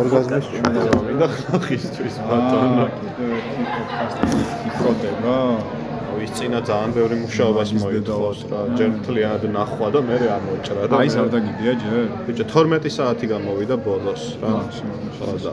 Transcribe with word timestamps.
ორგაზმის 0.00 0.46
ჭმელობი 0.52 1.14
და 1.20 1.26
ხალხისთვის 1.36 2.14
ბატონო. 2.28 2.86
იქროდება. 4.68 5.36
ის 6.26 6.30
წინა 6.36 6.60
ძალიან 6.68 6.90
ბევრი 6.96 7.16
მუშაობას 7.22 7.70
მოითხოვს 7.76 8.38
რა, 8.50 8.60
ჯერ 8.78 8.90
მთლიანად 8.98 9.42
ნახვა 9.56 9.88
და 9.94 10.00
მე 10.08 10.16
ამოჭრა 10.36 10.82
და 10.90 10.94
აი 11.00 11.08
სარდაგიდია 11.14 11.72
ჯერ. 11.82 12.06
ბიჭო 12.26 12.44
12 12.52 12.90
საათი 12.96 13.26
გამოვიდა 13.32 13.76
ბოლოს 13.86 14.22
რა. 14.42 14.52
ხო 15.16 15.34
და 15.44 15.52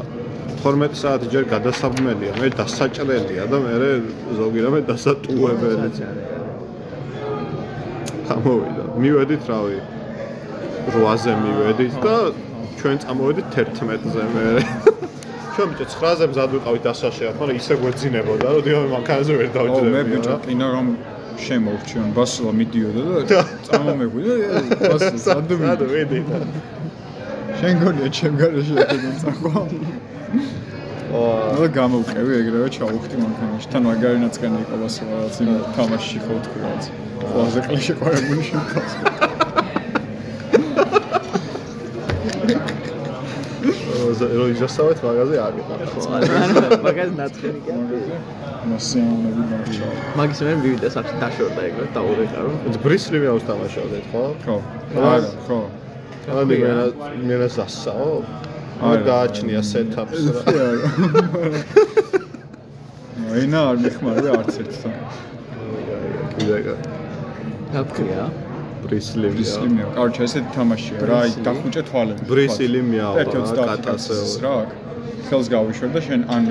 12 0.64 0.96
საათი 1.04 1.28
ჯერ 1.34 1.44
გადასაბმელია, 1.54 2.32
მე 2.42 2.48
დასაჭრელია 2.60 3.44
და 3.52 3.58
მე 3.66 3.74
ზოგი 4.40 4.60
რამე 4.66 4.80
დასატუებელიც. 4.90 5.98
გამოვიდა. 8.28 8.84
მივედით 9.04 9.44
რავი. 9.52 9.78
8-ზე 10.90 11.32
მივედით 11.44 11.94
და 12.04 12.16
ჩვენ 12.84 12.98
წამოვედით 13.00 13.48
11-ზე 13.56 14.24
მე. 14.36 14.46
ჩვენ 15.56 15.68
ბიჭო 15.72 15.86
9-ზე 15.96 16.26
მზად 16.34 16.50
ვიყავით 16.58 16.84
დასაშეა, 16.84 17.30
მაგრამ 17.40 17.58
ისე 17.64 17.74
გვეძინებოდა, 17.80 18.48
რომ 18.54 18.62
დიახ 18.68 18.88
მანქანაზე 18.94 19.34
ვერ 19.40 19.50
ო 19.50 19.54
დავჭრები. 19.56 19.92
მე 19.96 20.02
ბიჭო 20.12 20.36
კინო 20.44 20.68
რომ 20.76 20.88
შემოვჩიონ 21.44 22.10
ბასლა 22.18 22.52
მიდიოდა 22.60 23.22
და 23.32 23.42
წამომეგვიდა 23.68 24.34
ბასლა 24.92 25.18
სადო 25.26 25.56
ვედი 25.94 26.20
და 26.30 26.40
შენ 27.60 27.82
გონია 27.84 28.08
ჩემ 28.18 28.36
გარეშე 28.42 28.76
ეგენ 28.84 29.16
წახვა 29.24 29.64
და 31.58 31.68
გამოვყევი 31.78 32.34
ეგრევე 32.42 32.70
ჩავუხდი 32.78 33.22
მანქანაში 33.24 33.68
თან 33.74 33.84
მაგარინაც 33.90 34.42
კენ 34.44 34.58
იყო 34.62 34.82
ბასლა 34.84 35.10
რაღაც 35.14 35.36
იმ 35.46 35.52
თამაშში 35.78 36.18
ხო 36.26 36.42
თქვი 36.48 36.66
რაღაც 36.66 36.84
ყველაზე 37.34 37.60
კლიშე 37.68 37.94
ყვარებული 38.02 38.50
შემთხვევას 38.52 39.33
რო 44.38 44.46
იჟასავეთ 44.54 45.00
მაგაზე 45.08 45.36
აგება. 45.48 45.74
მაგას 46.88 47.12
ნაცხენი 47.20 47.60
კი 47.66 47.72
მასიანები 48.72 49.44
მარჩა 49.52 49.88
მაგის 50.20 50.40
მე 50.48 50.54
მივიდა 50.64 50.90
საფში 50.96 51.16
დაშორდა 51.24 51.62
ეგრე 51.70 51.88
დაურეკა 51.98 52.40
რომ 52.46 52.54
ბრისლივი 52.86 53.28
აქვს 53.34 53.44
თამაშობდეთ 53.50 54.06
ხო? 54.14 54.24
ხო 54.46 54.56
არა 55.12 55.30
ხო. 55.48 55.60
ანუ 56.32 56.44
მე 56.50 56.58
მე 57.28 57.36
დასასაო. 57.44 58.12
არ 58.84 59.00
გააჩნია 59.08 59.62
სეტაპს 59.72 60.24
რა. 60.34 60.42
აინა 63.34 63.60
არ 63.70 63.78
მიხმარები 63.84 64.30
არც 64.38 64.56
ერთთან 64.62 64.94
კიდე 66.34 66.58
კა 66.66 66.74
გაქრია 67.74 68.26
ბრისლივი. 68.84 69.40
ისლიმია 69.46 69.86
კარჩა 69.98 70.24
ესეთი 70.28 70.50
თამაშია 70.58 70.98
რა 71.10 71.18
აი 71.24 71.30
დახუჭე 71.48 71.82
თვალები 71.90 72.28
ბრისილი 72.32 72.82
მიავა 72.92 73.16
ერთი 73.24 73.38
30 73.38 73.68
კატასე. 73.70 74.14
კატასე 74.14 74.42
რა 74.44 74.56
ხელს 75.30 75.48
გავიშვერ 75.56 75.90
და 75.96 76.00
შენ 76.08 76.22
ან 76.36 76.44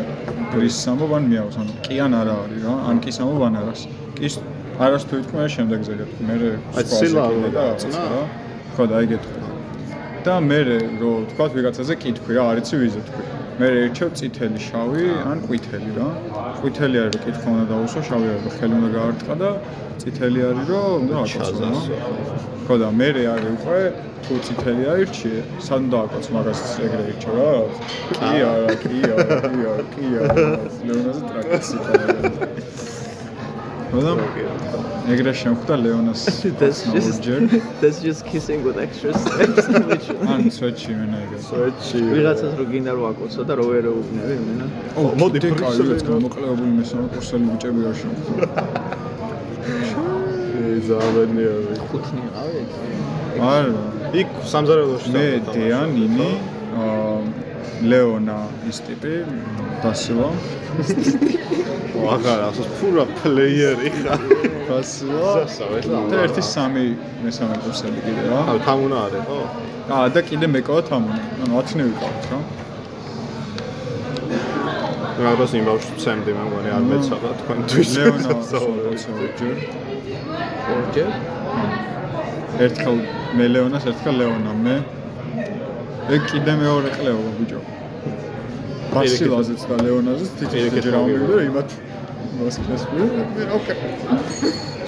ბრის 0.53 0.75
სამობ 0.85 1.11
ან 1.19 1.25
მიავს 1.33 1.57
ანუ 1.63 1.73
კი 1.87 1.95
ან 2.07 2.13
არა 2.21 2.35
არის 2.45 2.61
რა 2.67 2.75
ან 2.91 2.97
კი 3.05 3.11
სამობ 3.19 3.43
ან 3.49 3.55
არას. 3.63 3.81
კი 4.17 4.27
არას 4.83 5.03
თუ 5.09 5.15
იტყვი 5.23 5.49
შემდეგზე 5.57 5.93
გეტყვი 6.01 6.23
მე 6.29 6.37
ცილა 6.93 7.23
რო 7.33 7.49
გააწნა? 7.57 8.03
ხო 8.75 8.85
და 8.89 8.95
აი 8.99 9.07
გეტყვი 9.13 9.39
და 10.25 10.35
მე 10.49 10.59
რო 11.03 11.13
თქვა 11.31 11.47
ვიღაცაზე 11.55 11.95
კითხვი 12.03 12.33
რა 12.39 12.43
არიცი 12.53 12.75
ვიზე 12.83 13.01
თქვი 13.09 13.42
მე 13.63 13.69
ერჩევ 13.79 14.09
წითელი 14.19 14.59
შავი 14.59 15.03
ან 15.23 15.39
ყვითელი 15.47 15.93
რა. 15.95 16.07
ყვითელი 16.59 16.97
არის 17.03 17.13
რომ 17.15 17.23
კითხვა 17.27 17.49
უნდა 17.53 17.67
დაუსვა 17.73 18.01
შავი 18.09 18.27
არის 18.33 18.43
რომ 18.47 18.55
ხელი 18.59 18.75
უნდა 18.79 18.89
გაარტყა 18.95 19.35
და 19.43 19.51
წითელი 20.03 20.41
არის 20.49 20.67
რომ 20.73 21.01
და 21.11 21.15
აკოცო 21.23 21.69
ხო 22.67 22.75
და 22.83 22.89
მე 22.99 23.09
არის 23.35 23.51
უკვე 23.55 23.79
თუ 24.25 24.35
წითელი 24.47 24.85
აირჩიე 24.95 25.39
სანდ 25.67 25.87
დააკოც 25.95 26.27
მაგას 26.35 26.61
ეგრე 26.87 27.05
ირჩევ 27.13 27.35
რა. 27.39 27.51
კი 28.19 28.33
არა 28.51 28.75
კი 28.83 28.99
არა 29.15 29.39
კი 29.47 29.61
არა 29.71 29.85
კი 29.95 30.05
არა. 30.23 30.47
ლეონაზე 30.87 31.23
ტრაკიცი 31.31 31.77
ხო 33.93 34.92
ეგრე 35.11 35.33
შემხვდა 35.35 35.75
ლეონას 35.83 36.21
that's 36.61 36.81
just 36.95 37.19
ჯერ 37.27 37.41
that's 37.83 37.99
just 38.07 38.23
kissing 38.31 38.61
with 38.67 38.79
extra 38.79 39.11
steps 39.19 39.67
which 39.91 40.07
ან 40.31 40.47
სვეტში 40.57 40.93
მენა 40.99 41.17
ეგრე 41.25 41.39
სვეტში. 41.49 41.99
ვიღაცას 42.15 42.53
რო 42.59 42.65
გინდა 42.73 42.93
რო 42.99 43.03
აკოცო 43.11 43.43
და 43.49 43.55
რო 43.59 43.65
ვერ 43.73 43.85
უგნები 43.91 44.37
მენა 44.47 44.67
ო 44.95 45.03
მოდი, 45.19 45.39
პრისელიც 45.59 46.03
გამოკლებული 46.07 46.73
მესამე 46.79 47.07
კურსელი 47.15 47.45
ბიჭები 47.51 47.81
რა 47.87 47.93
შემხვდა 48.03 48.47
ზავენიერი. 50.87 51.75
ხუთნი 51.91 52.23
ყავი 52.35 52.55
ეგ 52.63 52.71
არა 53.51 53.83
იქ 54.23 54.29
სამზარეულოში 54.53 55.09
მე 55.15 55.25
აა 55.79 56.62
ლეონა 57.91 58.39
ის 58.71 58.79
ტიპი 58.87 59.15
დასილა 59.83 60.29
აღარა 62.13 62.45
ასოს 62.51 62.69
ფურა 62.79 63.05
პლეიერი 63.19 63.91
ხარ. 63.99 64.21
დასილა 64.69 65.33
სასავე. 65.37 65.79
და 66.13 66.17
ერთი 66.27 66.43
სამი 66.55 66.85
მესამე 67.25 67.55
კურსელი 67.65 68.01
კიდე 68.07 68.23
რა. 68.31 68.41
აი 68.53 68.59
თამუნა 68.67 68.97
არის 69.07 69.23
ხო? 69.29 69.39
აა 69.97 70.07
და 70.15 70.21
კიდე 70.29 70.47
მეკოვა 70.55 70.83
თამონი 70.91 71.21
ანუ 71.43 71.53
10-ნი 71.59 71.83
ვიყავთ 71.91 72.25
რა. 72.31 72.39
რაღაც 75.23 75.51
იმ 75.59 75.65
ბავშვს 75.69 75.91
ვცემდი 75.97 76.31
მე 76.37 76.43
მგონი 76.49 76.71
არ 76.77 76.85
მეცადა 76.91 77.31
თქვენთვის. 77.41 77.89
ლეონა 77.97 78.31
ორჯერ 80.73 81.11
ერთხელ 82.65 82.97
მე 83.39 83.47
ლეონას 83.55 83.85
ერთხელ 83.91 84.15
ლეონა 84.21 84.53
მე 84.65 84.75
ეგ 86.11 86.23
კიდე 86.33 86.53
მეორე 86.59 86.89
ყლეობა 86.99 87.31
ბიჭო 87.39 87.61
ბასილაზეც 88.93 89.63
და 89.71 89.77
ლეონაზეც 89.87 90.31
თითქოს 90.39 90.73
ჯერ 90.75 90.95
მოგივა. 90.99 91.03
ამივიდა 91.03 91.43
იმათ 91.49 91.71
მოსკეს 92.39 92.83
მე 92.93 93.45
ოკეი 93.57 93.79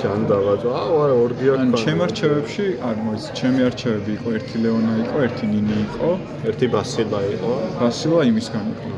ჯანდავაძო. 0.03 0.69
აუ 0.81 0.95
არა 1.05 1.15
ორგია 1.25 1.53
ან 1.55 1.61
ქონდა. 1.71 1.79
ჩემ 1.85 2.01
არჩევებში 2.07 2.67
არ 2.89 2.97
მოიც 3.05 3.25
ჩემი 3.39 3.61
არჩევები 3.69 4.11
იყო 4.19 4.29
ერთი 4.39 4.57
ლეონა 4.65 4.95
იყო 5.05 5.17
ერთი 5.27 5.45
ნინი 5.55 5.77
იყო 5.87 6.11
ერთი 6.51 6.67
ბასილა 6.75 7.21
იყო. 7.35 7.53
ბასილა 7.81 8.21
იმისგან 8.31 8.65
იყო 8.75 8.89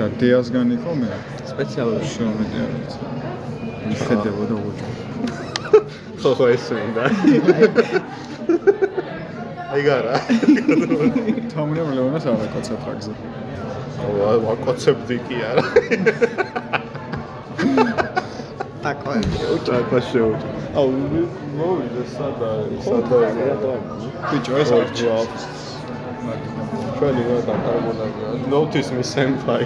და 0.00 0.04
დეასგან 0.20 0.68
იყო 0.78 0.90
მე 1.00 1.10
სპეციალური 1.52 2.06
შევმეტი 2.14 2.58
არის 2.64 2.94
მიხედებოდა 3.88 4.56
უჯო 4.68 4.88
ხო 6.20 6.30
ხო 6.38 6.44
ეს 6.56 6.64
მინდა. 6.76 7.04
აი 9.70 9.82
გარა. 9.86 10.14
თამუნე 11.52 11.82
ლეონას 11.96 12.24
არ 12.30 12.40
აკოცა 12.46 12.74
ტრაგზე 12.82 13.12
აუ 14.02 14.38
ვაკოცებდი 14.46 15.16
კი 15.26 15.36
არა. 15.50 15.64
ტაკოები 18.82 19.38
უტაკა 19.54 19.98
შეუჭ. 20.10 20.40
აუ 20.80 20.88
მოვიდა 21.58 22.04
სადა 22.16 22.50
სადა 22.86 23.18
ბიჭო 24.30 24.52
ეს 24.62 24.70
არჩი 24.78 25.06
ჩვენი 26.96 27.22
რა 27.28 27.38
დაკარგონა. 27.48 28.04
Notice 28.52 28.90
me 28.96 29.04
senpai. 29.14 29.64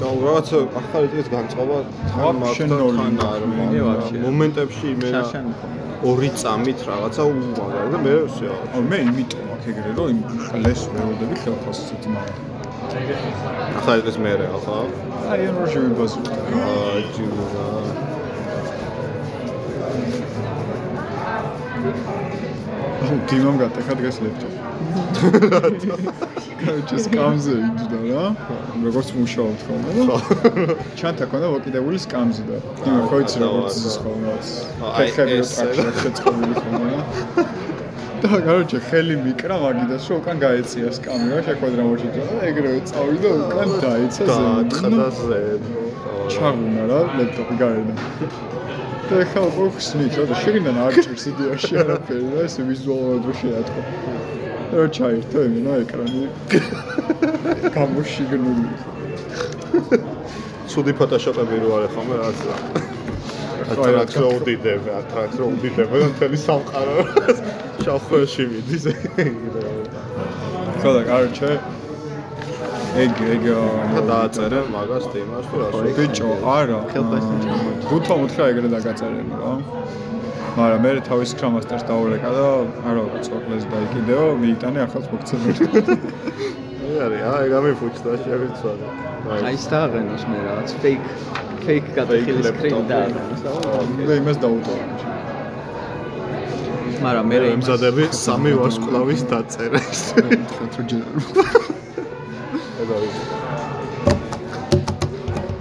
და 0.00 0.08
რაღაცა 0.26 0.58
ახალი 0.80 1.06
წლის 1.12 1.28
განწყობა 1.34 1.76
თან 2.12 2.34
ნოლი 2.72 2.98
თან 2.98 3.14
არ 3.26 3.42
ვაფშე. 3.86 4.16
მომენტებში 4.26 4.88
მე 5.00 5.10
ორი 6.10 6.30
წამით 6.40 6.78
რაღაცა 6.88 7.22
უმაგარი 7.30 7.88
და 7.94 7.98
მე 8.06 8.12
ვსია 8.26 8.54
ო 8.76 8.78
მე 8.90 8.98
იმიტომ 9.06 9.46
აქ 9.54 9.64
ეგრე 9.72 9.90
რომ 9.96 10.08
იმ 10.12 10.20
ხლეს 10.46 10.80
ვეოდები 10.94 11.36
ხელფასს 11.42 11.82
ცოტა 11.88 12.08
მაგ 12.16 12.28
ახალი 13.80 14.00
წლის 14.04 14.18
მე 14.24 14.32
რა 14.40 14.48
ხო 14.64 14.78
აი 15.32 15.40
ან 15.48 15.54
რო 15.60 15.66
შევიბაზო 15.72 16.18
აა 16.60 17.00
ჯუნა 17.14 17.46
დიმამ 23.30 23.56
გატეხა 23.62 23.94
დღეს 24.00 24.16
ლეპტოპი. 24.24 24.56
კაუჩის 26.60 27.04
კამზე 27.12 27.54
იჯდა 27.66 27.98
რა? 28.10 28.24
როგორც 28.86 29.08
მუშაობთ 29.18 29.60
ხოლმე 29.66 29.90
და 29.96 30.16
ჩანთა 30.98 31.24
ქონდა 31.30 31.48
ვაკიდებული 31.54 31.98
სკამზე 32.06 32.42
და. 32.48 32.56
იმა 32.86 33.02
ხო 33.10 33.16
იცი 33.24 33.38
როგორც 33.44 33.74
ის 33.90 33.96
ხოლმე 34.02 34.26
აი, 34.96 35.08
ეს- 35.40 35.54
შეწყობილი 36.02 36.54
ხოლმე 36.60 36.90
და 38.22 38.28
გაროჩე 38.46 38.78
ხელი 38.88 39.14
მიკრა 39.24 39.56
მაგიდას 39.62 40.04
რომ 40.10 40.16
უკან 40.24 40.36
გაეწია 40.44 40.88
სკამი 40.98 41.26
რა 41.36 41.40
შეკვადრა 41.46 41.82
მოჭიდო 41.88 42.22
და 42.28 42.36
ეგრევე 42.48 42.80
წავიდა 42.90 43.28
უკან 43.44 43.68
დაეცა 43.84 44.22
და 44.26 44.36
ზემოდან 44.36 44.92
და 44.96 45.06
თხაზე 45.12 45.40
ჩაგუნა 46.32 46.82
რა 46.90 47.00
ლეპტოპი 47.20 47.54
გარედან 47.60 47.98
და 49.06 49.22
ხა 49.30 49.42
უკვე 49.46 49.66
ხსნით 49.76 50.14
რა 50.18 50.24
და 50.26 50.36
შეგინდან 50.42 50.78
არ 50.82 50.96
ჭირს 50.98 51.24
იდეაში 51.30 51.76
არაფერი 51.82 52.26
რა 52.34 52.40
ესე 52.46 52.62
ვიზუალურად 52.66 53.22
რო 53.28 53.34
შეატყო. 53.40 53.80
რა 54.74 54.86
ჩაირთო 54.96 55.38
იმენა 55.46 55.72
ეკრანი. 55.82 56.22
გამოშიგნული. 57.76 58.68
ცუდი 60.70 60.92
ფოტოშოპები 60.98 61.56
რო 61.62 61.70
არის 61.76 61.90
ხოლმე 61.94 62.14
რაღაც 62.18 62.40
ატრაქს 63.76 64.16
რო 64.22 64.28
უდიდება, 64.40 64.90
ატრაქს 65.00 65.36
რო 65.38 65.46
უდიდება 65.54 65.94
და 66.02 66.06
მთელი 66.10 66.38
სამყარო. 66.46 66.96
შავხოში 67.86 68.44
მიდის. 68.50 68.84
ხო 70.82 70.90
და 70.98 71.02
კარჩე 71.06 71.50
ეგ 72.96 73.18
ეგ 73.28 73.44
და 73.92 74.00
დააწერე 74.08 74.60
მაგას 74.72 75.06
თემას 75.12 75.46
თუ 75.50 75.56
რას. 75.60 75.74
ბიჭო 75.96 76.28
არა 76.56 76.78
გუთო 77.90 78.14
მოთხრა 78.20 78.44
ეგრე 78.52 78.68
დაგაწერები 78.74 79.34
რა 79.40 79.52
მაგრამ 80.56 80.80
მე 80.84 80.90
თავის 81.08 81.30
კრამასტერს 81.36 81.84
დაურეკა 81.90 82.30
და 82.36 82.46
არა 82.88 83.00
უკვე 83.08 83.20
ცოკლეს 83.26 83.64
დაიკიდეო 83.72 84.24
მიიტანე 84.40 84.80
ახალ 84.86 85.02
ფუნქციებს 85.12 85.60
არის, 87.04 87.22
აი 87.36 87.46
გამიფუჭდა 87.52 88.10
შევიცვალე. 88.24 88.86
აი 89.44 89.52
ის 89.58 89.64
დააღენოს 89.72 90.22
მე 90.32 90.38
რაღაც 90.48 90.68
fake 90.80 91.06
fake 91.66 91.88
გადახილი 92.00 92.40
laptop. 92.48 92.56
screen 92.56 92.76
დააღენოს 92.92 93.40
და 93.44 93.50
მე 94.08 94.14
იმას 94.24 94.38
დაუტოვე 94.44 94.84
მაგრამ 97.04 97.26
მე 97.30 97.36
იმზადები 97.56 98.04
სამი 98.24 98.52
ვარსკვლავის 98.60 99.22
დაწერეს. 99.30 100.02
ხო 100.74 100.82
ჯერ 100.88 101.04
ეს 102.76 102.90
არის. 102.96 103.14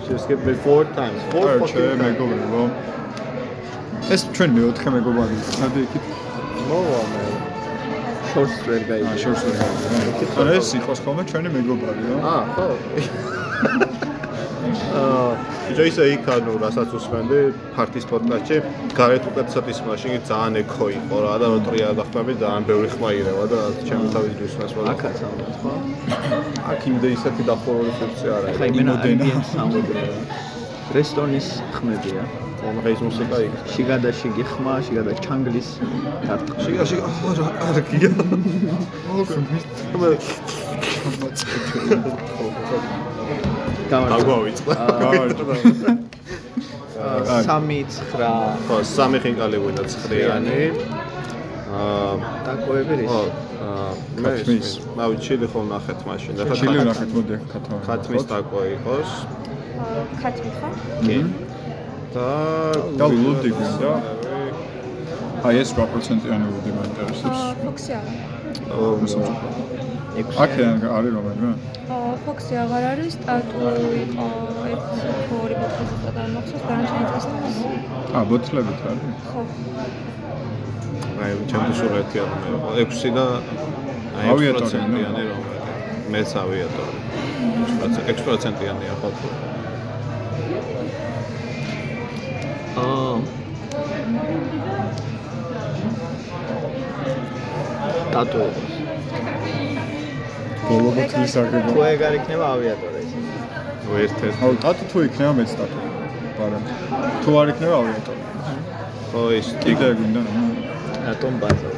Just 0.10 0.28
give 0.30 0.42
me 0.48 0.54
four 0.66 0.82
times. 1.00 1.20
Four 1.34 1.46
არჩე 1.56 1.66
fucking 1.66 2.02
times. 2.04 2.70
ეს 4.16 4.22
ჩვენ 4.38 4.52
მეოთხე 4.58 4.90
მეგობარი 4.96 5.36
სადი 5.58 5.80
იქით 5.88 6.06
მოვა 6.70 7.02
მე. 7.12 7.22
shorts 8.36 8.58
ვერ 8.68 8.84
აა 8.84 8.88
გაიგე 8.90 9.16
შორს 9.24 9.42
ვერ 9.48 9.56
გავიგე 9.62 10.26
არა 10.44 10.54
ეს 10.60 10.70
იყოს 10.80 11.00
ხოლმე 11.06 11.24
ჩვენი 11.32 11.50
მეგობარი 11.56 12.02
რა 12.10 12.18
აა, 12.32 12.44
ხო. 12.56 12.66
აა, 14.96 15.32
ბიჭო 15.68 15.84
ისე 15.90 16.04
იქ 16.16 16.26
ანუ 16.36 16.52
რასაც 16.64 16.90
უსმენდი 16.98 17.40
ფარტის 17.76 18.06
პოდკასტში, 18.10 18.58
გარეთ 19.00 19.24
უკეთესად 19.30 19.66
ის 19.74 19.80
მაშინ 19.88 20.12
ძალიან 20.30 20.54
ექო 20.62 20.86
იყო 21.00 21.18
რა 21.26 21.36
და 21.42 21.48
როტრია 21.54 21.90
დახმები 22.00 22.34
ძალიან 22.44 22.64
ბევრი 22.70 22.90
ხმა 22.96 23.10
ირევა 23.20 23.46
და 23.54 23.60
ჩემი 23.88 24.08
თავის 24.16 24.34
მოდა. 24.76 24.88
აქაც 24.94 25.18
ალბათ 25.28 25.56
ხო 25.62 25.74
აქ 26.72 26.82
იმდე 26.90 27.08
ისეთი 27.18 27.44
დახურული 27.50 27.92
სივრცე 28.00 28.28
არა. 28.38 28.48
ხა 28.58 28.66
იმენა 28.72 28.94
იმოდენა. 28.96 29.24
ambient 29.26 29.46
sound 29.54 29.76
რესტორნის 30.96 31.48
ხმებია 31.76 32.24
მომღეის 32.62 33.02
მუსიკა 33.08 33.38
იქ. 33.46 33.54
შიგა 33.74 33.98
და 34.06 34.10
შიგი 34.20 34.44
ხმა 34.52 34.74
შიგა 34.86 35.04
და 35.08 35.14
ჩანგლის 35.26 35.70
დარტყმა 36.28 36.60
შიგა 36.66 36.84
შიგა 36.90 37.10
რა 37.40 37.48
კარგია. 37.60 38.12
დაგვავიწყდა. 43.92 44.76
აა, 47.06 47.42
სამი 47.46 47.80
ცხრა 47.92 48.32
ხო, 48.66 48.78
სამი 48.92 49.18
ხინკალი 49.24 49.58
გვინდა 49.62 49.84
ცხრიანი. 49.94 50.62
აა 51.76 52.14
დაკოები 52.48 52.96
ხო, 52.96 53.02
რის 53.02 53.12
აა 53.66 53.90
მე 54.24 54.30
ქათმის. 54.36 54.68
მავი 54.98 55.16
ჩილი 55.26 55.48
ხომ 55.54 55.66
ნახეთ 55.76 56.00
მაშინ 56.10 56.34
და 56.40 56.44
ხა 56.50 56.56
ჩილი 56.62 56.78
ნახეთ 56.90 57.10
მოდი 57.16 57.36
ქათავი 57.52 57.82
ხათმის 57.88 58.24
დაკვა 58.32 58.62
იყოს. 58.76 59.12
ხათმი 60.22 60.52
ხო? 60.60 60.70
კი. 61.06 61.18
და 62.16 62.30
და 63.00 63.06
ლუდი 63.12 63.50
გვინდა? 63.58 63.92
აი 65.46 65.56
ეს 65.62 65.70
8%-იანი 65.78 66.46
ლუდი 66.54 66.72
მაინტერესებს 66.80 67.42
აა, 67.46 67.54
ფოქსი 70.24 70.38
აღარ. 70.38 70.44
აქედან 70.46 70.78
არის 70.98 71.12
რომელიმე 71.18 71.52
ფოქსი 72.26 72.54
აღარ 72.64 72.84
არის, 72.92 73.12
სტატუ 73.16 73.60
იყო 74.04 74.28
1-2 74.74 75.58
ბოთლი 75.62 76.12
და 76.16 76.24
მახსოვს 76.36 76.64
განაჩენი 76.70 77.06
წესთან. 77.12 77.42
ა 78.18 78.20
ბოთლებით 78.30 78.80
არის? 78.92 79.14
ხო. 79.32 79.42
აი 81.24 81.32
ჩემთვის 81.50 81.78
სულეთი 81.80 82.18
არ 82.24 82.30
მე 82.42 82.50
6 82.96 83.12
და 83.18 83.26
აი 84.20 84.28
ავიატორი, 84.34 84.76
6%-იანი 84.76 85.24
რომ 85.30 85.42
მეც 86.12 86.30
ავიატორი. 86.44 86.98
6% 87.86 88.16
6%-იანია 88.26 88.94
ხო 89.02 89.10
აა 92.76 93.16
დატო 98.14 98.44
ბოლო 100.70 100.90
ბოთლის 100.98 101.34
აღება 101.42 101.68
თუ 101.74 101.80
ეგ 101.94 102.00
არ 102.08 102.14
იქნება 102.20 102.46
ავიატორი 102.56 103.02
ეს 103.06 103.12
ერთ-ერთ 104.06 104.38
აუ 104.46 104.54
ტატუ 104.64 104.84
თუ 104.92 104.98
იქნება 105.08 105.34
მეც 105.40 105.52
ტატუ 105.60 105.78
მაგრამ 106.40 106.64
თუ 107.24 107.32
არ 107.42 107.48
იქნება 107.54 107.76
ავიატორი. 107.82 108.22
ხო 109.12 109.22
ის 109.40 109.48
კიდე 109.64 109.88
გვინდა 109.98 110.22
რატომ 111.08 111.34
ბაზა 111.42 111.70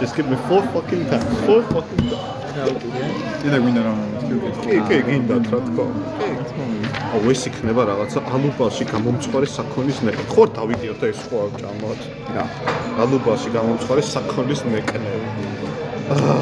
just 0.00 0.14
give 0.16 0.28
me 0.32 0.36
four 0.48 0.62
fucking 0.74 1.02
times 1.10 1.32
four 1.46 1.60
fucking 1.72 2.04
times. 2.10 2.84
კიდე 3.42 3.58
გვინდა 3.62 3.80
რა 3.86 3.92
კი 4.68 4.76
კი. 4.88 4.98
გინდა 5.08 5.36
რა 5.52 5.60
თქო. 5.66 5.84
აუ 7.14 7.24
ეს 7.32 7.42
იქნება 7.50 7.82
რაღაცა 7.90 8.20
ალუბალში 8.36 8.84
გამომწვარი 8.92 9.48
საქონლის 9.56 9.98
ნეკნე 10.06 10.24
ხო 10.32 10.42
დავიდიოთ 10.60 11.02
ეს 11.10 11.20
ხო 11.26 11.38
ჭამოთ. 11.60 12.00
რა? 12.36 12.44
ალუბალში 13.02 13.48
გამომწვარი 13.56 14.02
საქონლის 14.14 14.60
ნეკნე 14.72 15.12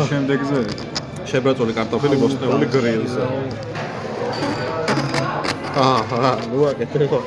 შემდეგზე 0.09 0.98
შებრაწული 1.29 1.73
კარტოფილი 1.79 2.17
მოსნეული 2.25 2.67
გრილზე 2.75 3.25
აა 5.79 6.31
ნუ 6.51 6.61
აკეთე 6.71 7.07
ხო 7.11 7.19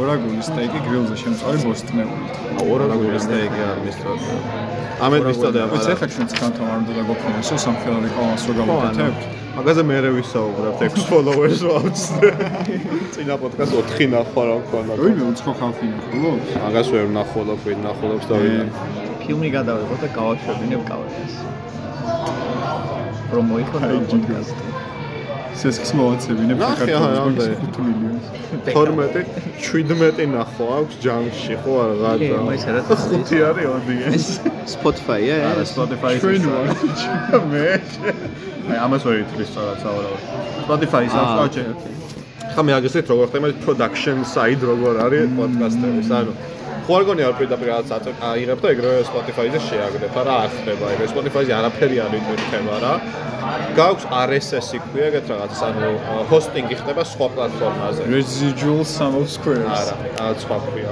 ორაგული 0.00 0.42
სტეიკი 0.48 0.78
გრილზე 0.86 1.16
შემწარი 1.22 1.58
ბოსტნეული 1.64 2.68
ორაგული 2.74 3.18
სტეიკი 3.24 3.60
არ 3.68 3.80
მისწოდა 3.84 4.36
ამეთ 5.06 5.26
მისწოდა 5.28 5.64
ვიცი 5.72 5.90
ახლა 5.94 6.08
ჩვენ 6.14 6.28
ცქანთან 6.32 6.66
არ 6.72 6.78
უნდა 6.82 6.92
გაგოქნოს 6.98 7.50
რომ 7.52 7.60
სამხელარი 7.64 8.12
ყავას 8.14 8.46
რო 8.48 8.54
გავაკეთებთ 8.60 9.26
მაგაზე 9.58 9.82
მე 9.88 9.98
რე 10.04 10.10
ვისაუბრებთ 10.14 10.80
6 10.84 11.04
followers 11.10 11.60
ვაუცდე 11.68 12.30
წინა 13.14 13.34
პოდკასტ 13.42 13.74
4 13.90 14.08
ნახვა 14.14 14.42
რა 14.48 14.56
მქონდა. 14.62 14.92
როიმე 15.02 15.24
უცხო 15.30 15.52
ხალხი 15.60 15.90
ნახულობ 15.94 16.54
მაგას 16.64 16.88
ვერ 16.94 17.06
ნახულობ 17.18 17.60
ვინ 17.66 17.84
ნახულობს 17.88 18.26
და 18.30 18.40
ვინ 18.42 18.72
ფილმი 19.22 19.48
გადავიღო 19.58 19.96
და 20.02 20.08
გავაშვებინებ 20.18 20.82
კავერას 20.90 21.53
რომ 23.32 23.46
აი, 23.56 23.64
პოდკასტი 23.72 24.74
სესქს 25.54 25.90
მოვაცებინებ 25.96 26.58
რამდენი? 26.60 27.56
5 27.64 27.80
მილიონს 27.86 28.26
12 28.66 29.22
17 29.64 30.26
ნახვა 30.34 30.66
აქვს 30.78 30.96
ჯანგში 31.04 31.54
ხო 31.62 31.74
რაღაცა 32.02 32.74
რა 32.76 32.82
ხუთი 33.04 33.38
არის 33.48 33.66
audience 33.74 34.28
Spotify-ია 34.74 35.36
არა 35.50 35.62
ეს 35.64 35.70
Spotify-ს 35.76 36.20
ჩვენ 36.24 36.42
ვარ 36.50 36.66
მე. 37.52 37.68
აი 38.70 38.78
ამას 38.86 39.02
ვერ 39.06 39.16
ითქვის 39.22 39.48
სწორად 39.52 39.78
საუბრობ 39.84 40.18
Spotify-ს 40.66 41.14
აქვს 41.22 41.38
აჩე 41.44 41.64
ხა 42.54 42.62
მე 42.66 42.72
აგესეთ 42.78 43.04
როგორ 43.14 43.26
ხდება 43.30 43.48
production 43.66 44.18
side 44.34 44.62
როგორ 44.70 44.94
არის 45.06 45.32
პოდკასტების 45.38 46.10
ანუ 46.18 46.32
ხო 46.84 46.96
არ 46.98 47.04
გონია 47.08 47.28
პირდაპირ 47.38 47.68
რაღაც 47.72 48.10
აიღებ 48.28 48.58
და 48.60 48.72
ეგრევე 48.74 49.04
Spotify-ზე 49.08 49.60
შეაგდებ 49.68 50.18
არა 50.20 50.34
არ 50.44 50.50
ხდება 50.56 50.90
ეგრე. 50.94 51.06
Spotify-ზე 51.14 51.52
არაფერი 51.58 51.96
არ 52.04 52.16
იტვირთება 52.18 52.76
რა. 52.84 52.92
გაქვს 53.76 54.04
RSS-ი 54.14 54.78
ქვია 54.84 55.06
ეგეთ 55.10 55.30
რაღაც 55.32 55.62
ანუ 55.68 55.88
ჰოსტინგი 56.30 56.76
ხდება 56.80 57.02
სხვა 57.12 57.26
პლატფორმაზე. 57.34 58.02
Residual 58.12 58.84
sum 58.84 59.16
of 59.20 59.26
squares. 59.32 59.68
არა, 59.80 59.94
რაღაც 60.18 60.38
სხვა 60.44 60.56
ქვია. 60.64 60.90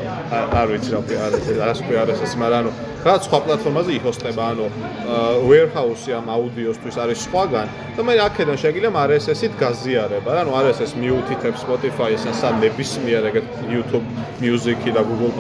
არ 0.61 0.66
ვიცი 0.72 0.90
რა 0.94 1.00
ქვია, 1.06 1.20
არ 1.26 1.32
ვიცი, 1.37 1.52
რას 1.61 1.80
ქვია 1.87 2.00
RSS, 2.08 2.32
მაგრამ 2.42 2.58
ანუ 2.62 2.70
რაღაც 3.02 3.22
სხვა 3.26 3.38
პლატფორმაზე 3.44 3.90
ihostება, 3.99 4.42
ანუ 4.52 4.66
აა, 5.12 5.32
warehouse-ი 5.49 6.11
ამ 6.18 6.26
აუდიოსთვის 6.37 6.96
არის 7.02 7.18
სხვაგან 7.26 7.66
და 7.96 8.00
მე 8.06 8.12
აქედან 8.26 8.56
შეგიძლია 8.62 8.90
RSS-ით 9.08 9.54
გაზიარება, 9.62 10.30
რა, 10.32 10.40
ანუ 10.44 10.52
RSS 10.62 10.92
მიუთითებს 11.02 11.58
Spotify-ს 11.66 12.22
ან 12.46 12.54
ნებისმიერ 12.62 13.22
ეგეთ 13.30 13.46
YouTube 13.75 14.06
Music-ი 14.44 14.90
და 14.96 15.02
Google 15.08 15.32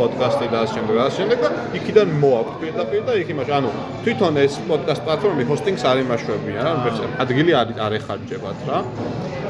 Podcast-ი 0.42 0.50
და 0.50 0.58
ასე 0.62 0.74
შემდეგ, 0.74 0.96
ასე 1.02 1.16
შემდეგ 1.22 1.38
და 1.42 1.48
იქიდან 1.78 2.08
მოაქვს 2.22 2.56
პირდაპირ 2.62 3.02
და 3.06 3.12
იქ 3.22 3.28
იმაში, 3.32 3.52
ანუ 3.58 3.70
თვითონ 4.02 4.34
ეს 4.42 4.54
podcast 4.66 5.00
პლატფორმები 5.06 5.44
hosting-ს 5.50 5.82
არ 5.86 5.96
იმაშვებიან, 6.02 6.62
რა, 6.66 6.72
ადგილი 7.22 7.52
არ 7.60 7.68
არ 7.86 7.92
ეხარჯებათ 7.98 8.58
რა. 8.68 8.78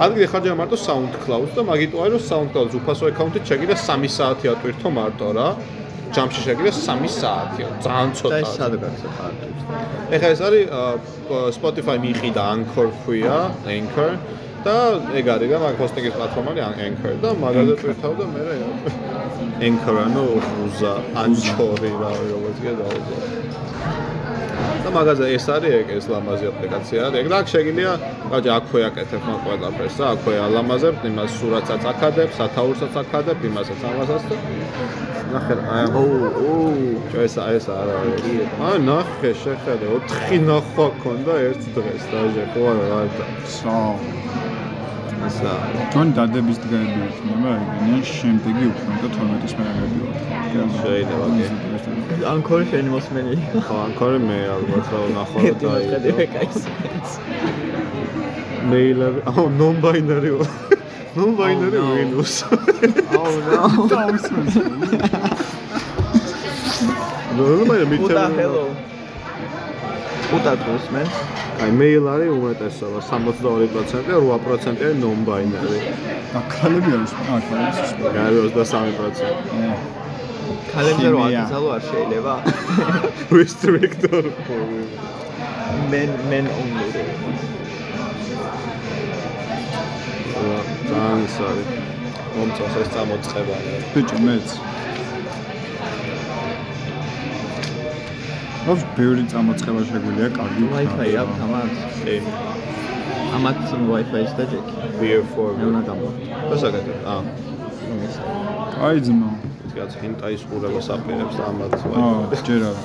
ადგილი 0.04 0.26
ხარჯება 0.32 0.56
მარტო 0.60 0.76
SoundCloud-ს 0.86 1.52
და 1.56 1.62
მაგიტო 1.70 1.96
არის 2.04 2.12
რომ 2.12 2.24
SoundCloud-ს 2.32 2.74
უფასო 2.80 3.04
აკაუნტით 3.12 3.44
შეგიძლია 3.50 3.78
3 3.88 4.12
საათი 4.18 4.46
ატვირთო 4.52 4.88
მარტო 4.98 5.28
რა. 5.36 5.48
ჯამში 6.12 6.40
შეგიძლია 6.44 6.74
3 6.76 7.08
საათი, 7.08 7.62
ძალიან 7.84 8.10
და 8.12 8.16
ცოტა. 8.20 8.36
ეს 8.42 8.50
სად 8.56 8.72
გაქცევ 8.82 9.10
ხარჯებს 9.16 9.62
ეხლა 10.12 10.28
ეს 10.28 10.40
არის 10.44 10.64
Spotify 11.56 11.96
მიიყიდა 12.04 12.42
Anchor 12.52 12.88
ქვია, 13.04 13.36
Anchor 13.64 14.12
და 14.66 14.76
ეგ 15.18 15.26
არის 15.34 15.48
რა, 15.52 15.58
მაგ 15.62 15.74
ჰოსტინგის 15.82 16.14
პლატფორმა 16.16 16.52
არის 16.52 16.82
Anchor 16.86 17.14
და 17.22 17.30
მაგაზე 17.42 17.74
ტვირთავ 17.82 18.12
და 18.18 18.24
მე 18.32 18.42
რა 18.46 18.54
Anchor 19.68 19.96
ანუ 20.06 20.24
უზა, 20.66 20.94
Anchor-ი 21.24 21.92
რა, 22.02 22.10
როგორც 22.32 22.58
დაუძა. 22.80 23.18
და 24.82 24.90
მაგაზე 24.90 25.24
ეს 25.36 25.46
არის 25.54 25.72
ეგ 25.80 25.88
ეს 25.96 26.06
ლამაზი 26.10 26.46
აპლიკაცია 26.50 27.02
ეგ 27.20 27.26
და 27.30 27.36
აქ 27.42 27.46
შეგიძლია 27.54 27.92
კაჭი 28.30 28.50
აქვე 28.58 28.80
აკეთებ 28.88 29.22
მაგ 29.28 29.38
ყველაფერს 29.46 29.96
და 29.98 30.04
აქვე 30.14 30.34
ალამაზებ, 30.46 30.94
იმას 31.10 31.30
სურათსაც 31.38 31.82
აქადებ, 31.92 32.28
სათაურსაც 32.38 32.94
აქადებ, 33.02 33.38
იმასაც 33.50 33.80
ამასაც 33.90 34.22
და 34.30 34.36
ნახე 35.32 35.54
რა, 35.56 35.62
აი 35.76 35.86
ოუ 36.02 36.16
ოუ 36.52 36.62
ეს 37.24 37.36
ეს 37.38 37.66
არა 37.72 37.96
აი 38.68 38.76
ნახე 38.88 39.30
შეხედე 39.42 39.86
4 40.12 40.40
ნახვა 40.48 40.86
ქონდა 41.02 41.34
ერთ 41.48 41.62
დღეს 41.76 42.04
დაჟე 42.12 42.44
ხო 42.52 42.62
არა 42.72 42.84
რა 42.90 43.00
სა 43.56 43.78
ისა. 45.28 45.52
თქვენ 45.92 46.08
დადების 46.16 46.58
დგაები 46.62 47.00
იქნება 47.08 47.50
ეგენი 47.62 48.00
შემდეგი 48.16 48.64
უფრო 48.72 48.92
და 49.02 49.08
12-ის 49.16 49.52
მერაგები 49.58 49.98
ვარ. 50.02 50.16
შეიძლება 50.82 51.26
კი. 51.36 51.46
ანკორი 52.32 52.64
შენი 52.72 52.88
მოსმენი. 52.94 53.34
ხო 53.66 53.74
ანკორი 53.86 54.18
მე 54.28 54.38
ალბათ 54.56 54.86
რა 54.92 55.00
ნახავთ 55.16 55.60
აი 55.72 55.84
მეილები 58.70 59.20
აუ 59.30 59.44
non 59.58 59.74
binary 59.82 60.30
non 61.16 61.30
binary 61.38 61.78
Windows. 61.98 62.34
აუ 63.18 63.34
რა 63.46 63.56
დაუსმენ 63.90 64.46
ნუ 67.36 67.46
მე 67.68 67.76
მითხრა 67.90 68.24
5 70.32 70.46
ატმოსმენს. 70.52 71.16
აი 71.62 71.70
მეილ 71.78 72.06
არის 72.14 72.30
უმეტესობა 72.36 73.00
62%, 73.08 74.14
8% 74.16 74.94
non-binary. 75.02 75.80
აკალები 76.40 76.90
არის, 76.96 77.12
აკალებს. 77.36 77.80
გარე 78.16 78.38
23%. 78.46 80.00
ქალებზე 80.72 81.08
რო 81.12 81.20
აკრძალო 81.28 81.68
არ 81.76 81.82
შეიძლება. 81.90 82.34
Restrictor 83.38 84.24
for 84.46 84.64
men 85.92 86.10
men 86.30 86.44
only. 86.60 86.88
რა, 90.42 90.58
ძალიან 90.88 91.18
ის 91.28 91.36
არის. 91.48 91.68
მომწონს 92.36 92.76
ეს 92.82 92.88
წამოწყება. 92.94 93.56
ბიჭო 93.94 94.18
მეც. 94.26 94.48
ობს 98.62 98.82
ბევრი 98.94 99.24
წამოწყება 99.26 99.80
შეგვიძლია 99.88 100.28
კარგი 100.36 100.66
Wi-Fi 100.70 101.06
აქვს 101.22 101.38
ამათ 101.46 101.72
კი. 102.02 102.16
ამათ 103.38 103.58
იმ 103.74 103.82
Wi-Fi-ს 103.90 104.32
და 104.38 104.44
VR4 105.00 105.48
მე 105.58 105.64
უნდა 105.70 105.80
გამო 105.88 106.06
გასაგებია 106.50 106.98
ა 107.02 107.16
ეს 108.06 108.14
აი 108.86 108.96
ძმა 109.08 109.30
კაც 109.74 109.90
ჰენტაის 110.02 110.42
ყურებას 110.46 110.86
აპირებს 110.94 111.34
და 111.40 111.44
ამათ 111.50 111.74
აა 111.90 112.38
ჯერ 112.46 112.62
არა 112.70 112.82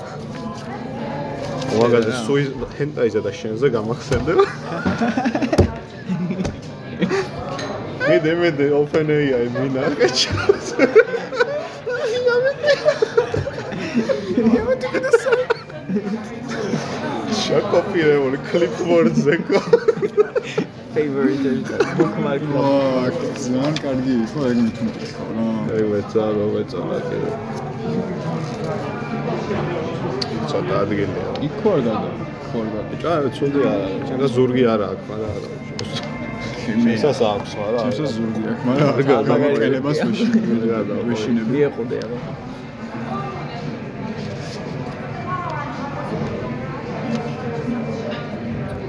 მაგაზე 1.77 2.11
სუი 2.25 2.43
ჰენტაიზა 2.79 3.21
და 3.27 3.31
შენზე 3.41 3.67
გამახსენდება 3.77 4.45
მე 8.07 8.15
მე 8.57 8.67
open 8.81 9.07
AI 9.19 9.45
მინახე 9.53 10.07
ჩავს 10.09 10.67
შაკოპირებული 17.47 18.37
კლიპბორდზე 18.49 19.35
ხო? 19.47 19.61
Favorite 20.97 21.49
bookmark. 21.97 22.41
აა 22.57 23.09
ძალიან 23.37 23.75
კარგი 23.83 24.13
იყო 24.25 24.41
ეგ 24.51 24.59
ხო 25.17 25.25
რა 25.35 25.45
აი 25.75 25.83
ვეცარო 25.91 26.45
ვეცარო 26.55 26.97
კიდე 27.07 27.29
ცოტა 30.51 30.75
ადგილია. 30.83 31.29
იქ 31.47 31.55
ვარ 31.65 31.79
გადა? 31.87 32.09
ხო 32.49 32.57
არ 32.63 32.67
გადა? 32.73 32.87
ბიჭო 32.91 33.07
აი 33.13 33.29
ცუდი 33.37 33.59
არა. 33.71 33.87
და 34.21 34.27
ზურგი 34.35 34.63
არა 34.73 34.85
აქვს 34.93 35.05
მაგრამ 35.11 35.31
არა 35.37 35.49
მე 36.83 36.91
ისას 36.97 37.19
აქვს 37.31 37.51
მაგრამ 37.61 37.91
ჩემს 37.97 38.11
ზურგი 38.17 38.41
აქვს 38.51 38.63
მაგრამ 38.67 38.87
არ 38.93 39.01
გამოყენებას 39.31 39.97
გადა. 40.73 40.93
ვეშინები 41.09 41.49
მიეყუდე 41.53 41.97
აბა 42.05 42.19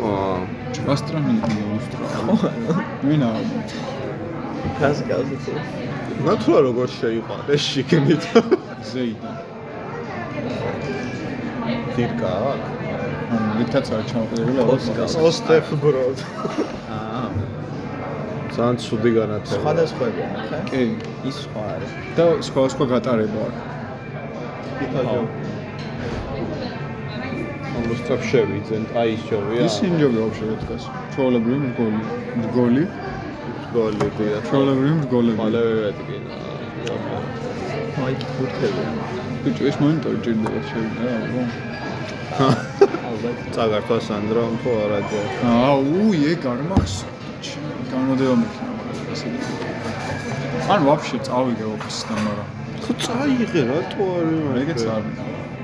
აა 0.09 0.39
ასტრამი 0.95 1.35
უსტრა 1.77 2.07
მინა 3.09 3.29
კას 4.79 5.03
კას 5.09 5.29
ნატურა 6.27 6.61
როგორ 6.69 6.89
შეიყვანეს 6.99 7.63
შიგნით 7.73 8.25
ზეიდა. 8.91 9.33
დირკა 11.97 12.33
ანუ 12.53 13.51
რითაც 13.59 13.87
არ 13.99 14.03
ჩამოყრილი 14.11 14.65
ოსკარ. 14.75 15.09
ოსტეფ 15.29 15.67
ბროდ 15.85 16.19
აა 16.97 17.23
ძალიან 18.57 18.77
ცუდი 18.85 19.11
განათება 19.19 19.61
სხვადასხვაა 19.61 20.13
ნახე 20.55 20.67
კი. 20.71 20.83
ის 21.29 21.37
სხვა 21.45 21.63
არის. 21.75 21.93
და 22.17 22.25
სხვა 22.49 22.63
სხვა 22.75 22.85
გატარება 22.95 23.41
აქვს 23.49 23.63
ამოსწრაფ 27.79 28.23
შევიძენ 28.31 28.85
აი 29.03 29.15
ის 29.15 29.23
ჯობია 29.31 29.67
ვაფშე 30.19 30.51
ეთქას 30.55 30.85
ჩაოლებრივი 31.15 31.59
მრგოლი 31.65 32.03
მრგოლი 32.43 32.85
გოლი 33.75 34.07
დია 34.19 34.39
ჩაოლებრივი 34.49 34.95
მრგოლები 35.01 35.39
მალევე 35.41 35.73
ვეთქინა 35.85 36.33
აი 38.05 38.15
კუთხედი 38.37 38.83
ბიჭო 39.45 39.65
ეს 39.71 39.77
მონიტორი 39.83 40.19
ჭირდება 40.25 40.61
შევიდა 40.69 41.03
რა 42.39 42.49
ალბათ 43.11 43.39
წაგართვა 43.55 43.99
სანდრო 44.09 44.45
თუ 44.63 44.71
არა 44.85 45.01
ჯერ. 45.11 45.27
აუ 45.51 46.07
ეგ 46.33 46.43
არ 46.53 46.61
მახსოვს 46.71 47.49
განმოდება 47.93 48.35
მექნა 48.43 48.69
მაგრამ 48.79 49.07
ესე 49.15 49.27
იგი 49.37 49.53
ან 50.75 50.81
ვაფშე 50.89 51.19
წავიდე 51.29 51.65
ოფისიდან 51.75 52.19
მაგრამ 52.27 52.49
ხო 52.85 52.93
წაიღე 53.05 53.63
რატო 53.71 54.05
არის 54.19 54.43
ეგეც 54.63 54.83
არ 54.95 55.03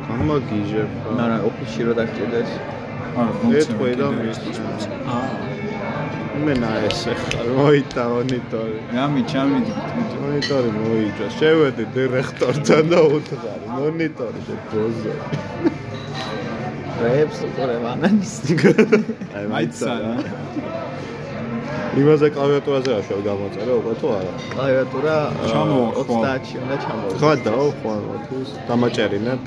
გამაგიჟებ 0.09 0.91
არა 1.25 1.37
ოფისში 1.49 1.81
რო 1.89 1.93
დაგჭირდეს 1.99 2.51
არა 3.21 3.33
ეთქვი 3.61 3.93
და 4.01 4.07
მისთვის 4.19 4.59
აა. 5.17 5.29
მენა 6.45 6.71
ეს 6.89 7.01
ხარ 7.23 7.47
მოიტა 7.57 8.05
მონიტორი 8.13 8.79
ამი 9.05 9.23
ჩამი 9.33 9.59
მონიტორი 10.23 10.71
მოიჭა 10.79 11.27
შევედი 11.39 11.85
დირექტორთან 11.95 12.85
და 12.93 13.01
უთხარი 13.17 13.67
მონიტორი 13.79 14.41
შეგოზო 14.49 15.15
რეებს 17.05 17.39
უყურე 17.47 17.77
ვანანის 17.85 18.35
აი 19.39 19.45
მაიცანა 19.55 20.13
იმაზე 22.03 22.27
კლავიატურაზე 22.35 22.91
აშვებ 22.99 23.21
გამოწერე 23.29 23.73
უკვე 23.81 23.93
თუ 24.03 24.07
არა? 24.19 24.33
კლავიატურა 24.55 25.17
ჩამოახვა. 25.51 26.19
30-ში 26.27 26.57
უნდა 26.63 26.77
ჩამოვიდე 26.85 27.19
ხო 27.23 27.31
დაო 27.47 27.67
ხო 27.79 27.93
მოთუს 28.07 28.49
დამაჭერინებ 28.69 29.41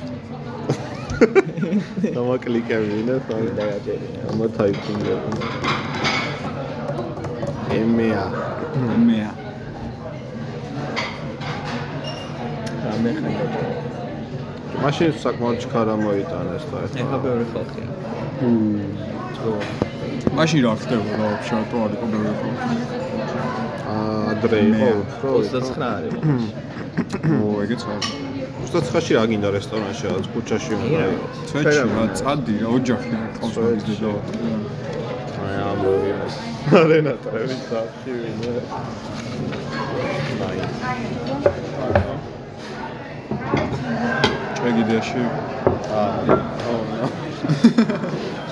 დამაკლიკებინებ 1.17 3.29
აი 3.35 3.47
დაგაჭერინე 3.57 4.19
დამათაიფინგებ 4.25 5.21
ემია 7.77 8.23
მეა 9.07 9.31
რამე 12.83 13.11
ხანდა 13.17 13.61
მაშინ 14.83 15.11
საკმაოდ 15.23 15.57
ჩქარა 15.65 15.95
მოიტანეს 16.03 16.63
და 16.71 16.77
ეხა 17.01 17.17
ბევრი 17.25 17.45
ხალხია 17.53 17.89
მაშინ 20.37 20.59
რა 20.67 20.73
ხდება 20.83 21.11
რა 21.17 21.25
ვაფშე 21.33 21.53
რატო 21.57 21.77
არ 21.87 21.91
იყო 21.97 22.05
ბევრი 22.13 22.33
ხალხი 22.41 22.75
ადრე 24.29 24.59
იყო 24.69 24.89
უფრო 25.01 25.29
29 25.49 25.97
არის 25.97 26.15
ო 27.41 27.43
ეგეც 27.65 27.81
არ 27.95 28.03
29-ში 28.67 29.13
რა 29.15 29.23
გინდა 29.31 29.49
რესტორანში 29.55 30.03
რაღაც? 30.07 30.25
ქუჩაში 30.33 30.71
უნდა 30.77 31.03
იყოს 31.15 31.37
ცვეთში 31.49 31.83
რა 31.95 32.03
წადი 32.19 32.55
რა 32.63 32.69
ოჯახი 32.77 33.11
ყავს 33.37 33.55
მაგის 33.63 33.99
აი 35.47 35.55
ამბობია 35.67 36.17
არენატა 36.81 37.29
ვის 37.47 37.53
სახში 37.69 38.11
ვინე 38.19 38.51
აი. 40.47 40.57
ტრაგედიაში 44.57 45.21
აა 46.01 46.37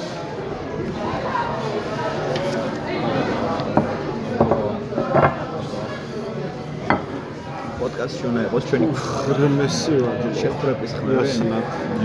პოდკასტში 7.95 8.25
უნდა 8.27 8.41
იყოს 8.45 8.65
ჩვენი 8.69 8.87
ღრმესი 8.99 9.97
ვარ 10.03 10.23
შეხვდრების 10.35 10.91
ხმები 10.99 11.29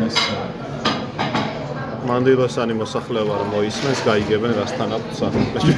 ეს 0.06 0.18
მანდილოსანი 2.10 2.74
მოსახლეობა 2.78 3.34
რომ 3.40 3.48
მოისმენს, 3.54 4.02
გაიგებენ 4.06 4.52
რასთან 4.58 4.94
აქვს 4.96 5.18
საფრთხე. 5.18 5.72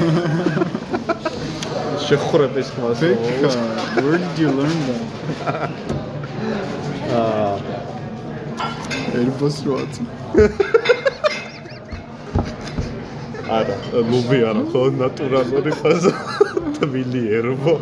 შეხურების 2.05 2.69
ხმას. 2.77 3.01
Big, 3.01 3.17
where 4.05 4.21
did 4.21 4.37
you 4.37 4.51
learn 4.53 4.79
that? 4.85 5.01
აა 7.17 7.57
Airbus 9.17 9.57
როაც. 9.65 9.95
არა, 13.49 13.77
ლუბი 14.13 14.39
არა, 14.51 14.63
ხო 14.73 14.85
ნატურალური 15.01 15.73
ფაზა. 15.81 16.15
თბილი 16.77 17.23
ერბო. 17.41 17.75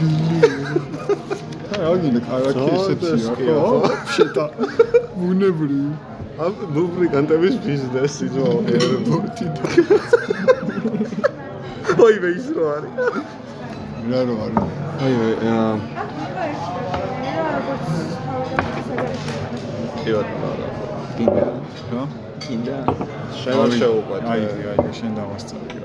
რა 0.00 1.90
გინდა 2.02 2.20
კარაკი 2.24 2.62
ესეცია 2.76 3.32
ხო? 3.40 3.56
ვაფშე 3.84 4.24
და 4.36 4.44
ბუნებრივი. 5.20 5.90
ამ 6.40 6.54
ლუბრიკანტების 6.76 7.56
ბიზნესი 7.66 8.26
ძო 8.34 8.46
ერბოთი. 8.76 9.46
ой, 12.04 12.14
ვეის 12.24 12.46
რო 12.56 12.64
არის. 12.76 12.94
რა 14.08 14.20
რო 14.30 14.34
არის? 14.46 14.64
აი 15.04 15.12
აა 15.52 15.72
კი 20.00 20.10
ბატონო. 20.16 20.50
კიდე 21.20 21.44
რა? 21.92 22.04
კიდე 22.48 22.76
შენ 23.42 23.78
შეუყვეთ. 23.80 24.22
აი, 24.32 24.40
აი, 24.72 24.90
შენ 25.00 25.12
დავასწავლე. 25.20 25.80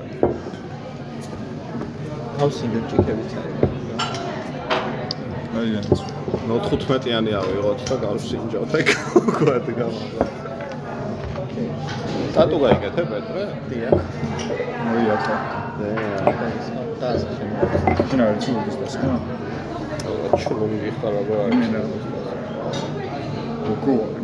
თავსი 2.36 2.66
გეჭიქებით 2.72 3.32
არის 3.40 3.75
აი, 5.56 5.68
განაც. 5.76 6.00
ნო 6.48 6.56
15-იანი 6.68 7.32
ავიღოთ 7.40 7.80
და 7.88 7.96
გავსინჯოთ 8.02 8.74
ეგ 8.80 8.88
უბრალოდ 9.20 9.68
გამოგა. 9.78 10.26
ტატუ 12.36 12.56
გაიგეთე 12.64 13.02
პეტრე? 13.12 13.44
დიახ 13.70 13.96
აი, 14.90 15.04
ახლა. 15.16 15.36
და 17.00 17.06
ასე 17.12 17.28
შენ 18.10 18.20
არის 18.26 18.38
ცუდის 18.44 18.76
და 18.80 18.86
სხვა. 18.94 19.16
ჩულუნგი 20.44 20.90
ხარ 21.00 21.16
რა 21.30 21.48
მინა. 21.56 21.82
უკუ. 23.72 23.96
ვინ 23.96 24.06
ძალიან 24.06 24.15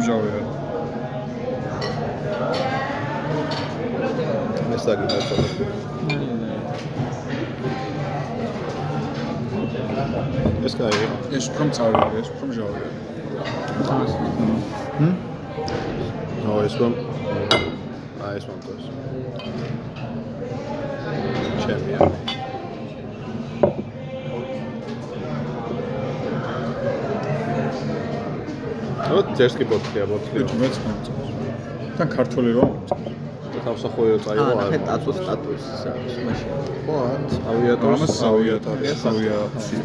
მჟავია. 0.00 0.40
ეს 4.76 4.82
დაგინაცო. 4.88 5.34
ეს 10.66 10.74
კაი. 10.78 11.08
ეს 11.38 11.44
უფრო 11.52 11.64
მწავია, 11.70 12.06
ეს 12.20 12.28
უფრო 12.34 12.44
მჟავია. 12.50 12.88
ჰმ? 14.98 15.12
ნო 16.44 16.54
ეს 16.66 16.74
რომ 16.80 16.92
აი 18.26 18.34
ეს 18.38 18.44
მომწონს. 18.50 18.84
ჩემია. 21.66 22.25
ნუ 29.36 29.42
ძერსკი 29.44 29.64
ბოთლია 29.68 30.04
ბოთლია. 30.08 30.40
ბიჭი 30.48 30.56
მეც 30.60 30.76
მომწონს. 30.84 31.28
თან 31.96 32.08
ქართული 32.16 32.50
რომ 32.56 32.70
თავსახვევი 33.66 34.16
წაიღო 34.24 34.44
აა 34.46 34.52
არ. 34.52 34.56
ნახე 34.62 34.78
ტატუს 34.88 35.18
ტატუს 35.26 35.64
მაშინ 36.26 36.50
ხო, 36.86 36.96
ავიატორს 37.52 38.00
ამას 38.00 38.16
ავიატორია, 38.30 38.92
ავიაცია. 39.10 39.80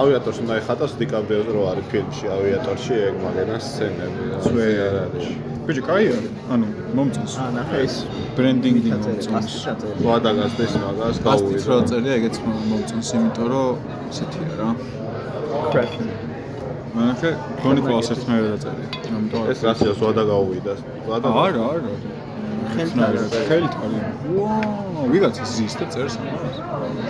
ავიატორს 0.00 0.38
უნდა 0.42 0.54
ეხატოს 0.62 0.92
დიკაპრიოს 1.00 1.48
რო 1.54 1.62
არის 1.72 1.86
ფილმში 1.92 2.26
ავიატორში 2.36 2.94
ეგ 3.08 3.14
მაგენა 3.24 3.56
სცენები. 3.66 4.22
ძვე 4.46 4.66
არ 4.86 4.94
არის. 5.04 5.26
ბიჭი, 5.66 5.82
კაი 5.88 6.04
არის. 6.14 6.30
ანუ 6.54 6.66
მომწონს. 6.96 7.34
აა 7.42 7.50
ნახე 7.58 7.78
ეს 7.86 7.94
ბრენდინგი 8.36 8.90
მომწონს. 9.02 9.54
ვა 10.06 10.16
დაგასდეს 10.26 10.72
მაგას 10.84 11.16
გავუვიდა. 11.26 11.66
რო 11.72 11.78
წერია, 11.90 12.14
ეგეც 12.20 12.36
მო- 12.44 12.64
მომწონს, 12.70 13.08
იმიტომ 13.16 13.46
რომ 13.50 13.70
ესეთია 14.10 14.52
რა. 14.60 14.68
კრეფი 15.72 16.04
მანახე 16.96 17.30
ქრონიკულას 17.62 18.08
ერთნაირად 18.14 18.58
წერია. 18.64 18.88
ამიტომ 19.16 19.46
ეს 19.52 19.60
რაციას 19.68 19.98
ვა 20.04 20.10
დაგაუვიდა. 20.18 20.72
ვა 21.08 21.16
და 21.24 21.30
არა, 21.44 21.62
არა. 21.72 21.92
ხელით 22.72 23.74
არის. 23.84 24.04
ვაუ, 24.36 25.06
ვიღაცა 25.12 25.44
ზის 25.52 25.74
და 25.80 25.86
წერს 25.92 26.14
ამას. 26.20 26.56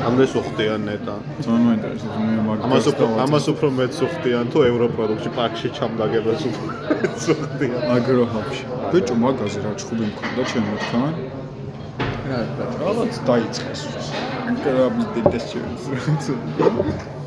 ამდენს 0.09 0.33
უხდიან 0.41 0.81
ნეტა. 0.89 1.15
ძალიან 1.45 1.63
მაინტერესებს 1.69 2.17
მე 2.19 2.35
მაგას. 2.49 2.65
ამას 2.67 2.85
უფრო 2.93 3.07
ამას 3.25 3.45
უფრო 3.53 3.69
მეც 3.79 3.95
უხდიან 4.07 4.45
თუ 4.53 4.59
ევროპროდუქტში 4.71 5.31
პარკში 5.39 5.69
ჩამდაგებას 5.79 6.43
უფრო 6.51 6.67
უხდიან. 7.35 7.81
აგრო 7.97 8.25
ჰაბში. 8.33 8.65
ბიჭო, 8.93 9.15
მაგაზე 9.25 9.59
რა 9.67 9.73
ჩხუბი 9.81 10.05
მქონდა 10.11 10.43
ჩემო 10.51 10.77
თან. 10.91 11.13
რა 12.29 12.39
რაღაც 12.83 13.13
დაიწყეს. 13.29 13.81
კრაბის 14.63 15.07
დეტესტიოს. 15.15 15.83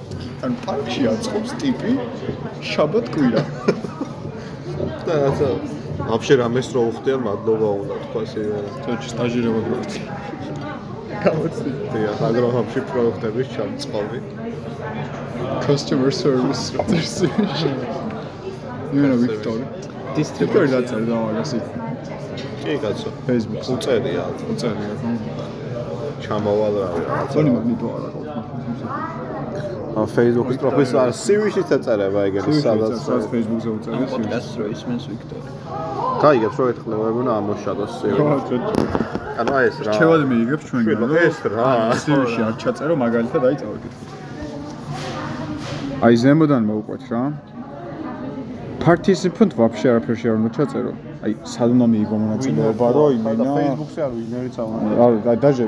ან 0.46 0.52
პარკში 0.64 1.02
აწყობს 1.12 1.50
ტიპი 1.60 1.92
შაბათ 2.70 3.06
კვირა. 3.14 3.42
და 5.06 5.14
რაცა 5.24 5.48
вообще 6.10 6.34
რამეს 6.40 6.68
რო 6.74 6.80
უხდიან 6.90 7.20
მადლობა 7.26 7.68
უნდა 7.82 7.94
თქვა 8.04 8.22
შეიძლება. 8.32 8.70
წოჩი 8.84 9.08
სტაჟირება 9.12 9.60
გვაქვს. 9.68 9.94
გამოცდი 11.24 11.70
დიახ, 11.92 12.18
აგროჰამში 12.28 12.80
პროექტების 12.90 13.46
ჩამწყობი. 13.54 14.18
customer 15.66 16.10
service 16.22 16.64
წერს. 16.72 17.16
იმენა 18.94 19.16
ვიქტორი. 19.22 19.64
დისტრიბუტორი 20.16 20.68
დაწერა 20.74 21.16
მაგას 21.24 21.52
იქ 21.58 21.66
კი 22.62 22.74
კაცო. 22.82 23.08
Facebook-ს. 23.26 23.68
უწერია, 23.74 24.24
უწერია 24.52 24.94
ხო? 25.00 25.10
ჩამოვალ 26.24 26.74
რავი. 26.82 27.02
წონი 27.32 27.50
მაგნიტო 27.56 27.86
არა 27.96 28.08
ყავს. 28.14 29.23
ან 29.98 30.06
Facebook-ის 30.16 30.58
პროფილს 30.62 30.92
არ 31.02 31.10
CV-შიც 31.24 31.68
ეწერება 31.76 32.20
ეგეთი 32.28 32.52
სადაც 32.64 32.92
სადაც 33.06 33.24
Facebook-ზე 33.32 33.68
უწერია. 33.76 34.06
პოდკასტს 34.12 34.52
რო 34.58 34.64
ისმენს 34.74 35.04
ვიქტორი 35.10 35.48
გაიგებს 36.20 36.56
რომ 36.60 36.68
ეთქლებებონა 36.72 37.30
ამოშადოს 37.40 37.92
CV. 38.00 38.12
ხო, 38.20 38.36
ცოტა. 38.48 38.72
ანუ 39.40 39.50
აი 39.56 39.64
ეს 39.70 39.76
რა. 39.86 39.92
ჩევად 39.96 40.22
მიიგებს 40.30 40.64
ჩვენგან 40.68 40.96
შვილო, 41.00 41.16
ეს 41.28 41.38
რა. 41.54 41.68
CV-ში 42.02 42.40
არ 42.48 42.54
ჩაწერო 42.62 42.94
მაგალითად 43.04 43.42
აი 43.48 43.54
წავიკითხე. 43.60 44.04
აი 46.04 46.14
ზემოდან 46.22 46.62
მოვყვეთ 46.70 47.02
რა. 47.10 47.22
participant 48.84 49.50
вообще 49.60 49.86
არაფერში 49.92 50.26
არ 50.30 50.36
უნდა 50.40 50.50
ჩაწერო. 50.56 50.92
აი 51.25 51.33
სად 51.41 51.69
უნდა 51.73 51.85
მიიღო 51.89 52.17
მონაწილეობა 52.21 52.87
რო 52.95 53.05
იმენა. 53.17 53.45
Facebook-ზე 53.57 54.01
არ 54.05 54.11
ვინერიც 54.17 54.55
არ 54.61 54.67
უნდა. 54.69 54.91
რა 54.99 55.07
და 55.25 55.33
დაჟე 55.43 55.65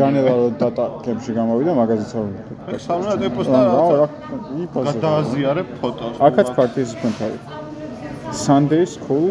general 0.00 0.42
data 0.62 0.84
camp-ში 1.04 1.32
გამოვიდა 1.38 1.72
მაგაზეც 1.80 2.12
არ 2.18 2.24
უნდა. 2.28 2.40
სამუნდა 2.86 3.24
ეპოსტა 3.28 3.58
რა 3.68 3.84
რა. 4.00 4.06
იფაზე. 4.64 4.86
გადააზიარე 4.88 5.62
ფოტოს. 5.80 6.14
აქაც 6.28 6.48
participant 6.60 7.16
არის. 7.26 7.42
Sunday 8.46 8.84
school 8.94 9.26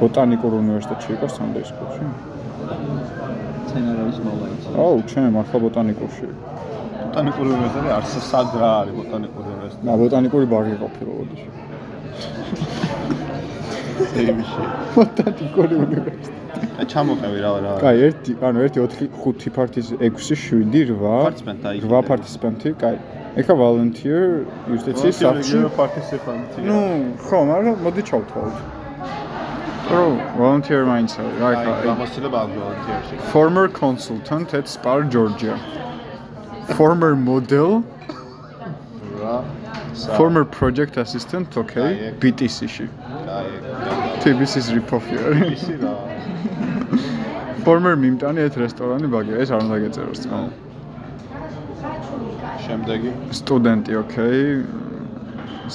ბოტანიკურ 0.00 0.52
უნივერსიტეტში 0.62 1.10
იყო 1.16 1.26
Sunday 1.38 1.64
school-ში. 1.70 2.04
ცენარის 3.68 4.18
მოვაიცი 4.26 4.68
აუ, 4.84 4.96
ჩემ 5.10 5.34
ახლა 5.42 5.58
ბოტანიკურში. 5.64 6.26
ბოტანიკური 7.04 7.48
უნივერსიტეტი 7.56 7.90
არც 7.98 8.10
სად 8.30 8.48
რა 8.60 8.70
არის 8.80 8.94
ბოტანიკური 9.00 9.46
უნივერსიტეტი. 9.54 9.86
და 9.88 9.92
ბოტანიკური 10.02 10.46
ბაღი 10.52 10.74
ყოფილა 10.82 11.12
ოდიში. 11.22 11.48
CV-ში. 13.96 14.62
ბოტანიკური 14.96 15.74
უნივერსიტეტი. 15.86 16.66
აი 16.80 16.86
ჩამოყევი 16.92 17.38
რა 17.44 17.50
რა. 17.64 17.72
კაი, 17.80 17.96
1 18.08 18.36
ანუ 18.48 18.58
1 18.66 18.72
4 18.76 19.08
5 19.24 19.50
პარტიზ 19.56 19.86
6 20.00 20.36
7 20.36 20.64
8 20.72 21.24
Participant 21.26 21.60
აი. 21.68 21.76
8 21.84 22.02
პარტიციპანტი, 22.10 22.68
კაი. 22.82 22.96
ეხა 23.36 23.54
volunteer 23.60 24.22
იუსტიციის 24.72 25.16
სახლში. 25.20 25.58
პარტიციპანტი. 25.76 26.58
ნუ, 26.68 26.78
ხო, 27.26 27.38
მაგრამ 27.50 27.76
მოდი 27.84 28.02
ჩავთვალოთ. 28.08 28.56
რო 29.86 30.04
volunteer 30.40 30.80
მაინც 30.88 31.10
არის, 31.20 31.34
რა 31.40 31.46
აი 31.46 31.54
ეხა. 31.56 31.74
გამოსილება 31.90 32.38
აქვს 32.44 32.56
volunteer-ში. 32.62 33.14
Former 33.32 33.66
consultant 33.68 34.48
at 34.58 34.66
Spar 34.66 34.98
Georgia. 35.14 35.54
Former 36.76 37.12
model, 37.14 37.82
რა. 39.20 39.36
Former 40.16 40.44
project 40.44 40.96
assistant, 40.96 41.48
okay. 41.56 42.12
BTC-ში. 42.20 42.86
აი 43.36 43.48
TBC-ის 44.22 44.66
რიფოფი 44.76 45.14
არის. 45.26 45.50
ისი 45.56 45.74
რა. 45.82 45.94
Former 47.66 47.94
მიმტანი 48.04 48.40
ერთ 48.46 48.56
რესტორანი 48.64 49.06
ბაგია, 49.14 49.36
ეს 49.42 49.50
არ 49.54 49.60
უნდა 49.66 49.76
გეწეროს 49.84 50.20
წყალ. 50.24 50.44
შემდეგი 52.66 53.10
სტუდენტი, 53.38 53.92
okay. 54.02 54.36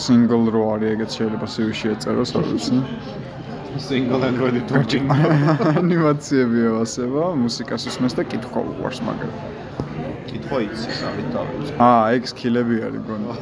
single 0.05 0.45
რო 0.55 0.63
არის, 0.75 0.87
ეგეც 0.95 1.11
შეიძლება 1.17 1.47
CV-ში 1.55 1.87
ეწეროს, 1.95 2.31
არ 2.39 2.45
ვიცი. 2.51 2.77
single 3.79 4.23
and 4.23 4.37
ready 4.37 4.61
to 4.67 4.83
drink. 4.83 5.11
ანიმაციები 5.79 6.59
ევასება, 6.69 7.23
მუსიკას 7.43 7.87
უსმენს 7.91 8.13
და 8.19 8.23
კითხვა 8.31 8.59
უყვარს 8.71 8.99
მაგრამ. 9.07 9.60
კითხვა 10.29 10.57
იცის 10.67 10.99
ამით 11.09 11.27
დავიწყე. 11.35 11.75
აა, 11.87 12.03
ეგ 12.17 12.23
სკილები 12.31 12.75
არის 12.87 13.01
გონი. 13.09 13.35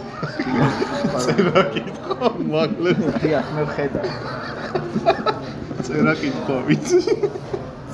წერა 1.26 1.63
კითხვა 1.76 2.32
მაგლეს 2.54 3.02
დიახ 3.24 3.48
მე 3.58 3.63
ვხედავ 3.70 4.08
წერა 5.89 6.13
კითხვა 6.22 6.58
ვიცი. 6.70 7.00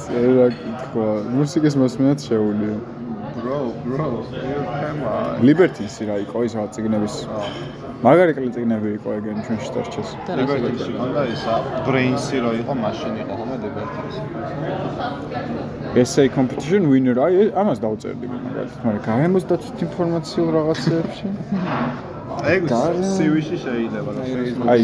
წერა 0.04 0.48
კითხვა. 0.60 1.08
მუსიკის 1.38 1.76
მოსმენაც 1.80 2.20
შეუულია. 2.30 2.76
Bro 3.46 3.60
bro. 3.86 4.08
ლიბერტისი 5.46 6.04
რა 6.10 6.16
იყო 6.26 6.38
ის 6.48 6.54
რა 6.58 6.64
ციგნების 6.76 7.16
მაგარი 8.06 8.32
კლი 8.38 8.48
ციგნები 8.56 8.90
იყო 8.98 9.10
ეგენი 9.20 9.42
ჩვენ 9.48 9.60
შტორჩეს 9.66 10.10
ლიბერტისი 10.40 10.92
ხონდა 10.98 11.24
ისა 11.36 11.54
ბრეინსი 11.88 12.38
რო 12.46 12.52
იყო 12.62 12.74
მაშინ 12.84 13.14
იყო 13.24 13.34
ხოლმე 13.40 13.56
ლიბერტისი 13.66 14.22
essay 16.02 16.28
competition 16.38 16.82
winner. 16.92 17.16
აი 17.26 17.34
ეს- 17.46 17.54
ამას 17.62 17.78
დავწერდი 17.86 18.26
მე 18.32 18.38
მაგალითად 18.48 18.80
მაგრამ 18.86 19.04
გამოსდათ 19.10 19.62
ინფორმაციულ 19.88 20.48
რაღაცეებში 20.58 21.28
ეგ 22.56 22.64
CV-ში 23.16 23.58
შეიძლება 23.66 24.12
აი 24.72 24.82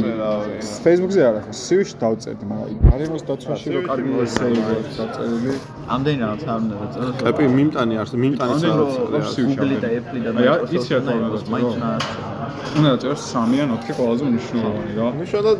Facebook-ზე 0.86 1.22
Facebook-ზე 1.22 1.22
არა 1.30 1.42
CV-ში 1.62 1.96
დავწერდი 2.04 2.46
მაგრამ 2.52 2.78
გარემოს 2.92 3.24
დაცვაში 3.30 3.68
რო 3.76 3.82
CV-ში 3.82 3.88
კარგი 3.90 4.12
აქვს 4.22 4.96
დაწერილი 5.02 5.54
ამდენი 5.96 6.20
რაღაც 6.26 6.42
არ 6.52 6.60
უნდა 6.66 6.76
დაწეროს 6.82 7.16
ეპი 7.32 7.44
მიმტანი 7.58 7.94
არის 8.02 8.14
მიმტანი 8.24 8.52
ამდენი 8.56 8.76
რო 8.82 8.86
საოცარი 8.96 9.26
CV-ში 9.36 9.46
Google-ი 9.52 9.78
და. 9.84 9.88
Apple-ი 10.00 10.22
და 10.26 10.32
Microsoft-ი 10.38 11.52
მაინც 11.54 11.74
დაწერო. 11.82 12.30
უნდა 12.78 12.90
დაწეროს 12.96 13.22
3 13.32 13.62
ან 13.64 13.70
4 13.78 13.94
ყველაზე 14.00 14.24
მნიშვნელოვანი 14.32 14.92
რა. 14.98 15.08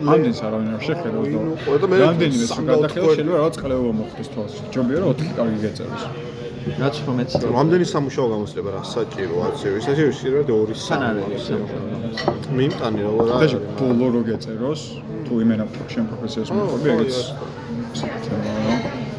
ლე- 0.02 0.14
ამდენს 0.16 0.40
არავინ 0.48 0.70
არ 0.76 0.82
შეხედავს 0.88 1.28
და 1.32 1.86
და 1.92 1.96
რამდენიმე 2.06 2.46
სულ 2.52 2.68
ოთხი 2.82 3.00
შეიძლება 3.06 3.38
რაღაც 3.42 3.56
კლევა 3.62 3.92
მოხდეს 4.02 4.28
თვალს 4.34 4.54
ჯობია 4.74 4.98
რომ 5.02 5.10
4 5.22 5.32
კარგი 5.38 5.58
გეწეროს 5.66 6.04
რაც 6.62 6.96
რომ 7.08 7.18
ეცი 7.24 7.36
რამდენი 7.58 7.86
სამუშაო 7.90 8.28
გამოსლება 8.34 8.70
რა? 8.76 8.82
საჭიროა 8.94 9.48
CV-ში 9.62 9.82
საჭიროა 9.88 10.14
შეიძლება 10.22 10.54
ორი 10.62 10.76
სან 10.78 11.02
სამი 11.02 11.22
არის 11.26 11.46
მაქსიმუმ. 11.62 11.70
მიმტანი 12.60 13.02
როგორ 13.08 13.26
და 13.26 13.34
არის? 13.42 13.54
ბოლო 13.82 14.08
რო 14.14 14.22
გეწეროს 14.30 14.82
თუ 15.26 15.34
იმენა 15.44 15.66
შენ 15.94 16.04
პროფესიას 16.12 16.50
მოხები 16.54 16.88
ეგეც 16.94 17.16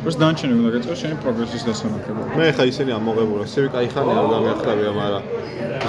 ეს 0.08 0.14
დანჩენი 0.22 0.52
უნდა 0.58 0.70
გეწეროს 0.74 0.98
შენი 1.02 1.16
პროგრესის 1.24 1.62
დასანახებლად 1.66 2.28
მე 2.38 2.46
ხა 2.56 2.64
ისინი 2.70 2.90
ამოღებულა. 2.98 3.44
CV 3.52 3.64
კაი 3.74 3.88
ხანი 3.94 4.12
არ 4.20 4.26
გამიახლავია 4.34 4.92
მაგრამ 5.00 5.24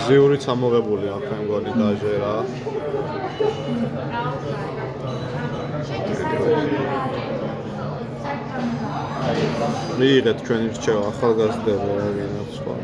ზიურიც 0.05 0.43
ამოღებული 0.53 1.05
აქვს 1.15 1.29
მე 1.31 1.37
მგონი 1.43 1.71
დაჟე 1.79 2.13
რა 2.23 2.33
მიიღეთ 9.99 10.37
ჩვენი 10.47 10.67
რჩევა 10.75 11.03
ახალგაზრდები 11.11 11.89
რა 11.99 12.07
გინდათ 12.17 12.49
სხვა. 12.57 12.75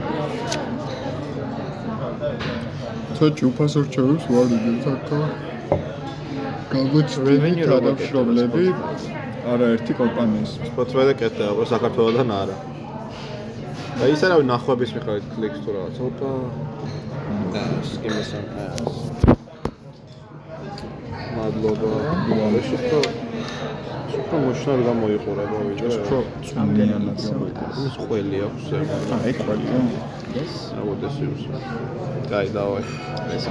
თო 3.18 3.26
ჯუფას 3.38 3.74
რჩევებს 3.86 4.26
ვარდიდით 4.34 4.84
აქა. 4.94 5.20
გამოჩვენით 6.74 7.60
ადამიანები 7.78 8.66
არაერთი 9.54 9.94
კომპანიის. 10.02 10.52
სპოტვედა 10.72 11.14
კეთდება 11.22 11.54
ხო 11.58 11.64
საქართველოსთან 11.74 12.36
არა. 12.42 12.58
და 14.00 14.08
ის 14.08 14.22
არავინ 14.24 14.48
ნახვების 14.48 14.92
მიხედვით 14.96 15.26
კლიქს 15.36 15.60
თუ 15.64 15.74
რაღაც 15.76 15.98
ოპა 16.08 16.30
და 17.54 17.64
სკიმესან 17.90 18.46
მადლობა 21.36 21.90
მე 22.54 22.62
შეხო 22.68 23.02
შეხო 24.30 24.46
მოშნარ 24.46 24.82
გამოიყურება 24.86 25.60
ვიდეო 25.68 25.92
უფრო 26.00 26.18
წვნიანად 26.48 27.22
ის 27.84 27.96
ყველი 28.10 28.42
აქვს 28.48 28.66
ზემო 28.70 28.98
აი 29.16 29.32
ყველია 29.40 29.80
ეს 30.42 30.54
რაბოდეს 30.78 31.16
ის 31.26 31.42
დაი 32.30 32.48
დავაი 32.54 32.84
ეს 33.38 33.46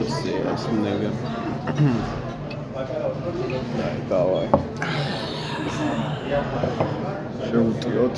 თუსი 0.00 0.34
ას 0.54 0.66
ნეგა 0.82 1.10
დაი 3.78 4.00
დავაი 4.10 4.48
შეუტიოთ 7.46 8.16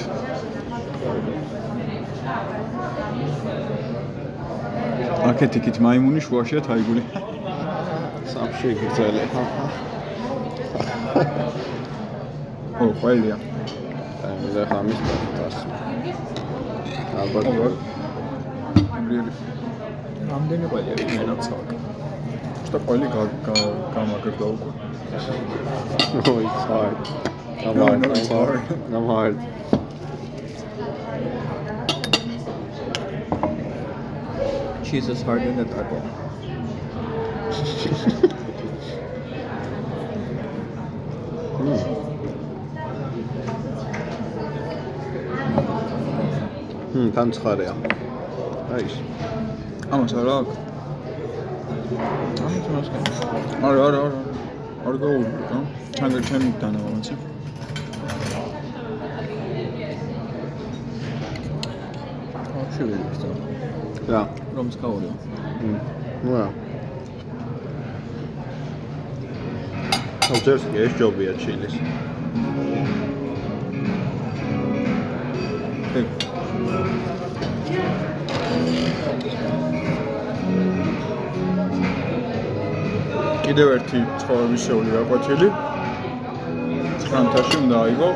აქეთ 5.31 5.53
იქით 5.59 5.77
მაიმუნი 5.85 6.21
შუაშია 6.27 6.61
თაიგული. 6.69 7.03
სამში 8.33 8.69
გრძელი. 8.81 9.23
ო 12.79 12.87
ყველია 13.03 13.37
აი 14.29 14.51
და 14.55 14.63
ხამის 14.71 14.99
დას 15.37 15.57
ალბათ 17.23 17.47
რიელი 19.09 19.33
რამდენი 20.31 20.67
ყველია 20.73 20.95
ვინაც 21.13 21.49
აქ 21.59 21.69
შტა 22.69 22.79
ყველი 22.87 23.07
გამაგრდა 23.97 24.47
უკვე. 24.55 24.71
it's 26.47 26.65
hard. 26.71 26.97
I'm 27.67 27.77
No, 27.79 27.87
hard. 27.87 28.01
no, 28.03 28.09
it's 28.19 28.31
I'm 28.97 29.07
hard. 29.15 29.37
Cheese 34.89 35.11
is 35.11 35.21
harder 35.21 35.53
than 35.53 35.69
taco 35.69 36.01
ჰმ, 46.93 47.11
განცხარეა. 47.19 47.75
აი 48.73 48.83
ის. 48.89 48.95
ამას 49.93 50.13
არა 50.23 50.33
აქ 50.41 50.49
ამით 52.47 52.67
მოსკენ 52.73 53.03
არა 53.69 53.85
არა 53.89 54.01
არა. 54.07 54.21
არ 54.89 54.95
გაული 55.05 55.29
რა 55.53 55.61
ჩანგა 56.01 56.21
ჩემი 56.33 56.51
დანავანცი 56.65 57.15
შევიდეთ 62.75 64.13
რა. 64.17 64.23
რომ 64.59 64.71
სკაურიო 64.75 65.13
ჰმ. 65.61 65.75
ნუ 66.25 66.33
რა. 66.35 66.47
აუჯერს 70.29 70.65
ეს 70.83 70.93
ჯობია 70.99 71.33
ჩილის. 71.43 71.75
ეგ 75.99 76.07
კიდევ 83.47 83.69
ერთი 83.79 84.01
ცხოვრების 84.21 84.61
შეული 84.67 84.91
გაკვეთილი 84.99 85.49
ცხრამთაში 87.07 87.57
უნდა 87.63 87.77
აიღო 87.87 88.11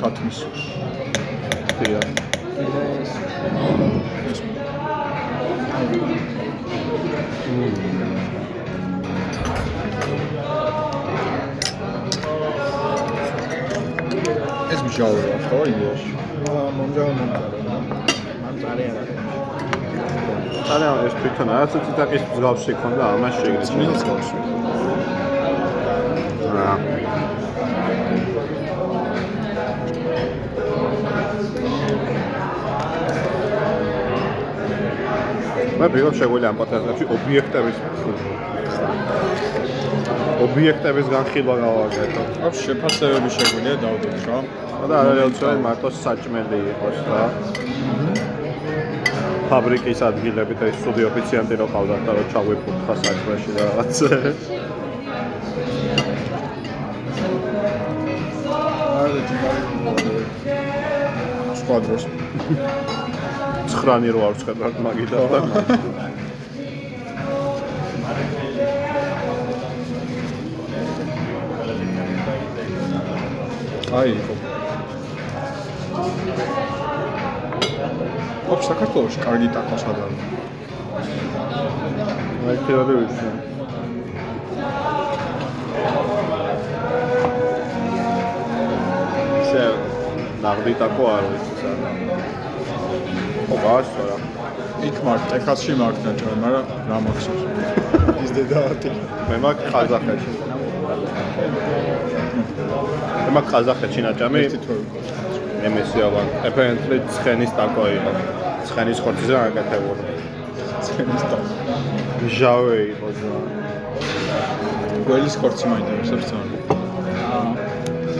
ქათმის 0.00 0.38
დია. 1.82 2.29
მჟავია 15.00 15.36
ხო 15.48 15.58
იდეაში 15.70 16.10
მომჟავო 16.76 17.12
მომწარე 17.18 17.58
ამ 18.48 18.56
წარე 18.60 18.88
არა 18.92 19.04
არა, 20.74 20.90
ეს 21.06 21.14
თვითონ 21.20 21.48
რაღაც 21.52 21.72
ციტაკის 21.86 22.22
მსგავსი 22.30 22.72
ქონდა, 22.82 23.04
ამას 23.16 23.34
შეგიძლია. 23.40 23.64
წმინდა 23.70 23.94
გავს 24.06 24.28
რა. 26.54 26.70
მე 35.80 35.86
ვიღებ 35.96 36.14
შეგვიძლია 36.20 36.48
ამ 36.52 36.56
პოდკასტში 36.60 37.04
ობიექტების 37.16 37.76
ობიექტების 40.44 41.06
განხილვა 41.14 41.54
გავაკეთო. 41.64 42.22
აქვს 42.46 42.58
შეფასებები 42.66 43.28
შეგვიძლია 43.36 43.76
დავდოთ 43.84 44.20
რა 44.28 44.40
და 44.88 44.94
არა 45.00 45.12
რეალურად 45.18 45.58
მარტო 45.66 45.88
საჭმელი 46.00 46.58
იყოს 46.72 46.98
რა. 47.10 47.24
ფაბრიკის 49.50 50.00
ადგილები 50.08 50.54
და 50.60 50.64
ის 50.70 50.76
სტუდიო 50.80 51.06
ოფიციანტი 51.10 51.54
რო 51.60 51.66
ყავდათ 51.74 52.02
და 52.06 52.12
რო 52.16 52.22
ჩაგვიფურთხა 52.32 52.94
საჭმელში 53.04 53.50
და 53.56 53.62
რაღაცა. 53.68 54.08
არა 59.00 59.20
ჯიბარი 59.28 59.60
სხვა 61.60 61.76
დროს 61.86 62.02
ცხრანი 63.70 64.08
რო 64.14 64.20
არ 64.26 64.32
ვცხადავთ 64.36 64.76
მაგითაც 64.86 65.24
და 65.32 65.38
აი 74.00 74.10
იყო 74.20 74.39
საქართველოში 78.70 79.18
კარგი 79.24 79.48
ტაკოს 79.54 79.82
გადაა. 79.86 80.10
აი 82.50 82.58
ფერად 82.66 82.90
ვიცი. 82.96 83.28
ისე 89.40 89.64
ნაღდი 90.44 90.74
ტაკო 90.82 91.08
არ 91.14 91.24
ვიცი. 91.30 91.72
ო 93.50 93.56
გასწორა. 93.64 94.16
იქ 94.88 94.96
მართ, 95.06 95.22
ტეხასში 95.30 95.74
მართ 95.80 95.98
ნაჭარი, 96.06 96.36
მაგრამ 96.44 96.64
რა 96.90 96.98
მახსოვს? 97.06 97.42
ის 98.24 98.30
დედაათი. 98.36 98.92
მე 99.30 99.36
მაგ 99.46 99.64
ყაზახეთში. 99.72 100.32
მე 103.24 103.30
მაგ 103.38 103.46
ყაზახეთში 103.54 104.06
ნაჭამი. 104.06 104.44
ერთი 104.46 104.60
თვე. 104.66 104.76
MSI-ოვან. 105.72 106.28
apparently 106.48 107.00
ცხენის 107.16 107.52
ტაკო 107.58 107.84
იყო. 107.96 108.39
ცხენის 108.70 108.98
ხორცზე 109.04 109.34
აკეთებული. 109.44 110.02
ცენის 110.86 111.22
და 111.30 111.38
ჟავე 112.38 112.76
იყო 112.92 113.08
ზა. 113.18 113.32
გველის 115.06 115.34
ხორცი 115.40 115.64
მაინტერესებს 115.72 116.26
ძალიან. 116.30 116.62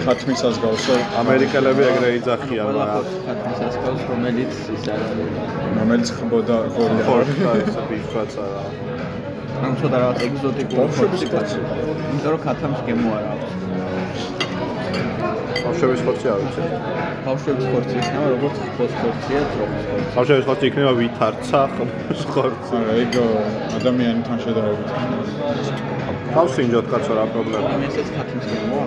ხათმისას 0.04 0.56
გავსო, 0.64 0.94
ამერიკელები 1.22 1.82
ეგრე 1.90 2.10
იძახიან, 2.18 2.68
მაგრამ 2.78 3.04
ფათმისასკავს 3.26 4.02
რომელიც 4.10 4.52
ის 4.74 4.84
არ 4.94 5.00
არის 5.06 5.32
რომელიც 5.78 6.08
ხბოდა 6.18 6.58
გოლი. 6.76 7.00
ხორცა 7.08 7.50
ისე 7.64 7.80
ბიჭაც 7.90 8.32
არა. 8.44 8.62
ამ 9.66 9.72
ცოტა 9.80 9.96
რაღაც 10.02 10.18
ეგზოტიკური 10.26 10.90
ხორცი 10.98 11.26
ხორცი. 11.32 11.58
იმიტომ 12.10 12.30
რომ 12.34 12.40
ქათამს 12.46 12.80
გემო 12.86 13.10
არ 13.18 13.24
აქვს 13.34 13.49
ბავშვების 15.70 16.00
ხორცი 16.02 16.26
არ 16.30 16.40
ვიცი. 16.42 16.62
ბავშვების 17.24 17.66
ხორცი 17.70 17.94
იქნება 18.00 18.26
როგორც 18.30 18.56
ხოს 18.76 18.92
ხორცია 19.00 19.40
ძროხის 19.50 19.84
ხორცი 19.90 20.10
ბავშვების 20.16 20.44
ხორცი 20.48 20.64
იქნება 20.70 20.92
ვითარცა 20.98 21.60
ხორცი. 21.76 22.74
არა, 22.80 22.92
ეგ 23.02 23.12
ადამიანთან 23.78 24.36
შედარებით. 24.44 24.88
გავსინჯოთ 26.34 26.86
კაცო 26.90 27.12
რა 27.18 27.24
პრობლემა. 27.34 27.68
ამასაც 27.76 28.08
ქათამს 28.16 28.46
გემო 28.50 28.80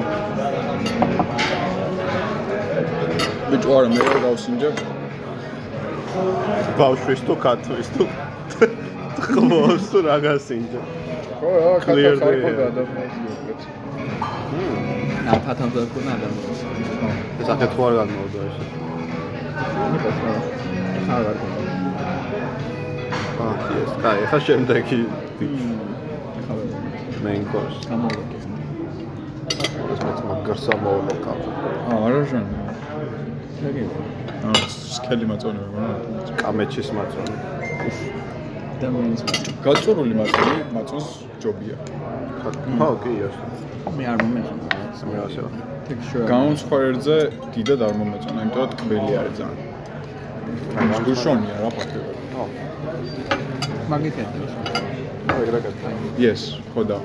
ბიჭო 3.48 3.72
არა, 3.80 3.88
მე 3.94 4.02
რა 4.04 4.18
გავსინჯე? 4.28 4.70
ბავშვის 6.84 7.22
თუ 7.28 7.34
ქათვის 7.46 7.88
თუ 7.96 8.04
ხმოს 9.24 9.84
თუ 9.92 9.98
რა 10.04 10.18
გასინჯა. 10.28 10.82
ხო, 11.40 11.50
რა, 11.64 11.72
ქათამს 11.86 12.22
არ 12.28 12.34
the 12.34 12.44
ხოდა 12.44 12.68
air. 14.60 15.03
ამ 15.32 15.40
ქათამს 15.48 15.76
არ 15.80 15.88
ადამიანს 16.14 16.62
ეს 17.42 17.50
ახეთ 17.54 17.72
ხო 17.76 17.84
არ 17.88 17.94
განმოვდა 18.00 18.40
ეს. 18.48 18.58
არ 21.16 21.24
არ 21.32 21.38
ქონა 21.42 21.64
აა, 23.44 23.56
ეს 23.84 23.92
კაი, 24.04 24.26
ხა 24.32 24.38
შემდეგი 24.46 25.00
main 27.24 27.44
course. 27.52 27.80
გამოვიდე 27.88 28.38
ეს 29.94 30.00
მეც 30.06 30.20
მაგარსა 30.28 30.74
მოვლოკა. 30.84 31.34
აა, 31.88 32.00
არა 32.06 32.22
ჟანი. 32.30 32.56
აა, 34.44 34.56
სკელი 34.98 35.26
მაწონები 35.32 35.76
რა. 35.80 35.90
კამეჩის 36.44 36.90
მაწონი. 37.00 37.36
ადამიანის 38.84 39.22
გაწურული 39.66 40.14
მაწონი, 40.20 40.56
მაწონს 40.76 41.08
ჯობია. 41.42 41.78
ხო, 42.80 42.90
კი, 43.04 43.14
ეს. 43.28 43.36
მე 43.98 44.04
არ 44.12 44.18
მომეხება 44.24 44.83
ტექსტურა 45.88 46.26
გამომცხვერებზე 46.32 47.16
დიდად 47.56 47.80
არ 47.88 47.94
მომეწონა, 48.00 48.40
იმიტომ 48.46 48.62
რომ 48.64 48.70
ტკბილი 48.74 49.14
არის 49.22 49.36
ძალიან. 49.40 49.60
გუშონია 51.08 51.56
რა 51.64 51.70
ფაქტია. 51.78 52.04
ხო, 52.34 52.46
მაგითია 53.92 54.26
ეგრე 55.44 55.60
კეთდა. 55.66 55.90
Yes, 56.26 56.42
ხო 56.74 56.82
და. 56.90 56.98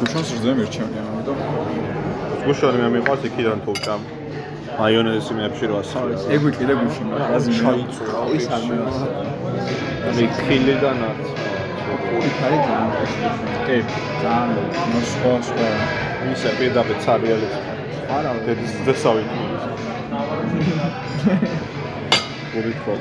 გუშონს 0.00 0.30
რძე 0.38 0.52
მერჩევია, 0.60 1.02
ამიტომ 1.10 1.38
გუშინი 2.46 2.78
მე 2.82 2.88
მიყვარს 2.96 3.22
იქიდან 3.28 3.58
თუ 3.64 3.72
ჭამ. 3.84 4.02
მაიონეზი 4.80 5.32
მეებში 5.38 5.64
რა 5.70 5.80
სალეს. 5.92 6.22
ეგ 6.34 6.40
ვიყიდე 6.46 6.74
გუშინ, 6.80 7.06
მაგრამ 7.10 7.34
აზი 7.36 7.50
ჩაიწურა. 7.60 8.12
ის 8.36 8.46
არ 8.54 8.62
მევასე 8.68 9.06
მე 10.16 10.24
ხილიდან 10.44 10.98
არც. 11.08 11.26
პური 12.10 12.30
ხარი 12.38 12.58
ძალიან 12.66 12.90
ტექსტურა 12.96 13.32
კი, 13.66 13.76
ძალიან 14.22 14.66
ნუ 14.90 15.00
სხვა 15.12 15.34
სხვა. 15.48 15.68
ისე 16.28 16.50
პირდაპირ 16.58 16.98
ცარიელი 17.04 17.48
არა 18.16 18.32
დედის 18.46 18.72
ხო. 22.82 22.94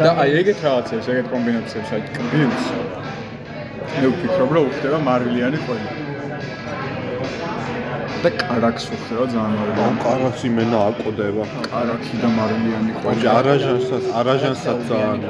და 0.00 0.10
აი 0.22 0.30
ეგეთ 0.40 0.58
რაღაცებს, 0.66 1.06
ეგეთ 1.12 1.26
კომბინაციებს, 1.34 1.90
აი 1.94 2.02
კბილს. 2.16 2.64
მე 4.00 4.06
ვფიქრობ, 4.14 4.50
რომ 4.56 4.64
უხდება 4.70 4.98
მარილიანი 5.08 5.58
ყველი. 5.66 5.88
და 8.24 8.30
კარაქს 8.40 8.84
უხდება 8.96 9.24
ძალიან 9.34 9.52
ამ 9.52 9.56
მარილიანი. 9.60 9.98
კარაც 10.04 10.38
იმენა 10.48 10.78
აკოდება. 10.88 11.44
კარაქი 11.68 12.14
და 12.22 12.28
მარილიანი 12.38 12.92
ყველი. 13.00 13.12
ოჯი 13.12 13.28
არაჟანსაც, 13.38 14.04
არაჟანსაც 14.20 14.78
ძალიან. 14.90 15.20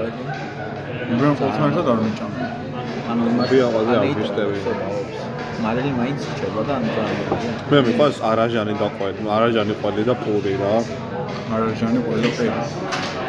უბრალოდ 1.13 1.37
ყოველთვის 1.41 1.67
ერთად 1.69 1.87
არ 1.93 1.99
მიჭამე. 2.05 2.47
ანუ 3.11 3.23
ვია 3.51 3.67
ყველაზე 3.75 3.95
აღნიშნები. 4.01 5.14
მარილი 5.65 5.91
მაინც 5.99 6.21
რჩება 6.31 6.63
და 6.69 6.75
ანუ 6.79 6.89
მე 7.71 7.79
მიყვარს 7.87 8.19
არაჟანი 8.31 8.75
და 8.81 8.89
ყველი, 8.97 9.21
არაჟანი 9.37 9.75
ყველი 9.83 10.03
და 10.09 10.15
პური 10.23 10.55
რა. 10.61 10.75
მარილიანი 11.51 12.01
ყველი 12.07 12.29
ყელი. 12.39 12.61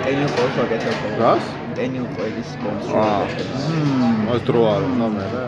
ტენიო 0.04 0.28
ყოლს 0.36 0.56
ვაკეთებ 0.60 0.98
რას? 1.21 1.45
ტენიო 1.78 2.06
ყოლის 2.15 2.50
აა. 2.50 2.56
სპონსორი 2.56 3.45
მმ, 3.62 4.12
მას 4.28 4.41
დრო 4.48 4.62
არ 4.74 4.84
უნდა 4.89 5.08
მე 5.15 5.26
რა. 5.36 5.45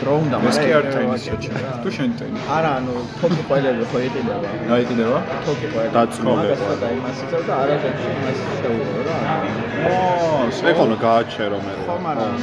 დრო 0.00 0.12
უნდა 0.22 0.36
ეს 0.48 0.58
კი 0.62 0.70
არ 0.78 0.84
მაგრამ 0.84 0.94
ტენის 0.94 1.22
საჩა. 1.28 1.52
თუ 1.82 1.88
შენ 1.96 2.10
ტენი. 2.18 2.38
არა 2.56 2.70
ანუ 2.78 2.94
თოკი 3.20 3.42
ყოლები 3.48 3.84
ხო 3.90 3.98
იყიდება 4.08 4.48
აი 4.74 4.82
კიდევა? 4.90 5.18
თოკი 5.46 5.66
მაგას 5.74 6.18
ყოლები. 6.26 6.82
და 6.82 6.88
იმას 6.98 7.18
იცავ 7.24 7.42
და 7.48 7.54
არაჟანში 7.62 8.08
იმას 8.18 8.38
შეურო 8.58 9.00
რა 9.08 9.16
აა, 9.28 10.44
მე 10.64 10.72
ხომ 10.78 10.92
გააჩერო 11.06 11.58
მე. 11.66 11.72
ხო 11.86 11.96
მაგრამ 12.06 12.34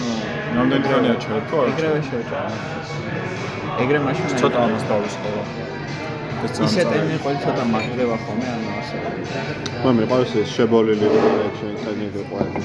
რამდენი 0.56 0.84
თუ 1.22 1.56
არა? 1.60 1.72
ეგრევე 1.72 2.00
შევჭა 2.08 2.40
ეგრე 3.84 4.00
მაშინ 4.06 4.28
ცოტა 4.40 4.60
ამას 4.66 4.84
დავისხობა. 4.90 5.42
ეს 6.46 6.52
ძალიან 6.56 6.68
ისე 6.70 6.82
წარია. 6.86 7.02
ტენი 7.02 7.16
ყოლი 7.24 7.38
ცოტა 7.44 7.64
მაგდება 7.74 8.16
ხოლმე 8.24 8.48
ანუ 8.56 8.68
ასე 8.80 8.96
მე 9.84 9.90
მიყვარს 10.00 10.32
ეს 10.42 10.50
შებოლილი 10.56 11.08
პროექტი, 11.14 11.68
ტენილი 11.84 12.22
ყველი. 12.30 12.62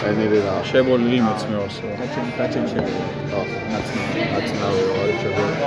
ტენილი 0.00 0.38
რა. 0.46 0.54
შებოლილი 0.70 1.18
მეც 1.26 1.40
მე 1.50 1.56
ვარსო. 1.60 1.86
გაჩენ 2.00 2.26
გაჩენ 2.38 2.64
შეურო 2.72 3.02
ხო. 3.30 3.40
ნაცნაური 3.72 4.22
აცნავი 4.38 4.82
ვარ 4.90 5.10
შებოლილი. 5.22 5.62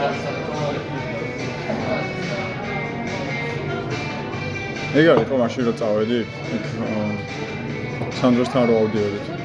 ეგ 4.98 5.06
არის 5.14 5.26
ხო 5.30 5.36
მაშინ 5.44 5.62
რო 5.68 5.74
წავედი 5.80 6.20
იქ 6.58 6.66
სანდროსთან 8.20 8.64
რო 8.70 8.76
ავდიოდით. 8.82 9.37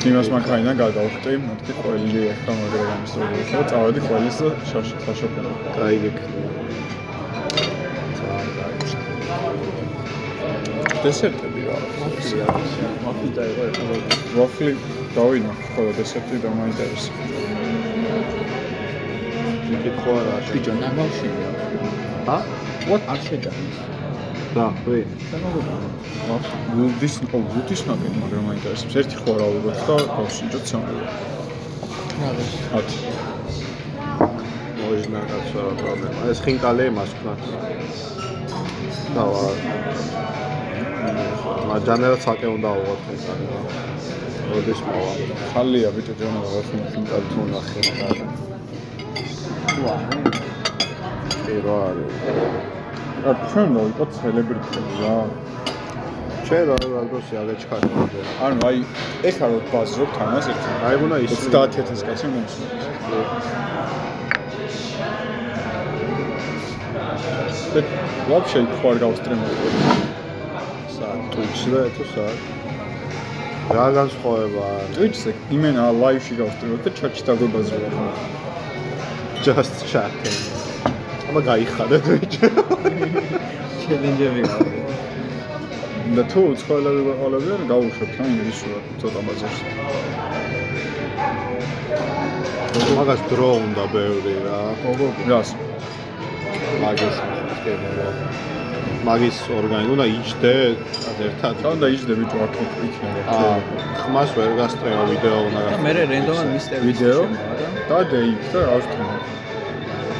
იმას 0.00 0.28
მანქანიდან 0.32 0.76
გადავხტი, 0.80 1.32
მეთქი 1.44 1.74
ყველი 1.76 2.20
ახლა 2.32 2.52
მაგრამ 2.60 3.02
ის 3.04 3.12
რო 3.20 3.26
იქნება, 3.40 3.64
წავედი 3.72 4.00
ყველის 4.06 4.38
და 4.40 4.48
კაი 5.74 5.98
გიქ. 6.04 6.16
დესერტები 11.04 11.60
რა. 11.68 11.76
მაფიდა 13.04 13.42
იყო 13.50 13.62
ეხლა 13.68 14.00
ვაფლი 14.38 14.72
დავინახე, 15.18 15.68
ხო 15.74 15.84
და 15.84 15.92
დესერტი 16.00 16.42
დამაინტერესა. 16.48 17.12
მიკითხო 19.68 20.16
რა. 20.26 20.36
ბიჭო 20.48 20.72
ნაგავშია 20.80 21.50
ა? 22.36 22.38
what 22.88 23.02
არ 23.12 23.20
შეჯამის 23.28 23.99
და, 24.54 24.66
ვი. 24.86 25.00
ვუდის, 26.74 27.14
ო 27.34 27.38
ვუდის 27.52 27.82
მაგენ 27.86 28.14
მაგრამ 28.22 28.44
მაინტერესებს. 28.50 28.94
ერთი 29.00 29.16
ხო 29.22 29.32
რა 29.38 29.46
ვიგოთ 29.54 29.78
და 29.86 29.96
გავსინჯოთ 30.16 30.64
სამი. 30.70 30.94
ათ. 32.78 32.88
მოიჟნა 34.80 35.20
კაცო 35.30 35.58
რა 35.66 35.72
პრობლემა. 35.80 36.20
ეს 36.32 36.38
ხინკალე 36.44 36.82
იმას 36.90 37.12
ქნა. 37.18 37.34
და 39.14 39.22
ვარ. 39.30 39.56
მაჯანერა 41.70 42.18
ცაკე 42.24 42.46
უნდა 42.56 42.68
ავიღოთ 42.74 43.00
ხინკალე. 43.06 43.44
როდის 44.50 44.80
მოვა? 44.86 45.12
ხალია 45.52 45.90
ბიჭო 45.94 46.14
ჯონა 46.18 46.40
ვაფლი 46.50 46.78
ხინკალე 46.92 47.26
თუ 47.30 47.40
ნახე 47.54 47.80
ხინკალე. 47.86 48.24
ვა 49.84 49.94
კი 51.46 51.56
რა 51.64 51.76
არის. 51.88 52.79
რა 53.24 53.32
ჩვენ 53.52 53.68
რა 53.76 53.82
იყო 53.92 54.04
ცელებრიტები 54.16 54.94
რა. 55.04 55.16
ჩვენ 56.46 56.62
რა 56.68 56.76
რა 56.92 57.02
გოსი 57.12 57.34
აღეჩქარდა. 57.40 58.00
ანუ 58.46 58.58
აი 58.68 58.78
ეხლა 59.28 59.46
რო 59.52 59.58
ბაზრობთ 59.72 60.14
ამას 60.24 60.46
ერთი. 60.52 60.70
აი 60.88 60.94
ბუნა 61.00 61.16
ის 61.24 61.32
30000 61.54 62.00
კაცი 62.06 62.26
მომსწრე. 62.32 62.66
და 67.74 67.80
იქ 68.62 68.70
ხარ 68.80 68.96
გავსტრიმები. 69.04 69.68
საათ 70.96 71.20
Twitch-ზე 71.32 71.82
თუ 71.96 72.04
საათ. 72.12 72.38
რა 73.76 73.86
განსხვავება? 73.98 74.64
Twitch-ზე 74.96 75.30
იმენა 75.56 75.84
ლაივში 76.02 76.34
გავსტრიმებ 76.40 76.80
და 76.84 76.90
ჩატში 76.98 77.22
დაგვებაზრება 77.28 77.88
ხო. 77.96 78.06
Just 79.44 79.76
chatting. 79.92 80.59
აბა 81.30 81.40
გაიხადა 81.46 81.98
Twitch. 82.06 82.36
ჩელენჯები 83.80 84.40
გაქვს 84.50 84.80
და 86.16 86.22
თუ 86.30 86.40
უცხოელები 86.52 87.02
ვეყოლებიან, 87.06 87.60
გავუშვებთ 87.70 88.16
რა 88.18 88.24
ინგლისურად 88.30 88.84
ცოტა 89.00 89.20
ბაზარში. 89.26 89.66
მაგას 92.98 93.20
დრო 93.30 93.50
უნდა 93.62 93.84
ბევრი 93.94 94.34
რა. 94.46 94.58
რას? 95.30 95.54
მაგის 96.82 97.16
სკემო. 97.58 98.10
მაგის 99.06 99.38
ორგანი 99.58 99.88
უნდა 99.94 100.06
იჯდე 100.18 100.54
ერთად. 101.26 101.54
თან 101.62 101.76
და 101.82 101.86
იჯდე 101.94 102.12
ბიჭო 102.20 102.38
აქ 102.46 102.54
იქნება. 102.64 103.20
აა 103.38 103.56
ხმას 104.02 104.30
ვერ 104.36 104.50
გასწრეო 104.58 105.02
ვიდეო 105.12 105.38
უნდა 105.46 105.60
და 105.70 105.78
მე 105.86 105.92
რენდომად 105.98 106.48
მისტერ 106.54 106.80
ვიდეო 106.88 107.22
და 107.88 107.98
დეიქ 108.12 108.42
და 108.52 108.60
ავსტრია. 108.74 109.39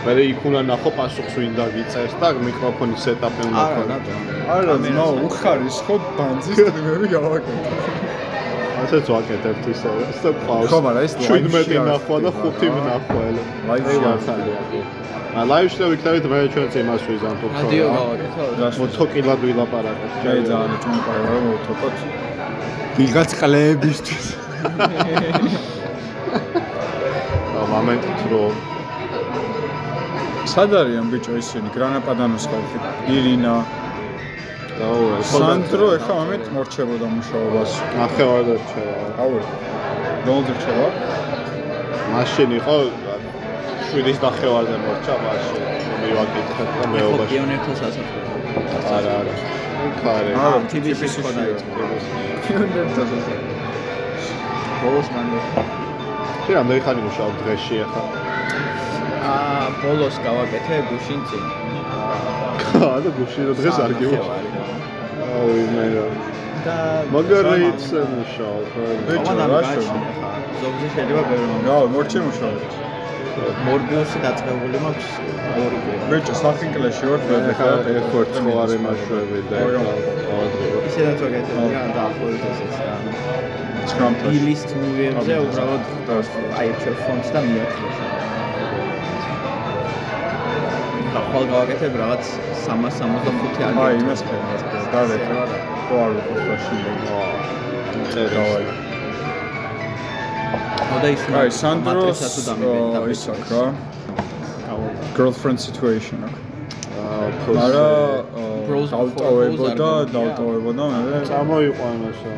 მე 0.01 0.13
იქ 0.33 0.41
უნდა 0.49 0.61
ნახო 0.65 0.91
პასუხს 0.97 1.35
ვინ 1.37 1.53
დაგიწერს 1.59 2.15
და 2.21 2.29
მიკროფონის 2.41 3.01
სეტაპი 3.05 3.43
უნდა 3.51 3.65
არა, 3.69 3.83
რატო? 3.91 4.13
არა, 4.55 4.75
ნო, 4.97 5.07
უხარისხო 5.29 5.95
ბანძის 6.17 6.57
ტრიმები 6.57 7.07
გავაკეთე. 7.13 7.71
ასეც 8.81 9.07
ვაკეთებთ 9.13 9.65
ისე. 9.73 9.89
ისე 10.13 10.31
პავს. 10.47 10.69
ხო, 10.73 10.79
მაგრამ 10.87 11.05
ეს 11.05 11.13
17 11.21 11.53
ლაივში 11.53 11.77
ნახვა 11.91 12.17
და 12.25 12.31
არ 12.33 12.37
5 12.41 12.49
ხდება. 12.57 12.81
ნახვა 12.89 13.21
ელე. 13.29 13.43
ლაივში 13.69 13.99
მართალია. 14.07 14.59
ა 15.37 15.39
ლაივში 15.51 15.77
და 15.81 15.87
ვიქნებით 15.93 16.25
მე 16.33 16.39
ჩვენც 16.55 16.73
იმას 16.81 17.03
ვიზამთრობ. 17.11 17.51
რადიო 17.61 17.87
გავაკეთო. 17.99 18.43
რას 18.63 18.75
მოცოკილად 18.81 19.41
ვილაპარაკეთ. 19.45 20.13
ჯაი 20.25 20.41
ძალიან 20.49 20.79
ჭონყარა 20.83 21.23
რომ 21.29 21.43
მოვთოკოთ. 21.51 21.97
ვიღაც 22.97 23.31
ყლებისთვის. 23.41 24.27
ა 27.61 27.63
მომენტ 27.69 28.05
თრო 28.25 28.70
სად 30.49 30.73
არიან 30.81 31.11
ბიჭო 31.13 31.37
ისინი? 31.37 31.69
გრანაპადანოს 31.75 32.45
ხალხი. 32.51 32.79
ირინა, 33.13 33.55
დაუე. 34.81 35.17
სანდრო 35.31 35.87
ეხა 35.97 36.13
მომენტ 36.21 36.45
მორჩებოდა 36.57 37.07
მუშაობას. 37.17 37.71
ნახევარ 38.01 38.43
და 38.49 38.55
რჩევა. 38.61 39.05
ავერ. 39.25 39.45
რომელ 40.27 40.53
რჩევა? 40.57 40.89
მაშინ 42.13 42.51
იყო 42.61 42.77
7-ის 43.91 44.19
ნახევარზე 44.27 44.77
მორჩა 44.87 45.15
მაშინ. 45.25 45.63
მივაკითხეთ 46.01 46.71
და 46.79 46.85
მე 46.93 46.99
ხო 47.01 47.11
მეობაში. 47.11 47.31
პიონერთა 47.33 47.73
სასახლე. 47.81 48.19
არა, 48.97 49.13
არა. 49.21 49.35
ხარე. 50.01 50.33
არა, 50.45 50.59
TBC-ში 50.73 51.21
ხო 51.25 51.31
დაიწყო. 51.39 51.71
პიონერთა 52.45 53.03
სასახლე. 53.13 53.37
ბოლოს 54.81 55.09
მან 55.15 55.27
შენ 56.51 56.55
რამდენი 56.59 56.81
ხანი 56.85 57.01
მუშაობ 57.07 57.35
დღეში 57.41 57.77
ახლა? 57.85 58.03
აა 59.29 59.65
ბოლოს 59.83 60.17
გავაკეთე 60.25 60.77
გუშინ 60.91 61.21
წინ. 61.29 61.45
აა 62.81 62.99
და 63.05 63.11
გუში 63.19 63.41
რა 63.49 63.53
დღეს 63.61 63.79
არ 63.85 63.93
გივა. 64.01 64.21
აუ 65.37 65.57
მე 65.75 65.87
რა. 65.95 66.05
და 66.65 66.77
მაგარით 67.15 67.83
მუშაობ. 68.15 68.67
ბიჭო, 69.09 69.33
რა 69.41 69.47
რა 69.53 69.61
შევი? 69.69 69.85
შევი? 69.89 70.01
ზოგზე 70.63 70.87
შეიძლება 70.95 71.23
ბევრი 71.31 71.47
მომენტი. 71.51 71.69
რა, 71.69 71.79
მორჩე 71.95 72.21
მუშაობს. 72.27 72.75
მორბიუსი 73.67 74.19
დაწყებული 74.25 74.79
მაქვს 74.85 75.11
ორი 75.65 75.79
კვირა. 75.85 76.05
ბიჭო, 76.11 76.35
საფინკლეში 76.43 77.05
ვარ 77.11 77.21
მე 77.31 77.39
და 77.47 77.53
ხა 77.59 77.71
ერთგვარ 77.93 78.27
ცხოვარი 78.37 78.79
მაშვები 78.85 79.41
და 79.51 79.59
ისედაც 80.89 81.19
ვაკეთებ 81.25 81.59
რა 81.75 81.83
დაახლოებით 81.97 82.45
ესეც 82.51 82.75
რა. 82.87 82.95
ცხრამთაში. 83.91 84.33
ბილის 84.33 84.63
მუვიებზე 84.81 85.35
უბრალოდ 85.45 85.85
აი 86.61 86.69
ჩვენ 86.81 86.97
ფონდს 87.05 87.29
და 87.35 87.41
მიათხრო. 87.49 88.10
ახალ 91.19 91.45
გავაკეთებ 91.51 91.95
რაღაც 92.01 92.25
365 92.65 93.63
აგენტი. 93.67 93.81
აი, 93.85 93.95
იმას 94.03 94.21
ხერხს. 94.27 94.63
დავეთე. 94.95 95.35
ხო 95.87 95.97
არ 96.05 96.11
ვიყოს 96.17 96.41
ბაშილი. 96.49 96.93
წერა. 98.13 98.45
მოდა 100.91 101.09
ის 101.15 101.23
აი, 101.41 101.49
სანდროს 101.61 102.21
ის 103.15 103.23
აქ 103.35 103.43
რა. 103.51 103.65
girlfriend 105.17 105.59
situation 105.67 106.19
აქ. 106.29 106.37
აა 107.01 108.11
Bros 108.71 108.91
დავტოვებოდა, 108.95 109.89
დავტოვებოდა 110.15 110.85
მე. 110.95 111.21
წამოიყვანოსო. 111.31 112.31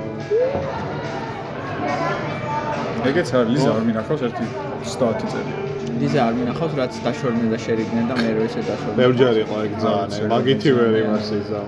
ეგეც 3.11 3.28
არის 3.37 3.50
ლიზა 3.52 3.70
არ 3.76 3.82
მინახავს 3.88 4.22
ერთი 4.28 4.44
30 4.87 5.26
წელი. 5.32 5.62
ლიზა 6.01 6.19
არ 6.27 6.34
მინახავს 6.39 6.73
რაც 6.80 6.93
დაშორდნენ 7.06 7.49
და 7.53 7.58
შერიგდნენ 7.65 8.06
და 8.10 8.15
მე 8.21 8.30
რო 8.38 8.41
ესე 8.47 8.62
დაშორდნენ. 8.69 8.97
ბევრჯერ 9.01 9.36
იყო 9.43 9.56
ეგ 9.65 9.71
ძალიან. 9.84 10.10
ძალიან. 10.13 10.30
მაგითი 10.34 10.69
ვერ 10.77 10.91
იმას 11.03 11.27
იზა. 11.41 11.62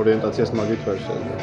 ორიენტაციას 0.00 0.50
მაგით 0.58 0.80
ვერ 0.86 0.98
შეძლო. 1.06 1.34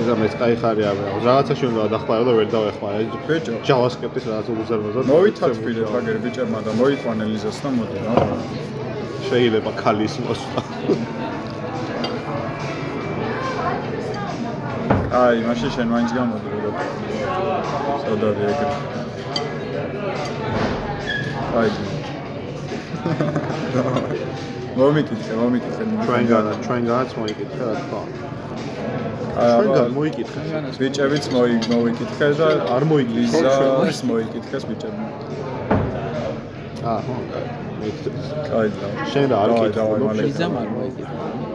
იზა 0.00 0.14
მეც 0.20 0.32
кай 0.40 0.52
ხარი 0.60 0.82
არა. 0.90 1.04
რაღაცაში 1.28 1.64
უნდა 1.70 1.82
დახმარო 1.94 2.22
და 2.28 2.32
ვერ 2.38 2.48
დავეხმარე. 2.54 2.98
ბიჭო. 3.28 3.54
JavaScript-ის 3.68 4.24
რაღაც 4.30 4.46
უზარმაზად. 4.62 5.04
მოვითათბილეთ 5.12 5.90
აგერ 5.98 6.16
ბიჭებმა 6.24 6.60
და 6.66 6.70
მოიყვანე 6.80 7.24
ლიზას 7.32 7.58
და 7.62 7.68
მოდი 7.76 7.98
რა. 8.04 8.12
შეიძლება 9.28 9.70
ქალის 9.80 10.14
მოსვლა. 10.24 10.60
აი, 15.16 15.36
მაშინ 15.48 15.70
შენ 15.74 15.86
მაინც 15.94 16.10
გამოდი 16.18 16.48
რა. 16.64 16.70
სადარი 18.04 18.42
ეგრე. 18.52 18.99
აი. 21.59 21.69
მომიკითხე, 24.79 25.33
მომიკითხე. 25.41 25.83
ჩვენგანა, 26.05 26.51
ჩვენგანაც 26.65 27.15
მოიკითხე 27.19 27.63
რა 27.67 27.73
თქმა. 27.81 28.01
ჩვენგან 29.35 29.81
აბა, 29.81 29.83
მოიკითხე. 29.97 30.39
ბიჭებიც 30.79 31.25
მოი 31.35 31.53
მოვიკითხე 31.71 32.27
და 32.39 32.47
არ 32.75 32.83
მოიკითხე, 32.91 33.19
ლიზას 33.19 33.99
მოიკითხეს 34.11 34.63
ბიჭებმა. 34.69 35.07
აა, 36.91 36.99
ხო. 37.05 37.15
მოიკითხე. 37.81 38.11
აი 38.59 38.67
და. 38.79 38.87
შენ 39.11 39.27
რა 39.31 39.37
არ 39.43 39.49
მალე. 40.07 40.21
ლიზა 40.27 40.47
არ 40.61 40.69
მოიგია. 40.75 41.07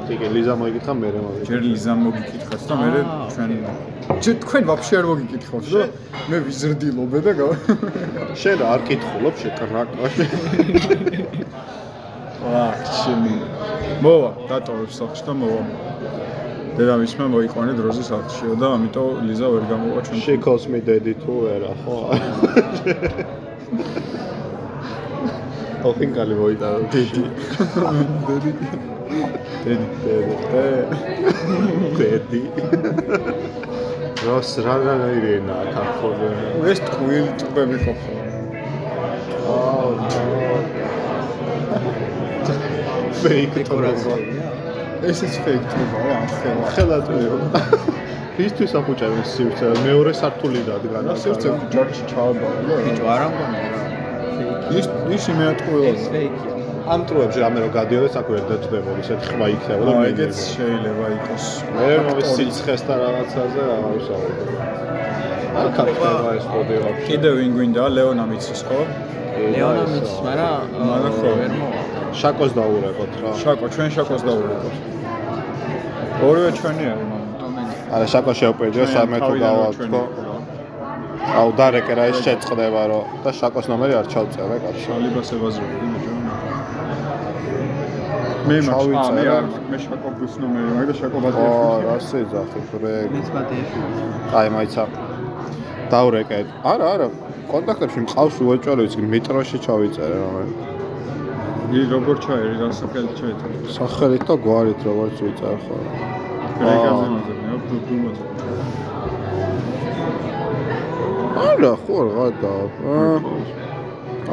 კი, 0.06 0.14
ლიზა 0.36 0.54
მოიკითხა 0.60 0.92
მე 1.00 1.08
რა 1.14 1.20
მოიკითხე. 1.26 1.46
ჯერ 1.50 1.60
ლიზამ 1.66 1.98
მოგიკითხეს 2.06 2.62
და 2.70 2.74
მე 2.80 2.88
ჩვენ 3.34 3.50
ჯერ 4.22 4.34
თქვენ 4.42 4.62
ვაფშე 4.70 4.94
არ 5.00 5.06
მოგიკითხოთ 5.10 5.64
და 5.72 5.82
მე 6.30 6.36
ვიზრდილობე 6.46 7.18
და 7.26 7.32
შენ 8.42 8.58
არ 8.70 8.80
კითხულობ 8.86 9.34
შეტრაკაში? 9.42 10.24
აა, 12.46 12.72
შენი. 13.00 13.34
მოვა, 14.06 14.30
დატოვებ 14.50 14.90
სახლში 14.94 15.22
და 15.26 15.32
მოვა. 15.42 15.62
დედამისმა 16.76 17.26
მოიყვანე 17.32 17.72
დროზე 17.80 18.02
სახლშიო 18.06 18.54
და 18.60 18.66
ამიტომ 18.76 19.20
ლიზა 19.26 19.46
ვერ 19.54 19.64
გამოვა 19.72 20.00
ჩვენ. 20.06 20.18
She 20.22 20.34
calls 20.46 20.64
me 20.70 20.78
daddy 20.86 21.14
თუ 21.22 21.32
ვერა, 21.42 21.72
ხო? 21.82 21.96
ოხინკალი 25.86 26.34
მოიტანა 26.40 26.80
დედი. 26.92 27.22
დედი. 28.28 28.50
დედი. 31.98 32.42
როს 34.26 34.50
რა 34.64 34.76
რა 34.84 34.94
ირენა 35.16 35.56
ქართული. 35.74 36.28
ეს 36.70 36.78
ტყუილი 36.86 37.32
ტყები 37.40 37.76
ხო 37.82 37.92
ხო? 38.02 38.14
აუ. 39.56 39.90
ფეიქ 43.22 43.50
დეკორაციაა. 43.56 44.18
ესეც 45.10 45.34
ფეიქ 45.44 45.62
ტყება 45.70 45.98
რა, 46.06 46.18
ხელა. 46.38 46.64
ხელატვიო. 46.74 47.34
ისთვის 48.46 48.72
ახუჭებენ 48.78 49.24
სივრცე, 49.34 49.66
მეორე 49.86 50.12
სართული 50.20 50.60
დადგა. 50.68 50.98
რა 51.06 51.14
სივრცე 51.22 51.48
ჯორჯ 51.72 51.96
ჩააბარა. 52.10 52.58
ბიჭო 52.86 53.04
არ 53.14 53.20
ამგონა 53.26 53.58
რა. 53.72 53.80
ის 54.78 54.86
ის 55.16 55.24
იმეატყულა. 55.32 55.86
ეს 55.90 56.04
ფეიქია. 56.12 56.55
ამ 56.86 57.02
ტრუებში 57.02 57.40
რამე 57.42 57.58
რო 57.64 57.68
გადიოდეს 57.74 58.14
აქ 58.20 58.26
ვერ 58.30 58.42
დაჭდებოდი, 58.46 59.00
ესეთ 59.02 59.22
ხმა 59.26 59.46
იქნება 59.54 59.82
და 59.86 59.92
აა 59.96 60.02
ეგეც 60.10 60.36
შეიძლება 60.54 61.06
იყოს. 61.16 61.46
მე 61.76 61.88
მომის 62.06 62.28
სიცხეს 62.36 62.82
და 62.86 62.94
რაღაცაზე 63.02 63.60
რა 63.68 63.76
ვისაუბრე. 63.94 64.44
არ 65.60 65.68
ქართება 65.78 66.10
ეს 66.38 66.46
ვაფშე. 66.52 66.78
კიდე 67.08 67.30
ვინ 67.38 67.50
გვინდა 67.56 67.84
ლეონა 67.96 68.24
მიცის 68.30 68.60
ხო? 68.68 68.80
ლეონა 69.54 69.84
მიცის, 69.90 70.14
მაგრამ 70.26 70.62
მაგრამ 70.90 71.12
ხო. 71.18 71.30
ვერ 71.40 71.52
მოვა. 71.58 71.80
შაკოს 72.20 72.52
დაურეკოთ 72.58 73.12
რა. 73.22 73.30
შაკო, 73.42 73.66
ჩვენ 73.74 73.88
შაკოს 73.96 74.22
დავურეკოთ. 74.28 74.74
ორივე 76.28 76.50
ჩვენი 76.58 76.84
არის 76.92 77.06
მამა. 77.10 77.28
დომენი. 77.40 77.72
არა 77.94 78.06
შაკო 78.12 78.32
შეუპირდიო 78.40 78.86
სამე 78.94 79.18
თუ 79.26 79.32
გავავთქო. 79.44 80.02
აუ 81.40 81.48
დარეკე 81.58 81.92
რა 81.98 82.04
ეს 82.10 82.18
შეწყდება 82.26 82.82
რომ 82.90 83.04
და 83.24 83.30
შაკოს 83.38 83.66
ნომერი 83.70 83.94
არ 84.00 84.06
ჩავწერე 84.12 84.56
კაცო. 84.62 84.80
შალიბას 84.86 85.28
ებაზრები 85.34 85.76
ბიჭო. 85.82 86.15
მე 88.46 88.56
ჩავიწერე. 88.62 88.96
მაქვს, 88.96 89.10
მე 89.16 89.24
არ 89.36 89.44
მე 89.70 89.78
შაკობის 89.84 90.32
ნომერი, 90.42 90.70
მაგ 90.76 90.86
და 90.86 90.94
შაკო 91.00 91.16
ო, 91.16 91.22
ბატონი. 91.24 91.86
რა 91.86 91.96
შეძახი 92.06 92.60
ბრეკ. 92.70 93.08
მეც 93.14 93.28
ბატეში. 93.34 93.80
აი 94.38 94.48
მაიცა. 94.54 94.84
დაურეკეთ. 95.90 96.46
არა, 96.72 96.86
არა. 96.94 97.08
კონტაქტებში 97.50 98.00
მყავს 98.06 98.36
ვიცი 98.46 99.00
მეტროში 99.12 99.58
ჩავიწერე 99.66 100.16
რომ. 100.22 100.50
ი 101.74 101.80
როგორ 101.90 102.16
ჩაერი 102.24 102.54
რა 102.62 102.68
სახელით 102.80 103.12
ჩაიწერე? 103.18 103.56
სახელით 103.76 104.22
და 104.28 104.34
გვარით 104.44 104.80
როგორც 104.86 105.16
ვიწარ 105.26 105.56
ხო. 105.66 105.76
რეგაზე 106.62 107.06
მაზებნია 107.14 107.56
დუმაზე. 107.86 108.24
არა, 111.46 111.72
ხო 111.82 111.98
რა 112.06 112.26
და. 112.42 112.54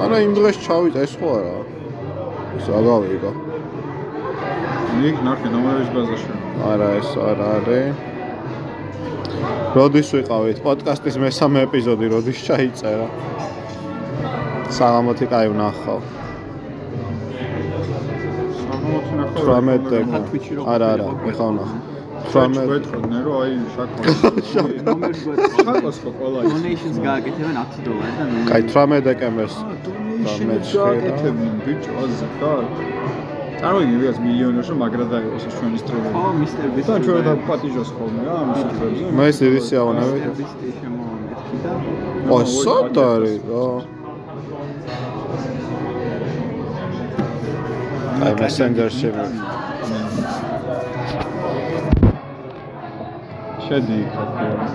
არა 0.04 0.18
იმ 0.26 0.32
დღეს 0.38 0.58
ჩავიწა 0.66 1.00
ეს 1.06 1.14
ხო 1.18 1.30
არა. 1.40 1.58
ეს 2.58 2.66
აგავიგა. 2.78 3.32
ნიკ 5.02 5.18
ნახე 5.28 5.48
ნომერების 5.54 5.90
ბაზაში. 5.96 6.34
არა 6.72 6.90
ეს 7.00 7.10
არ 7.30 7.38
არის. 7.54 7.96
როდის 9.76 10.08
ვიყავით 10.16 10.58
პოდკასტის 10.66 11.16
მესამე 11.24 11.60
ეპიზოდი, 11.68 12.06
როდის 12.14 12.40
ჩაიწერა? 12.48 13.08
საღამოთი 14.78 15.26
კაი 15.32 15.48
ვნახავ. 15.54 16.00
საღამოთი 18.60 19.14
ნახე. 19.20 19.36
18 19.42 19.84
დეკა. 19.94 20.18
Twitch-ი 20.30 20.54
რო 20.58 20.62
არა, 20.74 20.88
არა, 20.94 21.08
ეხა 21.32 21.48
ვნახავ. 21.54 21.82
18 22.24 22.32
18 22.34 22.70
ვეთქოდნენ 22.72 23.22
რომ 23.26 23.36
აი 23.44 23.52
შაკო. 23.74 24.00
ნომერს 24.88 25.20
გვეთქვა. 25.26 25.64
შაკოს 25.66 25.98
ხო 26.04 26.10
ყველა 26.20 26.40
ის. 26.44 26.52
Donations 26.54 26.98
გააკეთებენ 27.08 27.56
10 27.64 27.80
დოლარი 27.86 28.14
და 28.20 28.24
ნომერი. 28.30 28.48
კაი 28.50 28.64
18 28.70 29.02
დეკემბერს. 29.10 29.56
დონეიშნს 29.86 30.70
გააკეთებდნენ 30.78 31.56
ბიჭო 31.66 31.92
აზრ 32.04 32.32
და 32.42 32.52
წარმოვიდგინე 33.64 34.00
ვიღაც 34.04 34.18
მილიონერში 34.28 34.74
მაგრა 34.84 35.06
დაიღოს 35.14 35.44
ეს 35.48 35.54
ჩვენი 35.60 35.78
სტრიმერი. 35.84 36.14
ხო, 36.16 36.24
Mr. 36.40 36.66
Beast. 36.76 36.88
და 36.90 36.96
ჩვენ 37.06 37.22
და 37.28 37.34
პატიჟოს 37.48 37.90
ხოლმე 37.96 38.22
რა 38.28 38.34
ამ 38.44 38.50
სტრიმერზე. 38.60 39.04
მე 39.18 39.24
ეს 39.32 39.38
დიდი 39.44 39.60
სიავანები. 39.68 40.18
Mr. 40.20 40.32
Beast-ი 40.40 40.68
შემოვამეთქი 40.80 41.56
და 41.64 41.72
ო, 42.34 42.38
სად 42.60 42.96
არის 43.08 43.40
რა? 43.50 43.68
აი 48.24 48.34
მესენჯერში 48.40 49.10
შედი 53.66 53.98
იქ 54.04 54.14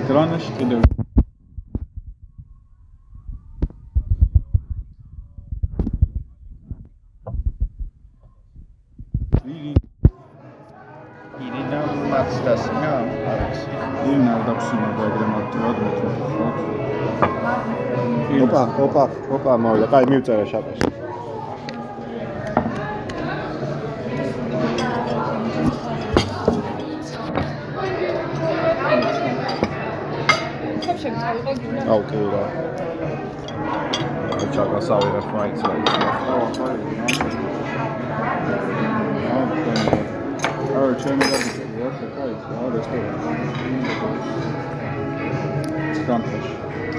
დრანაში 0.08 0.50
კიდევ 0.58 0.80
ირინა 11.46 11.80
მაცდასინა 12.38 12.90
არის. 13.32 13.60
ინა 14.10 14.34
დაფსინა 14.46 14.88
და 14.96 15.02
ეგრე 15.08 15.26
მარტივად 15.32 15.76
მეთქვა. 15.82 16.12
ოპა, 18.44 18.62
ოპა, 18.84 19.04
ოპა 19.34 19.52
მოვიდა. 19.62 19.86
კაი 19.92 20.04
მივწერე 20.10 20.44
გინდა. 20.50 20.72
აუ 31.92 32.00
კი 32.08 32.18
რა. 32.32 32.44
ჩაკასავი 34.54 35.08
რა 35.14 35.20
მაინც 35.34 35.58
მაინც. 35.66 35.88
აა 40.78 40.90
ჩემი 41.02 41.67
გაგიწევი 42.48 43.00
რა 43.08 43.16
ხა 43.22 43.32
ის 43.38 43.48
რა 43.48 43.78
რესტორანი. 43.88 44.22
სკამპაში. 45.98 46.52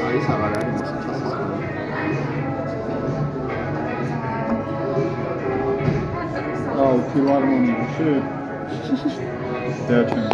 არის 0.08 0.26
აღარ 0.34 0.54
არის 0.60 0.74
მოსაწასო. 0.76 1.30
აუ 6.84 6.98
ფილარმონიაში. 7.10 8.10
დაჩენ. 9.90 10.28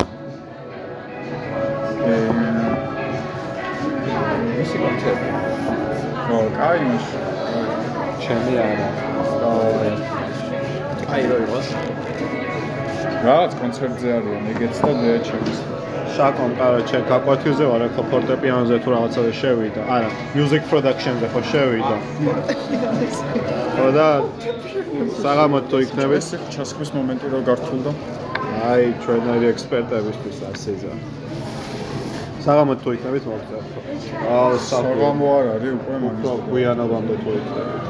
ეე 2.12 2.30
მისი 4.58 4.78
კონცერტი. 4.84 5.30
ო, 6.34 6.38
კაი 6.58 6.80
მაშინ. 6.90 7.24
ჩემი 8.22 8.54
არა. 8.66 8.88
აი 11.14 11.24
რო 11.30 11.38
იყოს. 11.46 11.68
რაღაც 13.26 13.52
კონცერტზე 13.62 14.08
არიან 14.18 14.44
ეგეც 14.54 14.76
და 14.86 14.92
დეჩემს. 15.02 15.58
შაკომ, 16.16 16.52
კაროჩე, 16.60 16.98
გაკვეთილზე 17.12 17.66
ვარ, 17.72 17.82
ხო 17.96 18.04
ფორტეპიანოზე 18.12 18.76
თუ 18.84 18.90
რაღაცაზე 18.96 19.32
შევიდა. 19.42 19.82
არა, 19.96 20.10
music 20.38 20.64
production-ზე 20.72 21.28
ხო 21.34 21.42
შევიდა. 21.52 21.98
ხო 23.76 23.88
და 23.98 24.08
საღამოთ 25.24 25.64
თუ 25.70 25.78
იქნებით, 25.86 26.22
ეს 26.22 26.30
ჩასხმის 26.54 26.90
მომენტი 26.96 27.28
რო 27.34 27.40
გართულდა. 27.50 27.92
აი, 28.70 28.84
ჩვენერი 29.04 29.46
ექსპერტებისთვის 29.54 30.38
ასეზე. 30.52 30.92
საღამოთ 32.46 32.80
თუ 32.84 32.90
იქნებით 32.96 33.24
მოგწევთ. 33.32 33.68
აუ, 34.38 34.54
საფრთხე. 34.70 34.96
საღამო 34.96 35.28
არ 35.38 35.46
არის 35.56 35.72
უკვე 35.78 35.96
მაგის. 36.06 36.26
გვიანობამდე 36.50 37.16
თუ 37.24 37.30
იქნებით. 37.40 37.86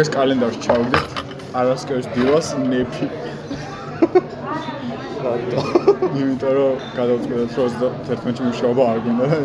ეს 0.00 0.08
კალენდარში 0.16 0.60
ჩავდით. 0.66 1.04
არასკევს 1.58 2.06
დილას 2.14 2.48
ნეფი. 2.70 3.06
რატო? 5.26 5.58
იმიტომ 6.20 6.52
რომ 6.56 6.74
გადავწყვეტეთ 6.96 7.50
რომ 7.58 7.68
31-ში 7.76 8.42
მუშაობა 8.48 8.82
არ 8.92 8.98
გვინდა 9.04 9.26
და 9.32 9.38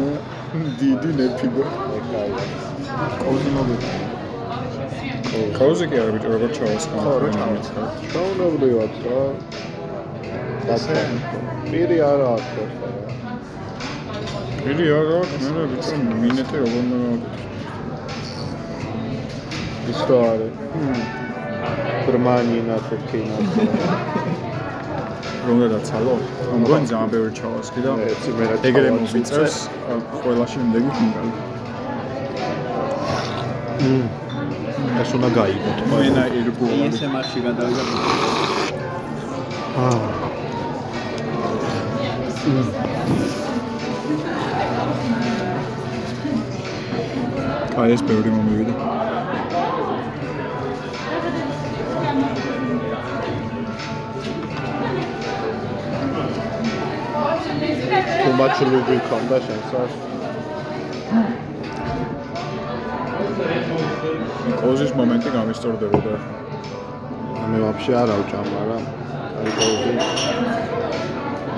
დიდი 0.82 1.10
ნეფი 1.20 1.48
გო. 1.56 1.64
კოუზი 3.22 3.50
მოგიწევს. 3.56 4.12
კაუზი 5.58 5.86
კი 5.92 5.96
არა 6.02 6.12
ბიჭო 6.16 6.30
როგორ 6.36 6.50
ჩავასხა. 6.58 6.98
ხო, 7.04 7.14
რო 7.24 7.30
ჩავასხა. 7.38 7.82
ჩაუნებრივად 8.12 8.94
რა. 9.06 9.22
ასე. 10.76 10.98
პირი 11.70 11.98
არა 12.12 12.26
აქვს 12.36 12.50
ხო. 12.54 12.66
პირი 14.64 14.86
არა 15.00 15.16
აქვს, 15.22 15.46
მე 15.46 15.50
რა 15.58 15.64
ბიჭო 15.72 15.96
მინეტი 16.22 16.56
როგორ 16.64 16.84
მოვაკეთე. 16.92 17.42
ის 19.92 20.02
რა 20.10 20.20
არის? 20.32 20.54
გერმანია 22.06 22.78
თუ 22.88 22.96
რომ 25.48 25.58
დაცალო. 25.74 26.14
მგონი 26.62 26.86
ძალიან 26.92 27.10
ბევრი 27.14 27.32
ჩავასხი 27.40 27.80
და 27.86 27.92
ეგრე 28.70 28.90
ჩავაცუცე. 28.90 28.98
მოვიწევს 28.98 29.56
ყველა 30.22 30.46
შემდეგი 30.54 30.90
ფინალი. 30.98 31.32
ეს 35.02 35.10
უნდა 35.18 35.30
გაიგოთ. 35.38 35.78
მენა 35.92 36.24
ირგული. 36.40 36.76
ASMR-ში 36.88 37.40
გადავიდა. 37.46 37.84
აა. 39.86 40.00
აი 47.82 47.90
ეს 47.96 48.02
ბევრი 48.10 48.30
მომივიდა. 48.38 49.11
Too 57.62 58.34
much 58.40 58.60
ლუგი 58.72 58.98
ქონდა 59.10 59.38
შენსაც. 59.48 59.92
კოზის 64.62 64.92
მომენტი 65.00 65.30
გამისტორდებოდა. 65.38 66.14
მე 67.52 67.58
ვაფშე 67.66 67.94
არ 68.02 68.10
ავჭამ, 68.16 68.48
მაგრამ 68.56 68.84
აი 69.42 69.52
კოუზი 69.58 69.94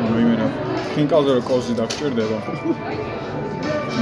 ნუ 0.08 0.16
იმენა. 0.24 0.48
კინკალზე 0.94 1.32
რო 1.38 1.42
კოზი 1.50 1.74
დაგჭირდება. 1.80 2.38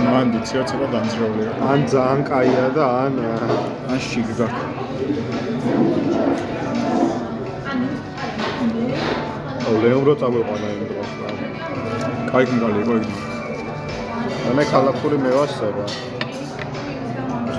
მან 0.06 0.26
დიციო 0.34 0.62
ცოტა 0.70 0.88
დამძროლია. 0.94 1.52
ან 1.72 1.80
ძალიან 1.94 2.20
კაია 2.30 2.66
და 2.78 2.86
ან 3.04 3.14
ან 3.92 4.00
შიგდა. 4.08 4.48
აუ 9.66 9.76
ლეონ 9.84 10.04
რო 10.08 10.14
წამოყვანა 10.22 10.70
იმ. 10.76 10.91
კაი 12.32 12.46
კინკალი 12.48 12.78
იყო 12.80 12.94
იქ. 12.96 13.08
და 14.44 14.52
მე 14.58 14.64
ქალაქური 14.72 15.18
მევასება. 15.24 15.86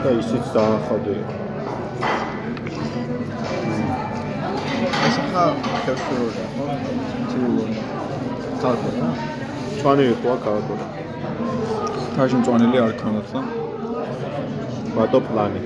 და 0.04 0.10
ისიც 0.20 0.44
ძალიან 0.54 0.78
ხოდი. 0.86 1.16
ეს 5.08 5.16
ახლა 5.22 5.44
ხელშეურდა, 5.82 6.44
ხო? 6.54 6.64
ცივი. 7.32 7.64
თალკო 8.62 8.90
ჩვენი 9.82 10.04
იყო 10.14 10.32
ქალაქური. 10.46 10.84
თავში 12.16 12.36
მწვანელი 12.40 12.78
არ 12.86 12.92
ქონდათ 13.02 13.28
და 13.34 13.40
ბატო 14.96 15.18
პლანი. 15.28 15.62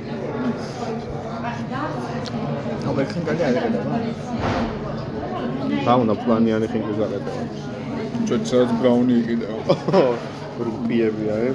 აბა 2.89 3.03
ხინკალი 3.15 3.43
არ 3.49 3.55
ეყედება. 3.63 3.97
რა 5.87 5.95
უნდა 6.03 6.15
პლანიანი 6.27 6.67
ხინკი 6.75 6.93
გაკეთება. 8.27 8.39
ჭოჭაც 8.47 8.70
ბრაუნი 8.81 9.14
იყიდაო. 9.20 9.59
რუპიები 10.66 11.24
აი. 11.37 11.49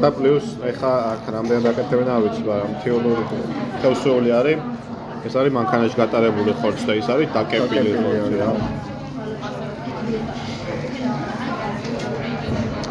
და 0.00 0.08
პლუს 0.16 0.46
ეხა 0.70 0.92
აქ 1.12 1.24
რამდენი 1.34 1.62
დაკეთებენ 1.66 2.08
არ 2.14 2.20
ვიცი, 2.24 2.42
მაგრამ 2.48 2.72
თეორიული 2.84 3.24
თეოსეული 3.82 4.30
არის. 4.40 4.58
ეს 5.26 5.34
არის 5.36 5.52
მანქანაში 5.58 5.96
გატარებული 6.00 6.52
ხორცი 6.60 6.84
და 6.88 6.94
ის 7.00 7.08
არის 7.12 7.28
დაკეპილი 7.36 7.90
ხორცი 8.02 8.36
რა. 8.40 8.50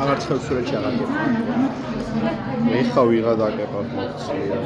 აღარც 0.02 0.24
ხელსურეთში 0.30 0.76
აღარ 0.80 0.94
გიყვა. 1.00 1.24
ეხა 2.80 3.02
ვიღა 3.10 3.34
დაკეპავს 3.44 3.90
მოხსია. 3.98 4.60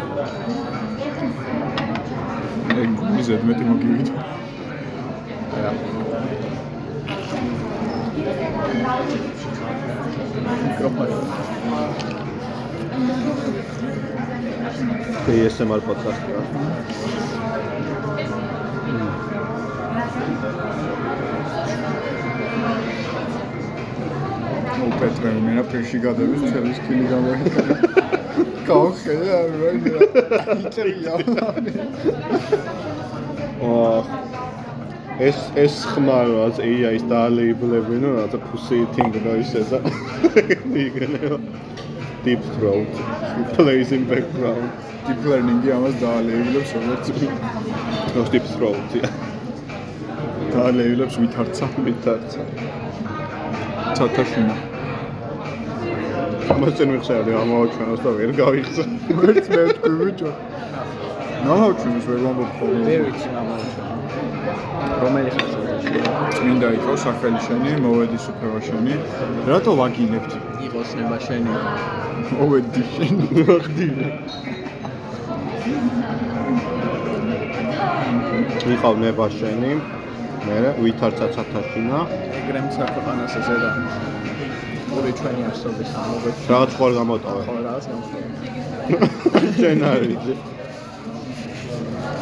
ეგ 2.84 2.90
მიზედ 3.16 3.42
მეტი 3.48 3.64
მოგივით. 3.70 4.10
რა. 5.62 5.72
ASMR 15.34 15.82
რა. 15.88 16.44
ო 24.84 24.88
პეტრე, 25.00 25.32
მე 25.46 25.52
რა 25.58 25.64
ფერში 25.72 26.00
გადავის 26.04 26.42
ცელის 26.50 26.80
კილი 26.88 27.06
გამოიხატე. 27.14 27.74
გავხედე 28.68 29.28
არ 29.40 29.50
რა. 29.62 29.70
იწერია. 30.60 31.14
აა 33.64 34.33
ეს 35.24 35.40
ეს 35.64 35.76
ხმარვაც 35.88 36.58
AI-ს 36.64 37.04
დაალეიბლებენ 37.12 38.06
რა 38.16 38.24
და 38.34 38.40
pussy 38.48 38.80
eating 38.84 39.14
noises-ა. 39.24 39.80
იგნევა. 40.84 41.38
deep 42.26 42.44
throat 42.56 42.92
plays 43.56 43.92
in 43.92 44.04
background. 44.10 44.68
deep 45.08 45.22
learning-ი 45.30 45.72
ამას 45.78 45.96
დაალეილებს 46.02 46.74
როგორც 46.78 47.06
no 48.16 48.24
deep 48.34 48.46
throat. 48.56 48.98
დაალეილებს 50.56 51.16
ვითარცა. 51.22 51.66
მითარცა. 51.86 52.42
ცოტაშინა. 53.98 54.56
ამას 56.54 56.74
წინ 56.78 56.90
ვიხსენე 56.96 57.34
ამავჩანოს 57.44 58.02
და 58.06 58.12
ვერ 58.20 58.32
გავიხსენ. 58.42 58.92
ვერც 59.24 59.46
მე 59.56 59.64
თქვი 59.78 59.96
ბიჭო. 60.04 60.30
ნაუჩუნს 61.48 62.06
ვერ 62.12 62.20
ვამბობ 62.28 62.52
ხოლმე. 62.60 62.86
ვერ 62.92 63.02
ვიცი 63.08 63.30
მამაჩო. 63.38 63.83
რომელი 65.04 65.32
ხარ 65.36 65.54
წმინდა 66.34 66.70
იყო 66.78 66.94
სახელი 67.04 67.40
შენი, 67.48 67.72
მოვედის 67.84 68.26
უფლება 68.32 68.60
შენი. 68.68 68.96
რატო 69.50 69.72
ვაგინებთ? 69.80 70.32
იყოს 70.68 70.90
ნება 71.00 71.18
შენი. 71.26 71.54
მოვედი 72.38 72.82
შენი 72.94 73.28
ვახდინე. 73.50 74.08
იყავ 78.74 78.96
ნება 79.04 79.26
შენი. 79.38 79.72
მე 80.48 80.58
ვითარცა 80.84 81.28
ცათაშინა. 81.36 82.00
ეგრემ 82.40 82.68
საქვანასა 82.76 83.40
ზედა. 83.48 83.70
ორი 84.98 85.12
ჩვენი 85.20 85.44
არსობის 85.52 85.92
ამობეთ. 86.02 86.36
რაღაც 86.52 86.72
ხوار 86.78 86.92
გამოტოვე. 87.00 87.44
ხო, 87.48 87.56
რაღაც 87.70 87.86
გამოტოვე. 87.92 88.28
შენ 89.62 89.80
არის. 89.94 90.24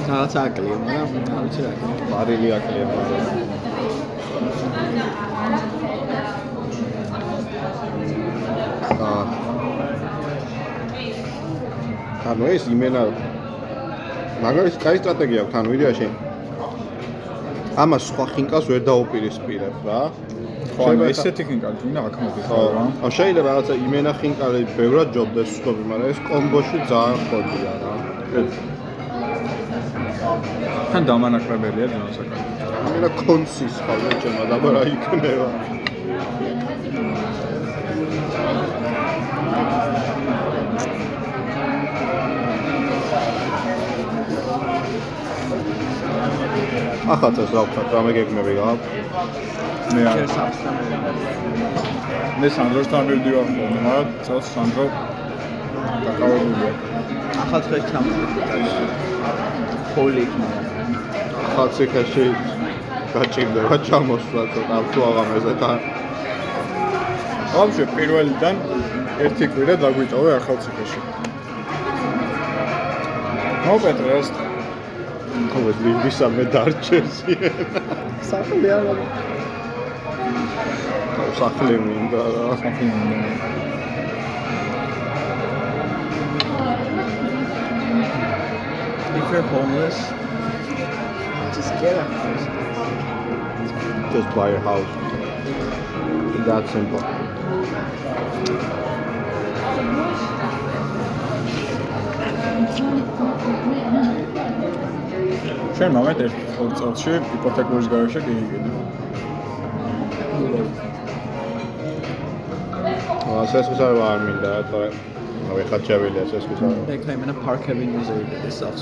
რაღაც 0.10 0.34
აკლია, 0.42 0.76
მაგრამ 0.86 1.10
არ 1.38 1.44
ვიცი 1.46 1.62
რა. 1.66 1.72
მარილი 2.12 2.48
აკლია 2.58 2.86
მაგრამ. 2.92 3.24
აა. 9.08 9.24
ანუ 12.32 12.44
ეს 12.56 12.64
იმენა 12.74 13.02
მაგარი 14.44 14.70
კაი 14.84 14.98
სტრატეგია 15.02 15.42
აქვს 15.46 15.56
ანუ 15.60 15.70
იდეაში 15.78 16.08
ამას 17.84 18.04
სხვა 18.10 18.26
ხინკას 18.34 18.66
ვერ 18.72 18.82
დაუპირისპირებ 18.90 19.76
რა 19.90 20.02
ხო, 20.76 20.84
ანუ 20.92 21.04
ესეთი 21.12 21.44
ხინკალი 21.50 21.78
თუნდა 21.82 22.00
აქ 22.08 22.16
მოგიხარ 22.24 22.68
რა. 22.76 22.84
ან 23.06 23.12
შეიძლება 23.18 23.48
რაღაცა 23.52 23.74
იმენა 23.86 24.12
ხინკალი 24.20 24.62
ბევრად 24.78 25.08
ჯობდეს 25.16 25.50
ვსწობი 25.52 25.84
მაგრამ 25.92 26.10
ეს 26.14 26.20
კომბოში 26.30 26.78
ძალიან 26.92 27.18
ხოდია 27.30 27.74
რა 27.82 27.94
თან 30.92 31.04
დამანაკლებელია 31.10 31.88
ძალიან 31.92 32.12
საკმაოდ. 32.18 32.48
იმენა 32.88 33.10
კონსის 33.22 33.76
ხალხი 33.86 34.16
ჩემო 34.22 34.44
და 34.50 34.56
რა 34.76 34.82
იქნება 34.96 35.48
ახაც 47.12 47.40
ეს 47.44 47.52
რა 47.56 47.62
ვთქვა, 47.66 47.84
რამე 47.92 48.12
გეგმები 48.16 48.54
გაქვს? 48.58 48.88
მე 49.96 50.02
არ 50.12 50.20
მე 52.42 52.48
სანდროსთან 52.56 53.04
მივდივარ 53.10 53.46
ხოლმე, 53.52 53.80
მაგრამ 53.86 54.08
წელს 54.26 54.48
სანდრო 54.56 54.86
დაკავებულია. 56.06 56.74
ახალ 57.44 57.62
დღეს 57.68 57.84
ჩამოვიდა. 57.92 58.44
იქნება. 60.26 60.60
ხალხი 61.56 61.86
გაჭირდება 63.14 63.76
ჩამოსვლა 63.88 64.44
ცოტა 64.54 64.78
თუ 64.92 65.00
აღამეზე 65.10 65.54
თან 65.62 65.80
ვაფშე 67.54 67.86
პირველიდან 67.96 68.56
ერთი 69.26 69.46
კვირა 69.54 69.76
დაგვიტოვე 69.84 70.32
ახალციხეში. 70.40 71.02
მოპეტრე 73.66 74.14
ეს 74.20 74.30
ყოველ 75.52 75.76
ლინგვისამე 75.84 76.44
დარჩეს 76.54 77.14
სახლი 78.32 78.70
არა. 78.78 78.96
სახლი 81.40 81.76
მინდა 81.88 82.24
რა 82.36 82.52
If 82.64 83.71
you're 89.32 89.42
homeless, 89.44 89.98
just 91.56 91.72
get 91.80 91.96
a 91.96 92.04
house. 92.04 92.46
just 94.12 94.36
buy 94.36 94.50
a 94.50 94.60
house 94.60 94.92
that 96.46 96.68
simple 96.74 97.02
ჩვენ 105.76 105.94
მომეთ 105.96 106.20
ერთ 106.26 106.36
წელში 106.80 107.14
იპოთეკურის 107.36 107.88
გარეშე 107.94 108.20
გიგიდე. 108.26 108.72
აა 113.32 113.46
სესუსარი 113.54 114.04
არ 114.10 114.20
მინდა 115.52 115.60
თორე 115.60 115.60
ავე 115.60 115.64
ხაჭავილია 115.72 116.24
სესუსარი 116.32 116.96
ეხლა 116.96 117.12
იმენა 117.18 117.34
park 117.44 117.64
avenue-ზე 117.72 118.14
იგდეს 118.24 118.56
სახს. 118.62 118.82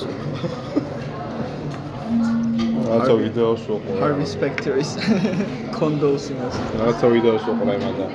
რაღაცა 2.90 3.14
ვიდეოს 3.22 3.64
უყურე 3.70 4.00
Harvey 4.02 4.26
Specter-ის 4.26 4.92
condos 5.78 6.24
იმას. 6.34 6.56
რაღაცა 6.80 7.08
ვიდეოს 7.14 7.44
უყურე 7.54 7.76
მაგა 7.86 8.08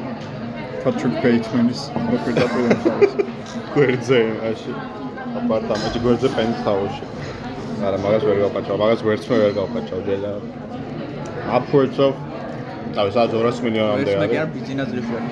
Patrick 0.84 1.14
Bateman-ის 1.24 1.80
მოკიდაპილენ 2.11 2.78
ხალხი. 2.84 3.24
გვერდზე 3.74 4.18
აში 4.50 4.72
აპარტამენტი 5.40 5.98
გვერდზე 6.05 6.28
პენტჰაუსში 6.36 7.05
არა 7.84 7.98
მაგას 8.05 8.22
ვერ 8.28 8.38
გავყაჩავ 8.44 8.76
მაგას 8.82 9.00
ვერცმე 9.09 9.36
ვერ 9.42 9.52
გავყაჩავ 9.59 10.00
დედა 10.09 10.32
upwards 11.59 11.98
of 12.07 12.14
და 12.94 13.02
სადაც 13.14 13.30
200 13.34 13.64
მილიონამდე 13.66 14.11
ეს 14.11 14.18
მაგარ 14.22 14.38
არის 14.42 14.52
ბიზნეს 14.57 14.90
ლიჟერ. 14.96 15.22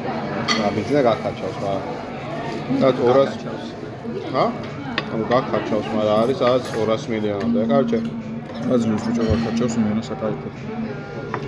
ა 0.66 0.68
ბიზნესა 0.76 1.02
გახაჩავს 1.08 1.56
მაგრამ 1.62 2.11
სადაც 2.80 2.96
200 3.02 3.56
ჰა? 4.32 4.44
ანუ 5.12 5.24
გახაჩავს 5.32 5.86
მაგრამ 5.94 6.16
არის 6.22 6.36
სადაც 6.42 6.64
200 6.76 7.08
მილიონამდე 7.12 7.60
კარჩე 7.72 7.98
აზრის 8.72 9.02
ბიჭო 9.06 9.22
გაკაჩავს 9.30 9.74
მენა 9.82 10.02
საკაიფო. 10.10 10.48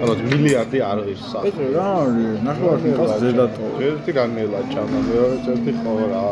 ალბათ 0.02 0.20
მილიარდი 0.30 0.78
არ 0.90 0.98
ღირს 1.06 1.24
სახე 1.32 1.44
პეტრე 1.46 1.68
რა 1.76 1.88
არის? 2.02 2.38
ნახევარ 2.48 2.78
ხინკას 2.82 3.12
ზედატო. 3.22 3.64
ერთი 3.88 4.10
განელაჭა 4.18 4.82
მეორე 4.92 5.36
ერთი 5.54 5.72
ხო 5.80 5.92
რა 6.12 6.24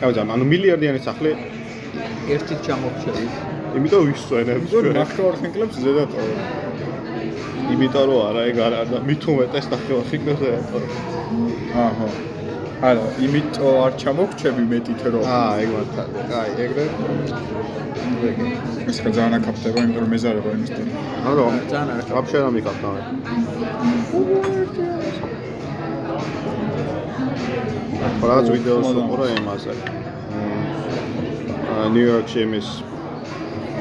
კაუძა 0.00 0.22
ანუ 0.34 0.44
მილიარდიანი 0.52 1.00
სახლი 1.08 1.30
ერთით 2.34 2.60
ჩამოვშევი. 2.66 3.24
იმიტომ 3.78 4.02
ვისვენებ 4.10 4.62
ზოგ 4.72 4.84
ნახევარ 5.00 5.34
ხინკლებს 5.40 5.76
ზედატო. 5.84 6.20
იმიტომ 7.74 8.04
რომ 8.10 8.20
არა 8.28 8.42
ეგ 8.50 8.56
არა 8.66 8.80
და 8.90 8.98
მით 9.08 9.22
უმეტეს 9.32 9.66
ნახევარ 9.72 10.04
ხინკლებს 10.10 10.40
ზედატო 10.44 10.78
აჰა. 11.86 12.08
არა, 12.80 13.04
იმიტომ 13.26 13.74
არ 13.84 13.92
ჩამოგჩები 14.00 14.62
მეტით 14.72 15.00
რომ 15.14 15.24
აა 15.36 15.52
ეგ 15.62 15.68
მართალია 15.76 16.36
აი 16.40 16.50
ეგრე 16.66 16.84
ეს 18.90 18.98
ხა 19.04 19.10
ძალიან 19.16 19.34
აკაპტება, 19.38 19.78
იმიტომ 19.84 20.02
რომ 20.04 20.10
მეზარება 20.14 20.48
იმის 20.56 20.70
და 20.76 20.82
ანუ 21.30 21.42
ძალიან 21.72 21.88
არ 21.96 22.02
ვაფშე 22.16 22.38
რა 22.44 22.50
მიკავდა 22.56 22.88
მე 22.94 23.00
რაღაც 28.30 28.48
ვიდეოს 28.52 28.88
უყურე 29.00 29.26
იმაზე. 29.40 29.72
აა 31.72 31.86
ნიუ-იორკში 31.94 32.38
იმის 32.46 32.68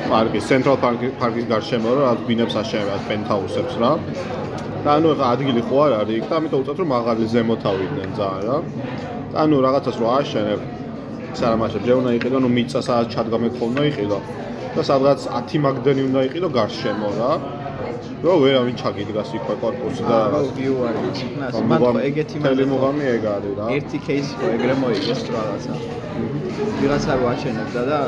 პარკის, 0.09 0.43
ცენტრალ 0.49 0.77
პარკის 1.19 1.45
გარშემო 1.51 1.89
რა 1.99 2.11
ბინებს 2.27 2.55
აშენებენ, 2.61 3.01
პენტჰაუსებს 3.09 3.75
რა. 3.83 3.91
და 4.83 4.89
ანუ 4.97 5.07
ეხა 5.13 5.25
ადგილი 5.35 5.61
ხო 5.67 5.77
არ 5.85 5.93
არის 5.99 6.15
იქ 6.19 6.25
და 6.29 6.35
ამიტომ 6.39 6.59
უწევთ 6.63 6.79
რომ 6.81 6.89
მაღალი 6.95 7.23
ზემოთ 7.33 7.63
ავიდნენ 7.71 8.09
ძალიან 8.19 8.45
რა. 8.49 8.57
და 9.31 9.37
ანუ 9.43 9.55
რაღაცას 9.65 9.95
რო 10.01 10.07
აშენებ 10.19 10.59
სარამაშებ 11.39 11.81
ჯეუნა 11.87 12.11
იყიდო, 12.17 12.37
ნუ 12.43 12.49
მიწა 12.57 12.79
სადაც 12.87 13.07
ჩადგა 13.13 13.37
მეკხოვნა 13.43 13.81
იყიდო 13.91 14.19
და 14.75 14.81
სადღაც 14.89 15.19
10 15.35 15.63
მაგდენი 15.65 16.01
უნდა 16.09 16.19
იყიდო 16.27 16.47
გარშემო 16.57 17.09
რა. 17.19 17.31
რო 18.23 18.33
ვერ 18.43 18.55
ამი 18.59 18.73
ჩაგიდგას 18.79 19.29
იქვე 19.37 19.55
корпуსი 19.63 20.03
და 20.03 20.17
რა 20.31 20.39
ვიუ 20.55 20.75
არის 20.87 21.19
იქნას 21.23 21.55
მან 21.71 21.99
ეგეთი 22.07 22.41
მე 22.43 22.65
მოგამი 22.71 23.05
ეგ 23.15 23.23
არის 23.35 23.53
რა 23.59 23.67
ერთი 23.75 23.97
кейსი 24.07 24.33
ხო 24.39 24.49
ეგრე 24.55 24.75
მოიგეს 24.81 25.21
რაღაცა 25.35 25.73
ვიღაცა 26.81 27.13
რო 27.19 27.25
აჩენებდა 27.31 27.81
და 27.89 27.99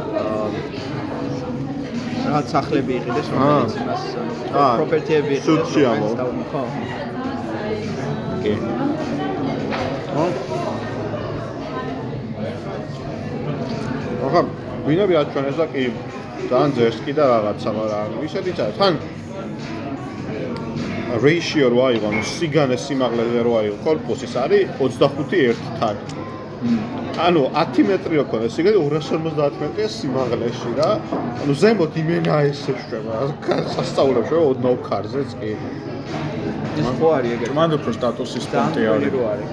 რაღაც 2.32 2.48
სახლები 2.56 2.94
იყიდეს, 3.00 3.28
რომელიც 3.36 3.74
იმას 3.82 4.04
პროპერტიები 4.80 5.34
იყიდეს. 5.36 5.46
სუჩი 5.48 5.82
ამო. 5.92 6.08
ხო. 6.52 6.64
კი. 8.44 8.54
ხო. 10.14 10.26
ახლა 14.32 14.42
ვინები 14.86 15.16
აჩვენეს 15.22 15.58
და 15.60 15.66
კი 15.74 15.84
ძალიან 16.52 16.72
ზერსკი 16.78 17.14
და 17.20 17.24
რაღაცა, 17.32 17.70
მაგრამ 17.78 18.08
ისეთიც 18.28 18.58
არის. 18.64 18.78
თან 18.80 18.94
ratio 21.24 21.68
რო 21.74 21.80
აიღო, 21.88 22.08
ანუ 22.12 22.24
სიგანე 22.36 22.78
სიმაღლეზე 22.86 23.40
რო 23.46 23.54
აიღო, 23.60 23.78
корпуსის 23.86 24.34
არის 24.44 24.68
25:1 24.80 25.58
თარი. 25.80 26.02
ანუ 27.20 27.42
10 27.52 27.84
მეტრი 27.90 28.16
რო 28.20 28.26
ქონდა 28.32 28.48
სიგანე 28.56 28.78
250 28.80 29.60
მეტრია 29.62 29.88
სიმაღლეში 29.92 30.72
რა. 30.80 30.90
ანუ 31.44 31.54
ზემოთ 31.62 31.94
იმენა 32.02 32.36
ესე 32.52 32.74
შვება. 32.82 33.16
სასწაულებში 33.76 34.34
რა 34.36 34.42
ოდნავ 34.52 34.76
ქარზეც 34.88 35.30
კი. 35.40 35.52
ის 36.80 36.88
ხო 36.98 37.08
არის 37.18 37.32
ეგრე 37.36 37.52
მანდ 37.60 37.72
უფრო 37.78 37.92
სტატუსის 38.00 38.46
პუნქტი 38.52 38.82
არის. 38.94 39.12
არის 39.32 39.50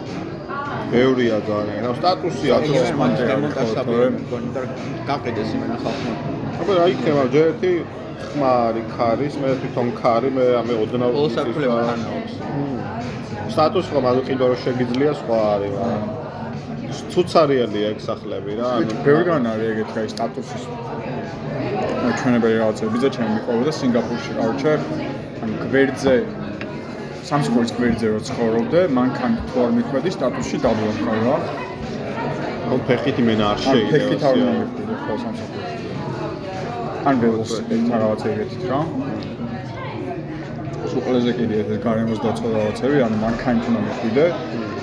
ბევრია 0.92 1.38
ძალიან. 1.48 1.80
ანუ 1.84 1.94
სტატუსი 2.00 2.46
აქვს. 2.54 2.70
ის 2.78 2.90
მან 3.00 3.10
არის, 3.18 4.12
მგონი 4.22 4.50
და 4.56 4.62
გაყიდეს 5.08 5.50
იმენა 5.56 5.76
ხალხმა 5.82 6.12
აბა 6.58 6.72
რა 6.78 6.84
იქნება 6.94 7.22
ჯერ 7.34 7.44
ერთი 7.52 7.72
ხმარი 8.28 8.82
ქარის, 8.94 9.34
მე 9.40 9.48
თვითონ 9.62 9.88
ქარი, 10.00 10.28
მე 10.36 10.44
ამე 10.60 10.74
ოდნავ 10.82 11.12
თანაობს 11.34 12.32
სტატუსი 13.54 13.90
ხომ 13.94 14.06
ანუ 14.10 14.20
კიდევ 14.28 14.46
რომ 14.52 14.58
შეგიძლია 14.64 15.12
სხვა 15.20 15.38
არის, 15.54 15.74
მაგრამ 16.88 17.12
ცუცარიელია 17.12 17.88
ეგ 17.92 17.98
სახლები 18.00 18.52
რა, 18.58 18.68
ანუ 18.80 18.94
ბევრგან 19.04 19.44
არის 19.52 19.68
ეგეთი 19.72 19.96
აი 20.00 20.08
სტატუსის 20.12 20.62
ჩვენებელი 22.18 22.56
რაღაცები. 22.62 22.90
ბიძა 22.94 23.08
ჩემი 23.14 23.30
მიყოლოდა 23.36 23.72
სინგაპურში 23.78 24.32
ყავჩე. 24.38 24.72
ან 25.44 25.50
გვერდზე 25.68 26.14
სამსხურის 27.28 27.72
გვერდზე 27.78 28.06
რო 28.12 28.20
ცხოვრობდე, 28.28 28.80
მანქან 28.98 29.32
თუ 29.48 29.56
არ 29.64 29.72
მიხვედი 29.78 30.10
სტატუსში 30.16 30.56
დაბრუნდა 30.64 31.14
რა. 31.24 31.36
ნუ 32.68 32.76
ფეხით 32.88 33.16
იმენა 33.22 33.44
არ 33.52 33.58
ან 33.58 33.64
შეიძლება. 33.68 33.92
ფეხით 33.92 34.22
არ 34.28 34.36
მიხვედი 34.48 34.94
ხო 35.04 35.14
სამსხურში. 35.24 35.76
ან 37.08 37.14
ველოსიპედით 37.20 37.88
რაღაცა 38.02 38.26
ეგეთით 38.32 38.64
რა. 38.70 38.80
სულ 40.88 41.00
ყველაზე 41.04 41.30
კიდე 41.38 41.54
ეს 41.62 41.68
გარემოს 41.84 42.20
დაცვა 42.24 42.48
რაღაცები, 42.56 42.96
ანუ 43.06 43.16
მანქანით 43.26 43.64
უნდა 43.68 43.80
მიხვიდე. 43.88 44.26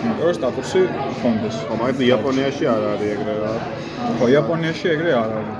იმიტომ 0.06 0.26
რომ 0.30 0.36
სტატუსი 0.39 0.82
კონდეს. 1.22 1.56
ხო, 1.68 1.74
მაგრამ 1.82 2.03
იაპონიაში 2.08 2.64
არ 2.76 2.84
არის 2.93 3.10
ეგრე 3.16 3.36
რა. 3.43 3.53
ხო, 4.18 4.26
იაპონიაში 4.36 4.86
ეგრე 4.95 5.12
არ 5.22 5.32
არის. 5.39 5.58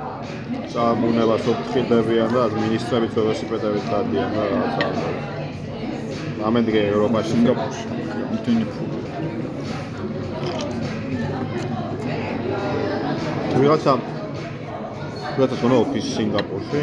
სამუნებას 0.72 1.44
უფრთხილებიან 1.52 2.28
და 2.34 2.40
ადმინისტრებით 2.48 3.12
ველოსიპედებით 3.18 3.84
დადიან 3.92 4.30
და 4.36 4.42
რაღაცა. 4.52 4.86
ამენდგე 6.46 6.80
ევროპაში 6.92 7.30
სინგაპურში. 7.32 7.84
მტენი 8.36 8.64
ფული. 8.72 8.96
ვიღაცა 13.60 13.92
ვიღაცა 15.36 15.56
თქო 15.60 15.76
ოფისი 15.84 16.10
სინგაპურში 16.16 16.82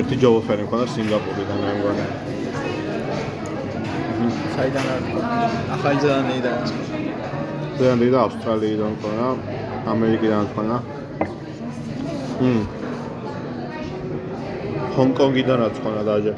ერთი 0.00 0.18
ჯობოფერი 0.24 0.66
მქონდა 0.68 0.86
სინგაპურიდან 0.96 1.64
მგონი 1.78 2.31
საიდან 4.54 4.86
არის 4.94 5.08
ახალი 5.76 5.98
ზელანდიიდან 6.04 6.58
ზელანდია 7.78 8.10
და 8.14 8.18
ავსტრალიიდან 8.26 8.90
მქონდა 8.96 9.26
ამერიკიდან 9.94 10.42
მქონდა 10.48 10.76
მ 12.42 12.54
ჰონკონგიდანაც 14.96 15.74
მქონდა 15.82 16.02
დაჟე 16.10 16.32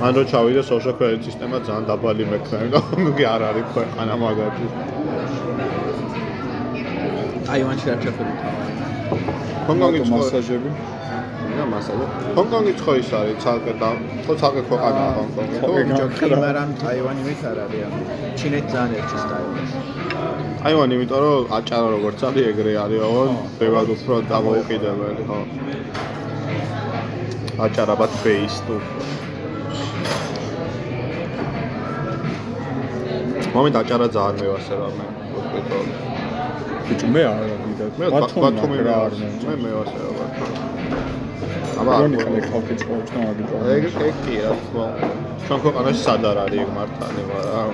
მან 0.00 0.12
რო 0.18 0.22
ჩავიდა 0.32 0.62
social 0.72 0.94
credit 0.98 1.22
სისტემა 1.28 1.56
ძალიან 1.66 1.84
დაბალი 1.90 2.24
მექნა 2.32 2.56
და 2.74 2.78
ჰონკონგი 2.86 3.24
არ 3.34 3.42
არის 3.50 3.66
ქვეყანა 3.74 4.14
მაგათი 4.24 4.66
აივანში 7.54 7.86
არ 7.94 7.98
ჩახედი 8.04 8.34
თავი 8.42 8.62
ჰონკონგი 9.66 9.98
მარტო 10.02 10.16
მასაჟები. 10.18 10.70
და 11.58 11.64
მასალა. 11.72 12.04
ჰონკონგი 12.36 12.72
ხო 12.82 12.92
ის 13.00 13.10
არის 13.18 13.36
ცალკე 13.44 13.72
და 13.82 13.88
ხო 14.24 14.32
ცალკე 14.40 14.62
ქვეყანაა 14.68 15.10
ჰონკონგი 15.18 15.56
ხო, 15.62 15.66
თუ 15.66 15.72
ეგ 15.82 15.88
ჯოქი 15.98 16.24
მაგრამ 16.32 16.70
აივანი 16.90 17.22
მით 17.28 17.42
არ 17.50 17.58
არის 17.64 17.82
ანუ 17.86 18.00
ჩინეთ 18.38 18.66
ძალიან 18.72 18.92
ერჩის 18.98 19.24
დაივანს 19.30 19.72
აივან 20.66 20.90
იმიტომ 20.96 21.20
რომ 21.24 21.42
აჭარა 21.58 21.88
როგორც 21.96 22.18
არის 22.28 22.44
ეგრე 22.52 22.72
არის 22.84 23.00
ოღონ 23.08 23.30
ბევრად 23.60 23.88
უფრო 23.96 24.14
დამოუკიდებელი 24.32 25.22
ხო. 25.28 25.38
აჭარაბად 27.64 28.12
ბეის 28.22 28.56
თუ 28.66 28.74
მომენტ 33.54 33.74
აჭარა 33.80 34.06
ძალიან 34.16 34.36
მევასება 34.40 34.86
მე 34.96 35.06
ვიტყო 35.52 35.80
ბიჭო 36.86 37.08
მე 37.14 37.22
არ 37.32 37.44
მე 37.98 38.06
ბათუმი 38.14 38.78
რა 38.86 38.86
რა 38.88 38.96
არ 39.04 39.12
მე 39.20 39.54
მევასება 39.64 40.10
ბათუმი 40.18 40.81
აბა 41.80 41.92
რონი 42.00 42.16
ხალე 42.22 42.40
ხალხი 42.48 42.74
მაგ 42.92 43.32
ბიჭო. 43.38 43.56
ეგ 43.74 43.84
ეგ 44.08 44.16
კი 44.24 44.34
რა 44.44 44.52
თქმა 44.62 44.86
ჩვენ 45.44 45.58
ქვეყანაში 45.64 46.00
სად 46.06 46.22
არ 46.30 46.38
არის 46.44 46.60
ეგ 46.64 46.70
მართალი 46.78 47.22
მაგრამ 47.32 47.70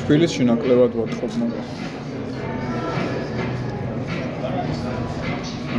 თბილისში 0.00 0.42
ნაკლებად 0.50 0.92
ვათხობ 0.98 1.32
მაგას. 1.40 1.68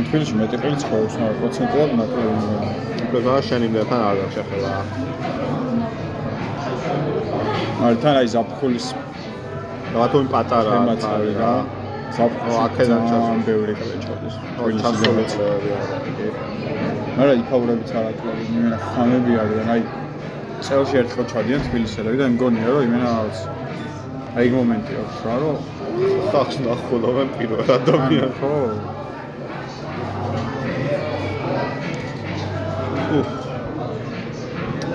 თბილისში 0.06 0.34
მეტი 0.40 0.56
ყელი 0.62 0.76
ცხოვრობს, 0.82 1.14
მაგრამ 1.20 1.36
პროცენტულად 1.40 1.90
ნაკლები. 1.98 2.86
უკვე 3.06 3.34
შენი 3.48 3.66
მერთან 3.74 4.00
არ 4.08 4.16
გაშეხება 4.22 4.70
მაგრამ 7.80 7.98
თან 8.02 8.14
აი 8.20 8.26
ზაფხულის 8.34 8.86
ბათუმი 9.94 10.28
პატარა 10.34 10.70
თემაც 10.74 11.02
არის 11.12 11.36
რა. 11.40 11.52
ზაფხულში 12.16 12.56
ო, 12.56 12.64
აქედან 12.66 13.00
ჩასული. 13.10 13.42
ბევრი 13.48 13.72
ყელი 13.80 13.98
ჩადის. 14.04 14.34
ჩასულები 14.82 15.22
არის 15.54 16.45
მაგრამ 17.16 17.38
იქაურებიც 17.42 17.90
არ 17.96 18.06
აკლები, 18.12 18.42
იმენა 18.52 18.78
ხამები 18.86 19.32
არიან, 19.42 19.68
აი 19.72 19.80
წელში 20.66 20.94
ერთხელ 21.00 21.26
ჩადიან 21.32 21.60
თბილისელები 21.66 22.16
და 22.20 22.26
მგონია 22.34 22.68
რომ 22.74 22.82
იმენა 22.86 23.08
რაღაც 23.16 23.38
აი 24.36 24.46
მომენტი 24.56 24.92
აქვს 25.00 25.18
რა, 25.24 25.34
რომ 25.42 25.56
ხახს 26.28 26.56
ნახულობენ 26.66 27.28
პირველ 27.36 27.60
ადამიანს. 27.76 28.36
ხო, 28.36 28.52
უფ 33.16 33.28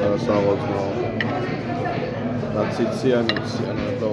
არა 0.05 0.17
საღოთმო 0.25 0.83
ნაციციანი 2.53 3.35
ციანი 3.49 3.89
და 4.01 4.09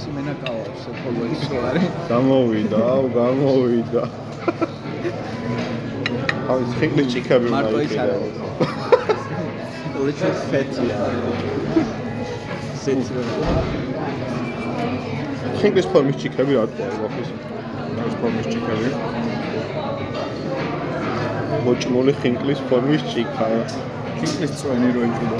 სიმენა 0.00 0.34
კავავს 0.40 0.82
ხოლმე 1.02 1.24
ის 1.36 1.42
რო 1.52 1.58
არის. 1.68 1.86
გამოვიდა 2.12 2.80
აუ 2.94 3.04
გამოვიდა 3.18 4.02
აი 6.50 6.60
ხინგლი 6.78 7.04
ჭიქები 7.12 7.46
უნდა 7.48 7.54
მარტო 7.54 7.78
ის 7.86 7.94
არ 8.02 8.08
იყიდო 8.16 8.46
literally 10.02 10.42
fetty 10.50 10.86
სეცი 12.82 13.12
ხინგლის 15.58 15.86
ფორმის 15.92 16.16
ჭიქები 16.22 16.52
რა 16.58 16.64
თქვა 16.72 16.86
ვაფის 17.02 17.28
ეს 18.06 18.14
ფორმის 18.20 18.46
ჭიქები. 18.52 18.88
მოჭმული 21.66 22.12
ხინგლის 22.20 22.60
ფორმის 22.68 23.02
ჭიქა 23.12 23.46
კინკლის 24.18 24.52
წვენი 24.58 24.88
რო 24.96 25.02
იყიდა. 25.08 25.36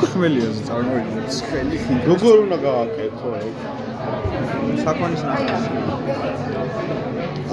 ახმელიაზე 0.00 0.60
წარმოიდგინე, 0.68 1.22
ცხელი 1.36 1.76
ხინკი. 1.84 2.04
როგორ 2.12 2.36
უნდა 2.44 2.56
გააკეთო 2.66 3.28
ეგ 3.46 3.56
საქონის 4.84 5.22
ნახევარს 5.28 5.66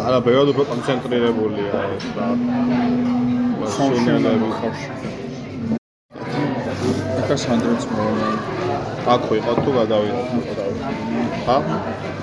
არა 0.01 0.19
ბევრად 0.25 0.49
უფრო 0.51 0.63
კონცენტრირებულია 0.71 1.81
ეს 1.95 2.05
რა 2.17 2.27
ხონშენები 3.73 3.99
სუნელები 4.03 4.49
ხორში. 4.57 4.89
სანდროც 7.43 7.85
მოვა. 7.91 8.29
აქ 9.13 9.21
ვიყავ 9.29 9.57
თუ 9.65 9.69
გადავიდეთ. 9.77 10.27
ხა? 11.45 11.57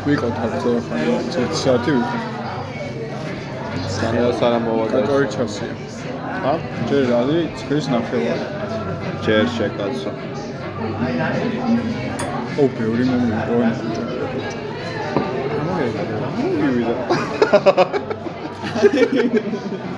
ვიყავ 0.06 0.30
თავზე 0.40 0.74
ხან 0.88 1.00
1 1.14 1.54
საათი 1.62 1.90
ვიყავ. 1.96 2.20
სანელს 3.96 4.42
არა 4.50 4.58
მოვადა. 4.66 4.92
კატორი 4.94 5.26
ჩასია. 5.34 5.72
ხა? 6.42 6.54
ჯერ 6.90 7.02
რალი 7.12 7.38
ცქრის 7.58 7.86
ნახევარი. 7.94 8.46
ჯერ 9.26 9.44
შეკაცო. 9.56 10.10
ო, 12.60 12.62
ბევრი 12.78 13.04
მომიყვო. 13.10 14.09
მივიდა. 16.61 16.95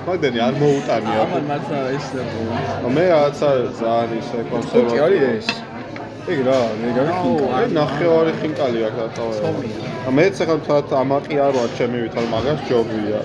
მაგდენი 0.06 0.38
არ 0.46 0.54
მოუტანია. 0.62 1.18
ამან 1.24 1.44
მართლა 1.50 1.78
ეს 1.96 2.06
მე 2.96 3.04
რაღაცა 3.12 3.50
ძალიან 3.80 4.10
ისე 4.18 4.38
ხუთი 4.38 4.50
კონსერვატული. 4.52 5.00
არის 5.06 5.22
ეს. 5.32 5.46
ეგ 6.32 6.38
რა, 6.46 6.58
მე 6.80 6.88
გავიხინკო. 6.98 7.46
აი 7.58 7.66
ნახევარი 7.78 8.32
ხინკალი 8.40 8.78
აქვს 8.88 9.00
ატავა. 9.06 9.52
მეც 10.18 10.36
ახლა 10.42 10.58
თათ 10.66 10.88
ამაყი 11.02 11.34
არ 11.46 11.52
ვარ 11.58 11.70
ჩემი 11.78 11.98
ვითარ 12.04 12.26
მაგას 12.34 12.60
ჯობია. 12.68 13.20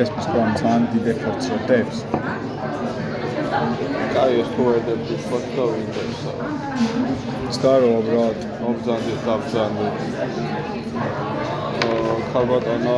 ეს 0.00 0.10
პსკომ 0.16 0.48
ძალიან 0.60 0.84
დიდ 0.92 1.06
ეფორტს 1.12 1.46
ოდებს. 1.56 1.96
კაი 4.14 4.42
ხوردებ 4.52 5.00
ვისვათ 5.08 5.44
და 5.56 5.64
ვინდევსა. 5.70 6.32
სტარო 7.56 7.90
ბრატ, 8.06 8.38
მობზანდე, 8.62 9.14
დავბზანდე. 9.26 9.88
ხალბატონა 12.32 12.96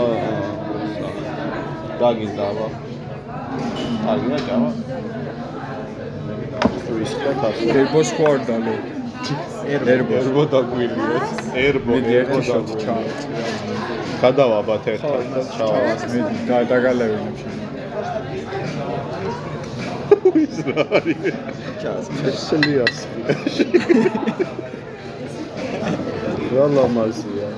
დაგიზავა. 2.00 2.66
აგირა 4.12 4.38
ჭავა. 4.46 4.70
ვისკა 6.98 7.50
ერბოს 7.74 8.10
ხوردალო. 8.18 8.76
ერბო 9.72 10.14
ერბო 10.20 10.44
დაგვილიეს. 10.54 11.34
ერბო 11.64 11.94
ერბო 12.18 12.40
დაგვილიეს. 12.50 13.26
გადავაბათ 14.22 14.84
ერთად 14.94 15.26
და 15.34 15.42
ჩავა. 15.56 15.82
მე 16.12 16.64
დაგალევინებ 16.70 17.36
შენ. 17.42 17.61
ის 20.52 20.58
რა 20.68 20.82
არის? 20.96 21.24
შელიას. 22.46 22.98
რა 26.52 26.64
ლამაზია. 26.76 27.48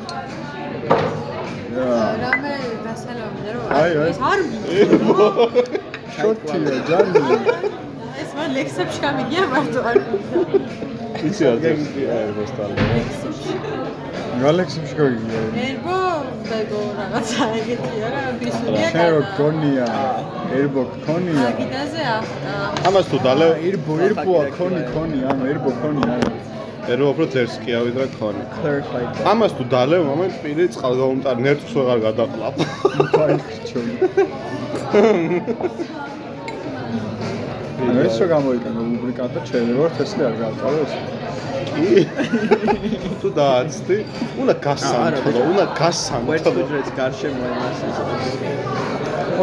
რა. 1.74 1.98
რამე 2.22 2.54
დასალამი 2.86 3.54
რომ 3.54 3.64
აი, 3.78 3.90
აი. 4.02 4.10
ეს 4.10 4.18
არ 4.30 4.40
მინდა. 4.50 5.26
შოთია 6.16 6.76
ჯანი. 6.88 7.22
ეს 8.22 8.30
მან 8.38 8.48
ლექსებში 8.58 8.98
გამიგია 9.06 9.42
მარტო 9.54 9.80
არ 9.90 9.96
მინდა. 10.04 10.38
იცი 11.26 11.42
რა 11.48 11.54
ტექსტია 11.64 12.12
ერბოს 12.24 12.50
თალე. 14.34 14.42
გალექსებში 14.44 14.94
გიგია. 14.98 15.40
ერბო 15.64 15.98
დაიგო 16.48 16.80
რაღაცა 16.98 17.44
ეგეთია 17.58 18.08
რა 18.14 18.22
ბისულია 18.40 18.88
შენ 18.94 19.08
რო 19.14 19.20
გონია. 19.38 19.86
ერბო 20.58 20.82
გონია. 21.06 21.38
მაგიდაზე 21.44 22.02
ახტა. 22.18 22.54
ამას 22.88 23.06
თუ 23.10 23.16
დალე 23.26 23.48
ერბო 23.68 23.92
ერბოა 24.06 24.42
ქონი 24.56 24.82
ქონი 24.94 25.18
ანუ 25.30 25.42
ერბო 25.52 25.70
ქონი 25.80 26.02
ანუ 26.14 26.28
ერბო 26.92 27.06
უფრო 27.14 27.24
ძერს 27.34 27.54
კი 27.64 27.70
ავიდრა 27.80 28.06
ქონი. 28.18 28.42
clarified 28.60 29.08
that. 29.14 29.24
ამას 29.32 29.52
თუ 29.56 29.64
დალე 29.74 29.96
მომენტ 30.10 30.34
პირი 30.42 30.64
წყალგაუმტარ 30.74 31.36
ნერწს 31.44 31.72
ვეღარ 31.76 31.98
გადაყლავ. 32.06 32.54
ფაიქჩო. 33.16 33.80
ანუ 37.84 38.00
ეს 38.06 38.16
რო 38.20 38.26
გამოიყენო 39.14 39.22
რუბრიკა 39.22 39.26
და 39.34 39.40
შეიძლება 39.46 39.88
თესლი 39.96 40.22
არ 40.26 40.34
გავწავო 40.42 40.78
ეს. 40.84 40.92
თუ 43.20 43.28
დააცდი, 43.38 43.96
უნდა 44.42 44.54
გასანთლო, 44.66 45.40
უნდა 45.50 45.64
ვერც 45.64 45.78
გასანთლო. 45.78 46.50
უძრეთ 46.62 46.88
გარშემო 46.98 47.44
იმას 47.54 47.78
ის. 47.88 47.98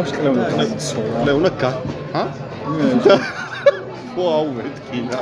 ოშკლემა 0.00 0.42
დაიცოლა. 0.52 1.18
ლე 1.26 1.32
უნდა 1.38 1.50
გა 1.62 1.70
ჰა? 2.12 2.24
ხო 4.12 4.24
აუმეთკინა. 4.36 5.20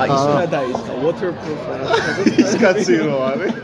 აი 0.00 0.08
ის 0.14 0.22
უნდა 0.30 0.46
დაიწყო 0.56 0.92
waterproof 1.04 1.62
რა. 1.70 1.86
ის 2.42 2.52
კაცი 2.62 2.94
რო 3.06 3.16
არის. 3.30 3.54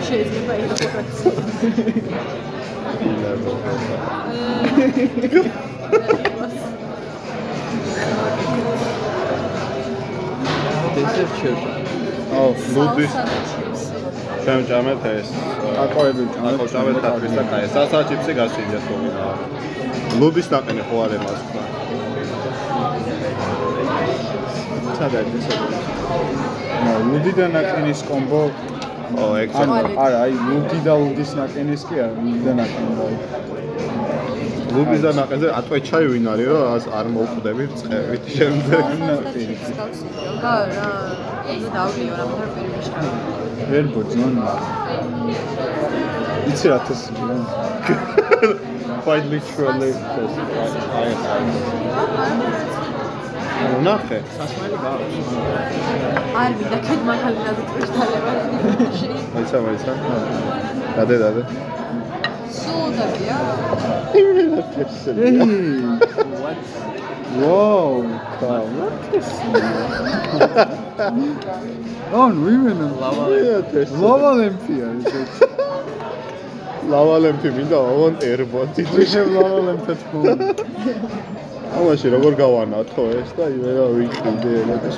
შეიძლება 0.09 0.55
იყოს. 0.65 1.13
Desert 10.99 11.33
children. 11.41 11.75
ო, 12.39 12.43
ლუდის 12.75 13.13
ჩვენ 14.45 14.61
ჯამეთ 14.71 15.03
ეს. 15.17 15.29
აკოები 15.85 16.25
აკო 16.49 16.65
ჯამეთ 16.75 16.97
ხატვის 17.05 17.33
და 17.39 17.43
კაი. 17.51 17.67
სასა 17.75 17.99
ჩიპსი 18.09 18.33
გასინჯეთ 18.39 18.83
თქო. 18.87 18.97
ლუდის 20.21 20.49
ნაყენი 20.53 20.83
ხო 20.89 20.97
არ 21.05 21.13
ემას 21.19 21.41
თქვა. 21.47 21.63
სადა 24.99 25.21
desert. 25.33 25.63
ნო, 26.85 26.95
ლუდი 27.11 27.33
და 27.39 27.47
ნაკენის 27.57 28.01
კომბო. 28.11 28.43
ო 29.17 29.27
ეგ 29.43 29.49
ანუ 29.61 29.73
არა, 30.05 30.19
აი 30.25 30.33
ლუდი 30.49 30.79
და 30.87 30.95
ლუდის 31.01 31.31
ნაკენის 31.39 31.83
კი 31.89 31.97
არა, 32.05 32.15
ლუდი 32.25 32.41
და 32.45 32.53
ნაკენი 32.61 32.93
ლუდის 34.75 35.01
და 35.05 35.11
ნაყენზე 35.17 35.49
ატყვე 35.59 35.79
ჩაი 35.89 36.07
ვინ 36.13 36.27
არის 36.33 36.49
რომ 36.53 36.65
ას 36.77 36.85
არ 36.99 37.07
მოუკვდები 37.15 37.65
წევით 37.81 38.25
შემდეგ. 38.37 38.85
და 40.43 40.55
რა 40.75 40.91
და 41.49 41.69
დავლიო 41.77 42.13
რა 42.21 42.25
მოთარ 42.31 42.49
პირიშკა. 42.55 43.01
ერბო 43.79 44.03
ძონი. 44.13 44.43
იცი 46.53 46.67
რა 46.73 46.79
თესი 46.87 47.11
რა. 47.17 47.37
quite 49.05 49.27
literally 49.33 49.93
აი 51.01 51.13
ანუ 51.35 52.88
ნახე 53.87 54.19
სასმელი 54.37 54.77
გავა. 54.85 55.07
არ 56.43 56.51
მინდა 56.59 56.79
ქედ 56.87 57.01
მაგალითად 57.11 57.57
უწრთალება. 57.65 58.33
მაიცა 59.35 59.59
მაიცა 59.67 59.93
დადე 60.97 61.17
დადე 61.23 61.43
სულდაბია. 62.59 63.39
What? 66.43 66.61
ვაუ, 67.39 67.97
კაო. 68.41 68.69
ან 72.23 72.33
ვიმენა 72.45 72.87
ლავალე. 73.01 73.39
ლავალემფია 74.03 74.87
ეს. 74.97 75.35
ლავალემფი 76.93 77.49
მინდა 77.57 77.79
ავონ 77.91 78.15
ერბოთი 78.31 78.83
ვიშე 78.95 79.23
ლავალემფეთ 79.35 80.01
ფონ. 80.11 80.39
ამაში 81.77 82.07
როგორ 82.15 82.33
გავანათო 82.41 83.03
ეს 83.21 83.31
და 83.37 83.45
იმენა 83.53 83.85
ვიყიდე 83.99 84.51
ელეკის 84.63 84.97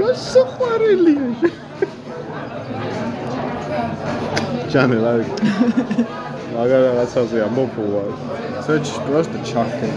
რა 0.00 0.10
საყვარელია 0.26 1.28
ჩანელა 4.70 5.12
მაგარ 6.54 6.82
რაღაცაზე 6.86 7.38
ამოფუვა 7.46 8.02
საჩ 8.66 8.86
პროსტო 9.06 9.38
ჩახე. 9.50 9.88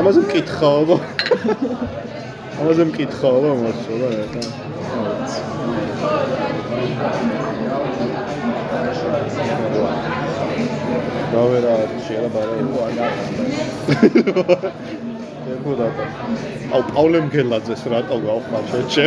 ამაზე 0.00 0.20
მკითხაობა 0.26 0.96
ამაზე 2.60 2.82
მკითხაობა 2.90 3.50
მას 3.62 3.80
რა 4.00 4.08
რა. 4.16 4.24
დავერა 11.32 11.72
შეიძლება 12.06 12.42
ბარა 12.76 13.06
ეხო 15.54 15.72
დატა 15.80 16.04
აუ 16.74 16.82
პავლე 16.92 17.18
მგელაძეს 17.26 17.82
რატო 17.92 18.16
გავხარ 18.24 18.64
შეჩე 18.72 19.06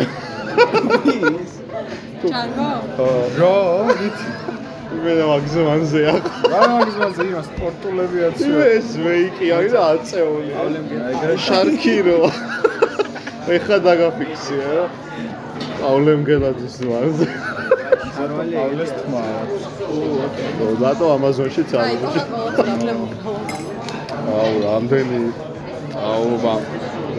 ჩანგო. 2.21 2.69
რა, 3.39 3.57
ვიცი. 3.89 4.29
მე 5.03 5.13
მაგზმანზე 5.31 5.99
ახ 6.13 6.25
რა 6.51 6.61
მაგზმაზე 6.75 7.21
იმას 7.31 7.47
სპორტულები 7.49 8.17
აცი. 8.27 8.49
ეს 8.77 8.87
ვეიკი 9.05 9.47
არის 9.57 9.73
და 9.73 9.81
აწეული 9.93 10.51
ეგრე 11.13 11.35
შარქირო 11.45 12.19
ეხა 13.55 13.77
დაგაფიქსია 13.85 14.67
რა 14.77 14.85
პავლე 15.79 16.13
მგელაძის 16.21 16.73
ზვარზე 16.83 17.27
პავლეს 18.19 18.91
თმა 18.99 19.21
აქვს. 19.39 19.63
რატო 20.81 21.05
ამაზონში 21.15 21.61
აი, 21.63 21.69
წავიდი? 21.71 22.05
ყოლა-ყოლა 22.05 22.63
დაბლებ. 22.69 22.99
აუ, 24.39 24.53
რამდენი 24.65 25.21
აუ, 26.09 26.29
ბა 26.43 26.55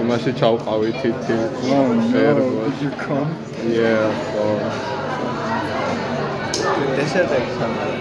იმაში 0.00 0.30
ჩავყავი 0.40 0.90
თითი. 1.00 1.36
Did 1.60 2.78
you 2.84 2.90
come? 3.02 3.30
Yeah. 3.76 4.40
oh. 4.44 4.58
დესერტები 6.96 7.50
სამარა. 7.58 7.96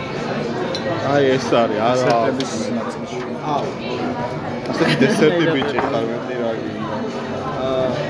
აი 1.14 1.24
ეს 1.36 1.47
არის, 1.62 1.80
არა. 1.89 1.99
სერტების 2.03 2.51
ნაწილში. 2.78 3.20
აუ. 3.55 3.68
ასეთი 4.70 4.95
დესერტი 5.03 5.45
ბიჭი 5.53 5.80
ხარ 5.88 6.05
აა 6.16 6.39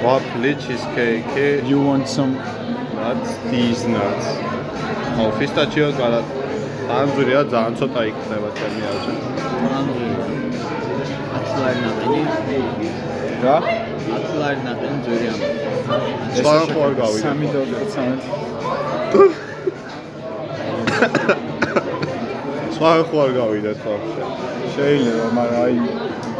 Waffle 0.04 0.52
cheesecake, 0.56 1.66
You 1.68 1.80
want 1.82 2.08
some 2.08 2.34
nuts, 2.96 3.32
these 3.52 3.82
nuts. 3.96 4.28
აუ, 5.20 5.30
ფისტაჩიო 5.40 5.88
გალა 6.00 6.20
ანძურია 6.98 7.42
ძალიან 7.54 7.74
ცოტა 7.80 8.02
იქნება 8.10 8.50
ჩემი 8.60 8.82
აზრით. 8.92 9.24
ამდენი 9.78 10.10
10 11.34 11.52
ლარი 11.62 11.80
ნაყინი. 11.86 12.22
რა? 13.44 13.58
10 14.08 14.32
ლარი 14.42 14.60
ნაყინი 14.68 14.98
ძვირი 15.06 15.26
ამ. 15.34 15.40
სხვა 16.38 16.56
ხო 16.72 16.80
არ 16.88 16.94
გავიდა. 17.02 17.30
3 17.40 17.50
დოლარი. 17.54 17.86
სხვა 22.76 22.92
ხო 23.10 23.18
არ 23.26 23.32
გავიდა 23.40 23.72
ხო. 23.82 23.94
შეიძლება, 24.74 25.28
მაგრამ 25.38 25.62
აი 25.66 25.76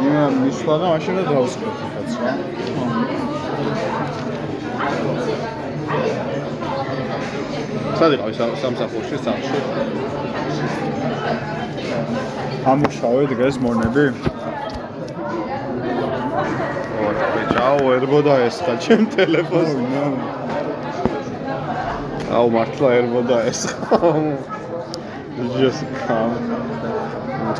იმა 0.06 0.24
მისვლა 0.42 0.74
და 0.80 0.86
მაშინ 0.92 1.14
და 1.18 1.22
დავსკვეთ 1.30 1.76
კაც 1.94 2.10
რა. 2.20 2.32
სად 8.00 8.14
იყავი 8.16 8.34
სამ- 8.36 8.54
სამსახურში, 8.60 9.16
სახლში? 9.24 9.58
ამუშავე 12.72 13.24
დღეს 13.32 13.56
მონები. 13.64 14.04
ო, 17.00 17.10
ბიჭაო, 17.34 17.82
ერბოდა 17.96 18.34
ეს 18.46 18.56
ხა 18.64 18.74
ჩემ 18.86 19.04
ტელეფონს. 19.16 19.72
აუ, 22.38 22.46
მართლა 22.56 22.88
ერბოდა 23.00 23.38
ეს 23.52 23.60
ხა. 23.68 23.98
just 25.60 25.84
come. 26.08 26.34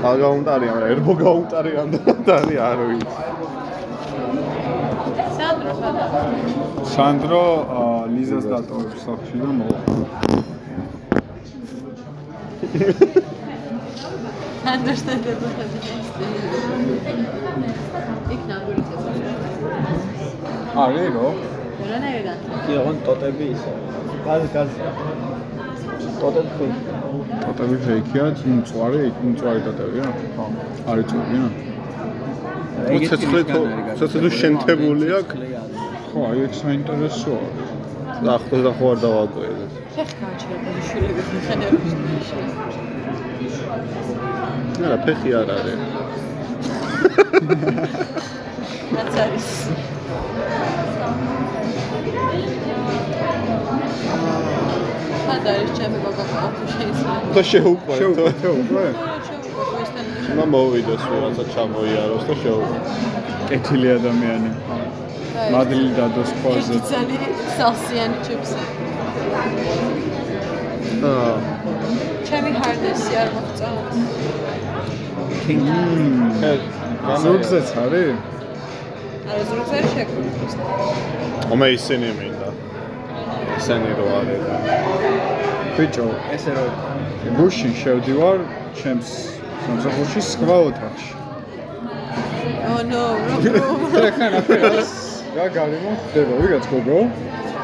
წაგაუნტარიან, 0.00 0.80
ერბო 0.92 1.14
გაუნტარიან 1.20 1.88
და 1.96 2.12
დარი 2.26 2.56
არ 2.70 2.78
ვიცი. 2.88 3.22
სანდრო 5.36 5.72
სანდრო 6.94 7.44
აა, 7.80 7.99
ლიზას 8.20 8.44
დატოვებს 8.52 9.04
სახში 9.06 9.36
და 9.42 9.50
მოვა. 9.58 9.80
სანდროს 14.64 15.02
და 15.08 15.14
დედოფალ. 15.24 15.70
იქ 18.34 18.42
ნამდვილი 18.50 18.82
წესია. 18.90 19.32
არის 20.84 21.08
რო? 21.16 21.30
რანაირად? 21.92 22.44
კი, 22.66 22.76
ოღონ 22.82 23.00
ტოტები 23.08 23.48
ისე. 23.54 23.72
გაზ 24.28 24.44
გაზ. 24.54 24.70
ტოტები 26.20 26.68
ტოტები 27.46 27.76
ფეიქია, 27.86 28.26
მწვარი, 28.60 29.02
მწვარი 29.30 29.60
ტოტებია? 29.66 30.06
ხო. 30.36 30.44
არის 30.92 31.06
წვია? 31.10 31.44
უცეცხლი 32.96 33.42
თუ 33.52 33.60
უცეცხლი 33.96 34.30
შენთებული 34.40 35.06
აქვს. 35.20 35.34
ხო, 36.10 36.20
აი 36.30 36.38
ეს 36.46 36.54
საინტერესოა. 36.62 37.69
და 38.24 38.34
ხო 38.44 38.56
და 38.64 38.70
ხო 38.76 38.86
არ 38.92 38.98
დავაკვირდე. 39.04 39.66
ხეხ 39.94 40.10
გაჩერდა 40.20 40.70
შვილები 40.88 41.22
ხანერებს. 41.46 41.92
არა, 44.84 44.96
ფეხი 45.04 45.30
არ 45.40 45.48
არის. 45.56 45.80
რაც 48.94 49.14
არის. 49.24 49.48
სადა 55.24 55.50
არის 55.56 55.70
ჩემი 55.78 55.98
გოგო 56.04 56.24
შეიძლება. 56.72 57.14
და 57.34 57.42
შეუკვეთე 57.50 58.48
უკვე? 58.60 58.86
უნდა 60.30 60.44
მოვიდეს 60.54 61.02
ვიღაცა 61.10 61.44
ჩამოიაროს 61.54 62.24
და 62.28 62.34
შეუყვე. 62.42 62.78
კეთილი 63.48 63.88
ადამიანი. 63.98 64.50
მადლი 65.54 65.86
დადოს 65.96 66.30
ყველაზე. 66.40 66.74
ძალი 66.90 67.16
სალსიანი 67.56 68.18
ჩიპსი. 68.26 68.62
აა, 71.10 71.34
ჩემი 72.28 72.50
ჰარნესი 72.60 73.12
არ 73.22 73.28
მმ. 73.34 73.46
ეს 76.50 76.60
ზურგზეც 77.22 77.68
არის? 77.82 78.16
არა 79.30 79.42
ზურგზე 79.50 79.78
შეკვეთს. 79.92 80.54
ომე 81.54 81.66
ისინი 81.76 82.08
მინდა. 82.20 82.50
ისინი 83.58 83.90
რო 83.98 84.06
არის. 84.20 84.42
ბიჭო, 85.76 86.06
ესე 86.36 86.50
რომ 86.58 86.70
გუშინ 87.38 87.72
შევდივარ 87.80 88.38
ჩემს 88.78 89.08
სამსახურში 89.64 90.20
სხვა 90.32 90.56
ოთახში. 90.68 91.12
Oh 92.70 92.82
no, 92.92 93.04
რო 93.56 93.70
ნახე 93.94 95.09
რა 95.36 95.46
გარემო? 95.54 95.92
ხდება 96.06 96.34
ვიღაც 96.42 96.64
გოგო. 96.72 97.00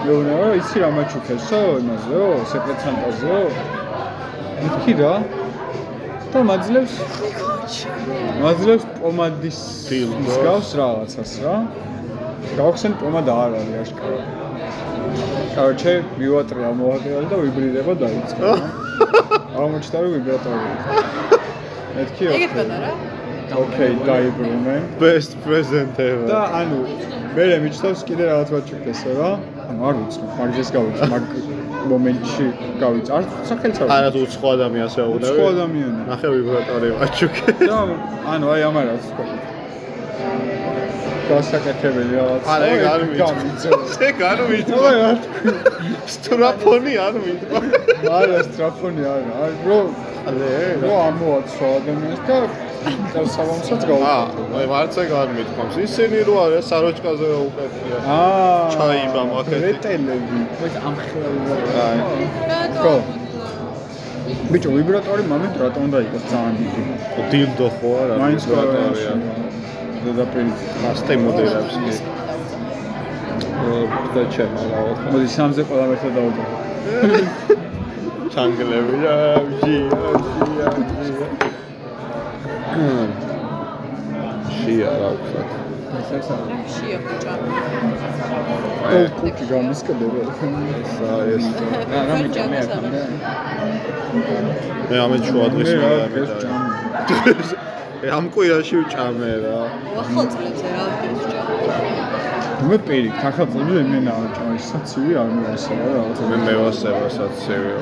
მეუბნება 0.05 0.49
იცი 0.61 0.83
რა 0.83 0.91
მაჩუქესო 0.97 1.61
იმაზეო 1.83 2.29
სეკრეტსანტაზეო 2.53 3.41
მეთქი 4.61 4.95
რა? 5.01 5.15
და 6.33 6.45
მაძლევს? 6.51 6.95
მაძლევს 8.45 8.85
პომადის 9.01 9.59
მსგავს 10.23 10.71
რაღაცას 10.81 11.33
რა. 11.43 11.57
გავხსენ 12.55 12.93
პომადა 13.01 13.33
არ 13.45 13.59
არის 13.59 13.77
აშკარა 13.83 14.21
კაროჩე 15.57 15.93
მივატრია 16.21 16.71
მოვატრიალე 16.79 17.29
და 17.33 17.37
ვიბრირება 17.43 17.95
დაიწყო 18.03 18.51
აღმოჩნდა 19.57 19.99
რომ 20.05 20.11
ვიბრატორი 20.17 20.71
მეთქი 21.97 22.29
ეგეთ 22.37 22.53
პატარა? 22.59 22.91
ოკეი 23.55 23.95
დაიბრუნე 24.07 24.77
best 25.01 25.33
present 25.47 25.95
ever. 26.03 26.27
და 26.27 26.41
ანუ 26.61 26.79
მე 27.37 27.45
მიჩნევს 27.65 28.01
კიდე 28.09 28.25
რაღაც 28.31 28.49
ვაჩუქესო 28.55 29.11
რა 29.19 29.31
ანუ 29.71 29.81
არ 29.89 29.95
ვიცი 30.01 30.21
მაგ 30.39 30.51
ეს 30.63 30.69
გავიცი 30.77 31.05
მაგ 31.15 31.25
მომენტში 31.91 32.47
გავიცი 32.83 33.11
არ 33.17 33.25
სახელს 33.51 33.79
არ 33.83 33.89
არა 33.97 34.09
თუ 34.15 34.19
უცხო 34.27 34.47
ადამიანს 34.57 34.95
ეუბნები. 35.03 35.27
უცხო 35.27 35.45
ადამიანი. 35.55 36.01
ნახე 36.11 36.29
ვიბრატორი 36.35 36.89
ვაჩუქე. 36.99 37.49
და 37.71 37.79
ანუ 38.33 38.47
აი 38.55 38.61
ამარაც 38.69 39.05
თქო 39.11 39.25
გასაკეთებელი 41.27 42.15
რაღაც 42.19 42.43
არა, 42.55 42.67
ეგ 42.75 42.83
არ 42.95 43.01
მიწევს. 43.11 43.93
ეგ 44.09 44.19
არ 44.31 44.39
აბა 44.43 44.51
მიწევს. 44.51 44.85
რა 45.03 45.13
თქვი 45.23 45.51
სტრაფონი 46.17 46.95
არ 47.07 47.15
მიწევს. 47.25 47.65
არა 48.19 48.39
სტრაფონი 48.49 49.03
არა 49.15 49.33
აი 49.45 49.53
რო 49.67 49.81
რო 50.83 50.95
ამოაცვა 51.09 51.67
ადამიანს 51.79 52.23
და 52.29 52.37
და 52.87 53.21
სავამსაც 53.35 53.83
აა, 53.87 53.91
გავუკეთე 53.91 54.51
მე 54.55 54.65
მარც 54.73 54.95
ეგ 55.03 55.11
არ 55.21 55.29
მithkoms. 55.37 55.75
ისინი 55.87 56.19
რო 56.29 56.35
არის 56.45 56.65
საროჭკაზე 56.71 57.29
უკეთია. 57.47 57.99
აა 58.17 58.61
ჩაიბა 58.75 59.23
მაგეთი. 59.31 59.61
რეტელები 59.67 60.39
ეს 60.67 60.75
ამხელები 60.89 61.51
აი, 61.87 61.99
ხო. 62.83 62.95
ბიჭო 64.53 64.71
ვიბრატორი 64.77 65.23
მომენტ 65.33 65.55
რატომ 65.65 65.83
უნდა 65.89 65.99
იყოს 66.07 66.25
ძალიან 66.31 66.55
დიდი 66.61 66.83
დილდო 67.31 67.69
ხო 67.77 67.89
არა? 68.03 68.15
მაინც 68.23 68.43
ვიბრატორია. 68.51 69.13
დედაპირი 70.07 70.51
მასტე 70.83 71.15
მოდერებს 71.25 71.75
კი. 71.83 71.93
და 74.15 74.23
ჩემ 74.35 74.53
არა. 74.63 74.81
მოდი 75.13 75.29
სამზე 75.37 75.63
ყველა 75.69 75.85
ერთად 75.95 76.13
დავუძახო 76.17 76.57
ჩანგლები 78.37 78.97
რა, 79.03 79.17
ჟია, 79.61 80.01
ჟია, 80.37 80.69
ჟია. 81.07 81.27
შია 84.57 84.91
რა 85.01 85.11
ვქოთ. 85.17 85.51
შია 86.73 86.99
ბიჭა. 87.05 87.35
ო 88.97 88.99
კუკი 89.19 89.45
გამისკდება 89.51 90.21
ესა 90.81 91.13
ეს 91.35 91.47
რა 91.93 92.01
რა 92.09 92.15
მიჭამე 92.23 92.57
აქ 92.63 92.73
მე 94.91 94.97
ამე 95.05 95.17
შუა 95.27 95.47
დღეს 95.55 95.71
მე 95.71 95.77
რა 95.83 95.91
მე 96.15 96.21
ეს 96.25 96.33
ჭამი 96.43 96.69
მე 98.03 98.09
ამ 98.19 98.25
კვირაში 98.35 98.77
ვჭამე 98.83 99.33
რა. 99.45 99.57
ახალ 100.03 100.27
წლებს 100.33 100.61
რა 100.67 100.83
არის 100.85 101.21
ბიჭა. 101.23 101.43
მე 102.69 102.77
პირი 102.87 103.11
ხახალწები 103.21 103.73
იმენა 103.85 104.15
ჭამი 104.37 104.59
საცივი 104.69 105.13
არ 105.23 105.29
მოასება 105.39 105.89
რაღაცა 105.97 106.23
მე 106.31 106.37
მევასება 106.47 107.09
საცივი. 107.17 107.73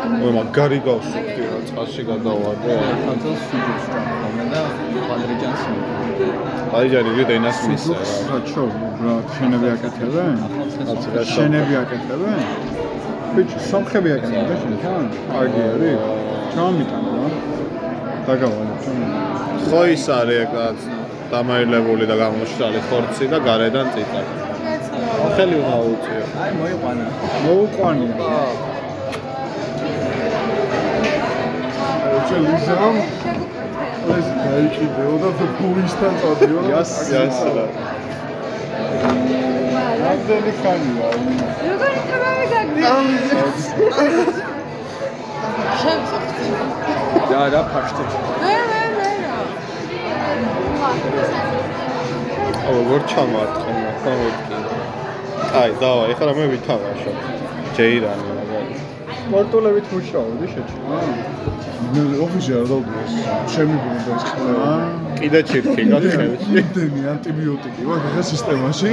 Ой 0.00 0.32
მაგარი 0.38 0.78
გავსუქდი 0.86 1.42
რა 1.50 1.58
წყალში 1.68 2.02
გადავარდე. 2.10 2.70
ხალხს 3.04 3.42
ფიგურს 3.50 3.84
ჭამე 3.92 4.44
და 4.52 4.62
კვადრიჯანს 5.06 5.62
აი 6.76 6.86
ჯარი 6.92 7.10
ვიდე 7.16 7.32
ენას 7.40 7.58
მისა 7.68 7.94
რა. 7.98 8.04
რა 8.30 8.38
ჩო 8.50 8.64
რა 9.04 9.14
შენები 9.34 9.68
აკეთებენ 9.74 10.36
შენები 11.34 11.74
აკეთებენ 11.82 12.40
ბიჭი, 13.34 13.58
სამხები 13.70 14.10
აკეთებ 14.16 14.44
და 14.50 14.54
შენ 14.62 14.74
თან? 14.82 15.04
კარგი 15.32 15.62
არის. 15.70 15.98
ჩამიტანო 16.54 17.10
რა. 17.18 17.26
დაგავალებ 18.26 18.78
ჩემ. 18.84 19.00
ხო 19.68 19.80
ის 19.94 20.04
არის 20.18 20.38
ეგაც 20.44 20.78
დამაილებული 21.32 22.04
და 22.10 22.16
გამოშალი 22.22 22.80
ხორცი 22.88 23.24
და 23.32 23.38
გარედან 23.46 23.86
წიწაკ. 23.94 24.26
ხელი 25.36 25.56
უნდა 25.60 25.76
უწიო. 25.92 26.22
აი 26.42 26.50
მოიყვანა. 26.60 27.06
მოუყვანია. 27.44 28.69
ეჩე 32.30 32.40
ლიზამ 32.46 32.96
ეს 34.16 34.26
დაიჭიდეო 34.42 35.14
და 35.22 35.30
ფუისთან 35.58 36.14
წადიო 36.20 36.60
და 36.62 36.68
იას, 36.70 36.90
იას 37.10 37.38
რა. 37.56 37.64
რამდენი 40.02 40.52
ხანია? 40.60 41.08
როგორი 41.66 41.98
თამამი 42.10 42.46
გაგდი? 42.52 42.82
შემწეხდი. 45.80 46.46
და 47.30 47.42
რა 47.54 47.62
ფაშტი. 47.72 48.04
მე 48.42 48.54
მე 48.70 48.82
მე 48.98 49.10
რა. 49.26 49.38
ო 52.66 52.70
როგორ 52.78 53.00
ჩამარტყე 53.10 53.72
მაგა 53.82 54.12
მეთქი. 54.20 54.54
აი, 55.62 55.70
დავა, 55.82 56.04
ეხლა 56.14 56.32
მე 56.38 56.44
ვითამაშო. 56.54 57.12
ჯეირანი 57.76 58.22
მაგარი. 58.28 58.39
სპორტულებით 59.30 59.86
მუშაობდი 59.94 60.46
შეჭრა. 60.50 60.98
მე 61.94 62.02
ოფისში 62.24 62.52
არ 62.58 62.64
დავდიოს. 62.70 63.12
ჩემი 63.52 63.76
გუნდა 63.82 64.10
ეს 64.16 64.24
ყველა. 64.30 64.70
კიდე 65.20 65.40
ჩირქი 65.50 65.82
გათხევს. 65.92 66.42
იმდენი 66.60 67.00
ანტიბიოტიკი 67.12 67.82
ვარ 67.90 68.00
ხა 68.14 68.22
სისტემაში. 68.30 68.90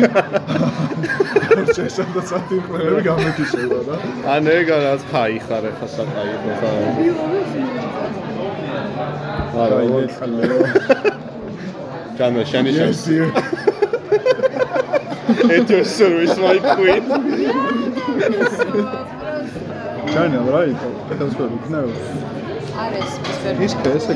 ორჩე 1.58 1.86
სადაც 1.98 2.30
ანტიბიოტიკები 2.38 3.02
გამეთიშება 3.10 3.80
რა. 3.88 3.96
ან 4.34 4.44
ეგა 4.58 4.78
რაც 4.86 5.02
ხაი 5.10 5.38
ხარ 5.48 5.64
ეხლა 5.72 5.88
საკაიფო 5.96 6.52
ხარ. 6.60 6.76
არა, 9.58 9.78
როგორ 9.82 10.06
ხალე. 10.18 10.44
ჯანა 12.18 12.42
შენი 12.52 12.72
შენ. 12.78 12.90
Yes, 12.94 13.02
dear. 13.10 13.28
At 15.58 15.70
your 15.70 15.86
service 15.98 16.38
my 16.38 16.58
queen. 16.78 17.04
ჩანა 20.12 20.40
რა 20.54 20.62
იყო? 20.74 20.90
ეს 21.14 21.34
ვერ 21.40 21.52
იქნება. 21.58 21.94
არის 22.84 23.12
მისტერ 23.26 23.56
ის 23.66 23.74
ქესე. 23.82 24.14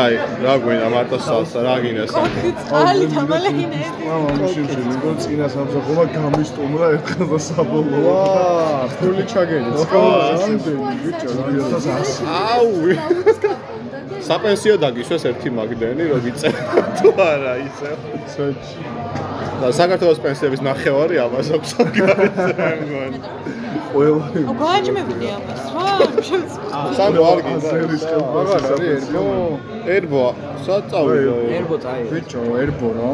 აი, 0.00 0.14
რა 0.44 0.54
გვინდა 0.62 0.88
მარტო 0.94 1.16
სალსა, 1.26 1.58
რა 1.66 1.74
გინდა 1.82 2.04
კოქი 2.14 2.50
წყალი 2.62 3.06
თამალეინე. 3.14 3.80
მამა 4.06 4.30
მუშიში 4.38 4.82
ლიგო 4.90 5.12
წინა 5.22 5.46
სამსახურა 5.54 6.04
გამისტუმრა 6.14 6.86
ერთხელ 6.94 7.26
და 7.32 7.38
საბოლოო. 7.46 8.02
ვა, 8.06 8.20
ფული 8.96 9.24
ჩაგერი. 9.32 9.70
ამდენი 10.46 10.84
ბიჭო, 11.02 11.28
2100. 11.36 12.22
აუ. 12.50 12.70
საპენსიო 14.28 14.74
დაგიშვეს 14.84 15.22
ერთი 15.30 15.48
მაგდენი, 15.58 16.02
რომ 16.10 16.20
ვიწერო 16.24 16.62
თუ 16.96 17.08
არა 17.30 17.54
ისე. 17.66 17.90
სოჩ. 18.34 18.62
საქართველოს 19.60 20.20
პენსიების 20.24 20.62
ნახევარი 20.64 21.20
ამას 21.24 21.50
აქვს 21.56 21.70
გაგზავნე. 21.80 22.30
ყველა 22.60 23.79
ო 23.90 24.52
გააჭმებდი 24.60 25.26
ამას 25.34 25.62
რა? 25.74 25.86
სამო 26.96 27.22
არ 27.30 27.40
გინდა. 27.46 27.70
აღარ 28.40 28.64
არის 28.70 29.06
ერბო. 29.10 29.24
ერბო, 29.94 30.24
საწავიდო. 30.66 31.34
ერბო 31.58 31.76
წაი. 31.84 32.02
ბიჭო, 32.10 32.42
ერბო 32.62 32.88
რა. 32.96 33.10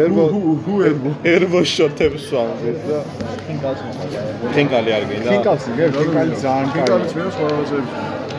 ერბო, 0.00 0.24
ჰუ 0.64 0.74
ერბო. 0.88 1.10
ერბო 1.34 1.60
შოთებს 1.74 2.24
ვამბობ 2.32 2.78
და 2.88 2.98
ფინკალს 3.46 3.80
მოხდა. 3.86 4.20
ხინკალი 4.56 4.90
არ 4.96 5.04
გინდა. 5.10 5.30
ფინკალსი 5.32 5.70
გე, 5.78 5.84
ფინკალი 5.98 6.34
ძალიან 6.44 6.68
კარგი. 6.76 7.08
მე 7.18 7.24
სხვაობებს. 7.36 7.72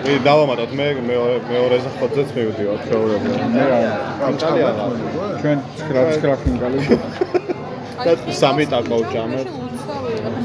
მე 0.07 0.13
დავამატოთ 0.27 0.71
მე 0.79 0.87
მეორე 1.09 1.35
მეორეზე 1.51 1.89
ხოთზეც 1.99 2.29
მივდივარ 2.37 2.79
ჩვეულებრივ. 2.87 3.35
მე 3.55 3.63
რა. 3.69 3.79
ფინკალი 4.25 4.61
არა. 4.69 4.83
ჩვენ 5.41 5.57
9 5.89 6.17
9 6.25 6.37
ფინკალი. 6.43 6.79
და 8.05 8.11
სამი 8.41 8.65
ტაკო 8.71 8.97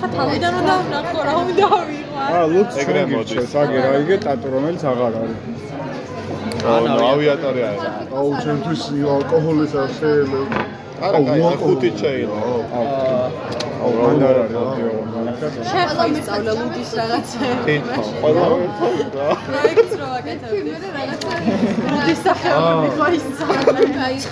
ხა 0.00 0.06
თავიდან 0.16 0.52
რომ 0.56 0.64
დავნახო 0.70 1.20
რა 1.28 1.34
უნდა 1.42 1.66
ვიყვა. 1.88 2.24
აა, 2.32 2.44
ლუქს 2.54 2.74
ეგრე 2.82 3.02
მოდის. 3.12 3.52
აგე 3.62 3.78
რა 3.84 3.92
იგე 4.02 4.16
ტატუ 4.24 4.46
რომელიც 4.54 4.82
აღარ 4.92 5.12
არის. 5.20 5.38
ანუ 6.74 6.98
ავიატორი 7.12 7.62
არის. 7.70 7.82
აუ 8.18 8.28
ჩემთვის 8.42 8.82
ალკოჰოლის 9.14 9.72
შეიძლება. 9.98 10.60
არა, 11.06 11.18
კაი, 11.26 11.40
აი 11.48 11.56
ხუთი 11.62 11.90
შეიძლება. 12.00 12.38
აუ, 13.82 13.90
მანდარ 14.02 14.36
არის 14.42 14.56
ოდიო. 14.62 14.90
შეხო 15.72 16.04
ისწავლა 16.12 16.52
ლუდის 16.60 16.90
რაღაცები. 16.98 17.62
თითო, 17.66 17.96
ყველა 18.22 18.44
ერთად 18.64 19.14
რა. 19.18 19.28
პროექტს 19.48 19.92
რო 20.00 20.08
აკეთებდი. 20.18 20.70
ლუდის 21.92 22.20
სახეობები 22.26 22.88
ხო 22.96 23.06
ისწავლე. 23.18 23.82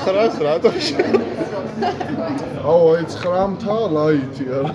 ხრას 0.05 0.35
რატო 0.47 0.71
შე? 0.87 1.05
აუ 1.51 2.83
აი 2.95 3.05
9-მთა 3.15 3.77
ლაითი 3.97 4.45
არა. 4.59 4.75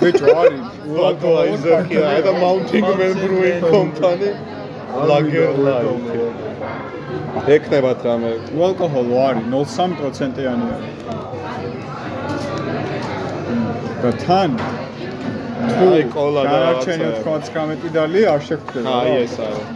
ბიჭო 0.00 0.28
არის. 0.40 0.64
Budweiser 0.98 1.80
here 1.90 2.04
at 2.04 2.22
the 2.24 2.34
Mountain 2.44 2.84
Man 2.98 3.14
Brewing 3.22 3.60
Company. 3.74 4.30
Lager 5.10 5.50
Light. 5.66 6.04
ეკნებათ 7.54 8.00
რამე. 8.06 8.30
უალკოჰოლო 8.56 9.16
არის 9.28 9.44
0.3%-იანი 9.54 10.66
არის. 10.74 10.94
და 14.02 14.10
თან 14.24 14.50
აი 15.80 16.02
კოლა 16.14 16.42
და 16.52 16.56
რაღაცა. 16.64 16.94
99 17.24 17.90
დალი 17.96 18.20
არ 18.34 18.40
შეხვდება. 18.48 18.88
აი 19.00 19.12
ეს 19.24 19.34
არის. 19.46 19.66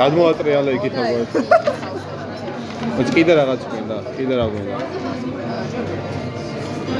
გადმოატრიალე 0.00 0.70
იქით 0.76 0.94
როგორ. 1.00 1.24
ეს 3.00 3.10
კიდე 3.16 3.32
რაღაც 3.40 3.60
გვინდა, 3.70 3.96
კიდე 4.16 4.34
რა 4.38 4.46
გვინდა. 4.52 4.76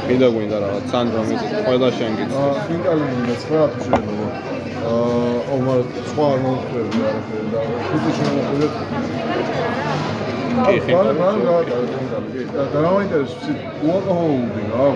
კიდე 0.07 0.27
გვინდა 0.33 0.57
რაღაც, 0.63 0.83
სანდრო 0.91 1.21
მიდი, 1.29 1.45
ყველა 1.67 1.89
შენ 1.97 2.11
გიცი. 2.19 2.35
აა 2.41 2.53
ფინკალი 2.67 3.03
მინდა 3.11 3.35
9 3.43 3.67
თუ 3.73 3.79
შეიძლება. 3.85 4.27
აა 4.91 5.57
მაგრამ 5.65 5.87
სხვა 6.09 6.25
არ 6.33 6.39
მომხდები 6.45 6.99
არაფერი 7.09 7.47
და 7.53 7.59
ხუთი 7.87 8.11
შემოხვიდეთ. 8.17 8.73
კი, 10.65 10.75
კი, 10.85 10.91
მაგრამ 10.97 11.37
რა 11.47 11.57
ფინკალი. 11.69 12.29
კი, 12.33 12.41
და 12.55 12.63
და 12.73 12.79
რა 12.85 12.89
მაინტერესებს 12.95 13.45
უალკოჰოლური 13.85 14.63
რა. 14.73 14.87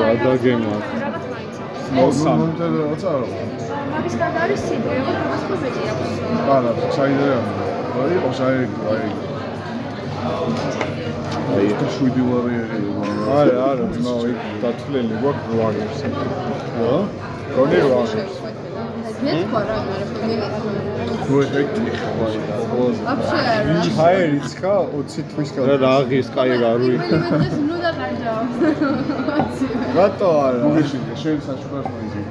რა 0.00 0.08
დაგემა. 0.24 0.74
მოსამ. 1.94 2.38
მომენტად 2.40 2.72
რაღაცა 2.80 3.08
არა. 3.18 3.63
მაგის 3.94 4.14
გარდა 4.20 4.38
არის 4.44 4.60
სიდრე, 4.68 4.94
რომ 5.06 5.26
გასწრებედი 5.32 5.80
აქვს. 5.90 6.14
არა, 6.54 6.70
საიდე 6.96 7.26
არა. 7.34 7.52
აი, 8.04 8.16
საერთო, 8.38 8.80
აი. 8.94 9.08
აი, 11.54 11.66
ეს 11.84 11.92
შვიდი 11.96 12.22
ვარიერი. 12.30 12.78
არა, 13.38 13.54
არა, 13.70 13.86
ნო, 14.06 14.14
იქ 14.32 14.40
დათვლილი 14.64 15.20
გვაქვს 15.22 15.46
როაგებს. 15.54 16.00
რა? 16.80 16.96
გონი 17.54 17.78
როაგებს. 19.22 20.08
ნუ 21.28 21.36
ეფექტი 21.44 21.90
ხარ. 21.98 22.32
ჰაერიც 23.98 24.50
ხა 24.60 24.74
20 24.94 25.24
თვის 25.30 25.50
რა 25.56 25.62
გა. 25.66 25.76
რაღის 25.84 26.26
კაი 26.34 26.54
გარუი. 26.62 26.96
რატო 29.96 30.28
არა? 30.46 30.60
გუგეში 30.64 30.98
შენ 31.22 31.38
საშუალებას 31.46 31.86
მოიძინე. 31.92 32.26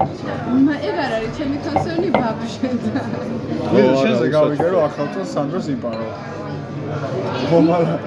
ეგ 0.90 0.96
არ 1.06 1.12
არის 1.18 1.32
ჩემი 1.38 1.58
კონსერნი 1.66 2.10
ბაბშვენ. 2.20 2.76
მე 3.74 3.82
შენზე 4.04 4.26
გავიგე 4.36 4.68
რომ 4.74 4.82
ახალ 4.90 5.08
წელს 5.14 5.30
სანდროს 5.36 5.68
იპარო. 5.76 6.08
ხო, 7.50 7.58
მაგრამ 7.70 8.00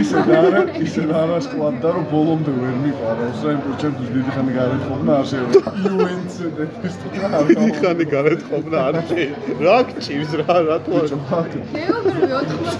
ისე 0.00 0.18
და 0.28 0.34
არა, 0.40 0.62
ისე 0.86 1.02
და 1.10 1.16
არა 1.24 1.38
სკლავდა 1.46 1.88
რომ 1.96 2.04
ბოლომდე 2.12 2.52
ვერ 2.60 2.74
მიყარავს. 2.84 3.38
რა 3.44 3.50
იმ 3.56 3.62
ჩემთვის 3.82 4.08
დიდი 4.16 4.30
ხანი 4.36 4.52
გარეთხოვნა 4.58 5.12
არ 5.20 5.26
შეიძლება. 5.30 5.70
UN-ს 5.90 6.36
ტესტი 6.80 7.06
არ 7.26 7.44
დიდი 7.50 7.70
ხანი 7.80 8.04
გარეთ 8.14 8.40
ყოფნა 8.50 8.78
არ 8.88 8.96
ჩი. 9.08 9.24
რა 9.64 9.76
გჭირს 9.90 10.32
რა 10.40 10.56
რატო? 10.68 10.96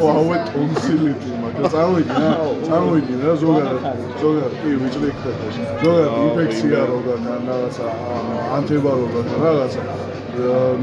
წავე 0.01 0.37
ტონსილიტი 0.51 1.31
მაგრამ 1.43 1.73
წავიდი 1.75 2.15
რა 2.23 2.33
წავიდი 2.69 3.15
რა 3.23 3.33
ზოგადად 3.43 4.01
ზოგადად 4.23 4.55
კი 4.61 4.75
ვიჭრი 4.83 5.11
ხდება 5.19 5.47
ზოგადად 5.85 6.19
ინფექცია 6.27 6.81
რო 6.91 6.99
გაქვს 7.07 7.45
რაღაცა 7.51 7.87
ანტიბა 8.59 8.93
რო 9.01 9.07
გაქვს 9.15 9.37
რაღაცა 9.45 9.83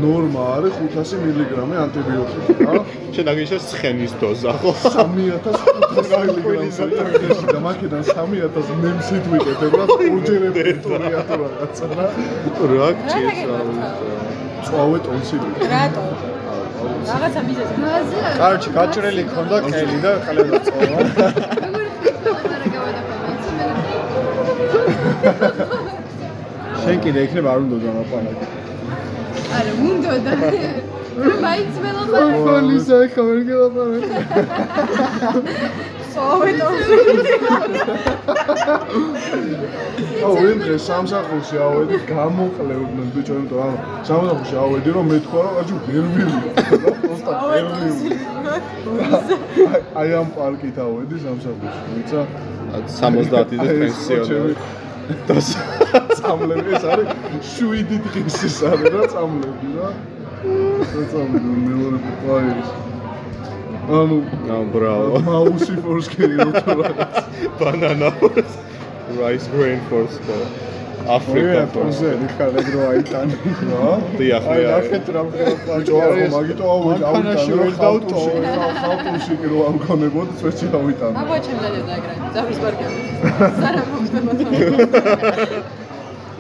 ნორმა 0.01 0.43
არის 0.57 0.75
500 0.81 1.19
მილიგრამი 1.23 1.75
ანტიბიოტიკი 1.83 2.53
რა 2.67 2.73
შენ 3.15 3.27
აგიშე 3.33 3.57
ცხენის 3.67 4.13
დოზა 4.21 4.51
ხო? 4.61 4.71
3500 4.85 6.41
მილიგრამი 6.47 7.47
და 7.53 7.59
მაქედან 7.67 8.03
3000 8.11 8.81
ნემსით 8.83 9.23
ვიკეთებ 9.31 9.73
რა 9.79 9.85
უჯერებია 10.17 10.73
თუ 10.83 10.91
რაღაცა 11.03 11.85
რა 11.97 12.05
რა 12.73 12.89
გჭირს 12.99 13.41
რა? 13.51 13.59
წავე 14.67 14.97
ტონსილიტი 15.07 15.63
რატო? 15.73 16.03
რაღაცა 17.07 17.41
მიზეზი. 17.49 17.75
კარჩი 18.41 18.69
გაჭრილი 18.77 19.23
ქონდა 19.33 19.57
ყელი 19.67 19.97
და 20.03 20.11
ყელება 20.27 20.59
წოვა. 20.67 20.99
შენ 26.83 26.97
კიდე 27.03 27.19
იქნება 27.27 27.49
არ 27.53 27.59
უნდა 27.65 27.77
დალაპარაკო. 27.83 28.56
არა, 29.57 29.73
უნდა 29.89 30.13
და 30.25 30.33
მაინც 31.45 31.73
ველაპარაკე. 31.83 32.39
პოლისა 32.47 32.97
ხა 33.13 33.21
ვერ 33.27 33.39
გელაპარაკე. 33.49 34.17
სოვეტოვში. 36.13 36.97
აუ 40.25 40.33
ვინ 40.43 40.57
დღეს 40.63 40.81
სამსახურში 40.89 41.55
ავედი 41.67 41.97
გამოყლევდნენ 42.09 43.07
ბიჭო 43.15 43.33
იმიტომ 43.37 43.59
რომ 43.61 43.75
სამსახურში 44.09 44.55
ავედი 44.63 44.89
რომ 44.97 45.05
მეთქვა 45.11 45.41
რომ 45.45 45.53
პროსტა 47.01 47.31
ვერ 47.49 47.65
მივიდა 47.73 48.19
აი 50.01 50.09
ამ 50.21 50.27
პარკით 50.37 50.77
ავედი 50.87 51.15
სამსახურში 51.25 51.81
ვიცა 51.93 52.21
70-ზე 53.01 53.71
პენსიონერი. 53.79 54.55
და 55.29 55.37
წამლები 56.19 56.75
ეს 56.79 56.83
არის 56.93 57.09
7 57.53 58.01
დღის 58.09 58.41
ეს 58.49 58.59
არის 58.71 58.91
რა 58.97 59.07
წამლები 59.15 59.71
რა 59.77 59.89
რა 60.91 61.07
წამლები 61.13 61.55
მეორე 61.69 62.03
პაიეს 62.25 62.75
ანუ 63.87 64.17
ნუ 64.47 64.57
ბრავო. 64.71 65.19
მაუსი 65.23 65.75
ფორსკერი 65.83 66.35
რო 66.43 66.51
რაღაც 66.67 67.13
banana 67.59 68.09
rice 69.19 69.47
grain 69.53 69.79
for 69.87 70.03
sport. 70.11 70.76
For 71.07 71.39
პოზე 71.71 72.09
ნიხარ 72.19 72.51
ეგრო 72.59 72.81
აიტანი. 72.91 73.35
რა 73.71 73.91
დიახ, 74.19 74.43
აი 74.51 74.61
ნახეთ 74.67 75.05
რა 75.15 75.21
ბიჭო 75.31 75.95
არა 76.03 76.25
მაგიტო 76.35 76.65
ავიდ 76.73 76.99
მანქანაში 77.03 77.51
ვერ 77.59 77.71
დავტოვე. 77.79 78.39
ხალხში 78.81 79.33
კი 79.39 79.47
რო 79.51 79.59
ამქონებოდ 79.71 80.27
წვეჩი 80.39 80.67
ავიტანე 80.79 81.15
აბა 81.21 81.37
ჩემთან 81.45 81.73
ზავის 82.35 82.57
პარკები. 82.63 82.99
სარა 83.59 83.81
მოხდება 83.91 84.31
თქო. 84.39 84.55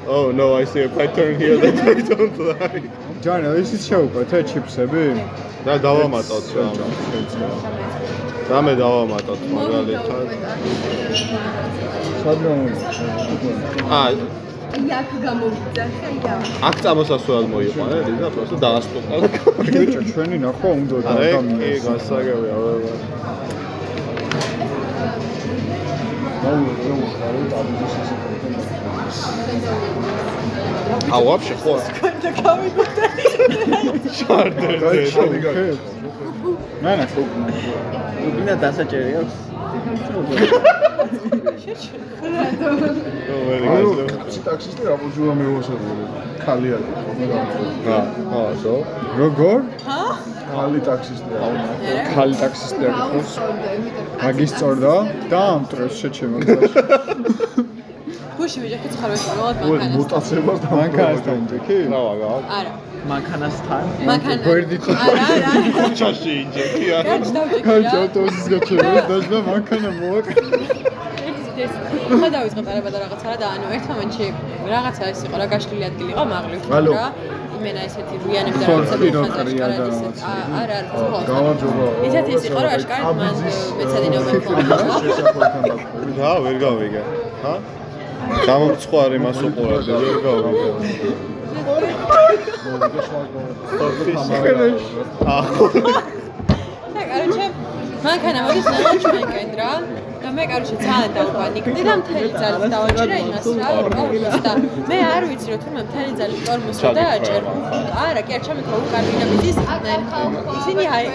Oh 0.07 0.31
no, 0.31 0.55
I 0.55 0.63
see 0.63 0.83
I 0.83 1.07
turn 1.15 1.33
here 1.39 1.57
then 1.63 1.79
I 1.83 2.01
don't 2.09 2.37
like. 2.51 2.83
ჯანა 3.23 3.49
ისიც 3.63 3.81
შეუკვეთ 3.89 4.31
ე 4.37 4.39
ჩიფსები? 4.51 5.03
და 5.65 5.73
დავამატოთ 5.85 6.45
რა. 6.55 6.67
და 8.49 8.57
მე 8.67 8.73
დავამატოთ 8.83 9.41
მაგალითად. 9.55 10.27
სად 12.23 12.39
რომ 12.47 12.59
აა, 13.99 14.11
იაკ 14.80 15.08
გამოვიდა. 15.24 15.84
ხაია. 15.98 16.34
აქ 16.68 16.76
წამოსასვლელად 16.84 17.46
მოიყვანე, 17.54 17.98
და 18.22 18.28
просто 18.36 18.56
დაასტუყა. 18.64 19.14
ბიჭო 19.72 20.00
ჩვენი 20.10 20.36
ნახვა 20.46 20.70
უნდა 20.80 20.96
აი, 20.96 21.02
კი, 21.02 21.10
ადამიანს. 21.12 21.82
გასაგებია, 21.86 22.56
ვერა. 22.62 22.96
А 31.12 31.20
вообще 31.20 31.54
хор. 31.62 31.80
და 32.22 32.30
გავიგოთ. 32.42 32.96
Шардер. 34.18 34.72
ნანა 36.82 37.04
რუბინა 38.22 38.54
დასაჭერი 38.62 39.12
აქვს. 39.20 39.45
ანუ 43.67 43.89
კაცი 44.09 44.39
ტაქსისტი 44.47 44.81
რა 44.87 44.95
ბოჯულა 45.01 45.33
მევასებული 45.41 46.03
ხალი 46.43 46.69
არის 46.77 46.89
ხოლმე 47.05 47.25
აა, 47.37 48.03
აა, 48.39 48.51
so. 48.63 48.75
როგორ? 49.19 49.57
ხალი 50.51 50.79
ტაქსისტი 50.87 51.33
არის 51.45 51.65
ხალი 52.15 52.35
ტაქსისტი 52.41 52.83
აქვს. 52.91 53.31
მაგის 54.23 54.51
წორდა 54.59 54.93
და 55.31 55.41
ამტრეს 55.55 55.93
შეჩემო 56.01 56.37
გზაში. 56.47 56.79
გუში 58.37 58.57
ვიჯა 58.63 58.77
ხიც 58.83 58.93
ხარ 58.99 59.09
ვეშმოთ 59.13 59.55
ой 59.67 59.77
მანქანას. 59.77 59.95
მოტაცებას 59.97 60.59
და 60.63 60.69
მანქანასთან 60.81 61.39
ჯექი? 61.51 61.77
რა 61.93 61.99
ვაგა? 62.07 62.29
არა. 62.57 62.71
მანქანასთან. 63.11 63.83
მანქანა. 64.09 64.41
გვერდით 64.47 64.83
არა, 64.93 65.25
არა. 65.35 65.51
ქუჩაში 65.77 66.31
ინჯექი 66.43 66.85
არა. 66.99 67.13
რა. 67.67 67.91
ავტობუსის 68.03 68.47
გაჩერდა 68.53 69.17
და 69.31 69.37
მანქანა 69.49 69.89
მოაკ. 69.99 70.25
ხა 71.57 72.27
დავიწყე 72.35 72.61
პარაბადა 72.67 72.97
რაღაცა 73.03 73.25
რა 73.29 73.35
და 73.41 73.47
ანუ 73.55 73.67
ერთ 73.77 73.85
მომენტში 73.91 74.25
რაღაცა 74.73 75.03
ეს 75.11 75.19
იყო 75.27 75.35
რა 75.41 75.45
გაშლილი 75.53 75.83
ადგილი 75.89 76.11
იყო 76.13 76.23
მაღლი 76.31 76.57
ალო. 76.77 76.91
რა 76.97 77.07
იმენა 77.57 77.81
ესეთი 77.87 78.15
რუიანები 78.23 78.57
და 78.61 78.65
რაღაცა 78.67 78.95
და 79.15 79.19
არა 80.59 80.75
არა 80.79 80.91
ხო 80.91 81.19
გამარჯობა 81.29 81.85
ისეთი 82.07 82.31
ის 82.37 82.43
იყო 82.49 82.59
რა 82.65 82.69
აშკარად 82.77 83.15
მან 83.21 83.35
მეცადინეობა 83.79 84.31
იყო 84.37 84.51
და 84.69 84.77
რა, 86.19 86.31
ვერ 86.45 86.55
გავიგე. 86.65 87.01
ჰა? 87.43 87.53
გამომწყვარი 88.47 89.17
მას 89.25 89.39
უყურებდი, 89.47 89.91
ვერ 90.03 90.15
გავიგე. 90.25 90.69
აა, 95.27 95.41
და 96.95 97.01
კაროჩე 97.09 97.45
მანქანა 98.03 98.39
მოდის 98.47 98.67
ნახე 98.73 98.97
ჩვენკენ 99.03 99.49
რა 99.59 99.71
მე 100.37 100.43
კაროჩე 100.49 100.75
ძალიან 100.81 101.13
დავპანიკდი 101.17 101.81
და 101.87 101.93
მთელი 101.99 102.29
ძალით 102.41 102.73
დავაჭირე 102.73 103.17
იმას 103.25 103.47
რა 103.59 103.69
და 104.45 104.51
მე 104.89 104.97
არ 105.11 105.23
ვიცი 105.29 105.47
რომ 105.51 105.59
თურმე 105.63 105.81
მთელი 105.87 106.11
ძალით 106.19 106.41
ტორმოს 106.47 106.81
და 106.97 107.05
აჭერ. 107.15 107.41
არა 108.05 108.21
კი 108.27 108.31
არ 108.37 108.41
ჩამიქრო 108.47 108.77
უკან 108.85 109.03
და 109.19 109.25
მიწის 109.31 109.57
ისინი 110.57 110.85
აი 110.97 111.05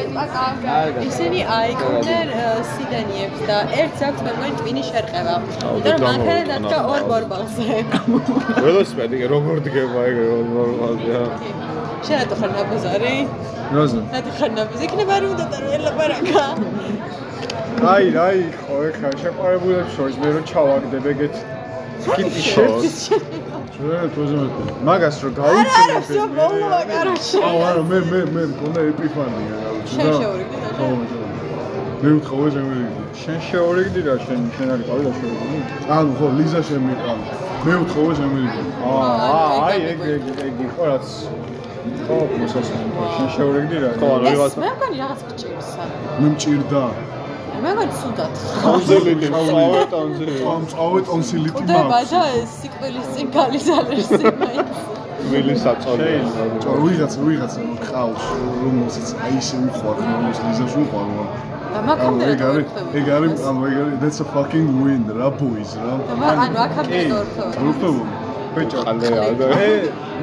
ისინი 1.10 1.40
აიყვნენ 1.58 2.32
სიდანიებს 2.72 3.40
და 3.50 3.58
ერთს 3.82 4.02
აქვს 4.08 4.24
მე 4.26 4.32
მგონი 4.38 4.52
ტვინი 4.62 4.82
შერყევა. 4.90 5.36
იმიტომ 5.42 5.92
რომ 5.92 6.08
მანქანა 6.08 6.42
დადგა 6.50 6.78
ორ 6.94 7.02
ბორბალზე. 7.12 7.78
ველოსიპედი 8.64 9.22
როგორ 9.34 9.62
დგება 9.68 10.00
ეგ 10.10 10.18
ნორმალია. 10.56 11.22
შენ 12.05 12.15
რატო 12.21 12.35
ხარ 12.39 12.51
ნაბოზარი 12.57 13.15
როზა. 13.75 13.99
რატო 14.15 14.31
ხარ 14.39 14.51
ნაბოზი 14.57 14.83
იქნება 14.87 15.13
არ 15.17 15.23
უნდა 15.31 15.45
და 15.51 15.57
ელაპარაკა 15.77 16.45
აი, 17.93 18.05
აი, 18.27 18.39
ხო, 18.57 18.75
ეხლა 18.89 19.09
შეყარებულებს 19.21 19.91
შორის 19.97 20.15
მე 20.21 20.29
რომ 20.35 20.43
ჩავაგდებ 20.49 21.05
ეგეთ 21.13 21.35
კიტიშებს, 22.07 22.97
ჩვენ 23.75 24.05
თუზმეთ 24.15 24.53
მაგას 24.87 25.17
რომ 25.23 25.33
არა 25.37 25.45
არა 25.45 25.63
გავიცინებ. 25.67 26.03
всё 26.07 26.23
ბოლოა 26.37 26.81
კაროჩე 26.91 27.39
აუ 27.47 27.59
არა 27.69 27.81
მე 27.91 27.99
მე 28.11 28.19
მე 28.33 28.43
მქონდა 28.51 28.81
ეპიფანია 28.91 29.55
რა 29.63 29.69
ვიცი 29.75 29.93
შენ 29.97 30.07
რა 30.07 30.13
შეურიგდი 30.21 30.57
და 30.63 30.69
ხო 30.77 30.87
მე 32.01 32.09
ვთხოვე 32.17 32.47
შემოვიდი 32.55 33.01
შენ 33.21 33.37
შეურიგდი 33.49 34.01
რა 34.07 34.15
შენ 34.25 34.39
შენ 34.57 34.67
არის 34.73 34.85
ყავი 34.89 35.03
და 35.07 35.11
შეურიგდი. 35.19 35.59
ანუ 35.97 36.11
ხო 36.17 36.27
ლიზა 36.37 36.61
შემიყავ 36.69 37.17
მე 37.65 37.73
ვთხოვე 37.81 38.11
შემოვიდი 38.19 38.61
აა, 38.87 39.45
აი 39.67 39.77
ეგ 39.91 39.99
ეგ 40.15 40.25
ეგ 40.47 40.55
იყო 40.67 40.81
რაც 40.91 41.07
ხო, 41.82 42.16
მოსასწრაფო. 42.38 43.02
შენ 43.14 43.28
შეურიგდი 43.34 43.76
რა. 43.82 43.90
ხო, 43.98 44.08
ვიღაცა 44.22 44.58
მე 44.62 44.68
მგონი 44.76 44.96
რაღაც 45.02 45.20
გჭირსა 45.28 45.84
მე 46.20 46.28
მჭირდა. 46.32 46.82
მე 47.62 47.70
მგონი 47.74 47.94
სუდად 48.00 48.32
ტანზელით 48.62 49.20
წავე 49.34 49.82
ტანზელი. 49.94 50.34
ამ 50.54 50.62
წავე 50.72 51.00
ტონსილიტი 51.08 51.58
კვდება 51.58 51.82
მაქვს 51.92 52.10
და 52.14 52.22
ეს 52.38 52.50
სიკვდილის 52.62 53.06
წინ 53.14 53.26
გალიზალერს 53.36 54.10
იმაიც 54.30 54.70
ვილი 55.30 55.54
საწოლია. 55.64 56.22
ჭო 56.62 56.72
ვიღაცა 56.82 57.18
ვიღაცა 57.26 57.60
ყავს 57.88 58.24
რომელსაც 58.62 59.08
აი 59.26 59.34
ისე 59.42 59.56
უყვარ 59.66 59.96
რომელს 60.06 60.38
ლიზას 60.46 60.74
უყვარ 60.82 61.06
და 61.72 61.80
მაგამდე 61.88 62.24
ეგ 62.32 62.40
არის 62.48 62.66
ეგ 62.98 63.06
არის 63.16 63.38
ანუ 63.48 63.60
ეგ 63.68 63.76
არის 63.82 63.96
that's 64.02 64.20
a 64.24 64.26
fucking 64.34 64.68
win 64.82 65.02
რა 65.18 65.28
boys 65.38 65.70
რა. 65.82 65.94
ანუ 66.42 66.56
აქამდე 66.66 66.98
ორთო 67.18 67.90
ბეჭო 68.54 68.80
ალე 68.90 69.10
ალე 69.26 69.48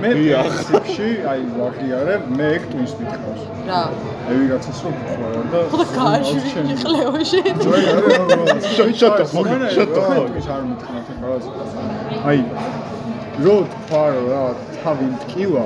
მე 0.02 0.10
პრინციპში 0.16 1.10
აი 1.32 1.42
ვაღიარე 1.58 2.16
მე 2.38 2.48
ექტვის 2.58 2.94
მითხავს 3.00 3.44
რა 3.70 3.82
მე 4.26 4.34
ვიღაცას 4.40 4.80
რომ 4.86 4.96
ხوار 5.06 5.36
და 5.54 5.62
ხო 5.74 5.84
გააშვი 5.98 6.64
იყლეოში 6.74 7.42
შატო 9.00 9.24
შატო 9.78 10.02
არ 10.56 10.64
მითხნათ 10.70 11.08
რაღაც 11.24 11.46
აი 12.32 12.40
რო 13.46 13.56
თქვა 13.74 14.04
რა 14.32 14.44
თავი 14.82 15.08
მткиვა 15.14 15.64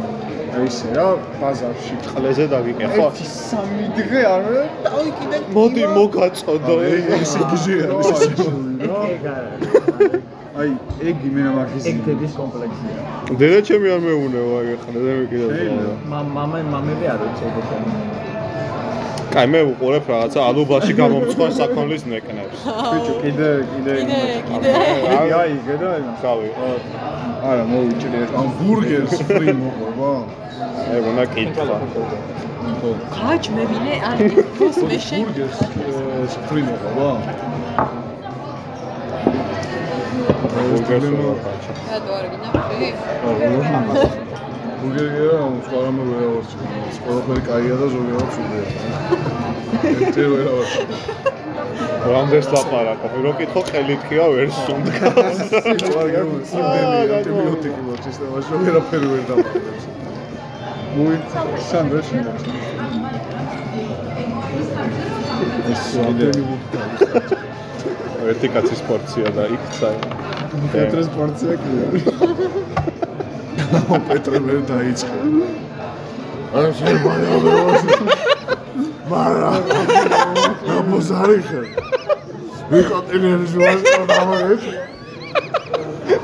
ესე 0.64 0.90
რა 0.98 1.08
ბაზარში 1.42 1.96
ყლეზე 2.10 2.46
დავიკე 2.54 2.90
ხო 2.94 3.08
სამი 3.30 3.86
დღე 3.98 4.22
არ 4.34 4.46
თავი 4.86 5.10
კიდე 5.20 5.38
მოდი 5.58 5.84
მოგაწოდო 5.98 6.76
ეს 6.90 7.34
გიზია 7.52 7.86
ეს 7.98 8.24
გიზია 8.38 8.52
აი 10.54 10.70
ეგ 11.10 11.22
იმენა 11.28 11.52
მაგის 11.58 11.86
ეგ 11.90 12.02
დედის 12.06 12.34
კომპლექსია. 12.38 12.98
დედა 13.42 13.60
ჩემი 13.68 13.88
არ 13.94 14.02
მეუნევა 14.06 14.58
ხან 14.84 14.98
და 15.06 15.14
მე 15.18 15.24
კიდევ. 15.32 15.50
მამა 16.12 16.60
მამები 16.74 17.06
არ 17.14 17.22
ეგ 17.28 17.34
ეს. 17.42 18.12
კაი 19.34 19.48
მე 19.50 19.62
უყურებ 19.72 20.06
რაღაცა 20.14 20.40
ალუბაში 20.50 20.94
გამომცხარ 21.00 21.52
საქონლის 21.58 22.04
ნეკნებს. 22.12 22.60
ბიჭო 22.70 23.14
კიდე 23.24 23.50
კიდე 23.72 23.96
კიდე 24.10 24.36
კიდე 24.50 24.76
აი 25.18 25.30
აი 25.40 25.50
იგე 25.58 25.76
და 25.82 25.92
გავი. 26.22 26.50
არა 27.50 27.64
მოვიჭრე 27.74 28.22
ამ 28.38 28.48
ბურგერს 28.62 29.18
ფრი 29.34 29.58
მოყვება 29.64 30.12
ეგ 30.94 31.04
უნდა 31.12 31.26
კითხვა. 31.34 31.78
გაჩ 33.18 33.44
მე 33.58 33.64
ვინე 33.74 33.96
არ 34.06 34.18
გიქოს 34.38 34.78
მე 34.86 34.98
შენ 35.10 35.22
ბურგერს 35.26 36.34
ფრი 36.46 36.62
მოყვება. 36.70 37.10
რატო 40.64 42.12
არ 42.18 42.26
გინახი? 42.32 42.88
ბურგერია, 44.84 45.36
სხვა 45.66 45.80
რამე 45.86 46.04
ვერ 46.10 46.24
ავარჩი. 46.28 46.58
ყველაფერი 47.04 47.42
კაია 47.48 47.76
და 47.82 47.88
ზოგადად 47.94 48.30
სულია. 48.36 48.66
ერთი 49.92 50.24
ვერ 50.34 50.48
ავარჩი. 50.54 50.82
რამდენს 52.14 52.48
ლაპარაკობ? 52.54 53.12
რო 53.26 53.32
კითხო 53.40 53.62
ყელითქია 53.72 54.26
ვერ 54.36 54.50
სუნდგა. 54.60 55.08
ვარგა 55.96 56.22
სიმდენი 56.52 56.98
ანტიბიოტიკი 57.20 57.82
მოწ 57.88 58.02
სისტემაში 58.08 58.52
ვერაფერი 58.64 59.08
ვერ 59.14 59.24
დამატებს. 59.30 59.84
მოი 60.96 61.16
სანდრო 61.70 62.00
შინდა 62.08 62.32
ეს 65.74 65.84
რამდენი 66.04 66.42
ვუდგა. 66.50 66.82
ერთი 68.32 68.48
კაცის 68.56 68.82
პორცია 68.88 69.28
და 69.38 69.44
იქცა. 69.56 69.90
პეტრეს 70.54 71.08
პორცია 71.16 71.54
კიდე 71.62 71.86
პეტრე 74.08 74.40
ვერ 74.48 74.60
დაიწყე. 74.70 75.18
არა 76.54 76.70
შეიძლება 76.80 77.14
მარა 79.10 79.52
ნაბოზარი 80.68 81.40
ხარ 81.48 81.66
ვიკოტინერის 82.74 83.54
ვასკო 83.62 84.04
დამაერთ 84.12 84.64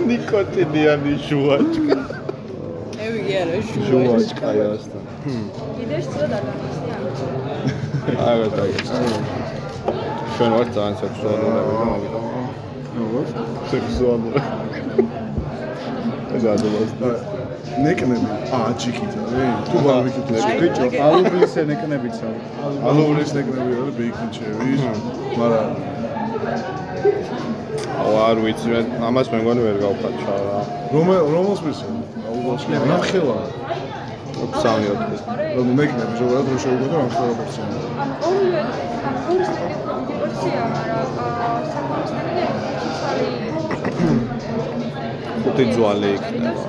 ნიკოტინიანი 0.09 1.13
ჟუაჭკა. 1.27 1.99
ევი 3.05 3.21
არა 3.41 3.57
ჟუაჭკა 3.89 4.49
იასთან. 4.59 5.03
კიდეც 5.77 6.05
ცოტა 6.13 6.27
დაგამოსია. 6.33 6.95
არა 8.29 8.47
დაიწყე. 8.57 8.97
ჩვენ 10.37 10.51
ვართ 10.55 10.69
ძალიან 10.75 10.95
სექსუალურები 11.01 11.73
და 11.79 11.85
მოგიდა. 11.89 12.38
როგორ 13.01 13.25
სექსუალური. 13.71 14.39
ეს 16.35 16.43
ადოლას 16.53 16.91
და 17.01 17.09
ნეკნები. 17.83 18.27
აა 18.57 18.71
ჩიკით 18.81 19.13
არის 19.19 19.69
თუ 19.69 19.77
ბარბეკიუ 19.85 20.23
ბიჭო 20.61 20.85
ალუბლის 21.07 21.53
ენეკნებიც 21.63 22.17
არის 22.27 22.43
ალუბლის 22.89 23.31
ნეკნები 23.37 23.71
არის 23.79 23.93
ბეიკინჩევის 23.99 24.81
მაგრამ 25.39 25.69
აუ 28.03 28.13
არ 28.27 28.37
ვიცი 28.43 28.67
მე 28.71 28.79
ამას 29.07 29.27
მე 29.31 29.37
მგონი 29.41 29.61
ვერ 29.67 29.77
გავხაჩა 29.83 30.35
რა. 30.45 30.59
რომელ 30.93 31.23
რომელს 31.35 31.61
მისცემ 31.65 31.95
აუგოსლი 32.29 32.75
ნახელა. 32.91 33.37
სამი 34.63 34.87
ოთხი. 34.93 35.17
რომ 35.57 35.67
ნეკნები 35.79 36.13
ზოგადად 36.21 36.47
რო 36.51 36.57
შეუგო 36.63 36.87
და 36.91 36.97
პორცია 37.39 37.63
ან 38.03 38.11
ორივე 38.29 38.61
ან 39.09 39.19
ორი 39.31 39.43
სტილი 39.49 39.75
პორცია, 39.87 40.61
მაგრამ 40.73 41.07
აა 41.25 41.57
საკონსტიტუცია 41.73 42.49
ცალი 42.49 42.58
ხუთი 45.49 45.65
ძვალი 45.73 46.09
იქნება. 46.15 46.61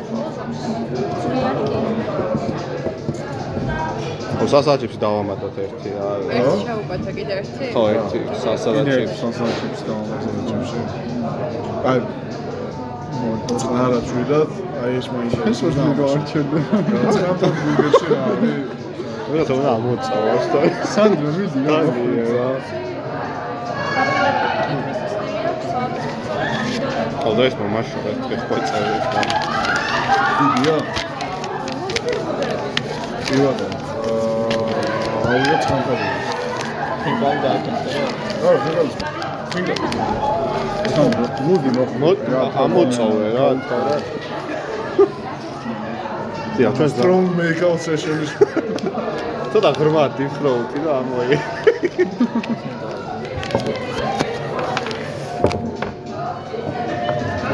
ო 4.40 4.44
სასაჩიფს 4.52 4.96
დავამატოთ 5.04 5.56
ერთი 5.64 5.90
რა. 6.00 6.10
ერთი 6.36 6.60
ჩაუკვათა 6.64 7.10
კიდე 7.16 7.32
ერთი? 7.40 7.64
ხო, 7.76 7.82
ერთი 7.92 8.16
კიდე 8.22 8.36
სასაჩიფს. 8.44 9.14
სანსაჩებს 9.20 9.80
დავამატეთ 9.88 10.34
ჯიმში 10.48 10.78
აი 11.90 11.98
არა 13.84 14.00
ჩვიდად 14.08 14.50
აი 14.80 14.92
ეს 15.00 15.06
მაინდა 15.12 15.40
ეს 15.50 15.58
ვერ 15.64 15.72
გავარჩენდა 16.00 16.58
რაღაცა 17.20 17.48
ბურგერში 17.60 18.06
რა 18.10 18.20
არის 18.30 18.56
რა 19.34 19.42
თქმა 19.44 19.56
უნდა 19.60 19.70
ამოწავავს 19.76 20.46
და 20.52 20.58
სანდრო 20.94 21.30
მიდი 21.36 21.60
რა 21.68 21.78
ყავდა 27.30 27.44
ეს 27.46 27.54
მომაშო 27.58 27.98
რა 28.02 28.12
ხვეწები 28.26 28.94
და 29.14 29.20
დიდია 30.38 30.76
ივადა 33.34 33.66
აა 34.12 34.80
აუგე 35.30 35.56
ცამფარი 35.66 36.08
ფინგან 37.04 37.36
დააკეთე. 37.44 37.90
არა 38.48 38.58
ფინგალს 38.64 38.94
ფინგალ 39.52 39.78
სანდრო 40.96 41.26
მოდი 41.46 41.70
მოდ 42.02 42.18
ამოწავე 42.64 43.28
რა 43.36 43.46
დიახ, 46.56 46.72
ჩვენ 46.76 46.90
strong 46.96 47.26
make-out 47.38 47.78
session-ის 47.86 48.32
ცოტა 49.54 49.70
ღრმა 49.78 50.04
დიფროუტი 50.18 50.78
და 50.84 50.90
ამოი. 50.98 51.38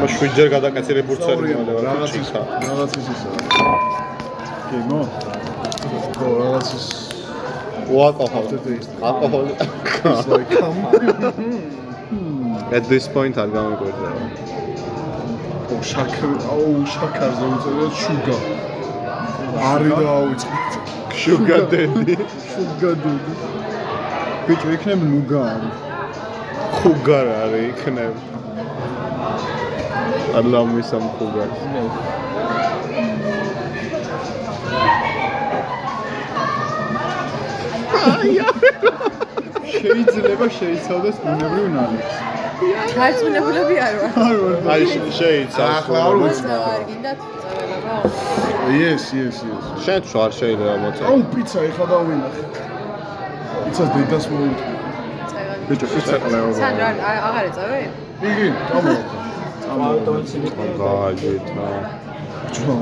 მას 0.01 0.11
შვიდჯერ 0.17 0.47
გადაკეთილი 0.53 1.01
ბურცელი 1.09 1.53
მომდა 1.57 1.71
რა 1.75 1.79
რაღაც 1.87 2.11
ის 2.19 2.27
ჩიქა. 2.27 2.41
რაღაც 2.67 2.91
ის 2.99 3.07
ისა 3.13 3.29
გემო 4.69 5.01
ხო 6.17 6.27
რაღაც 6.41 6.67
ის 6.77 6.85
უალკოჰოლი. 7.95 8.75
ალკოჰოლი. 9.09 9.53
At 12.77 12.83
this 12.91 13.05
point 13.15 13.35
არ 13.41 13.49
გამიგვერდა. 13.55 14.09
ო 15.73 15.75
შაქრ 15.91 16.29
აუ 16.53 16.71
შაქარზე 16.93 17.45
უწევია 17.55 17.89
შუგა 18.03 18.37
არი 19.71 19.91
და 19.99 20.05
აუწყეთ 20.17 20.71
Sugar 21.17 21.63
daddy. 21.71 22.13
შუგა 22.53 22.91
დუდი 23.03 23.33
ბიჭო 24.47 24.67
იქნებ 24.75 25.01
ნუგა 25.11 25.39
არის 25.53 25.77
ხუგარ 26.77 27.27
არის 27.41 27.63
იქნებ. 27.71 28.36
Allah 30.35 30.63
მისამ 30.73 31.05
ხუგარს. 31.17 31.59
შეიძლება 39.71 40.47
შეიცავდეს 40.57 41.17
ბუნებრივ 41.23 41.65
ნალექს 41.75 42.15
ჩარწმუნებულები 42.93 43.75
არ 43.87 43.95
ვარ. 44.01 44.37
აი 44.73 44.83
შე- 44.91 45.11
შეიცავს. 45.19 45.75
ახლა 45.79 45.99
არ 46.07 46.15
ვიცი 46.21 46.53
არ 46.57 46.81
გინდათ 46.89 47.19
წავედება. 47.43 47.95
yes 48.81 49.03
yes 49.19 49.35
yes 49.49 49.63
შენ 49.85 49.99
თუ 50.09 50.15
არ 50.25 50.31
შეიძლება 50.39 50.73
მოწე. 50.83 51.01
აუ 51.09 51.19
პიცა 51.33 51.59
ეხა 51.69 51.85
დავინახე 51.91 52.43
პიცას 53.63 53.89
დედას 53.95 54.25
მოუწევი 54.31 54.75
ბიჭო 55.69 55.87
პიცა 55.93 56.15
ყლეო 56.23 56.47
სანდრა 56.61 56.87
არ- 57.09 57.23
აღარ 57.27 57.45
ეწავე? 57.49 57.79
იგი 58.29 58.47
წამოვა 59.77 60.65
გააჯეთა. 60.81 61.67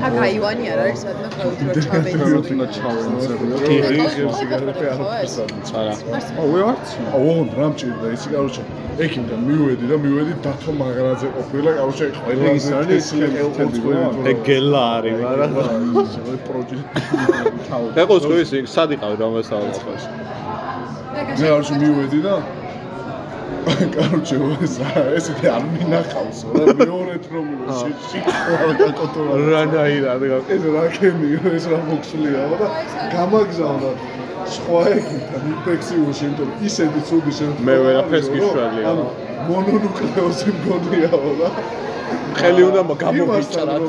აქ 0.06 0.14
აივანი 0.24 0.64
არ 0.72 0.80
არის 0.84 1.00
სადმე 1.04 1.28
ხაუთრო 1.36 1.70
ჩავედი. 1.84 2.10
უნდა 2.54 2.66
ჩავენცებიო 2.76 3.56
იგი 3.76 4.04
სიგარეტი 4.38 4.84
არ 4.92 4.98
ვფისად 5.02 5.48
არა. 5.80 5.94
აუ 6.40 6.48
ვეარც 6.52 6.86
აუ 7.16 7.28
რა 7.58 7.66
მჭირდა 7.72 8.06
ისი 8.16 8.28
კაროჩე 8.34 8.62
ექიმთან 9.04 9.40
მივედი 9.48 9.86
და 9.90 9.96
მივედი 10.04 10.32
დათო 10.46 10.70
მაგარაძე 10.80 11.28
ყოფილა 11.36 11.70
კაროჩე 11.78 12.06
ყველა 12.24 12.48
ის 12.58 12.66
არის 12.78 13.06
რა? 13.20 14.02
ეგელა 14.32 14.82
არის, 14.96 15.16
მაგრამ 15.26 15.82
პროჯექტი 16.46 18.14
სხვის 18.24 18.50
იქ 18.60 18.66
სად 18.74 18.90
იყავი 18.96 19.16
რომ 19.20 19.34
ესაუბრებს? 19.42 20.04
მე 21.40 21.48
არ 21.56 21.62
შემივედი 21.68 22.20
და 22.26 22.34
კაროჩე 23.66 24.36
ესეთი 25.18 25.46
არ 25.50 25.64
მინახავსო 25.70 26.52
რა 26.56 26.74
მეორედ 26.80 27.24
რომ 27.34 27.46
შიქვა 28.10 28.68
გაკოტორა 28.82 29.38
რანაირად 29.52 30.22
ეს 30.56 30.68
რა 30.74 30.84
ქემი 30.98 31.32
ეს 31.56 31.66
რა 31.72 31.80
მოქსლიაო 31.88 32.60
და 32.62 32.68
გამაგზავნა 33.14 33.90
სხვა 34.54 34.80
ეგითან 34.96 35.42
ინფექციური 35.52 36.12
შემთხვევა 36.20 36.54
ისეთი 36.68 37.00
ცუდი 37.08 37.32
შემთხვევა 37.38 37.66
მე 37.68 37.74
ვერაფერს 37.86 38.28
გიშვალია. 38.34 38.92
მონონუკლეოზი 39.48 40.54
მგონიაო 40.58 41.32
და 41.40 41.48
ხელი 42.38 42.62
უნდა 42.68 42.82
გამოგიჭრათ. 43.02 43.82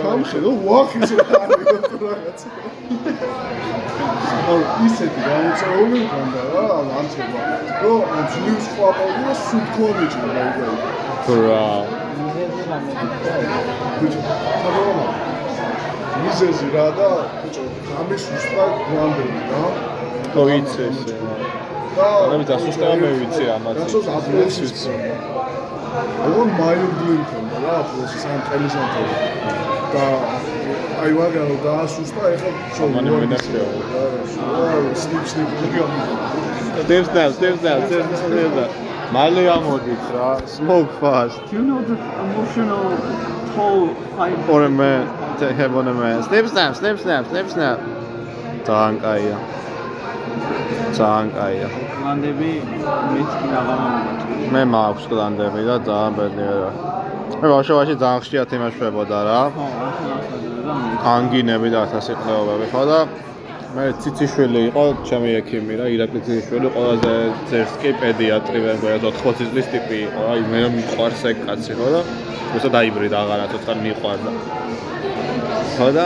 სამხედრო 0.00 0.52
ვახის 0.68 1.10
რა 1.20 1.26
არის 1.44 1.84
თუ 1.90 1.96
რაღაცა 2.04 2.48
ანუ 4.34 4.54
ისეთი 4.86 5.20
გამოწეული 5.26 5.98
მქონდა 6.04 6.42
რა 6.52 6.64
ამცება 7.00 7.42
რომ 7.82 8.00
ძლივს 8.32 8.66
ყვაპავდი 8.74 9.20
და 9.26 9.34
სუთქონი 9.46 10.06
ჭირდა 10.14 10.42
იგი 10.48 11.36
რა. 11.44 11.64
ბიჭო 14.00 14.20
თამამა 14.62 15.06
მიზეზი 16.22 16.68
რა 16.74 16.86
და 16.98 17.10
ბიჭო 17.42 17.64
გამის 17.88 18.24
უსტა 18.36 18.64
გვამდები 18.88 19.40
რა 19.50 19.64
ხო 20.34 20.42
იცი 20.58 20.80
ეს. 20.88 20.98
და 21.96 22.08
ამით 22.34 22.50
ასუსტება 22.56 22.94
მე 23.02 23.10
ვიცი 23.20 23.44
ამაც. 23.56 23.74
გასოს 23.82 24.06
აპრილს 24.16 24.56
ვიცი 24.62 24.92
ოღონ 26.26 26.48
მაილდლი 26.58 27.14
მქონდა 27.22 27.56
რა 27.64 27.74
აპრილს 27.82 28.12
სამ 28.24 28.40
წელიწადში 28.48 29.04
და 29.94 30.04
აი 30.04 30.22
ვაგარო 30.34 30.53
და 31.04 31.72
ასუსტა 31.84 32.22
ეხლა 32.34 32.50
ამანი 32.84 33.10
მენახეო. 33.14 33.68
სნიპ 35.02 35.24
სნიპ 35.32 35.50
გამიგო 35.60 35.84
Steps 36.84 37.08
down, 37.14 37.32
steps 37.32 37.60
down, 37.62 37.80
steps 37.86 38.22
down. 38.24 38.70
მალე 39.14 39.44
ამოდით 39.56 40.06
რა. 40.14 40.30
Smoke 40.48 40.92
fast. 41.00 41.38
Do 41.50 41.56
you 41.56 41.62
know 41.62 41.80
the 41.90 41.96
emotional 42.24 42.96
toll 43.54 43.94
fight? 44.16 44.48
Or 44.48 44.64
a 44.64 44.70
man, 44.70 45.06
to 45.38 45.52
have 45.52 45.76
on 45.76 45.88
a 45.88 45.94
man. 45.94 46.22
Snip 46.22 46.48
snap, 46.48 46.74
snip 46.80 46.98
snap, 46.98 47.28
snip 47.30 47.48
snap. 47.50 47.78
ძალიან 48.66 48.94
კაია. 49.04 49.36
ძალიან 50.98 51.26
კაია. 51.36 51.68
ლანდები 52.04 52.50
მეც 53.14 53.30
კი 53.40 53.46
მომაჭრე. 53.52 54.38
მე 54.54 54.62
მაქვს 54.74 55.04
კლანდები 55.10 55.60
და 55.68 55.76
ძალიან 55.88 56.12
ბედნიერა. 56.18 56.70
მე 57.40 57.46
ბავშვობაში 57.52 57.94
ძალიან 58.02 58.20
ხშირად 58.24 58.50
იმაშვებოდა 58.58 59.18
რა. 59.28 59.40
ანგინები 61.14 61.68
და 61.74 61.78
ასასიყვლებები 61.86 62.66
ხო 62.72 62.82
და 62.90 62.98
მე 63.76 63.84
ციციშვილი 64.02 64.60
იყო 64.68 64.84
ჩემი 65.08 65.30
ექიმი 65.40 65.74
რა 65.80 65.86
ირაკლი 65.94 66.20
ციციშვილი 66.26 66.68
ყველაზე 66.76 67.14
ძერსკი 67.50 67.90
პედიატრი 68.00 68.58
ვერ 68.64 68.76
გვერდ 68.84 69.04
80 69.10 69.50
წლის 69.52 69.66
ტიპი 69.72 69.96
იყო 70.08 70.28
აი 70.34 70.44
მე 70.52 70.58
რომ 70.64 70.76
მიყვარს 70.78 71.24
ეგ 71.30 71.42
კაცი 71.48 71.72
ხო 71.80 71.88
და 71.94 72.00
უბრალოდ 72.54 72.72
დაიბრიდა 72.76 73.16
აღარა 73.24 73.46
ცოტა 73.52 73.72
მიყვარდა 73.84 74.30
ხო 75.74 75.88
და 75.98 76.04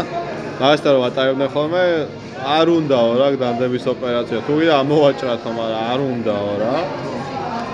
მაგასთან 0.62 0.92
რომ 0.96 1.04
ატარებდნენ 1.10 1.48
ხოლმე 1.54 1.82
არ 2.38 2.66
უნდაო 2.78 3.10
რა 3.20 3.28
განდების 3.42 3.84
ოპერაცია. 3.94 4.38
თუ 4.46 4.52
ვიდა 4.58 4.74
ამოვაჭრათო 4.82 5.50
მაგრამ 5.58 5.82
არ 5.92 6.00
უნდაო 6.12 6.52
რა. 6.62 6.76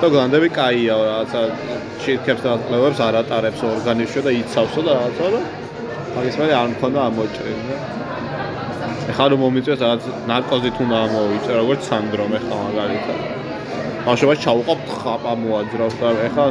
და 0.01 0.07
განდები 0.11 0.49
კაიაო 0.59 1.03
რაღაცა 1.09 1.41
ჩირქებს 2.03 2.43
და 2.45 2.51
კლებებს 2.67 2.99
არ 3.07 3.15
ატარებს 3.23 3.61
ორგანიზმში 3.73 4.21
და 4.27 4.31
იცავსო 4.41 4.81
და 4.87 4.93
რაღაცა 4.99 5.27
და 5.35 5.41
მაგის 6.15 6.37
მე 6.41 6.47
არ 6.61 6.69
მქონდა 6.75 7.01
ამოჭრილი 7.09 7.77
ეხლა 9.11 9.25
რომ 9.33 9.41
მომიწევს 9.45 9.81
რაღაც 9.85 10.03
ნარკოზით 10.31 10.77
უნდა 10.85 10.97
ამოვიწე 11.07 11.53
როგორც 11.61 11.81
სანდრომ 11.89 12.31
ეხლა 12.39 12.57
მაგალითად. 12.65 13.19
ბავშვობაში 14.05 14.43
ჩაუყავ 14.45 14.79
ხაპა 15.01 15.33
მოაძრავს 15.45 15.97
და 16.01 16.09
ეხლა 16.29 16.45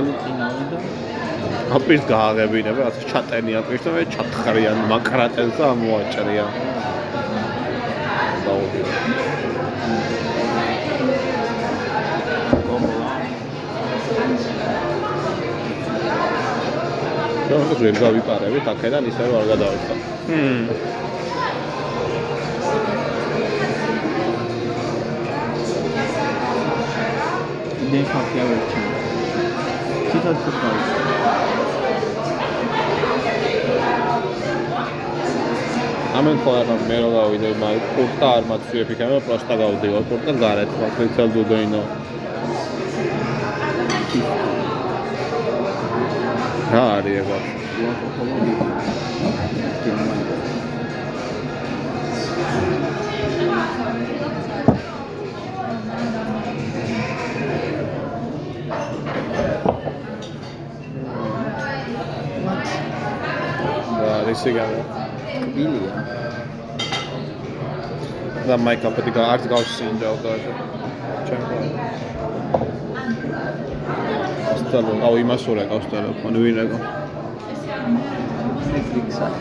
აპირს 1.78 2.04
გააღებინება 2.14 2.80
რაღაც 2.82 3.06
ჩატენი 3.12 3.52
აპირს 3.62 3.84
და 3.86 3.92
მე 3.96 4.04
ჩათხრიან 4.16 4.78
მაკრატენს 4.92 5.56
და 5.60 5.66
ამოაჭრია 5.74 6.46
დაუდი 8.46 8.82
და 17.50 17.56
მე 17.62 17.76
ვერ 17.84 17.96
გავიპარებით 18.04 18.66
აქედან 18.74 19.04
ისე 19.14 19.24
რომ 19.30 19.40
არ 19.40 19.46
გადავიხა 19.54 19.96
დენ 27.94 28.06
ხალხი 28.12 28.40
არ 28.44 28.62
ჩი. 28.70 28.82
ციტად 30.10 30.38
ცოტა. 30.44 31.63
ამენ 36.18 36.36
ხო 36.44 36.52
ახლა 36.62 36.76
მე 36.90 36.98
რო 37.04 37.10
გავიდე 37.14 37.50
მაგ 37.62 37.86
კურტკა 37.94 38.28
არ 38.38 38.44
მაცვიებ 38.50 38.90
იქნება 38.94 39.20
პროსტა 39.28 39.56
გავდივარ 39.62 40.04
კურტკა 40.10 40.34
გარეთ 40.44 40.72
მაგრიცელ 40.82 41.30
დუდოინო 41.36 41.84
რა 46.74 46.84
არის 46.98 47.18
ეგ 47.22 47.28
ისე 64.34 64.52
Bilya. 65.54 66.06
Dat 68.46 68.64
make-up 68.64 68.96
pedig 68.96 69.18
artık 69.18 69.52
Avstriyince 69.52 70.10
oldu 70.10 70.28
artık. 70.28 70.54
Ausztrálok, 74.52 75.02
ahogy 75.02 75.26
már 75.26 75.40
szólják 75.40 75.72
ausztrálok, 75.72 76.16
a 76.26 76.30
nőileg 76.30 76.72
a... 76.72 76.78
Netflix-a. 78.72 79.32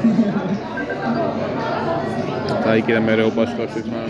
Tehát 2.62 2.84
kérem, 2.84 3.08
erre 3.08 3.24
opaszkodjuk 3.24 3.86
már. 3.90 4.08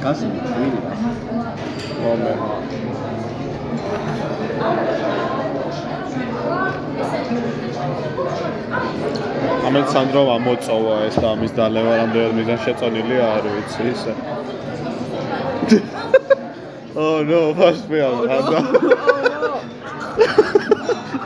Kasi, 0.00 0.24
Bilya. 0.26 0.80
Van 2.02 2.18
benne. 2.18 2.58
სანდრო 9.90 10.22
ამოწოვა 10.36 10.94
ეს 11.08 11.16
და 11.22 11.26
ამის 11.34 11.52
დალევა 11.58 11.92
რამდენად 12.00 12.32
მიზან 12.38 12.58
შეწონილი 12.66 13.16
არ 13.26 13.44
ვიცი 13.54 13.82
ისე 13.94 14.12
Oh 17.02 17.22
no, 17.22 17.54
fast 17.54 17.86
fail. 17.86 18.26
Oh, 18.28 18.42
no. 18.50 18.60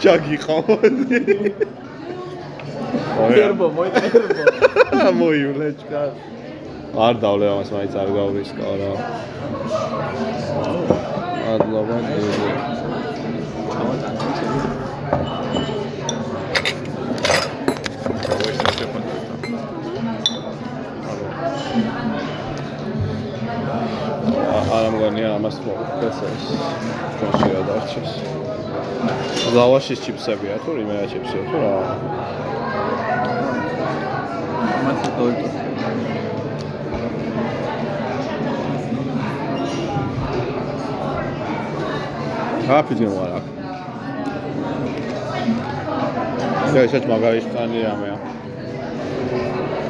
ჯაგი 0.05 0.37
ყავდი. 0.45 1.21
ერბო, 3.41 3.69
მოიტერბო. 3.77 5.13
მოივლეჭკა. 5.21 6.03
არ 7.07 7.15
დავლე 7.25 7.47
ამას 7.53 7.71
მაინც 7.75 7.95
არ 8.03 8.11
გავრისკა 8.19 8.69
რა. 8.81 8.93
ადლობა 11.55 11.97
ამგონია 25.05 25.31
ამას 25.37 25.57
მოხდეს 25.61 26.19
ჩვენში 27.17 27.49
რა 27.53 27.63
დარჩეს. 27.69 28.13
ლავაშის 29.53 30.01
ჩიფსებია 30.05 30.57
თუ 30.65 30.77
იმენა 30.81 31.05
ჩიფსია 31.13 31.43
თუ 31.49 31.57
რა. 31.61 31.73
მასე 34.85 35.09
დოიტოს. 35.19 35.57
რა 42.69 42.79
ფიძი 42.89 43.07
მოარ 43.13 43.31
აქ. 43.39 43.47
და 46.73 46.79
ესეც 46.87 47.05
მაგარის 47.13 47.47
ტანია 47.53 47.93
მე. 48.01 48.11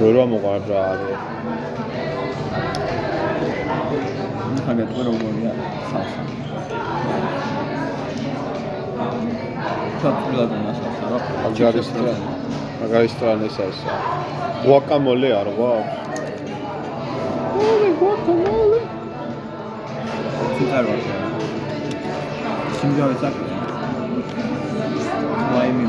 ვერ 0.02 0.16
მოყარ 0.34 0.60
რა 0.74 0.82
არის. 0.90 1.22
ხაგეთ 4.64 4.92
როგორია 5.06 5.50
სახა. 5.90 6.22
ჩატვილად 10.00 10.54
მასახა 10.62 11.10
რა. 11.10 11.18
მაგარის 11.42 11.90
ტრან. 11.96 12.22
მაგარის 12.80 13.16
ტრან 13.20 13.44
ეს 13.48 13.58
არის. 13.64 13.82
გუაკამოლე 14.64 15.30
არ 15.40 15.48
ვა. 15.58 15.70
ოლე 17.66 17.90
გუაკამოლე. 18.00 18.80
ციტარ 20.56 20.84
ვარ. 20.88 21.00
სიმჯავე 22.80 23.14
საქმე. 23.22 23.46
ვაიმი. 25.52 25.86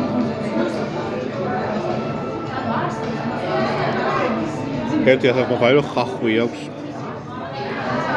ერთი 5.11 5.27
ასაკ 5.31 5.45
მოხარო 5.51 5.81
ხახვი 5.93 6.33
აქვს. 6.45 6.74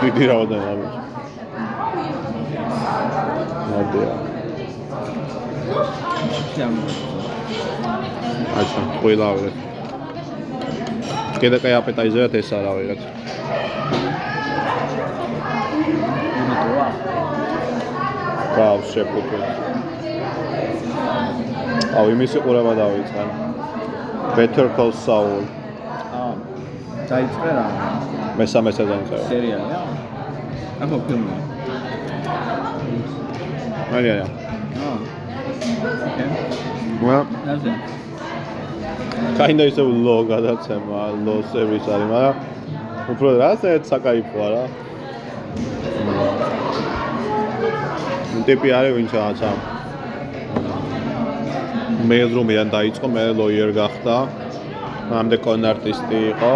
დიდი 0.03 0.25
რაოდენობა 0.31 0.71
არის. 0.73 0.93
მოდია. 3.71 4.11
აჩა, 8.61 8.81
ყველა 9.01 9.27
აღრეთ. 9.33 9.57
კიდე 11.41 11.59
კაი 11.63 11.75
აპეტაიზერად 11.81 12.33
ეს 12.41 12.51
არა 12.59 12.73
ვიღაც. 12.79 13.03
გაავს 18.57 18.89
შეფუთი. 18.95 19.39
აუ 21.99 22.07
იმის 22.15 22.33
ყურება 22.47 22.73
დავიწყე. 22.83 23.25
Better 24.37 24.67
Call 24.77 24.93
Saul. 25.05 25.43
აა. 26.19 26.33
დაიწყე 27.11 27.51
რა. 27.59 27.67
მესამე 28.39 28.71
სეზონზე. 28.79 29.19
სერიალია? 29.29 29.88
ახო 30.83 30.97
ფილმია. 31.07 31.39
მაგარია. 33.91 34.27
აა. 34.87 34.97
ოკეი. 36.07 36.29
well, 37.07 37.25
ასე. 37.55 37.73
kind 39.39 39.61
of 39.65 39.73
so 39.79 39.85
low 40.07 40.21
გადაცემა, 40.33 41.01
low 41.27 41.39
service 41.53 41.87
არის, 41.95 42.09
მაგრამ 42.13 42.35
უფრო 43.13 43.29
რა 43.43 43.51
საერთოდ 43.63 43.91
საკაიფოა 43.93 44.49
რა. 44.55 44.65
ტიპი 48.49 48.69
არის 48.79 48.93
ვინც 48.97 49.11
რაღაცა 49.19 49.51
მეილრუმიდან 52.09 52.69
დაიწყო, 52.77 53.07
მე 53.15 53.25
ლოიერ 53.41 53.71
გახდა. 53.81 54.17
მამდე 55.11 55.37
კონარტისტი 55.47 56.19
იყო. 56.33 56.53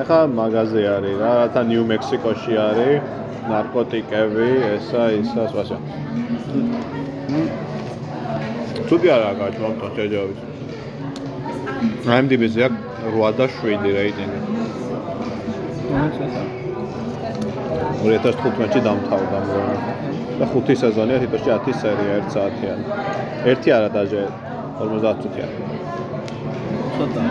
ეხა 0.00 0.18
მაღაზია 0.32 0.92
არის 0.98 1.16
რა, 1.20 1.30
რათა 1.38 1.62
ნიუ 1.68 1.82
მექსიკოში 1.90 2.54
არის. 2.68 3.02
ნარკოტიკები, 3.42 4.48
ესა, 4.70 5.04
ისა, 5.18 5.42
სხვაცა. 5.50 5.76
თუდი 8.88 9.08
არა 9.14 9.26
ამ 9.32 9.38
შეჯობებს. 9.96 10.42
IMDb-ზე 12.16 12.60
აქვს 12.66 12.80
8 13.10 13.32
და 13.38 13.46
7 13.58 13.90
რეიტინგი. 13.98 14.38
2015-ში 18.02 18.80
დამთავრდა 18.86 19.38
მგონი. 19.46 19.76
და 20.38 20.44
5 20.54 20.74
სეზონია, 20.82 21.16
თითოეული 21.22 21.58
10 21.66 21.74
სერია 21.82 22.12
1 22.22 22.30
საათიანი. 22.34 22.84
ერთი 23.50 23.68
არა 23.76 23.88
დაჟე 23.96 24.22
50 24.78 25.16
წუთიანი. 25.22 25.56
ცოტა. 26.96 27.22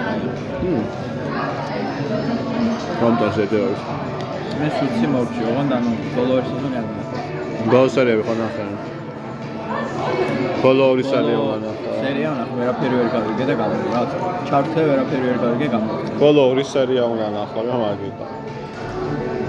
კონტენტ 3.02 3.34
შეჯობს. 3.38 3.82
მე 4.60 4.68
სუცი 4.78 5.06
მოვჭი, 5.14 5.42
ოღონდ 5.50 5.72
ანუ 5.78 5.92
ბოლო 6.16 6.34
ერთ 6.40 6.48
სეზონი 6.52 6.78
არ 6.82 6.86
ბოლო 7.72 7.90
სერიები 7.96 8.24
ხო 8.28 8.34
ნახე? 8.42 8.64
ბოლო 10.62 10.84
ორი 10.92 11.04
სერია 11.12 11.38
ვნახე. 11.42 11.90
სერია 12.02 12.30
ვნახე, 12.34 12.54
ვერაფერი 12.60 12.96
ვერ 13.00 13.10
გავიგე 13.16 13.46
და 13.50 13.54
გამოვიდა. 13.62 13.90
რა 13.96 14.04
ჩარტე 14.50 14.82
ვერაფერი 14.90 15.24
ვერ 15.30 15.38
გავიგე 15.44 15.68
გამოვიდა. 15.74 16.12
ბოლო 16.22 16.42
ორი 16.52 16.64
სერია 16.74 17.04
უნდა 17.14 17.28
ნახო, 17.38 17.60
რა 17.68 17.76
მაგიტა. 17.84 18.26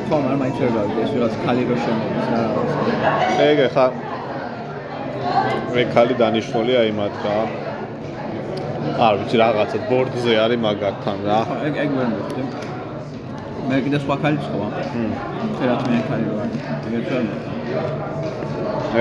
ხო, 0.09 0.17
მაგრამ 0.25 0.39
მაინც 0.43 0.57
ვერ 0.63 0.73
გავიგე, 0.77 1.01
ეს 1.05 1.11
რაღაც 1.17 1.35
ქალი 1.45 1.63
რო 1.69 1.77
შემოდის 1.85 2.27
რა. 2.33 2.41
ეგ 3.49 3.59
ხა 3.75 3.87
მე 5.75 5.83
ქალი 5.95 6.15
დანიშნულია 6.21 6.81
იმათ 6.93 7.15
რა. 7.25 7.37
არ 9.07 9.15
ვიცი 9.19 9.37
რაღაცა 9.43 9.79
ბორდზე 9.89 10.33
არის 10.45 10.61
მაგათთან 10.67 11.19
რა. 11.29 11.41
ეგ 11.67 11.75
ეგ 11.85 11.91
ვერ 11.97 12.09
მოვხდი. 12.13 12.43
მე 13.69 13.77
კიდე 13.85 13.99
სხვა 14.05 14.15
ქალი 14.23 14.39
სხვა. 14.47 14.67
მ. 14.69 15.05
შეიძლება 15.57 15.85
მე 15.93 15.99
ქალი 16.09 16.25
არის. 16.43 16.63
ეგეც 16.87 17.07
ვერ 17.13 17.23
მოვხდი. 17.29 17.53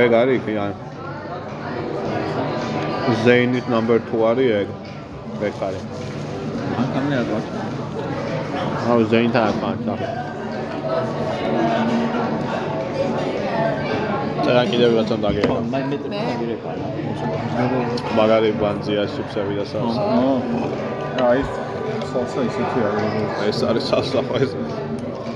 ეგ 0.02 0.12
არის 0.22 0.40
კი 0.46 0.54
აი. 0.64 0.74
ზეინის 3.24 3.66
ნამბერ 3.74 4.00
2 4.12 4.20
არის 4.32 4.50
ეგ. 4.60 4.68
ეგ 5.48 5.54
არის. 5.68 5.84
ან 6.80 6.86
კამერა 6.94 7.24
გვაქვს. 7.30 7.52
აუ 8.92 9.00
ზეინთან 9.12 9.44
აკმაცა. 9.50 9.96
წერა 14.46 14.64
კიდევ 14.72 14.90
რაღაცა 14.96 15.16
დაგერა. 15.26 15.56
მე 15.74 15.80
მაგირეკა. 16.28 16.72
მაგარი 18.18 18.50
ბანძია 18.62 19.04
სიფსები 19.14 19.54
და 19.60 19.66
სას. 19.72 19.96
აა 20.02 21.30
აი 21.32 21.40
სალსა 22.10 22.42
ისეთი 22.50 22.80
არის 22.88 23.12
ეს 23.50 23.60
არის 23.70 23.84
სასა 23.92 24.20
ხო 24.28 24.36
ეს. 24.44 24.52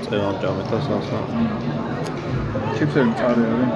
წერა 0.06 0.24
ამჯამეთა 0.30 0.78
სასა. 0.86 1.18
ჩიპსები 2.76 3.12
წარი 3.18 3.42
არის 3.52 3.72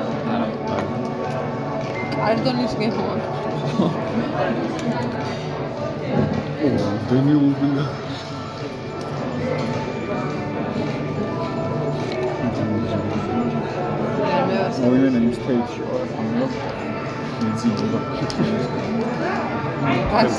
კარდონის 2.20 2.72
გეხმა. 2.80 3.14
დენი 7.10 7.34
უბინგა 7.46 7.84
მე 14.48 14.56
ვარ 14.60 14.70
მოვიდნენ 14.82 15.22
იმ 15.26 15.32
სტეიჯში 15.38 15.80
ვარ 15.88 16.02
ამბო 16.20 16.46
მეძინება 17.42 17.98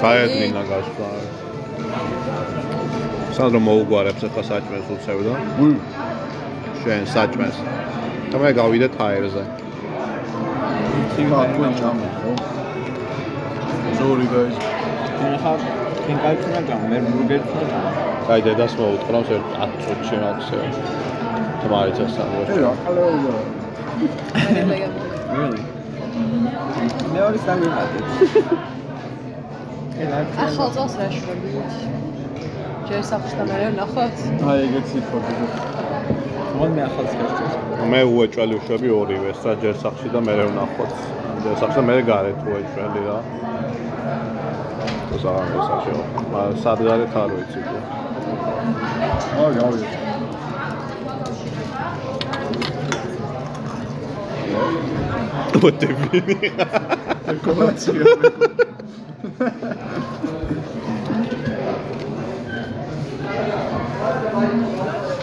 გაედლინა 0.01 0.63
გასვლა. 0.71 1.09
სანდრო 3.35 3.59
მოუგვარებს 3.67 4.23
ახლა 4.27 4.43
საჭმელს 4.49 4.87
უცევდა. 4.95 5.33
უი 5.63 5.75
შენ 6.81 7.03
საჭმელს. 7.15 7.57
და 8.31 8.37
მე 8.41 8.49
გავიდე 8.59 8.87
თაერზე. 8.97 9.43
თქო 11.15 11.67
ჭამა 11.79 12.07
ხო 12.17 12.31
ზორი 13.97 14.25
გაიზ 14.33 14.55
ხა 15.41 15.53
კენ 16.05 16.17
კალცინა 16.23 16.61
გამ 16.69 16.81
მე 16.91 16.97
ბურგერი 17.07 17.45
ხა. 17.51 17.81
აი 18.31 18.39
დედას 18.45 18.73
მოუთხრავს 18.79 19.29
ერთ 19.35 19.47
10 19.61 19.71
წუთში 19.83 20.15
მაქსე. 20.23 20.59
თმარიცა 21.61 22.03
ე 22.07 22.09
სანდრო. 22.15 22.43
რა 22.63 22.71
ყალეა 22.83 23.35
Really? 25.31 25.61
მე 27.13 27.19
ორი 27.27 27.39
სამი 27.45 27.67
მათი. 27.75 27.99
რა 30.11 30.19
ახალ 30.45 30.69
წელს 30.75 30.93
რა 30.99 31.07
შვებით? 31.17 32.10
ჯერ 32.89 33.01
სახლში 33.11 33.35
და 33.39 33.43
მე 33.49 33.57
ვნახოთ. 33.71 34.15
აი 34.51 34.57
ეგეც 34.65 34.89
იქოდი 34.99 35.33
მონ 36.57 36.71
მე 36.77 36.81
ახალ 36.87 37.05
წელს. 37.11 37.53
მე 37.91 38.01
უეჭველი 38.13 38.55
ვშვები 38.61 38.89
ორივეს 38.97 39.39
რა 39.45 39.53
ჯერ 39.63 39.75
სახში 39.83 40.09
და 40.13 40.19
მე 40.25 40.33
ვნახოთ. 40.41 40.91
ჯერ 41.43 41.55
სახში 41.61 41.77
და 41.79 41.83
მე 41.89 41.95
გარეთ 42.09 42.39
უეჭველი 42.49 43.01
რა. 43.07 43.17
ესაშო. 45.15 45.95
მაგრამ 46.31 46.55
სად 46.63 46.79
გარეთ 46.87 47.13
არ 47.21 47.29
ვიცი. 47.35 47.59
აა 49.41 49.49
გავიდე 49.57 49.87
ბოტები. 55.61 56.19
კოლაცია 57.45 58.03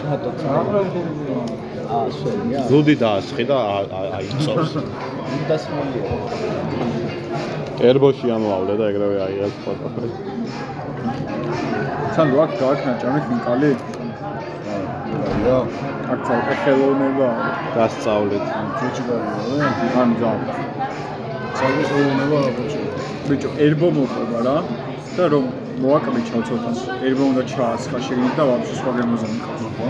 რატო 0.09 0.29
აა 1.89 2.07
შენია. 2.19 2.59
ზუდი 2.69 2.95
დაასხი 3.03 3.43
და 3.49 3.57
ა- 3.75 3.89
ა- 3.99 4.09
აიწოვს. 4.17 4.71
დასმულია. 5.49 6.11
ერბოში 7.89 8.27
ამოავლე 8.37 8.73
და 8.79 8.85
ეგრევე 8.91 9.17
აიღეს 9.25 9.55
ფოტო. 9.63 9.87
სანდო 12.15 12.37
აქ 12.45 12.51
გააქნა 12.61 12.91
ჭამე 13.01 13.19
ხინკალი 13.25 13.71
რა 15.45 15.57
აქ 16.13 16.19
ცალკე 16.27 16.53
ხელოვნება 16.63 17.29
გასწავლეთ. 17.75 18.43
გაიგე 18.79 19.17
ან 20.01 20.09
ძა 20.19 20.31
საერთოდ 21.57 21.85
ხელოვნება 21.89 22.37
რა 22.43 22.49
ბოჭი 22.57 22.79
ბიჭო 23.29 23.49
ერბო 23.65 23.87
მოყვება 23.97 24.37
რა 24.47 24.55
და 25.17 25.23
რომ 25.33 25.45
მოაკრიჩავ 25.79 26.41
ცოტას 26.47 26.79
ერბო 27.07 27.25
უნდა 27.31 27.43
ჩაასხა 27.51 27.99
შეგნით 28.05 28.33
და 28.39 28.43
ვაფშე 28.49 28.73
სხვა 28.79 28.91
გემოზე 28.99 29.27
მიყავს 29.33 29.63
ხო 29.75 29.89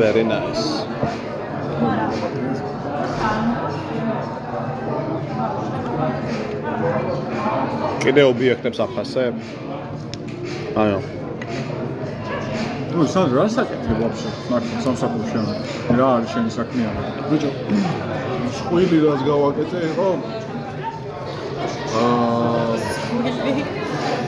Very 0.00 0.24
nice. 0.28 0.64
კიდე 8.04 8.22
ობიექტებს 8.30 8.78
აფასებ? 8.84 9.34
აიო. 10.82 11.15
ნუ 12.96 13.04
სანდო 13.12 13.34
რა 13.36 13.46
საკეთებ 13.52 13.98
ვაფშე 14.00 14.30
მაგ 14.50 14.62
სამსახურში 14.84 15.40
რა 15.98 16.06
არის 16.16 16.30
შენი 16.32 16.50
საქმიანობა 16.56 17.10
ბიჭო 17.30 17.50
სხვილი 18.58 18.98
რაც 19.04 19.20
გავაკეთე 19.26 19.78
იყო 19.90 20.08
აა 22.00 22.76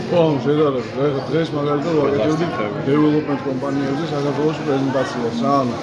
ხო 0.08 0.20
შედარებით 0.44 1.00
ეხლა 1.06 1.22
დღეს 1.30 1.48
მაგალითად 1.56 1.94
ვაკეთებდი 2.00 2.46
development 2.88 3.40
კომპანიებზე 3.48 4.04
საქართველოს 4.12 4.60
პრეზენტაციას 4.68 5.40
რა 5.46 5.54
ანუ 5.62 5.74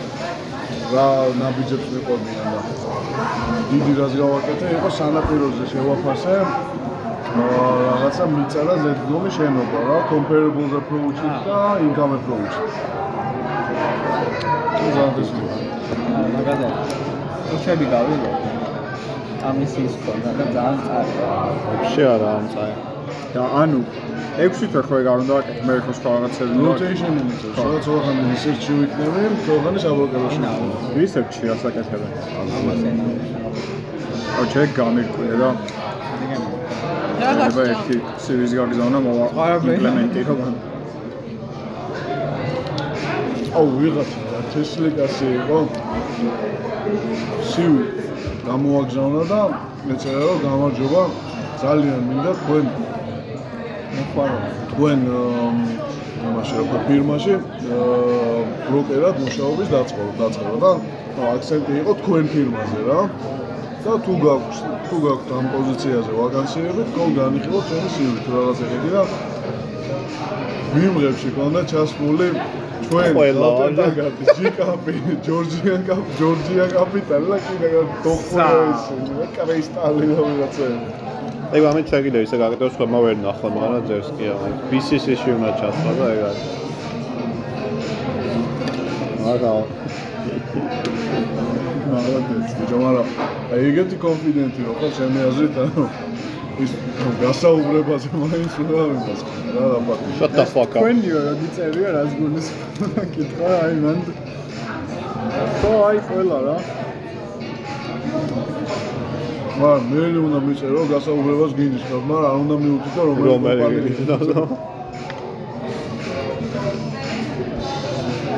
რა 0.93 1.07
ნაბიჯებს 1.41 1.87
მიყვებიან 1.93 2.47
და 2.53 2.59
დიდი 3.71 3.93
რაც 3.99 4.13
გავაკეთე 4.21 4.71
იყო 4.77 4.89
სანაპიროზე 4.99 5.65
შევაფასე 5.73 6.35
რაღაცა 7.40 8.24
მიწა 8.34 8.62
ზედგდომი 8.84 9.30
შენობა 9.38 9.78
რა 9.88 9.98
comparable 10.10 10.72
approach 10.80 11.20
და 11.46 11.58
income 11.86 12.14
approach 12.18 12.54
ზანდესია 14.94 15.54
აა 16.18 16.26
მაგაზე. 16.34 16.68
უჩები 17.54 17.86
გავიგე. 17.94 18.30
ამისის 19.48 19.94
ქონა 20.04 20.30
და 20.38 20.44
ძალიან 20.54 20.78
წარია. 20.86 21.28
вообще 21.66 22.02
არა 22.14 22.30
ამწაი. 22.38 22.74
და 23.34 23.42
ანუ 23.62 23.80
6 24.38 24.66
თვე 24.72 24.82
ხო 24.88 24.94
ეგ 25.00 25.06
არ 25.12 25.18
უნდა 25.24 25.34
აკეთო 25.40 25.62
მე 25.68 25.74
ხო 25.84 25.92
სხვა 25.98 26.10
რაღაცები 26.14 26.52
უნდა 26.58 26.70
აკეთო. 26.70 26.80
rotation 26.80 27.12
იმიწევს 27.22 27.56
სადაც 27.60 27.84
ოღონდ 27.94 28.20
research-ი 28.30 28.72
ვიქნები 28.80 29.22
ოღონდ 29.56 29.78
საბოლოოში 29.84 30.40
რისერჩი 30.98 31.42
რას 31.50 31.62
აკეთებენ 31.70 32.12
ამაზე. 32.40 32.90
ო 34.40 34.42
ჩეკ 34.52 34.70
გამირკვია 34.80 35.34
და 35.42 35.50
რა 37.21 37.49
ერთი 37.65 37.97
სერვისი 38.25 38.55
გაგზავნა 38.59 38.99
მოვა 39.05 39.27
იმპლემენტი 39.73 40.21
ხო 40.29 40.35
აუ 43.55 43.67
ვიღაცა 43.79 44.19
რა 44.31 44.39
თესლიკასი 44.53 45.27
იყო. 45.39 45.59
სივი 47.51 47.83
გამოაგზავნა 48.47 49.21
და 49.31 49.41
ეწერა 49.95 50.23
რომ 50.29 50.39
გამარჯობა. 50.45 51.03
ძალიან 51.61 52.01
მინდა 52.09 52.31
თქვენ. 52.41 52.65
თქვენ 54.75 54.99
ამ, 55.15 55.57
იმაში 56.25 56.55
ქვია 56.67 56.79
ფირმაში 56.87 57.35
ბროკერად 58.67 59.15
მუშაობის 59.23 59.67
დაწყო 59.75 60.03
დაწყება 60.19 60.57
და 60.63 60.71
აქცენტი 61.31 61.73
იყო 61.81 61.91
თქვენ 62.01 62.23
ფირმაზე 62.33 62.81
რა 62.89 62.99
და 63.85 63.93
თუ 64.05 64.13
გაქვს 64.25 64.59
თუ 64.89 64.97
გაქვთ 65.05 65.29
ამ 65.37 65.45
პოზიციაზე 65.55 66.11
ვაკანსიები 66.19 66.83
თქო 66.89 67.03
განიხილოთ 67.17 67.65
ჩვენი 67.69 67.89
სივი 67.95 68.19
თუ 68.25 68.31
რაღაც 68.35 68.57
ეგეთი 68.65 68.89
და 68.95 69.01
მიმღებში 70.75 71.29
ქონდა 71.35 71.61
ჩასმული 71.71 72.29
ჩვენ 72.85 73.11
ყველა, 73.17 73.49
გაგაბი 73.79 74.25
ჯიკაპი 74.37 74.95
ჯორჯიან 75.27 75.81
კაპ 75.89 76.05
ჯორჯია 76.19 76.65
კაპიტალი 76.73 77.27
და 77.31 77.37
კიდე 77.45 77.69
დოქტორის 78.05 78.83
კრისტალი 79.37 80.05
და 80.11 80.21
ვიღაცები 80.27 81.05
ეგ 81.55 81.63
ამით 81.69 81.91
შეგიძლია 81.93 82.25
ისე 82.25 82.37
გაკეთოს 82.41 82.77
ხომ 82.77 82.93
ვერ 83.05 83.17
ნახო 83.21 83.47
მაგრამ 83.55 83.83
ძერს 83.89 84.09
კი 84.17 84.25
არა 84.33 84.47
BCC-ში 84.71 85.29
უნდა 85.37 85.51
ჩასვა 85.61 85.91
და 85.99 86.05
ეგ 86.15 86.21
არის. 86.29 86.43
არა 89.33 89.51
მაგალითად 91.91 92.53
ბიჭო 92.59 92.77
მაგრამ 92.83 93.07
აი 93.53 93.59
ეგეთი 93.69 93.97
კონფიდენტი 94.05 94.61
რო 94.67 94.73
ხო 94.79 94.87
ჩემი 94.97 95.19
აზრით 95.29 95.55
ანუ 95.63 95.83
ის 96.63 96.71
გასაუბრებაზე 97.21 98.07
მაინც 98.21 98.53
უნდა 98.63 98.83
ვიმას 98.89 99.21
რა 99.55 99.65
რა 99.71 99.97
shut 100.19 100.31
the 100.39 100.45
fuck 100.53 100.71
up. 100.75 100.81
თქვენიო 100.81 101.19
რა 101.25 101.33
გიწერია 101.41 101.89
რას 101.95 102.11
გულის 102.19 102.47
კითხვა 103.15 103.51
აი 103.65 103.75
მან. 103.83 103.97
ხო 105.59 105.71
აი 105.89 105.97
ყველა 106.07 106.39
რა. 106.47 106.57
მაგრამ 109.59 109.83
მე 109.91 109.99
უნდა 110.27 110.39
მიწერო 110.45 110.81
გასაუბრებას 110.91 111.51
გინიშნოთ 111.59 112.03
მაგრამ 112.09 112.25
არ 112.29 112.37
უნდა 112.43 112.55
მიუთითო 112.63 113.01
რომელი 113.07 113.27
რომელი 113.31 113.91
კომპანია 113.99 114.73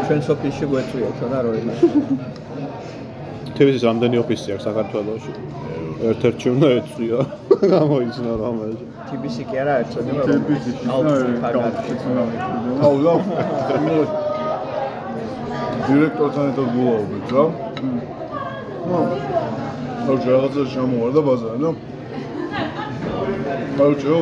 ჩვენ 0.06 0.22
სოფიში 0.28 0.66
გვეწვიოთ 0.72 1.18
რა 1.32 1.40
როილა 1.48 1.74
თვითონ 3.58 3.84
რამდენი 3.90 4.16
ოფისი 4.24 4.48
აქვს 4.54 4.64
საქართველოში. 4.70 5.32
ერთ-ერთი 5.98 6.48
უნდა 6.54 6.68
ეწვია 6.78 7.20
გამოიცნო 7.74 8.34
რომელში 8.38 8.86
TBC 9.10 9.38
კი 9.50 9.56
არა 9.62 9.74
ერთოდება 9.82 10.24
ტიპიკი 10.30 10.70
აუ 12.86 12.96
და 13.02 13.14
დირექტორთან 15.88 16.46
ერთად 16.52 16.68
გულაობთ 16.76 17.32
რა? 17.34 17.44
ნუ 18.86 19.00
აუ 20.06 20.16
რაღაცა 20.28 20.64
შემოვარდა 20.74 21.22
ბაზარი 21.28 21.60
და 21.64 21.70
აუ 23.82 23.94
ჩო 24.02 24.18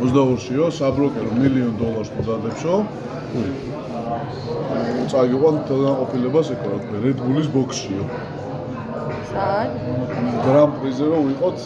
22-იო 0.00 0.66
საბროკერო 0.78 1.30
მილიონ 1.40 1.74
დოლარს 1.80 2.10
მოდადებშო 2.16 2.74
წაგიყვან 5.12 5.56
თანაყოფილებას 5.68 6.48
ეკო 6.54 6.66
რა 6.72 6.78
თქმა 6.84 6.98
Red 7.04 7.18
Bull-ის 7.24 7.48
ბოქსშიო 7.54 8.04
სად? 9.30 9.70
გრან 10.46 10.70
პრიზე 10.78 11.04
რომ 11.12 11.22
ვიყოთ 11.30 11.58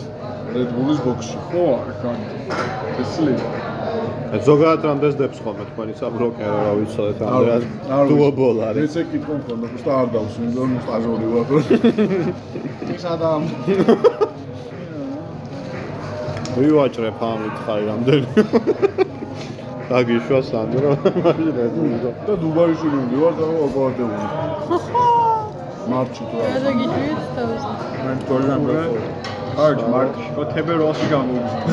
Red 0.56 0.70
Bull-ის 0.76 1.00
ბოქსში? 1.06 1.36
ხო 1.50 1.64
არა 1.78 1.94
კანი 2.02 2.26
ესლი 3.02 3.34
ზოგადად 4.28 4.82
რამდენს 4.84 5.14
დებს 5.18 5.38
ხოლმე 5.44 5.64
თქვენი 5.70 5.94
საბროკერო 6.00 6.58
რა 6.64 6.72
ვიცოდეთ 6.78 7.18
რამდენად 7.24 7.62
დუობოლ 8.12 8.56
არის. 8.68 8.82
მეც 8.84 8.94
ეკი 9.02 9.18
თქვენ 9.24 9.40
ხოლმე 9.48 9.66
უბრალოდ 9.68 9.98
არ 9.98 10.08
დავს 10.16 10.34
იმიტომ 10.38 10.68
რომ 10.68 10.80
სტაჟორი 10.84 11.26
ვარ. 11.32 11.46
ის 12.94 13.04
ადამ. 13.12 13.42
ვივაჭრებ 16.58 17.20
ამით 17.30 17.56
ხარი 17.64 17.84
რამდენი 17.88 19.06
დაგიშვა 19.88 20.40
სანდრო 20.48 20.90
მაშინ 21.24 21.56
ეძო 21.64 22.10
და 22.26 22.34
დუბაიში 22.42 22.88
მივდივარ 22.94 23.32
და 23.38 23.46
ოპერატიული 23.66 24.26
მარჩი 25.92 26.22
თუ 26.30 26.36
არა 26.46 26.58
რა 26.64 26.72
გიჩვით 26.80 27.20
თავზე? 27.36 27.70
მან 28.04 28.18
გორლან 28.28 28.60
რო 28.68 28.82
კარგი 29.56 29.86
მარტში 29.94 30.28
ხო 30.34 30.42
თებერვალში 30.52 31.06
გამოვიზრდა 31.12 31.68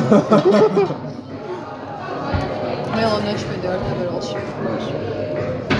მე 2.96 3.04
ლონდონში 3.12 3.46
მიდევარ 3.50 3.80
თებერვალში. 3.86 4.36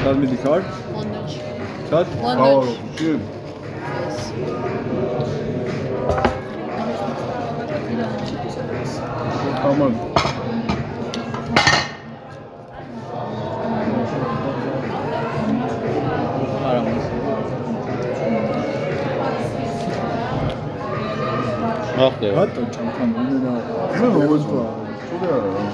სად 0.05 0.17
მიდი 0.21 0.37
ხარ 0.45 0.63
ლონდონში. 0.97 1.41
სად 1.91 2.07
ლონდონში. 2.21 2.45
ავაროში 2.47 3.11
ამან 9.71 9.93
არა 10.17 10.36
ახლა 22.09 22.29
რატო 22.39 22.63
ჭამთან 22.75 23.11
უნდა 23.23 23.53
მე 23.99 24.09
მოვეძვა 24.17 24.65
კიდე 25.09 25.29
არა 25.37 25.51
რა 25.55 25.67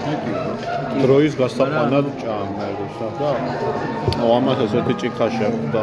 დროის 1.02 1.34
გასაყვანად 1.40 2.06
ჭამერს 2.22 2.98
ახლა 3.09 3.30
ო 4.22 4.26
ამას 4.36 4.59
ესეთი 4.66 4.94
ჭიქა 5.00 5.26
შეხვდა. 5.36 5.82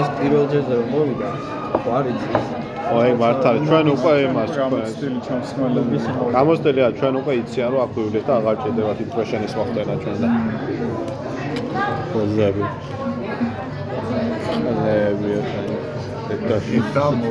ეს 0.00 0.08
პირველ 0.18 0.44
ჯერზე 0.52 0.74
რომ 0.78 0.88
მოვიდა 0.94 1.30
ხო 1.82 1.90
არის 1.98 2.22
ო 2.94 2.96
ეგ 3.08 3.14
მართალი 3.22 3.58
ჩვენ 3.68 3.86
უკვე 3.94 4.12
იმას 4.26 4.50
რამაც 4.58 4.84
სტილი 4.94 5.20
ჩამს 5.26 5.48
ხმალები 5.56 5.96
გამოსტელია 6.36 6.88
ჩვენ 6.98 7.14
უკვე 7.20 7.32
იციან 7.42 7.68
რომ 7.72 7.80
აქვეულეთ 7.86 8.24
და 8.28 8.32
აღარ 8.38 8.56
ჭირდებათ 8.62 8.98
იმპრეშენის 9.04 9.52
მოხდენა 9.58 9.94
ჩვენ 10.02 10.16
და 10.22 10.28
ხოზები 12.10 12.64
ეთაში 16.34 16.78
დამო 16.94 17.30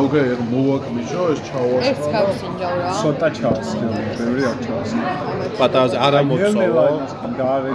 ოკეი 0.00 0.34
მოვაკლიშო 0.52 1.22
ეს 1.34 1.40
ჩავა 1.48 1.76
ერთ 1.90 2.02
კავს 2.14 2.40
ინჯავრა. 2.48 2.88
ცოტა 3.00 3.28
ჩავსკი 3.38 3.86
ბევრი 4.18 4.42
არ 4.50 4.58
ჩავსკი 4.66 5.00
პატარაზე 5.60 5.96
არა 6.06 6.20
მოწოვო 6.30 6.84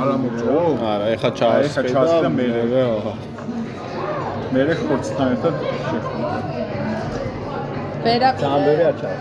არა 0.03 0.15
მოწო 0.23 0.57
არა 0.91 1.05
ეხა 1.15 1.15
ეხა 1.15 1.29
ჩაასხე 1.39 1.81
ჩაასხე 1.91 2.19
და 2.21 2.21
და 2.21 2.29
მე- 2.37 2.51
მე 4.53 4.61
მე 4.69 4.73
ხორცთან 4.83 5.27
ერთად 5.33 5.55
შეხვდა. 5.89 6.37
ვერა 8.05 8.29
ძალიან 8.41 8.61
ბევრი 8.67 8.83
არ 8.91 8.95
ჩავა. 9.01 9.19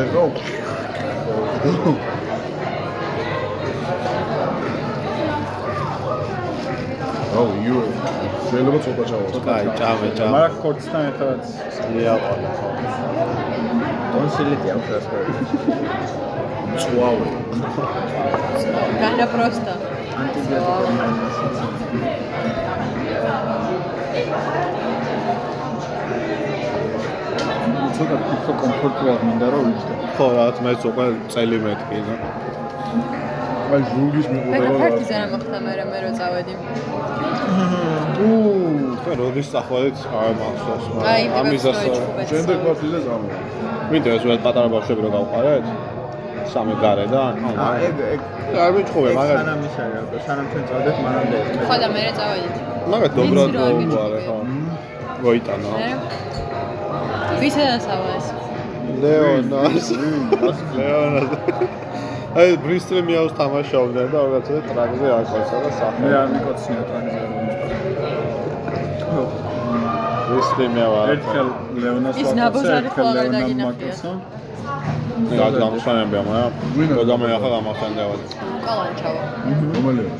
ეხო 0.00 0.24
აუ 7.40 7.50
იო 7.66 7.80
შეიძლება 8.46 8.78
ცოტა 8.84 9.04
ჩავას 9.10 9.36
კაი 9.46 9.66
ჭამე 9.78 10.08
ჭამე. 10.18 10.30
მაგრამ 10.34 10.54
ხორცთან 10.62 11.02
ერთად. 11.10 11.38
ლიაყო 11.94 12.32
ტონსილიტი 14.12 14.68
აქვს 14.74 14.88
რა 14.92 14.98
თქმა 15.04 15.20
უნდა. 15.28 15.40
წვავე 16.82 17.28
განა 19.02 19.26
პროსტა. 19.34 19.74
ცოტა 27.40 28.16
უფრო 28.34 28.52
კომფორტულად 28.62 29.20
მინდა 29.28 29.46
რომ 29.54 29.64
ვიჯდე 29.70 29.94
ხო 30.16 30.26
რაღაც 30.36 30.56
მეც 30.66 30.80
უკვე 30.90 31.04
წელი 31.34 31.58
მეტკი 31.66 32.00
და 32.08 32.14
აი 33.70 33.82
ჟურგის 33.90 34.26
მე 34.32 34.38
მიყურება 34.44 34.78
ფარტიზა 34.82 35.16
რა 35.22 35.26
მოხდა 35.32 35.58
მე 35.66 35.72
მე 35.90 35.98
რო 36.04 36.10
წავედი. 36.18 36.54
და 39.04 39.12
როდის 39.20 39.48
მახსოვს 40.40 40.84
აი 41.12 41.22
მაგრამ 41.30 41.46
ამისას 41.46 41.78
შემდეგ 42.30 42.56
პარტიზე 42.66 43.00
წამო 43.06 43.28
მინდა 43.92 44.10
ეს 44.16 44.24
ველ 44.28 44.40
პატარა 44.46 44.68
ბავშვები 44.74 45.00
რო 45.06 45.10
გავყარეთ? 45.16 45.64
სამი 46.52 46.74
გარედან 46.82 47.34
აა 47.64 47.74
ეგ 47.88 47.96
ეგ 48.14 48.20
არ 48.64 48.70
მიჩხუბე 48.76 49.10
მაგრამ 49.20 49.38
სანამ 49.38 49.60
ის 49.68 49.76
არის 49.84 50.08
რა 50.14 50.20
სანამ 50.26 50.46
ჩვენ 50.52 50.64
წავდეთ 50.70 50.96
მანამდე 51.06 51.38
ხო 51.70 51.76
და 51.82 51.88
მე 51.94 52.00
რა 52.06 52.12
წავედით. 52.18 52.54
მაგრამ 52.90 53.10
არ 53.40 53.74
მოუყარე 53.78 54.20
ხო. 54.26 54.36
მოიტანა 55.22 55.70
მე 57.42 58.02
ეს? 58.16 58.26
ლეონას 59.02 59.86
ლეონას 60.76 61.30
აი 62.40 62.50
ბრისტოლი 62.64 63.02
მიავს 63.10 63.32
თამაშობდნენ 63.38 64.08
და 64.14 64.18
რაღაცა 64.24 64.58
ტრაგზე 64.70 65.08
აკოცა 65.18 65.56
და 65.64 65.70
მე 65.70 65.70
სახე 65.80 66.08
არ 66.20 66.26
მიკოცნია 66.34 66.82
ტრაგზე 66.90 67.20
ვისლი 70.30 70.66
მე 70.74 70.84
ვარ. 70.92 71.06
ერთხელ 71.14 71.48
ლეონას 71.82 72.14
ის 72.22 72.30
ნაბოზარი 72.38 72.88
ერთხელ 72.90 73.06
ხო 73.06 73.14
ლეონამ 73.16 73.34
დაგინახია. 73.34 73.90
ვაკაცო. 73.90 74.12
რა 75.40 75.46
გამხსენებია, 75.60 76.20
მაგრამ 76.28 76.52
და 77.10 77.14
მე 77.22 77.26
ახლა 77.36 77.48
გამახსენდება. 77.54 78.14
კალანჩავა. 78.66 79.22
რომელია? 79.74 80.12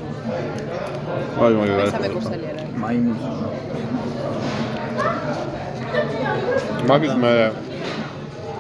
აი 1.45 1.53
მაგარი. 1.61 1.79
მესამე 1.81 2.09
კურსელი 2.15 2.47
არა. 2.51 2.63
მაიმუნს. 2.83 3.25
მაგის 6.91 7.15
მე 7.23 7.33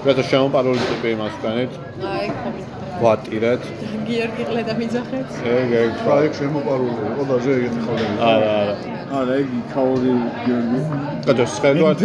რატო 0.06 0.22
შემოპარული 0.30 0.82
ტიპი 0.90 1.08
იმას 1.14 1.32
ვკანით? 1.38 1.72
აი, 2.10 2.26
ხომ 2.40 2.54
ვატირეთ. 3.00 3.62
გიორგი 4.08 4.42
ყლედა 4.48 4.74
მიძახეთ. 4.80 5.28
ეგ 5.56 5.70
ეგ. 5.80 5.90
პროექტ 6.04 6.34
შემოპარული 6.40 6.94
იყო 7.10 7.22
და 7.30 7.36
ზე 7.44 7.50
ეგეთი 7.58 7.80
ხოლმე. 7.84 8.06
არა 8.30 8.50
არა. 8.60 8.74
არა, 9.18 9.34
იგი 9.44 9.60
ქაური 9.72 10.12
გიორგი. 10.44 10.80
კაცო 11.26 11.46
სხედვათ 11.54 12.00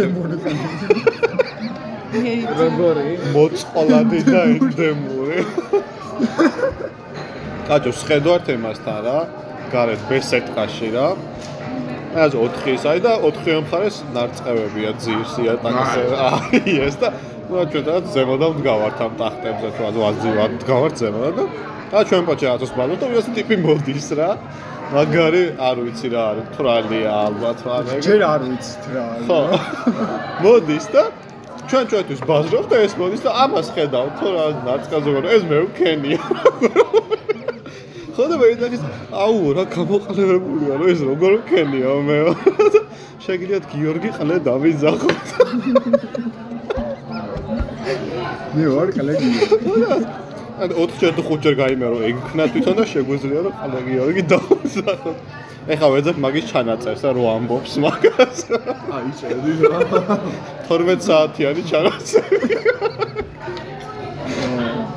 როგორი? 2.60 3.08
მოწყოლადი 3.36 4.20
და 4.30 4.40
ენდემური. 4.52 5.38
კაცო 7.68 7.92
სხედვათ 8.00 8.46
emasთან 8.56 8.98
რა. 9.06 9.18
გარეთ 9.72 10.00
ბესეტყაში 10.08 10.88
რა. 10.96 11.08
ეს 12.14 12.32
4 12.38 12.74
ისაა 12.76 13.00
და 13.06 13.12
4 13.24 13.62
მხარეს 13.66 13.96
ნარწყევებია 14.14 14.90
ძირს 15.02 15.32
იატაკზე. 15.42 16.02
აი 16.26 16.76
ეს 16.86 16.96
და 17.02 17.08
ну 17.50 17.64
ჩვენ 17.70 17.84
და 17.86 17.94
ზემოდან 18.14 18.50
ვდგავართ 18.56 18.98
ამ 19.06 19.12
ტახტებზე 19.20 19.68
თუ 19.76 19.90
ვაზივად 20.02 20.50
ვდგავართ 20.60 20.94
ზემოდან 21.02 21.34
და 21.36 21.44
და 21.90 22.02
ჩვენ 22.10 22.22
პოჩე 22.26 22.46
ათოს 22.54 22.72
ბალოთ 22.74 22.98
და 23.02 23.06
ეს 23.18 23.28
ტიპი 23.36 23.56
მოდის 23.62 24.08
რა. 24.18 24.30
მაგარი 24.86 25.42
არ 25.58 25.76
ვიცი 25.82 26.08
რა 26.14 26.22
არის, 26.30 26.46
თრალია 26.54 27.10
ალბათ 27.26 27.58
რა 27.66 27.76
მე. 27.86 27.94
ჯერ 28.06 28.20
არ 28.26 28.40
ვიცით 28.46 28.84
რა. 28.94 29.06
ხო. 29.26 29.40
მოდის 30.46 30.86
და 30.94 31.02
ჩვენ 31.66 31.84
ჩვენთვის 31.90 32.20
ბაზრობ 32.30 32.66
და 32.70 32.76
ეს 32.86 32.94
მოდის 33.00 33.22
და 33.26 33.30
ამას 33.42 33.68
ხედავ 33.74 34.06
თუ 34.18 34.26
რა 34.34 34.46
ნარწყაზე 34.66 35.10
ვარ 35.16 35.26
ეს 35.34 35.42
მე 35.50 35.58
ვქენია. 35.66 36.22
ხო 38.16 38.24
და 38.32 38.36
მე 38.40 38.46
დაგის 38.56 38.84
აუ 39.12 39.40
რა 39.56 39.64
გამოყლებებულია 39.76 40.76
რომ 40.80 40.88
ეს 40.88 41.00
როგორ 41.04 41.32
ვქენია 41.42 41.90
მე. 42.06 42.16
შეგიძლიათ 43.26 43.64
გიორგი 43.72 44.10
ყლე 44.16 44.38
დავიზახოთ. 44.46 45.26
მე 48.56 48.64
ვარ 48.72 48.88
კოლეგი. 48.96 49.28
ან 50.64 50.70
4 50.80 51.12
თუ 51.12 51.22
5 51.28 51.44
ჯერ 51.44 51.54
გაიმერო 51.60 51.98
ეგ 52.08 52.16
ქნა 52.32 52.48
თვითონ 52.56 52.80
და 52.80 52.84
შეგვიძლია 52.88 53.40
რომ 53.44 53.54
ყლე 53.60 53.80
გიორგი 53.90 54.22
დავიზახოთ. 54.32 55.18
ეხლა 55.76 55.88
ვეძებ 55.92 56.16
მაგის 56.24 56.44
ჩანაწერს 56.56 57.04
და 57.04 57.10
რო 57.20 57.24
ამბობს 57.36 57.72
მაგას. 57.84 58.38
აი 58.96 59.06
რა. 59.60 59.80
12 60.72 61.04
საათიანი 61.04 61.62
ჩანაწერი. 61.68 63.25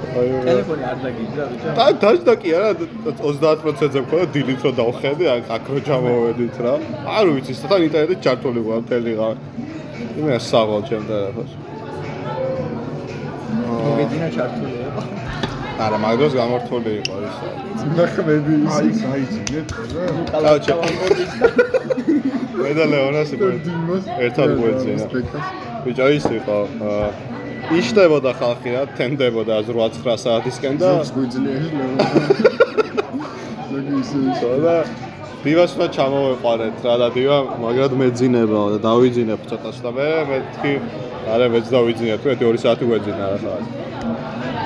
აი 0.09 0.27
ტელეფონი 0.45 0.83
არ 0.89 0.97
დაგიჯდა 1.03 1.43
ბიჭო. 1.49 1.69
და 1.77 1.85
დაждდა 2.01 2.33
კი 2.41 2.49
არა 2.57 2.71
30%-ზე 3.21 3.99
მქონდა 4.05 4.25
დილით 4.33 4.61
რო 4.65 4.71
დავხედე 4.81 5.25
აქ 5.35 5.65
რო 5.73 5.79
ჩამოვედით 5.87 6.55
რა. 6.65 6.73
არ 7.17 7.25
ვიცი, 7.33 7.53
თან 7.69 7.81
ინტერნეტი 7.87 8.15
ჩართული 8.25 8.59
ვარ 8.67 8.79
მთელი 8.85 9.11
ღამე. 9.19 9.41
მე 10.25 10.35
საღალ 10.49 10.81
ჩემ 10.89 11.03
ტელეფონს. 11.09 11.51
მოგედინა 13.85 14.27
ჩართული 14.37 14.75
იყო. 14.89 15.01
არა, 15.85 15.97
მაგდროს 16.03 16.33
გამართული 16.41 16.91
იყო 16.99 17.15
ის. 17.27 17.35
ნახმები 17.99 18.53
აი 18.75 18.87
ის. 18.89 18.99
გაიძინეთ 19.05 19.67
რა. 19.95 20.03
კაუჩა. 20.43 20.73
მე 22.63 22.71
და 22.77 22.85
ლეონას 22.91 23.29
ერთად 24.25 24.49
გვეძინა. 24.59 25.05
ბიჭო 25.85 26.05
ის 26.17 26.25
იყო 26.39 26.57
აა, 26.89 27.07
იშდებოდა 27.77 28.31
ხალხი 28.39 28.69
რა, 28.73 28.81
თენდებოდა 28.97 29.53
8-9 29.69 30.17
საათისკენ 30.23 30.75
და 30.81 30.89
გვიძლია 31.13 31.59
და 34.65 34.75
დივას 35.43 35.71
უნდა 35.77 35.87
ჩამოვეყარეთ 35.95 36.77
რა 36.83 36.95
და 36.99 37.07
დივა 37.15 37.37
მაგრად 37.61 37.93
მეძინებაო 38.01 38.67
და 38.73 38.79
დავიძინებ 38.83 39.41
ცოტას 39.51 39.77
და 39.85 39.89
მე 39.95 40.07
მეთქი 40.29 40.73
არა 41.33 41.45
მეც 41.53 41.65
დავიძინებ 41.75 42.19
თუ 42.25 42.29
2 42.41 42.59
საათი 42.63 42.83
გვეძინა 42.89 43.25
რა 43.29 43.37
ხარ 43.43 43.63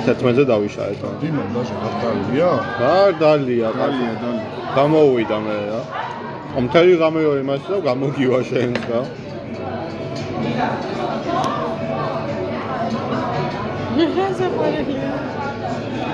11-ზე 0.03 0.43
დავიშალეთ 0.49 0.99
რა 1.03 1.11
დიმან 1.21 1.47
დაჟე 1.55 1.75
გახდალია. 1.83 2.49
არ 2.87 3.11
დალია 3.21 3.69
დალია, 3.77 4.13
დალია. 4.23 4.47
გამოვიდა 4.77 5.37
მე 5.45 5.57
რა 5.69 5.81
ამ 6.57 6.65
თელი 6.73 6.95
გამეო 7.03 7.31
იმას 7.43 7.63
და 7.69 7.77
გამოგივა 7.87 8.39
შენს 8.49 8.83
რა? 8.89 9.01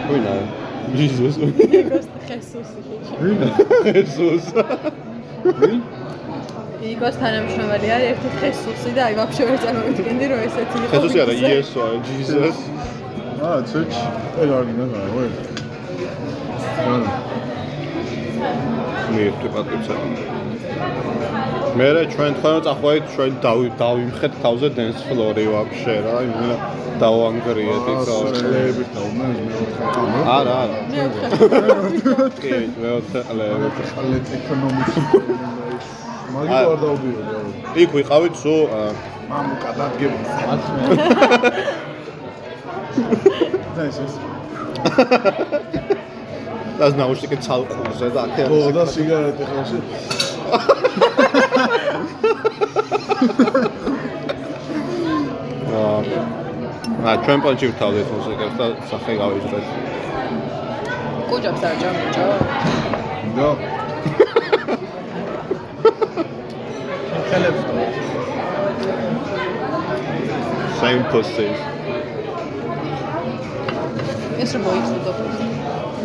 ვინა 0.10 0.34
ჯიზუს 0.98 1.36
ხესუსი. 2.28 2.82
ჯიზუს 3.94 4.46
იგოს 6.90 7.16
თანამშრომელი 7.22 7.88
არის 7.96 8.10
ერთი 8.12 8.30
ხესუსი 8.40 8.90
და 8.98 9.02
აი 9.08 9.14
ვაფშე 9.20 9.44
ვერ 9.50 9.58
წარმოვიდგენდი 9.64 10.26
რომ 10.32 10.40
ესეთი 10.48 10.78
იყო. 10.80 10.92
ხესუსი 10.94 11.18
არა 11.24 11.34
იესო 11.44 11.84
ჯიზუს 12.08 12.58
აა, 13.48 13.60
ცოჩ. 13.70 13.92
ეგ 14.44 14.50
არ 14.58 14.64
გინდა 14.68 14.86
რა, 14.92 15.00
ვე. 15.16 15.26
მე 19.14 19.24
ვტიპატიცა 19.36 19.96
მე 21.78 21.88
რა 21.94 22.02
ჩვენ 22.10 22.32
თქვენ 22.40 22.56
წახვედით 22.66 23.06
ჩვენ 23.14 23.34
დავი 23.44 23.68
დავიმხეთ 23.80 24.34
თავზე 24.44 24.68
dance 24.78 25.02
floor-ი 25.06 25.46
ვაფშე 25.54 25.96
რა 26.06 26.16
იმენა 26.26 26.56
დავანგრიეთ 27.02 27.86
იქ 27.94 28.02
რა 28.10 28.16
ყლეები 28.38 28.86
თავმა 28.96 29.26
მე 29.34 29.44
ვთქვა. 29.60 30.06
არა 30.36 30.56
არა 30.64 30.80
მე 30.90 31.04
ვხარ. 31.14 32.32
კი 32.42 32.58
მე 32.80 32.90
ვთყლები 32.96 33.70
ყლეთ 33.92 34.28
ეკონომიკა. 34.40 35.02
მაგი 36.34 36.58
არ 36.60 36.74
დავდიოდი. 36.86 37.38
იქ 37.84 37.90
ვიყავით 38.00 38.36
აა, 38.80 38.90
მამუკა 39.30 39.70
დადგება. 39.78 40.20
და 43.76 43.82
ეს 43.90 43.98
ეს. 44.06 44.14
დას 46.80 46.94
ნაუშნიკი 46.96 47.38
ცალყურზე 47.46 48.08
და 48.16 48.20
აქ 48.26 48.38
ო 48.48 48.60
და 48.76 48.84
სიგარეტი 48.96 49.44
ხელში. 49.52 49.80
აა 57.10 57.16
ჩვენ 57.24 57.40
პონჩი 57.44 57.68
ვთავდეთ 57.72 58.08
მუსიკას 58.16 58.54
და 58.60 58.66
სახე 58.90 59.14
გავიძრეთ 59.22 59.66
კუჯობს 61.30 61.64
არ 61.70 61.76
ჯამჭო. 61.82 62.28
და 63.38 63.48
ხელებს 67.30 67.62
და 67.68 67.74
same 70.80 71.04
pussies 71.12 71.60
ეს 74.44 74.52
რომ 74.56 74.62
მოიწოდო. 74.66 75.12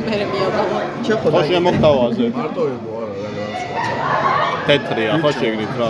მე 0.07 0.15
მეუბნება. 0.31 0.79
ჩეხო 1.07 1.29
ხო 1.35 1.41
შემოხტავაზე 1.51 2.25
მარტო 2.39 2.63
იყო. 2.75 2.94
თეთრია 4.67 5.13
ხო 5.23 5.31
შეგნით 5.39 5.73
რა 5.81 5.89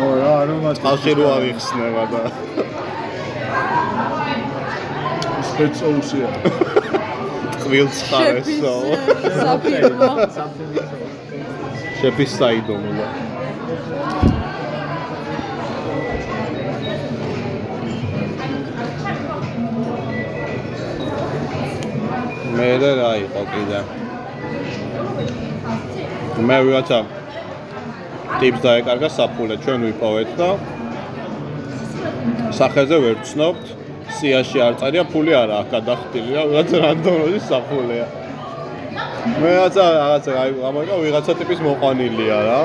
ო 0.00 0.06
რა, 0.20 0.30
არომატი. 0.42 0.78
წყალში 0.80 1.12
რო 1.18 1.24
აღიხსნება 1.36 2.02
და 2.12 2.20
სპეციალურია. 5.50 6.30
ტყვილ 7.60 7.88
ცხარესო 7.98 8.74
საფირმო. 9.42 10.12
შეფის 12.00 12.30
საიდუმლო 12.40 13.06
მე 22.56 22.70
და 22.82 22.90
რა 23.00 23.10
იყო 23.24 23.42
კიდე 23.52 23.80
მე 26.48 26.56
ვიღაცა 26.64 26.98
ტიპს 28.40 28.62
დაეკარგა 28.64 29.08
საფულე 29.16 29.56
ჩვენ 29.64 29.82
ვიპოვეთ 29.88 30.30
და 30.40 30.48
სახეზე 32.58 32.96
ვერ 33.04 33.16
ვცნობთ 33.20 33.74
სიაში 34.18 34.62
არ 34.66 34.78
წერია 34.80 35.04
ფული 35.12 35.34
არა 35.40 35.58
აქვს 35.60 35.72
გადახდილი 35.74 36.30
რა 36.36 36.44
ვიღაცა 36.50 36.80
რანდომული 36.84 37.40
საფულეა. 37.50 38.06
მე 39.40 39.50
რაღაცა 39.56 39.84
რაღაცა 39.96 40.38
აი 40.42 40.50
გამარჯვა 40.62 40.96
ვიღაცა 41.04 41.32
ტიპის 41.40 41.60
მოყვანილია 41.66 42.38
რა. 42.48 42.60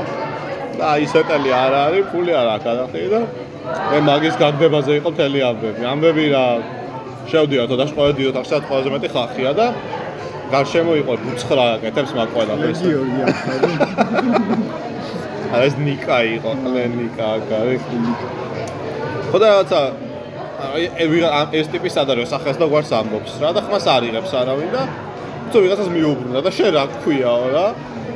და 0.80 0.88
ისეთელი 1.06 1.50
არ 1.56 1.74
არის 1.82 2.06
ფული 2.12 2.32
არ 2.40 2.48
აქვს 2.56 2.66
გადახდილი 2.70 3.08
და 3.14 3.22
მე 3.92 4.00
მაგის 4.10 4.36
გაგდებაზე 4.44 4.92
იყო 5.00 5.10
მთელი 5.16 5.40
ამბები. 5.50 5.82
ამბები 5.92 6.26
რა 6.36 6.46
შევდიოთ 7.32 7.72
და 7.80 7.86
შევდიოთ 7.92 8.36
ახლა 8.42 8.58
ყველაზე 8.70 8.90
მეტი 8.96 9.10
ხალხია 9.16 9.52
და 9.60 9.68
გარშემო 10.56 10.94
იყო 11.04 11.14
9 11.44 11.78
კეთებს 11.84 12.12
მაგ 12.16 12.30
ყველაფერს 12.36 12.80
გიორგი 12.86 13.22
ახალი. 13.28 13.72
არა 15.56 15.66
ეს 15.70 15.76
ნიკა 15.80 16.18
იყო, 16.40 16.52
კლენიკა 16.64 17.26
აგარი. 17.38 17.78
ხო 19.32 19.38
და 19.44 19.50
ამ- 21.40 21.52
ეს 21.52 21.68
ტიპის 21.68 21.94
სადარო 21.98 22.24
სახელს 22.26 22.58
და 22.58 22.66
გვარს 22.72 22.92
ამბობს. 22.96 23.32
რა 23.44 23.52
და 23.56 23.62
ხმას 23.68 23.86
არიღებს 23.96 24.32
არავინ 24.42 24.70
და 24.72 24.84
თო 25.52 25.58
ვიღაცას 25.64 25.90
მიუბრუნა 25.96 26.40
და 26.42 26.52
შენ 26.58 26.70
რა 26.76 26.84
გქვიაო 26.94 27.46
რა? 27.56 27.68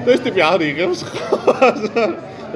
და 0.05 0.09
ეს 0.15 0.21
ტიპი 0.23 0.41
არიღებს 0.51 0.99
ხმას. 1.11 1.79
და 1.95 2.03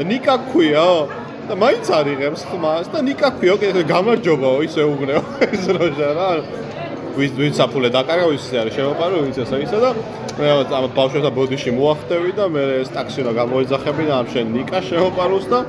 ნიკა 0.09 0.35
გქვიაო 0.47 0.99
და 1.47 1.53
მაინც 1.59 1.85
არიღებს 1.99 2.41
ხმას 2.49 2.85
და 2.93 2.99
ნიკა 3.07 3.29
გქვიაო 3.35 3.83
გამარჯობაო 3.93 4.57
ისე 4.67 4.81
უგნეო 4.87 5.21
ეს 5.51 5.63
როჟა 5.75 6.09
რა 6.17 6.29
ვის 7.13 7.31
ვის 7.37 7.57
საფულე 7.59 7.89
დაკარგა 7.93 8.25
ვის 8.31 8.45
არის 8.61 8.73
შემოყარო 8.77 9.17
ვის 9.25 9.37
ესა 9.43 9.57
ისა 9.63 9.79
და 9.83 9.89
მე 10.39 10.47
ამ 10.77 10.85
ბავშვთა 10.97 11.31
ბოდიში 11.37 11.73
მოახტევი 11.77 12.31
და 12.39 12.47
მე 12.53 12.63
ეს 12.81 12.89
ტაქსი 12.95 13.25
რა 13.27 13.33
გამოიძახები 13.39 14.07
და 14.09 14.13
ამ 14.21 14.27
შენ 14.33 14.45
ნიკა 14.55 14.79
შემოყაროს 14.89 15.45
და 15.53 15.59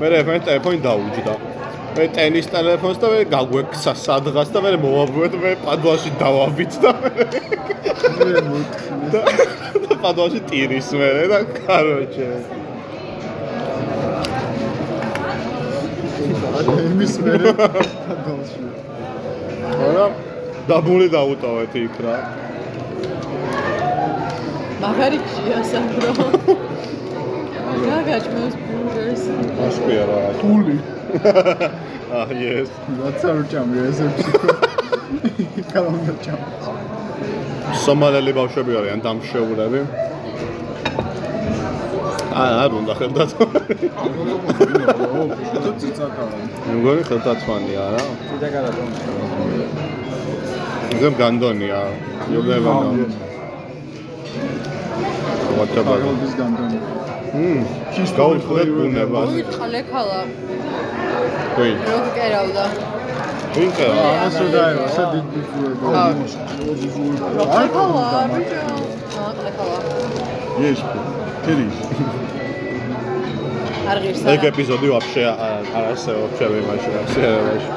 მე 0.00 0.06
მე 0.30 0.38
ტელეფონი 0.48 0.78
დაუჯდა 0.86 1.34
მე 1.94 2.04
ტენის 2.16 2.50
ტელეფონს 2.54 2.98
და 3.04 3.12
მე 3.14 3.20
გაგვექცა 3.34 3.92
სადღაც 4.02 4.48
და 4.54 4.64
მე 4.66 4.74
მოვაბრუნეთ 4.82 5.34
მე 5.44 5.52
პადუაში 5.62 6.10
დავავით 6.24 6.72
და 6.82 6.90
მე 7.00 7.10
და 9.14 9.22
და 9.86 9.94
პადუაში 10.02 10.40
ტირის 10.50 10.92
მე 10.98 11.10
და 11.30 11.38
კაროჩე 11.62 12.28
იმის 16.64 17.14
მერე 17.24 17.50
გადავში. 17.58 18.62
არა 19.86 20.33
დაბული 20.68 21.06
დაუტოვეთ 21.12 21.74
იქ 21.76 21.96
რა 22.04 22.14
მაგარი 24.84 25.18
ჭია 25.32 25.60
სანდრო. 25.70 26.10
რა 27.84 27.98
გაჭმევს 28.08 28.54
ბურგერს? 28.64 29.24
ასკვია 29.66 30.04
რა 30.10 30.20
გული 30.40 30.76
აა 32.20 32.32
yes 32.40 32.68
რაც 33.00 33.20
არ 33.30 33.38
ჭამი 33.52 33.76
ესებში. 33.88 34.28
კალანდა 35.72 36.14
ჭამი. 36.24 36.48
სომალელი 37.84 38.32
ბავშვები 38.40 38.72
არიან 38.80 39.00
დამშეულები 39.06 39.80
აა 42.42 42.52
არ 42.64 42.70
უნდა 42.80 42.92
ხელდათ 42.98 43.30
თუ 43.38 43.44
ციცაკავა. 45.80 46.36
მე 46.66 46.74
მგონი 46.78 47.02
ხელდათვანია 47.08 47.84
რა 47.94 48.04
ციტა 48.28 48.48
გადატომ. 48.56 49.83
ზემ 51.00 51.14
განდონია 51.20 51.80
იოგება 52.32 52.74
ვატაბა 55.58 55.84
პაგოდის 55.88 56.34
განდონი. 56.40 56.78
მმ 57.34 57.62
გაუხლებ 58.18 58.68
ბუნებას 58.76 59.30
მოითხალე 59.34 59.80
ქალა. 59.90 60.20
ვი 61.56 61.68
როგორ 61.88 62.08
კერავდა? 62.18 62.64
ვინკა 63.54 63.86
ამას 64.08 64.36
რო 64.40 64.48
დაევა, 64.54 64.86
სა 64.96 65.04
დიდ 65.12 65.24
ბიძუება. 65.34 66.04
როგორ 67.38 67.66
ქალა? 67.76 68.06
ბიჭო. 68.34 68.60
აა 69.24 69.50
ქალა. 69.56 69.78
ეს 70.68 70.80
კერიშ 71.44 71.76
არ 73.90 73.98
ღირს. 74.02 74.20
ეგ 74.34 74.42
ეპიზოდი 74.50 74.88
ვაფშე 74.94 75.24
არ 75.30 75.62
არ 75.76 75.84
არსებობს 75.92 76.34
ჩემი 76.38 76.60
მაშინ 76.68 76.94
არსებობაში 77.00 77.68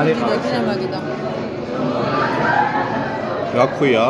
არის 0.00 0.18
ხალხი 0.20 0.58
მაგიდა. 0.68 0.98
რა 3.56 3.64
ქვია 3.76 4.06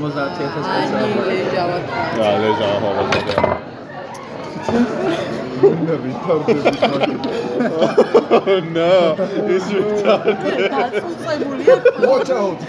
50000 0.00 0.66
აი 0.72 1.12
ლეჟავად. 1.28 1.84
რა 2.18 2.30
ლეჟა 2.42 2.68
ჰობა 2.82 3.02
უნდა 5.62 5.94
ვითარდები 6.02 6.72
მაგით 6.92 7.24
ნო 8.74 8.94
ის 9.56 9.66
ვიტარდე 9.72 10.52
დაწუწებულია. 10.74 11.74
watch 12.10 12.32
out 12.36 12.60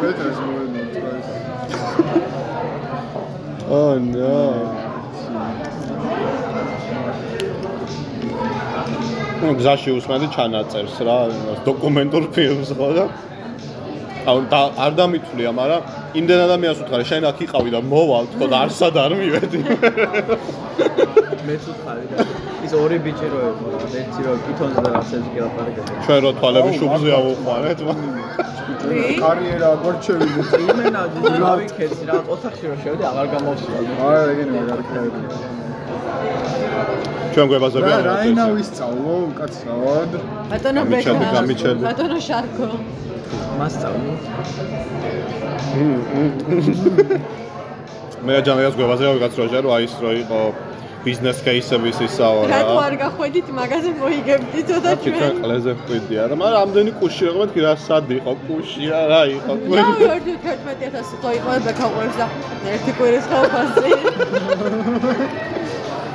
პეტრეს 0.00 0.38
მოენო. 0.46 0.82
ო 3.78 3.82
ნო 4.12 4.38
ნუ 9.42 9.48
გზაში 9.60 9.90
უსმენდი 9.98 10.26
ჩანაწერს 10.36 10.96
რა 11.08 11.18
დოკუმენტურ 11.68 12.24
ფილმს 12.34 12.70
ხო 12.78 12.88
და 12.98 13.04
არ 14.26 14.92
დამithვლია 15.00 15.50
მაგრამ 15.58 15.82
იმდენ 16.20 16.40
ადამიანს 16.46 16.82
უთხარი 16.84 17.04
შენ 17.10 17.22
აქ 17.30 17.38
იყავი 17.46 17.70
და 17.74 17.80
მოვალ 17.92 18.24
თქო 18.32 18.46
და 18.52 18.56
არსად 18.66 18.94
არ 19.04 19.12
მივედი. 19.18 19.60
მეც 21.46 21.64
უთხარი 21.72 22.04
და 22.12 22.26
ის 22.62 22.72
ორი 22.78 22.98
ბიჭი 23.04 23.26
რო 23.32 23.38
იყო 23.50 23.66
რა 23.72 23.78
ერთი 24.00 24.20
რო 24.26 24.34
კითონზე 24.46 24.80
და 24.84 24.90
რაცებს 24.94 25.28
გელაპარაკებდა 25.34 26.04
ჩვენ 26.06 26.20
რო 26.24 26.30
თვალები 26.38 26.70
შუბზე 26.78 27.10
ავუყვანეთ 27.18 27.78
კარიერა 29.22 29.68
აგორჩევი 29.76 30.26
მოწი. 30.34 30.60
იმენა 30.72 31.02
რა 31.42 31.52
ვიქეცი 31.60 32.04
რა 32.10 32.20
ოთახში 32.34 32.64
რო 32.70 32.76
შევდი 32.84 33.04
აღარ 33.10 33.26
გამოვსვა 33.34 33.82
არა, 34.06 34.22
ეგენი 34.32 34.52
მაგარი 34.58 34.84
კრები. 34.90 35.61
ჩვენ 37.32 37.46
გვებაზები 37.50 37.88
რა 37.88 37.92
არ 37.98 38.04
რაინა 38.08 38.44
ვისწავლო 38.56 39.12
უკაცრავად. 39.28 40.10
ბატონო 40.52 40.82
ბექა. 40.92 41.12
გამიჩერდი. 41.36 41.82
ბატონო 41.88 42.18
შარკო. 42.28 42.66
მასწავლო 43.58 44.12
მე 48.26 48.34
ჯანაიას 48.46 48.74
გვებაზე 48.78 49.04
ვიღაც 49.16 49.32
როჟა 49.40 49.58
რო 49.66 49.70
აი 49.76 49.84
ის 49.88 49.94
რო 50.02 50.10
იყო 50.22 50.40
ბიზნეს 51.02 51.38
კეისების 51.46 51.98
ისაო 52.06 52.38
რა 52.46 52.50
რატო 52.52 52.74
არ 52.86 52.94
გახვედით 53.00 53.48
მაგაზე 53.58 53.90
მოიგებდი 54.02 54.60
ცოტა 54.68 54.88
აქ 54.94 54.98
ჩვენ 55.06 55.16
ჩვენ? 55.18 55.34
ყლეზე 55.42 55.72
ვყვიდია 55.78 56.22
რა 56.30 56.34
მაგრამ 56.42 56.60
ამდენი 56.66 56.92
კუში 57.00 57.22
რა 57.28 57.32
მეთქი 57.40 57.60
რა 57.66 57.72
სად 57.86 58.06
იყო 58.18 58.32
კუშია 58.46 58.98
რა 59.12 59.22
იყო 59.38 59.52
რა 59.78 59.86
ვერდი 60.02 60.34
11000 60.44 61.18
ხო 61.24 61.30
იყო 61.40 61.50
ბექა 61.66 61.86
ყვებს 61.96 62.16
და 62.20 62.26
ერთი 62.74 62.92
კვირის 62.98 63.26
ხალხაზე. 63.32 63.88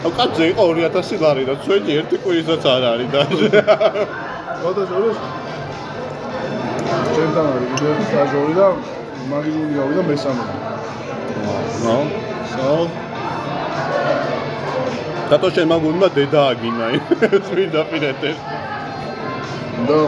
აუ 0.06 0.12
კაცზე 0.18 0.44
იყო 0.52 0.64
2000 0.78 1.22
ლარი 1.24 1.44
და 1.50 1.54
ჩვენი 1.66 1.92
ერთი 2.00 2.18
კვირისაც 2.24 2.64
არ 2.74 2.84
არის 2.92 3.10
და 3.14 3.22
ოღონდ 4.68 4.80
შორის. 4.92 5.18
ჩემთან 7.16 7.46
არის 7.54 7.68
ვიდეო 7.72 7.94
სტაჟორი 8.10 8.54
და 8.60 8.68
მაგიური 9.32 9.74
გავიდა 9.80 10.02
მესამე. 10.10 10.44
ნო 11.86 11.98
So, 12.58 12.70
დატო 15.30 15.48
შენ 15.56 15.68
მაგურმა 15.72 16.08
დედა 16.16 16.42
აგინა? 16.52 16.86
წმინდა 17.48 17.82
პირეთე. 17.90 18.32
და 19.88 20.00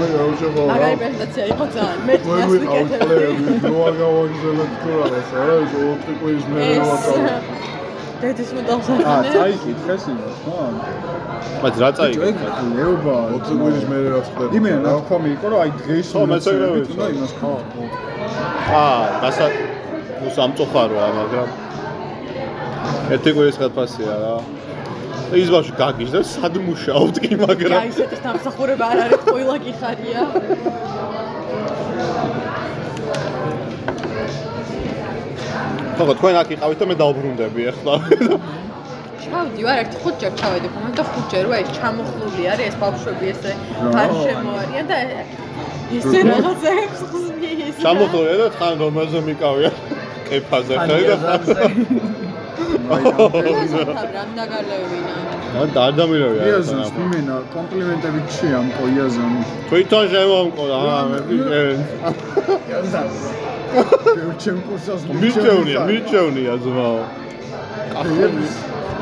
მე 0.00 0.06
გავუჩებო 0.14 0.60
რა. 0.64 0.72
მაგარი 0.72 0.96
პრეზენტაცია 1.00 1.44
იყო 1.52 1.64
ძალიან. 1.74 1.98
მე 2.06 2.14
მე 2.14 2.16
თავს 2.24 2.50
ვიყავ 2.52 2.76
ვიკეთებ. 2.84 3.00
კლები 3.04 3.44
ნუ 3.64 3.74
არ 3.86 3.94
გავაგზავნეთ 4.00 4.70
თუ 4.82 4.90
რაღაც 5.00 5.28
რა 5.38 5.54
ის 5.64 5.72
ოთხი 5.88 6.12
კვირის 6.20 6.46
მე 6.52 6.60
ეს 6.74 6.88
დედის 8.24 8.50
მოტავს 8.56 8.86
ახალ. 8.94 9.04
აა, 9.12 9.32
წაიკითხეს 9.34 10.04
იმას, 10.12 10.36
ხო? 10.44 10.58
მათ 11.64 11.74
რა 11.82 11.90
წაიკითხეს? 11.98 12.36
ლეობა 12.76 13.16
20 13.34 13.58
კვირის 13.60 13.84
მერე 13.90 14.08
რაც 14.14 14.26
ხდება. 14.32 14.50
იმენა 14.58 14.78
რა 14.84 14.92
თქვა 15.04 15.18
მიიყო, 15.24 15.46
რომ 15.52 15.58
აი 15.64 15.70
დღეს 15.80 16.08
ხო 16.14 16.22
მეცაგრევით 16.32 16.86
უნდა 16.94 17.06
იმას 17.14 17.32
ხო. 17.40 17.52
აა, 18.80 19.02
გასა 19.24 19.46
ну 20.20 20.28
სამწუხაროა, 20.36 21.06
მაგრამ 21.20 21.48
ერთი 23.14 23.30
კვირის 23.36 23.56
ხათფასია 23.60 24.14
რა. 24.24 24.34
ის 25.34 25.48
ბავშვი 25.50 25.74
გაგიჟდა, 25.82 26.20
სად 26.30 26.54
მუშაობთ 26.64 27.16
კი, 27.24 27.32
მაგრამ 27.44 27.76
აი 27.80 27.88
ესეთი 27.92 28.16
სამსახურება 28.24 28.84
არ 28.92 28.98
არის, 29.04 29.22
ყოილა 29.28 29.56
კი 29.64 29.72
ხარია. 29.80 30.20
ხო 35.98 36.14
თქვენ 36.18 36.34
აქ 36.42 36.48
იყავით 36.54 36.78
და 36.80 36.86
მე 36.90 36.94
დავბრუნდები 37.02 37.62
ახლა 37.72 37.94
ჩავდი 39.24 39.62
ვარ 39.66 39.78
ერთი 39.82 39.96
ხუთჯერ 40.02 40.32
ჩავედი 40.40 40.68
ხომ 40.74 40.92
და 40.98 41.04
ხუთჯერ 41.10 41.44
ვარ 41.50 41.60
ეს 41.64 41.70
ჩამოხლული 41.78 42.42
არის 42.52 42.66
ეს 42.70 42.76
ბავშვები 42.82 43.26
ესე 43.34 43.52
გარშემო 43.96 44.52
არიან 44.62 44.86
და 44.90 44.96
ესე 45.98 46.18
რაღაცებს 46.30 47.00
ხსნის. 47.10 47.76
ჩამოხლია 47.84 48.34
და 48.40 48.46
თან 48.58 48.72
რომელზე 48.82 49.18
მიკავია? 49.28 49.70
კეფაზე 50.28 50.74
ხე 50.84 50.96
და 51.08 51.16
რამ 54.14 54.30
დაგალევინა. 54.38 55.12
და 55.74 55.80
არ 55.86 55.92
დამილევია 55.98 56.42
იაზონს 56.50 56.90
იმენა 57.04 57.36
კომპლიმენტები 57.54 58.20
გშია 58.28 58.56
ამ 58.60 58.68
ყოიაზონი. 58.76 59.42
თვითონ 59.70 60.04
შემომყო 60.14 60.64
რა 60.70 61.00
მე 61.10 61.18
ვიყენ 61.28 61.78
ჩემ 64.42 64.58
კურსას 64.66 65.02
მირჩევნია, 65.20 65.80
მირჩევნია 65.88 66.54
ძმაო. 66.64 67.00
კახის 67.94 68.54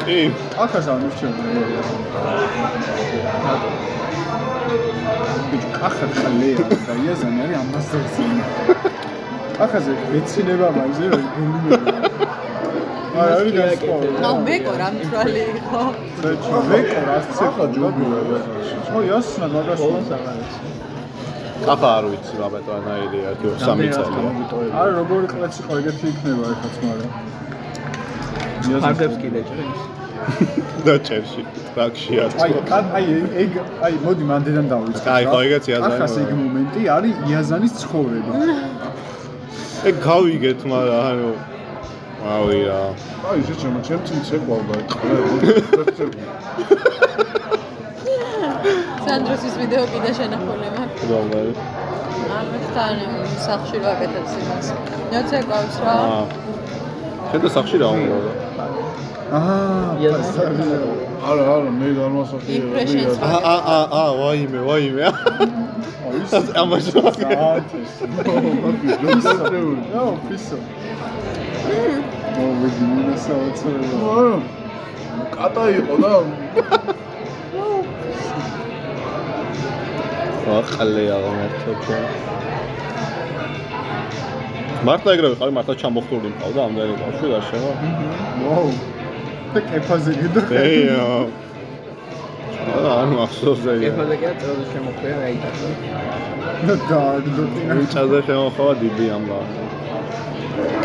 კი, 0.07 0.19
კახას 0.57 0.86
არ 0.93 0.99
მირჩევნია. 1.03 1.82
ბიჭო, 5.51 5.69
კახა 5.78 6.07
ხალეა 6.16 6.65
და 6.86 6.94
იაზანი 7.05 7.39
არის 7.44 7.57
ამასერზე. 7.62 8.24
კახაზე 9.59 9.93
მეცინება 10.12 10.69
მაინც 10.77 10.99
რომ 11.12 11.24
გულმოდი. 11.35 11.70
აი, 13.12 13.28
არის 13.36 13.53
გასწავლა. 13.59 14.19
გავბეკო 14.24 14.73
რა 14.81 14.89
მთვალი 14.97 15.43
იყო. 15.57 15.82
ბეკო 16.23 17.01
რა 17.09 17.19
ცელა 17.36 17.66
ჯობია. 17.74 18.20
ხო, 18.89 18.99
იასნა 19.09 19.47
გაგასვლა 19.55 19.99
საღარეს. 20.09 20.72
კაფა 21.66 21.89
არ 21.98 22.05
ვიცი 22.12 22.34
რაბატო 22.43 22.70
ანაირი 22.78 23.18
ერთი 23.30 23.44
ორ 23.52 23.56
სამი 23.62 23.86
წელია 23.94 24.30
არა 24.82 24.93
როგორი 24.98 25.26
კლასი 25.32 25.60
ხო 25.66 25.74
ეგეთი 25.82 26.06
იქნება 26.12 26.44
ეხაც 26.55 26.74
მაგრამ. 26.86 27.10
ფარდებს 28.84 29.16
კიდე 29.22 29.40
ჭრის. 29.48 29.80
და 30.86 30.94
ჭერში 31.06 31.43
ტრაქში 31.74 32.18
არ 32.24 32.30
აი 32.47 32.52
აი 32.98 33.06
ეგ 33.44 33.52
აი 33.86 33.94
მოდი 34.06 34.24
მანდედან 34.30 34.66
დავიწყო 34.72 35.09
აი, 35.16 35.24
ხო, 35.30 35.39
ეგეც 35.47 35.64
იაზანი 35.72 35.97
ახას 35.98 36.14
ეგ 36.22 36.30
მომენტი 36.43 36.82
არის 36.97 37.14
იაზანის 37.30 37.72
ცხოვრება. 37.82 38.32
ეგ 39.90 39.94
გავიგეთ 40.06 40.60
მაგრამ 40.72 41.02
ანუ 41.10 41.30
ავი 42.36 42.59
რა 42.70 42.82
აი 43.30 43.39
ეს 43.43 43.62
ჩემ 43.62 44.02
წინ 44.06 44.20
შეყვავდა 44.30 44.74
ყველა 44.94 46.06
სანდროსის 49.06 49.54
ვიდეო 49.60 49.84
კიდე 49.92 50.10
შენახული 50.18 50.68
მაქვს. 50.76 51.02
რომელი 51.12 51.52
ამასთან 52.38 52.96
სახში 53.46 53.76
რა 53.82 53.90
აკეთებს 53.94 54.32
იმას. 54.42 54.66
ნაცე 55.12 55.38
ყავს 55.48 55.76
რა. 55.84 55.94
აა. 56.02 56.24
შენ 57.32 57.40
და 57.44 57.48
სახში 57.56 57.76
რა 57.82 57.88
უნდა 57.96 58.16
აა 59.32 59.58
არა 61.30 61.44
არა 61.54 61.70
მე 61.80 61.88
დამასახი 61.98 62.50
Impressions. 62.60 63.16
აა 63.28 63.40
აა 63.52 63.84
აა 64.00 64.10
ვაიმე 64.20 64.60
ვაიმე. 64.68 65.04
ამას 66.62 66.86
საათის 66.92 67.92
ნო 69.92 70.04
ფისო. 70.26 70.58
ო 72.42 72.44
ვიდინა 72.60 73.14
საოცრება 73.24 74.16
კატა 75.36 75.64
იყო 75.78 75.94
და 76.02 76.12
აყლე 80.59 81.02
აღმერთო 81.16 81.73
ჩვენ 81.85 82.05
მართლა 84.86 85.10
ეგრევე 85.16 85.35
ყავი 85.40 85.52
მართლა 85.59 85.74
ჩამოხტული 85.82 86.28
მყავდა 86.35 86.60
ამდენი 86.69 86.94
ბავშვი 87.02 87.27
და 87.32 87.40
შევა? 87.48 87.73
ვაუ. 88.43 88.70
და 89.55 89.60
კეფაზე 89.70 90.12
გიდო 90.20 90.40
ეიო 90.62 91.06
ანუ 93.02 93.16
ახსოვზე 93.27 93.70
ეფაზე 93.90 94.14
კი 94.20 94.27
აწევს 94.32 94.66
შემოხვია 94.73 95.14
აიტაკო. 95.28 95.69
დააგდო 96.90 97.43
ტინა 97.55 97.74
ინჭაზე 97.82 98.19
შემოხვა 98.28 98.70
დიდი 98.82 99.06
ამბა 99.16 99.39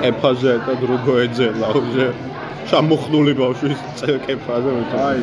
კეფაზე 0.02 0.52
და 0.68 0.74
დრუგო 0.82 1.14
ეძელა 1.26 1.68
უჟე 1.82 2.08
ჩამოხტული 2.70 3.34
ბავშვის 3.42 3.80
წე- 4.00 4.20
კეფაზე 4.26 4.70
ვიტყვი 4.78 5.00
აი 5.10 5.22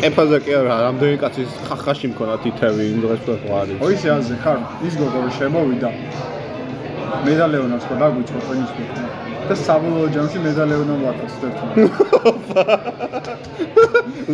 კეფაზე 0.00 0.38
კი 0.44 0.52
არა 0.60 0.74
რამდენი 0.84 1.16
კაცის 1.22 1.50
ხახაში 1.68 2.06
მქონა 2.12 2.34
თითები 2.44 2.82
იმ 2.92 2.98
დღეს 3.04 3.20
ხო 3.24 3.50
არის. 3.60 3.76
ой 3.86 3.94
სეანსზე 4.02 4.36
ხარ 4.44 4.58
ის 4.86 4.94
გოგო 5.00 5.18
რომ 5.24 5.32
შემოვიდა. 5.38 5.90
მე 7.24 7.32
და 7.40 7.46
ლეონას 7.52 7.84
ხო 7.88 7.94
დაგვიწყო 8.02 8.38
ტენის 8.46 8.70
მეკნა 8.76 9.04
და 9.48 9.54
საბოლოო 9.64 10.08
ჯამში 10.14 10.38
მე 10.44 10.52
და 10.58 10.64
ლეონამ 10.70 11.00
ვაკაცდეთ 11.06 11.54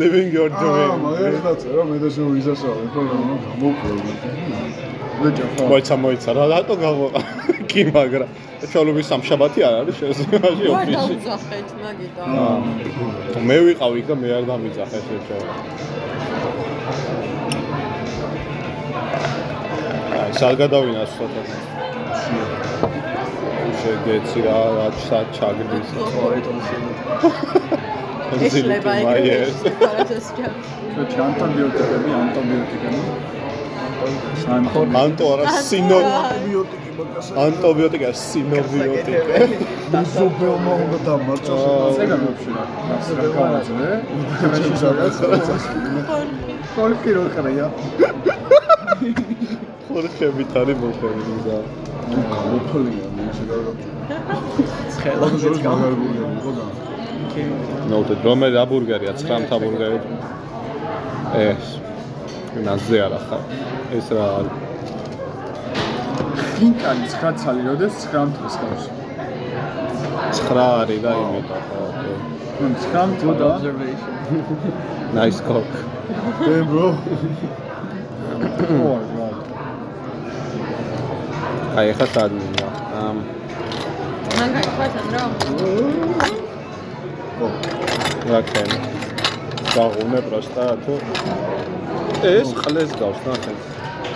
living 0.01 0.29
your 0.35 0.51
აა 0.51 0.59
dream. 0.61 0.99
მაგას 1.07 1.39
დაწერა 1.47 1.83
მე 1.91 1.97
და 2.03 2.09
შენ 2.15 2.27
ვიზასავე 2.35 2.85
ხო 2.93 3.01
რა 3.07 3.15
გამოვყოლე 3.23 5.04
ბიჭო 5.21 5.47
ხო. 5.57 5.63
მოიცა 5.71 5.95
მოიცა 6.05 6.31
რა 6.39 6.45
რატო 6.53 6.75
გავყა 6.83 7.21
კი 7.71 7.81
მაგრა 7.95 8.27
ჩოლობის 8.73 9.07
სამშაბათი 9.13 9.61
არ 9.69 9.75
არის 9.81 9.99
ვარ 10.01 10.15
ოფისში 10.15 10.95
დავძახეთ 10.97 11.69
მაგიტო. 11.85 12.23
მე 13.49 13.57
ვიყავი 13.67 14.01
და 14.09 14.15
მე 14.23 14.29
არ 14.39 14.45
დამიძახე 14.51 14.99
შეჭა 15.07 15.37
აი 20.23 20.31
სალგადავინას 20.41 21.11
ცოტა? 21.19 21.43
შეგეცი 23.81 24.41
რა 24.47 24.59
რა 24.77 24.87
ჩა- 25.05 25.29
ჩაგდის 25.37 25.89
ეშლება 28.47 28.93
ეგრე. 29.01 29.37
პარათოს 29.83 30.27
ჯამში. 30.39 30.73
ჩო 31.13 31.21
ანტიბიოტიკები 31.27 32.11
ანტო 35.05 35.25
არა 35.35 35.45
სინო 35.69 35.99
ანტიბიოტიკა 37.45 38.11
სინობიოტიკა. 38.25 39.37
მიზობელმა 39.95 40.73
უნდა 40.85 40.99
დამარცხოს. 41.07 41.95
წეგან 41.99 42.21
ვაფშე 42.27 42.51
რა. 42.57 42.65
რა 43.19 43.27
გავაძლე 43.37 43.89
კოლკი 46.75 47.11
რო 47.17 47.25
ხარია 47.35 47.67
ხორხებით 49.87 50.51
არის 50.61 50.77
მოხერილი 50.83 51.37
და 51.47 51.57
გამოფოლია 52.31 53.07
მე 53.19 53.27
შეგავდა 53.39 53.73
ცხელა 54.95 55.29
ზოგადად 55.45 55.69
მაგარი 55.71 55.97
ბურგერი 56.01 56.35
იყო 56.41 56.51
და 56.59 56.65
ნოუთე 57.93 58.15
რომელი 58.27 58.57
აბურგერია 58.65 59.13
9 59.23 59.41
მთა 59.45 59.57
ბურგერი 59.65 59.99
ეს 62.55 62.63
ნაზზე 62.67 62.99
არა 63.07 63.19
ხარ 63.27 63.43
ეს 63.99 64.07
რა? 64.15 64.27
არის 64.39 64.53
ხინკალი 66.55 67.07
9 67.15 67.41
ცალი 67.43 67.63
როდეს? 67.67 67.97
9 68.13 68.31
დღეს 68.37 68.55
გავს. 68.63 68.85
9 70.39 70.63
არის 70.63 71.01
და 71.05 71.11
იმიტომ 71.23 71.61
ხო 71.67 71.81
ნუ 72.61 72.67
9 72.95 73.19
დღე 73.21 73.33
და 73.41 73.49
nice 75.19 75.41
cock. 75.49 75.71
ე 76.55 76.57
ბრო 76.71 76.89
ო 78.87 78.95
რა 79.17 79.29
აი 81.79 81.89
ხა 81.99 82.07
სადნა 82.15 82.69
ამ 83.03 83.17
მან 84.39 84.49
გაიყვანან 84.55 85.07
რა. 85.15 85.25
რაკენ 88.31 88.71
დაღუნე 89.75 90.21
პროსტა 90.27 90.65
თუ 90.85 90.95
ეს 92.25 92.49
ყლეს 92.57 92.89
გავს 93.01 93.19
ნახე. 93.27 93.53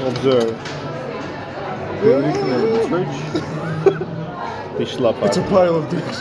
Observe. 0.09 0.53
ისლაპა 4.79 5.27
it's 5.27 5.37
a 5.37 5.43
pile 5.51 5.75
of 5.79 5.85
dicks. 5.93 6.19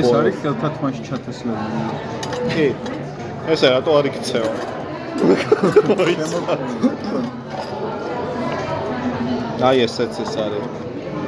ეს 0.00 0.08
არის 0.18 0.34
ხელთათმაში 0.42 1.00
ჩათესლებული 1.08 1.82
კი. 2.54 2.66
ესე 3.54 3.66
რატო 3.74 3.90
არ 3.98 4.04
იქცევა? 4.10 4.52
აი 9.68 9.76
ესეც 9.86 10.14
ეს 10.24 10.34
არის. 10.46 10.66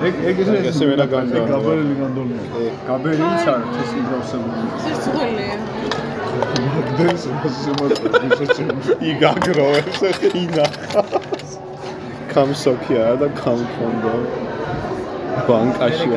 ეგ 0.06 0.14
ეგ 0.30 0.36
ეს 0.44 0.48
ესე 0.70 0.84
ვერა 0.92 1.06
განგა 1.12 1.38
გაბერილი 1.52 1.94
განდოლია. 2.00 2.42
გაბერი 2.88 3.24
ის 3.34 3.44
არის 3.52 3.74
ეს 3.84 3.90
იმგავსებული 4.00 4.58
სიცოცხლეა. 4.86 5.56
მაგდენს 6.74 7.24
შემოწმე 7.60 8.08
შეჩემ 8.38 8.70
იგაგრო 9.10 9.66
ეს 9.80 10.00
ინა 10.42 10.66
კამსოკია 12.32 13.06
და 13.20 13.28
კამკონდო 13.40 14.14
ბანკაში 15.48 16.10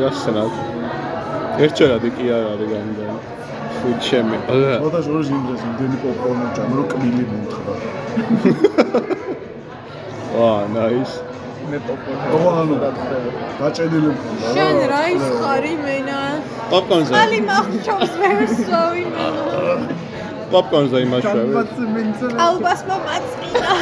იასნად 0.00 0.52
ერთჯერადი 1.66 2.10
კი 2.18 2.26
არ 2.36 2.44
არის 2.52 2.68
განგა 2.74 3.08
ფუჩემი 3.80 4.38
მოთა 4.84 5.00
შორის 5.08 5.28
იმდეს 5.38 5.62
იმდენი 5.70 5.96
პოპკორნი 6.04 6.46
ჭამ 6.58 6.70
რომ 6.78 6.86
კბილი 6.92 7.24
მომთხრა 7.32 7.74
ვა 10.36 10.52
ნაის 10.76 11.12
მე 11.70 11.78
პოპკორნი. 11.86 12.24
ო 12.36 12.38
ანუ 12.60 12.76
დაჭედილი 13.60 14.08
მქონდა 14.14 14.46
შენ 14.56 14.76
რა 14.92 15.02
ის 15.14 15.24
ხარი 15.40 15.74
მენა? 15.84 16.18
პოპკორნზე 16.72 17.12
ალი 17.22 17.40
მახჩობს 17.50 18.12
ვერსოვი 18.22 19.04
მენა. 19.14 19.44
პოპკორნზე 20.52 20.98
მინცე 21.94 22.26
ალბასმა 22.46 22.96
მაწყინა. 23.06 23.74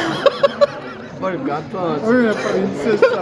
ვარ 1.21 1.35
გატო 1.47 1.81
ой 2.09 2.21
პრინცესა 2.43 3.21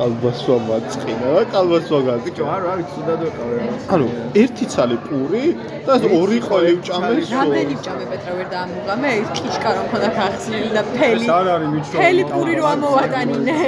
კალბასვა 0.00 0.54
მაწყინა 0.64 1.30
და 1.36 1.40
კალბასვა 1.52 1.98
გაგი 2.06 2.30
ჯო 2.36 2.44
არ 2.56 2.62
არის 2.72 2.86
ცუდად 2.92 3.24
ვიყავ 3.24 3.48
ანუ 3.96 4.06
ერთი 4.42 4.68
ცალი 4.72 4.96
პური 5.08 5.42
და 5.88 5.94
ორი 6.18 6.38
ყოლი 6.46 6.72
ვჭამე 6.76 7.10
რამდენი 7.32 7.76
ჭამე 7.84 8.04
პეტრა 8.12 8.32
ვერ 8.38 8.48
დაამუღამე 8.54 9.10
ის 9.20 9.28
კიშკა 9.36 9.70
რომ 9.76 9.86
ქონდა 9.92 10.10
ხახსნილი 10.16 10.70
და 10.76 10.82
ფელი. 10.96 11.20
ეს 11.20 11.28
არ 11.36 11.46
არის 11.54 11.68
მიჩვეულო 11.74 12.00
ფელი 12.00 12.24
პური 12.32 12.52
რო 12.60 12.64
ამოვატანინე. 12.72 13.58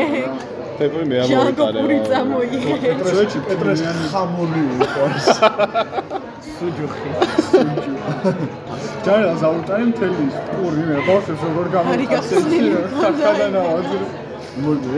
თეპური 0.78 1.04
მე 1.10 1.16
ჟანგო 1.20 1.36
ამოვიტარე 1.36 1.78
პური 1.82 1.98
წამოიღე. 2.08 2.72
სუეჩი 3.12 3.38
პეტრეს 3.46 3.80
ხამული 4.08 4.62
უყარს 4.80 5.28
სუჯუხი. 6.56 7.10
ჯარა 9.04 9.32
ზაუტარი 9.42 9.84
მთელი 9.92 10.24
პური 10.56 10.82
მე 10.88 10.96
ბავშვებს 11.08 11.42
როგორ 11.46 11.66
არის 11.92 12.08
გახსნილი. 12.14 12.70
ხახადა 13.00 13.46
ნავაზი 13.56 13.98
მოდი 14.64 14.90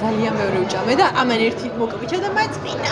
ძალიან 0.00 0.32
მეორე 0.40 0.58
უჭამე 0.64 0.94
და 1.00 1.06
ამან 1.20 1.40
ერთი 1.48 1.66
მოკვიჩა 1.80 2.18
და 2.24 2.28
მაწმინა. 2.38 2.90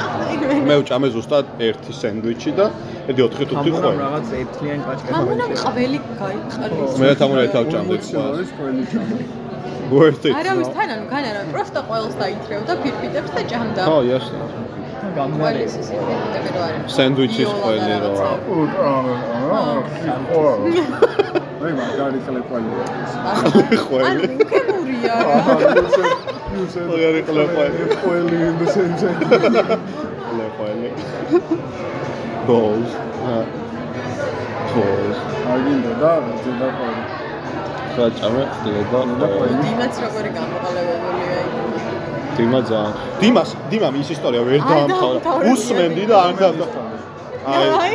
მე 0.69 0.75
ვჭამე 0.83 1.09
ზუსტად 1.15 1.45
ერთი 1.69 1.93
სენდვიჩი 2.01 2.51
და 2.59 2.67
ედი 3.11 3.21
4 3.25 3.49
5 3.49 3.57
თამბონამ 3.57 3.83
ხველი. 3.89 3.99
რაღაც 4.05 4.27
ერთიანი 4.43 4.83
პაჭკა 4.89 5.11
ყველი 5.65 5.99
გაიყარეს. 6.21 6.93
მე 7.01 7.09
თამური 7.21 7.41
ერთად 7.47 7.63
ვჭამდი 7.69 7.97
ყველი 8.59 8.83
ჩამო 8.93 9.17
worth 9.91 10.25
it. 10.29 10.35
არავის 10.37 10.69
თან 10.77 10.89
ანუ 10.95 11.05
გან 11.13 11.25
არა, 11.31 11.43
პროსტა 11.53 11.81
ყველს 11.89 12.15
დაითრევდა 12.21 12.73
ფირფიტებს 12.83 13.31
და 13.37 13.43
ჭამდა. 13.51 13.83
ხო, 13.89 13.99
იასნა. 14.09 14.45
ყველის 15.41 15.73
ის 15.81 15.89
ფირფიტები 15.97 16.51
რო 16.55 16.61
არის. 16.69 16.81
სენდვიჩის 16.97 17.51
ყველი 17.61 17.95
რო 18.03 18.11
რაღაცა. 18.21 20.13
აი 21.59 21.73
მაგარი 21.79 22.19
ხალე 22.27 22.41
ყველი 22.49 23.77
ხველი. 23.85 24.25
ანუ 25.07 25.83
უკემურია 26.65 27.09
რა. 27.15 27.19
მაგარი 27.19 27.21
ყლა 27.29 27.45
ხველი. 27.53 27.83
ყველი 28.03 28.37
in 28.49 28.55
the 28.61 28.67
same 28.75 28.95
ხველი. 30.57 30.89
balls. 32.49 32.93
აა. 33.31 33.43
balls. 34.75 35.19
აგინდა 35.53 35.93
და 36.03 36.13
ძედა 36.45 36.69
ყველი 36.79 37.03
ხა 37.95 38.05
ჭამე 38.19 38.43
ხდება. 38.55 38.99
დიმაც 39.65 39.95
როგორი 40.05 40.31
გამოყალებული 40.39 41.25
აი. 41.39 41.47
დიმა 42.39 42.61
ძალიან. 42.71 42.93
დიმას, 43.21 43.51
დიმამ 43.71 43.95
ის 44.03 44.09
ისტორია 44.15 44.43
ვერ 44.49 44.61
დაამთავრა. 44.71 45.19
დაამთავრა. 45.27 45.53
უსმენდი 45.53 46.05
და 46.11 46.17
არ 46.27 46.35
და 46.41 46.49
აი 47.49 47.67
აი. 47.83 47.95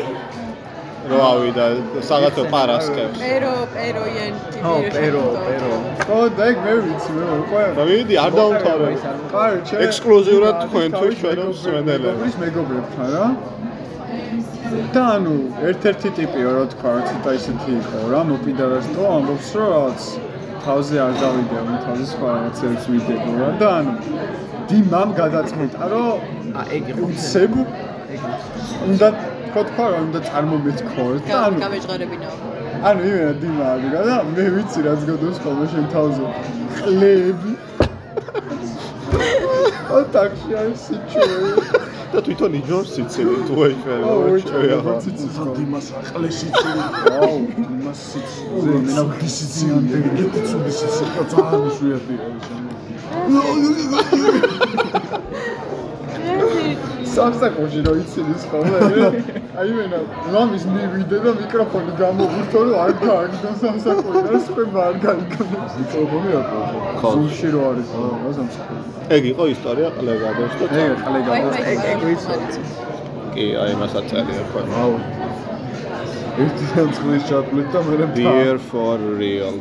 რო 1.12 1.20
ავიდა 1.30 1.66
საღათო 2.10 2.44
პარასკევს. 2.54 3.18
პერო, 3.24 3.54
პეროიან 3.76 4.34
ტიპი. 4.52 4.64
ო 4.72 4.74
პერო 4.94 5.24
პერო 5.46 5.72
ო 6.16 6.20
და 6.38 6.46
იქ 6.52 6.58
მე 6.66 6.74
ვიცი 6.86 7.12
მე 7.18 7.26
ყველა 7.52 7.72
და 7.78 7.84
მიდი 7.90 8.16
არ 8.24 8.32
დაამთავრა. 8.38 8.88
კაი 9.34 9.54
ჩემ 9.68 9.84
ექსკლუზიურად 9.88 10.56
თქვენთვის 10.64 11.14
ჩვენ 11.22 11.40
მსმენელები. 11.52 12.08
მეგობრის 12.08 12.36
მეგობრებთან 12.44 13.08
რა 13.16 13.28
და 14.94 15.02
ანუ 15.16 15.34
ერთ-ერთი 15.70 16.10
ტიპიო 16.18 16.50
რა 16.56 16.64
თქვა 16.74 16.90
რა 16.96 17.02
ცოტა 17.10 17.32
ისეთი 17.40 17.72
იყო 17.80 18.00
რა 18.14 18.22
მოპიდარას 18.30 18.88
თო 18.96 19.04
ამბობს 19.16 19.50
რომ 19.58 19.68
რაღაც 19.74 20.02
თავზე 20.64 20.98
არ 21.06 21.14
დავიდეო 21.24 21.64
თავზე 21.86 22.06
სხვა 22.14 22.30
რაღაცებს 22.36 22.84
ვიდეო 22.94 23.34
რა 23.42 23.50
და 23.62 23.70
ანუ 23.80 23.94
დიმამ 24.70 25.10
გადაწყვიტა 25.22 25.84
რომ 25.94 26.18
ა 26.60 26.62
ეგ 26.78 26.84
იყო 26.94 27.04
უცებ 27.12 27.52
უნდა 28.94 29.08
თქო 29.54 29.62
თქვა 29.70 29.86
რომ 29.94 30.04
უნდა 30.10 30.20
წარმომეთქო 30.28 31.04
და 31.30 31.34
ანუ 31.46 31.58
გამეჟღერებინაო. 31.62 32.38
ანუ 32.90 33.02
იმენა 33.10 33.34
დიმა 33.42 33.66
აღიგა 33.74 34.00
და 34.08 34.16
მე 34.34 34.46
ვიცი 34.54 34.80
რაც 34.88 35.02
გოდოს 35.10 35.38
ხოლმე 35.44 35.66
შენ 35.74 35.86
თავზე. 35.94 36.26
ყლები 36.78 37.54
ო 39.96 39.98
ტაქსი 40.14 40.52
არის 40.62 40.80
სიჩუე 40.86 41.38
და 42.14 42.20
თვითონ 42.26 42.52
იჯობს 42.62 42.90
სიცილი 42.96 43.36
თუ 43.46 43.54
აუ 43.54 43.70
ეჩვეა. 43.70 43.98
ეჩვეა 44.42 44.78
ციცი 45.04 45.28
დიმას 45.58 45.88
აყლესიცი 46.02 46.70
აუ 47.22 47.38
იმას 47.78 48.00
სიცი 48.10 48.42
ზე 48.64 48.72
მენა 48.86 49.04
დისიციანდი 49.22 49.98
გეტი 50.18 50.42
ცუდი 50.50 50.72
სიცი 50.80 51.04
ძალიან 51.32 51.62
მშვიათი 51.70 52.16
სამსაკოში 57.18 57.80
რო 57.88 57.94
იცილის 58.02 58.44
ხოლმე 58.52 58.78
აი 59.62 59.70
მენა 59.78 60.00
მამის 60.36 60.64
მივიდე 60.74 61.18
და 61.26 61.34
მიკროფონი 61.40 61.94
გამოვურთო 62.02 62.64
რომ 62.68 62.78
არ 62.84 62.94
გააგდო 63.04 63.52
სამსაკოში 63.64 64.24
და 64.30 64.40
სხვება 64.48 64.88
არ 64.88 64.98
გაიგო 65.06 65.48
მიკროფონი 65.52 66.32
აკო 66.40 66.64
ხო. 67.02 67.12
ზუმში 67.18 67.54
რო 67.56 67.62
არის 67.70 67.94
რა 68.00 68.34
სამსაკოში 68.40 69.16
ეგ 69.18 69.24
იყო 69.34 69.44
ისტორია 69.56 69.90
ყლეგადოს 70.00 70.58
და 70.62 70.66
ეგ 70.86 70.98
ხალე 71.04 71.22
გადას 71.30 71.56
ეგ 71.74 71.86
ეგ 71.94 72.00
ვიცი. 72.08 72.66
კი 73.36 73.46
აი 73.66 73.78
მას 73.84 73.94
აწერია 74.02 74.44
ხო. 74.54 74.66
აუ 74.84 74.94
ერთი 76.44 76.66
განცხლის 76.74 77.24
ჩატვლით 77.30 77.68
და 77.74 77.80
მე 77.88 78.06
Beer 78.18 78.58
for 78.70 78.98
real. 79.22 79.58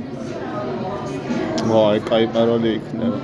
ვაი, 1.70 2.01
კაი 2.09 2.27
პაროლი 2.35 2.73
იქნება. 2.79 3.19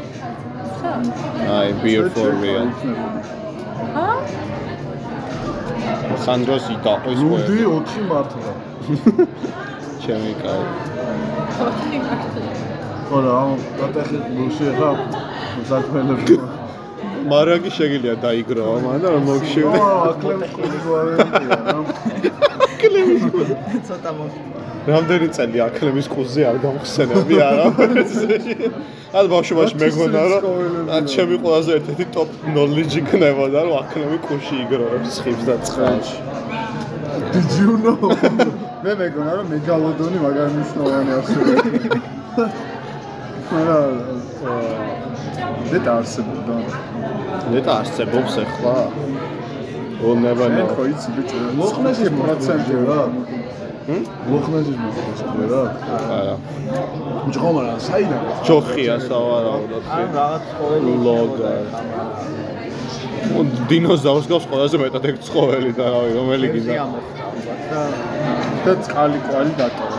აი, 1.56 1.72
beer 1.82 2.10
for 2.16 2.30
real. 2.42 2.68
სანდროს 6.24 6.66
იტაყვის 6.76 7.20
ლუდი 7.28 7.58
ყველა. 7.62 7.80
4 7.94 8.04
მართლა 8.10 8.52
ჩემი 10.02 10.32
კაი. 10.42 10.62
ხო 13.08 13.18
რა 13.24 13.32
ამ 13.42 13.50
დატეხი 13.80 14.18
გულში 14.36 14.66
ხა 14.78 14.90
საქმეები 15.70 16.38
მარაგი 17.28 17.70
შეგიძლია 17.76 18.14
დაიგროვა, 18.22 18.76
მან 18.84 18.98
და 19.04 19.08
რომ 19.14 19.22
მოგშივდე. 19.28 19.78
აა 19.84 19.96
აკლემ 20.10 20.42
ყურის 20.54 20.84
ვარიანტია 22.78 23.46
რა 23.48 23.80
ცოტა 23.88 24.10
მო 24.18 24.26
რამდენი 24.88 25.28
წელი 25.36 25.58
აკლემის 25.66 26.08
კუზზე 26.12 26.44
არ 26.48 26.58
გამხსენები 26.62 27.34
არა? 27.44 27.66
ან 29.18 29.24
ბავშვობაში 29.32 29.74
მეგონა 29.82 30.22
რომ 30.32 30.90
ან 30.96 31.02
ჩემი 31.12 31.36
ყველაზე 31.42 31.70
ერთ-ერთი 31.78 32.04
top 32.14 32.30
knowledge 32.54 32.94
იქნებოდა 33.02 33.58
რომ 33.66 33.74
აკლემი 33.82 34.18
კუში 34.28 34.54
იგროვებს 34.64 35.20
ხიფს 35.24 35.44
და 35.48 35.56
წყალში. 35.66 36.16
did 37.34 37.50
you 37.60 37.72
know? 37.84 37.98
მე 38.84 38.92
მეგონა 39.02 39.32
რომ 39.38 39.46
მეგალოდონი 39.54 40.18
მაგარი 40.24 40.50
მნიშვნელოვანი 40.56 41.10
არსებია 41.18 41.60
არა 43.58 43.78
მეტ 45.72 45.86
არსებობდა 45.98 46.54
ნეტა 47.52 47.72
არსებობს 47.80 48.34
ახლა. 48.44 48.76
ონება 49.98 50.46
მე 50.54 50.62
ნო. 50.62 50.74
ხო 50.78 50.84
იცი 50.92 51.08
ბიჭო 51.16 51.38
მოხნეჯის 51.58 52.10
პროცენტი 52.18 52.76
რა 52.88 53.00
მოხნეჯის 54.30 54.76
მოხნეჯი 54.84 55.44
რა 55.50 55.62
არა. 56.18 56.34
ჯო 57.34 57.48
მაგრამ 57.56 57.78
საიდან 57.88 58.20
ჯოხია 58.46 58.94
სავარაუდოდ. 59.08 59.82
ან 59.98 60.06
რაღაც 60.18 60.44
ყოველი 60.58 60.92
ლოგა. 61.06 61.52
ო 63.38 63.40
დინოზავრს 63.70 64.26
გავს 64.30 64.44
ყველაზე 64.50 64.76
მეტად 64.82 65.04
ეგ 65.10 65.16
ცხოველი 65.26 65.70
და 65.78 65.84
რავი 65.94 66.10
რომელი 66.18 66.46
გინდა. 66.54 66.74
და 68.64 68.72
წყალი 68.84 69.18
კვალი 69.26 69.52
დატოვა 69.58 69.98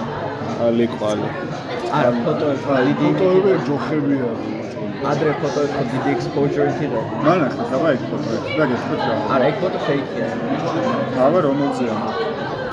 ალი 0.67 0.85
ყვალი. 0.95 1.27
არა 1.97 2.11
ფოტოები 2.23 2.91
დიდი 2.99 3.07
ფოტოები 3.19 3.51
ჯოხებია 3.67 4.31
ადრე 4.99 5.31
ფოტოები 5.39 5.71
ხო 5.76 5.84
დიდი 5.91 6.09
exposure-ით 6.15 6.80
იყო 6.85 7.01
მანახა 7.23 7.63
ხაბა 7.69 7.89
იქ 7.95 8.01
ფოტოები 8.11 8.49
და 8.59 8.65
გეტყვით 8.71 9.01
რა. 9.07 9.15
არა 9.35 9.45
ეგ 9.49 9.55
ფოტო 9.61 9.80
fake-ია 9.88 10.27
აბა 11.26 11.39
რომელზეა? 11.45 11.95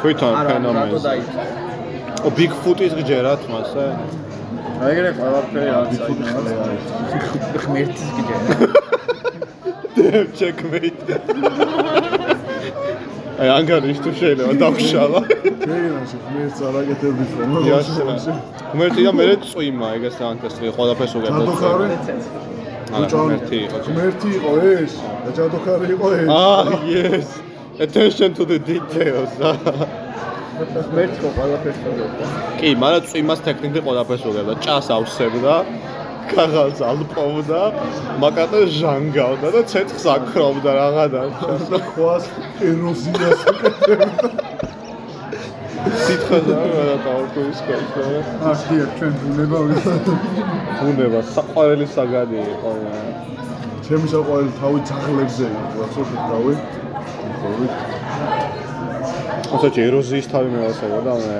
თვითონ 0.00 0.32
არა 0.40 0.50
რატო 0.78 0.98
დაიწო 1.06 1.40
ო 2.26 2.28
ბიგფუტის 2.36 2.92
გჯერათ 2.98 3.42
მასე. 3.52 3.86
აი 4.82 4.90
ეგრე 4.92 5.10
ყველაფერი 5.18 5.70
არის 5.78 5.98
ღმერთის 7.62 8.08
გიჯერა 8.16 8.46
დემ 9.96 10.28
ჩეკმეიტ. 10.38 10.98
აი 13.36 13.48
ანგარიშ 13.58 13.98
თუ 14.04 14.10
შეიძლება 14.20 14.52
დავშალა. 14.62 15.20
შეიძლება 15.28 16.16
ღმერთს 16.26 16.60
არაკეთებდი 16.68 17.24
ხომ 17.32 17.52
იასნა. 17.68 18.34
ღმერთი 18.72 19.00
და 19.06 19.12
მე 19.18 19.26
წვიმა 19.44 19.86
ეგეც 19.96 20.14
საანტესტი 20.20 20.64
ყველაფერს 20.76 21.12
უგებდა. 21.18 21.42
ჯადოქარი 21.44 21.86
არა 22.96 23.06
ღმერთი 23.12 23.56
იყო. 23.66 23.76
ღმერთი 23.86 24.28
იყო 24.38 24.50
ეს 24.72 24.92
და 25.24 25.30
ჯადოქარი 25.36 25.86
იყო 25.96 26.08
ეს 26.16 26.28
Ah, 26.32 26.64
yes. 26.96 27.26
Attention 27.84 28.30
to 28.38 28.42
the 28.50 28.58
details. 28.70 29.30
ღმერთს 30.88 31.16
ხო 31.20 31.28
ყველაფერს 31.36 31.78
ხედავდა 31.84 32.24
კი, 32.58 32.68
მაგრამ 32.82 33.02
წვიმას 33.10 33.40
ტექნიკი 33.48 33.80
ყველაფერს 33.86 34.24
უგებდა. 34.30 34.52
ჭას 34.64 34.86
ავსებდა, 34.96 35.54
ქაღალდს 36.32 36.80
ალპოვდა, 36.90 37.62
მაკატე 38.22 38.60
ჟანგავდა 38.78 39.48
და 39.54 39.60
ცეცხლს 39.70 40.06
აკროვდა 40.16 40.70
რაღაცა. 40.80 41.22
ხვას 41.90 42.24
ეროზიას 42.68 43.40
სიტყვაზე 46.06 46.54
არა 46.62 46.96
დაუკვირს 47.06 47.60
ხოლმე. 47.66 48.24
აქ 48.50 48.58
დიახ 48.68 48.90
ჩვენ 48.98 49.12
ბუნება 49.22 49.58
ვიცით 49.68 50.06
ბუნება 50.80 51.20
საყვარელი 51.34 51.86
საგანი 51.96 52.38
იყო. 52.54 52.72
ჩემი 53.86 54.06
საყვარელი 54.10 54.52
თავი 54.60 54.78
ძაღლებზე 54.88 55.46
იყო 55.56 55.78
ახლა 55.86 56.04
შევთავი 56.10 56.54
ხოლმე 57.38 57.68
ოღონდ 59.54 59.76
ეროზიის 59.86 60.26
თავი 60.32 60.48
მევასება 60.54 60.98
და 61.06 61.14
მე 61.22 61.36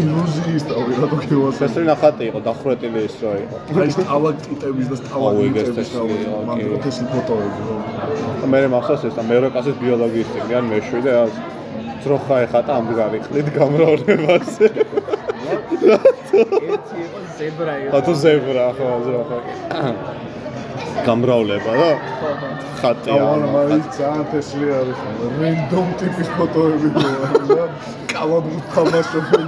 ეროზიის 0.00 0.64
თავი 0.70 0.92
რატო 1.00 1.16
გევასე 1.24 1.62
ეს 1.66 1.76
ნახატი 1.88 2.24
იყო 2.30 2.40
დახურეტილი 2.46 3.00
ის 3.08 3.14
რო 3.22 3.32
იყო. 3.44 3.56
აი 3.70 3.86
ეს 3.90 3.96
სტალაქტიტების 3.96 4.86
და 4.90 4.96
აუ, 5.14 5.24
ეგ 5.46 5.54
ეს 5.60 5.68
სტალაგმიტების 5.80 5.88
თავი 5.94 6.14
ეს 6.90 6.98
ფოტოები 7.12 7.60
რომ 7.68 7.80
და 8.40 8.46
მე 8.52 8.60
მახსოვს 8.74 9.02
ეს 9.10 9.14
და 9.18 9.22
მეორე 9.30 9.46
კლასის 9.54 9.76
ბიოლოგიის 9.84 10.28
წიგნი 10.34 10.54
ან 10.60 10.64
მეშვიდე 10.72 11.12
ას 11.24 11.32
ძროხა 12.04 12.36
ეხატა 12.46 12.72
ამდგარი 12.80 13.18
ხლით 13.26 13.48
გამრავლებას. 13.56 14.50
ერთი 15.50 16.96
იყო 17.04 17.20
ზებრა 17.38 17.74
იყო. 17.80 17.90
ხათო 17.92 18.12
ზებრა 18.22 18.64
ხო 18.76 18.88
ძროხა. 19.06 19.38
გამრავლება 21.06 21.72
და 21.80 21.90
ხატია. 22.80 23.20
ამა 23.20 23.48
მაინც 23.56 23.84
ძალიან 23.98 24.24
თესლი 24.32 24.66
არის 24.80 24.98
ხოლმე. 25.00 25.36
რენდომ 25.40 25.86
ტიპის 26.00 26.28
ფოტოები 26.36 26.88
და 26.96 27.64
კალადღუთ 28.12 28.64
თამაშობენ. 28.74 29.46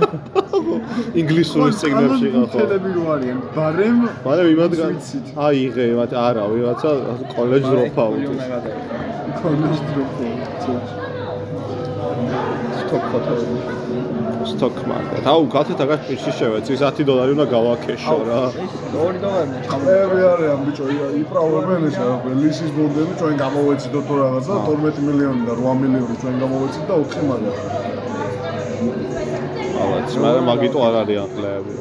ინგლისური 1.21 1.73
სიგნალში 1.81 2.29
ხო. 2.33 2.43
თელები 2.55 2.91
რო 2.97 3.03
არიან, 3.15 3.39
ბარემ 3.57 4.01
მაგრამ 4.27 4.49
იმადგან 4.55 4.93
აიღე, 5.47 5.87
მათ 5.99 6.13
არა, 6.27 6.45
ვიღაცა 6.53 6.91
კოლეჯ 7.35 7.65
დროპ 7.73 7.97
აუტი. 8.05 8.37
კონდიშ 9.41 9.79
დროპო. 9.89 10.27
სტოპ 12.81 13.03
ფოტოები. 13.13 13.92
stock 14.51 14.77
market. 14.91 15.23
აუ, 15.33 15.43
კაცო 15.55 15.75
თაგას 15.81 16.01
პირში 16.09 16.33
შევეც, 16.39 16.67
ის 16.75 16.81
10 16.83 17.05
დოლარი 17.09 17.31
უნდა 17.37 17.47
გავაქეშო 17.55 18.19
რა. 18.29 18.41
2 18.95 19.17
დოლარი 19.25 19.57
ჩამოები 19.67 20.21
არიან 20.33 20.59
ბიჭო, 20.67 20.85
იправებენ 21.23 21.81
ეს 21.89 21.97
ლისის 22.43 22.71
ბონდები 22.77 23.13
ჩვენ 23.21 23.35
გამოვეცით 23.45 23.95
თუ 24.09 24.15
რაღაცა 24.23 24.55
12 24.67 24.99
მილიონი 25.09 25.43
და 25.49 25.55
8 25.59 25.79
მილიონი 25.83 26.15
ჩვენ 26.23 26.35
გამოვეცით 26.43 26.85
და 26.89 26.95
4 27.03 27.25
მაგარი. 27.31 27.61
ალბათ, 29.83 30.07
მაგრამ 30.25 30.45
მაგიტო 30.51 30.79
არ 30.87 30.95
არის 31.03 31.29
კლეები. 31.35 31.75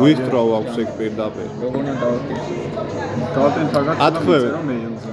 ვისტრა 0.00 0.40
აქვს 0.58 0.74
ეგ 0.82 0.88
პირდაპირ. 0.98 1.48
როგორ 1.62 1.82
დავაკეთე? 2.02 2.54
დავატენთაგაც 3.34 3.96
ათქმევი. 4.06 4.48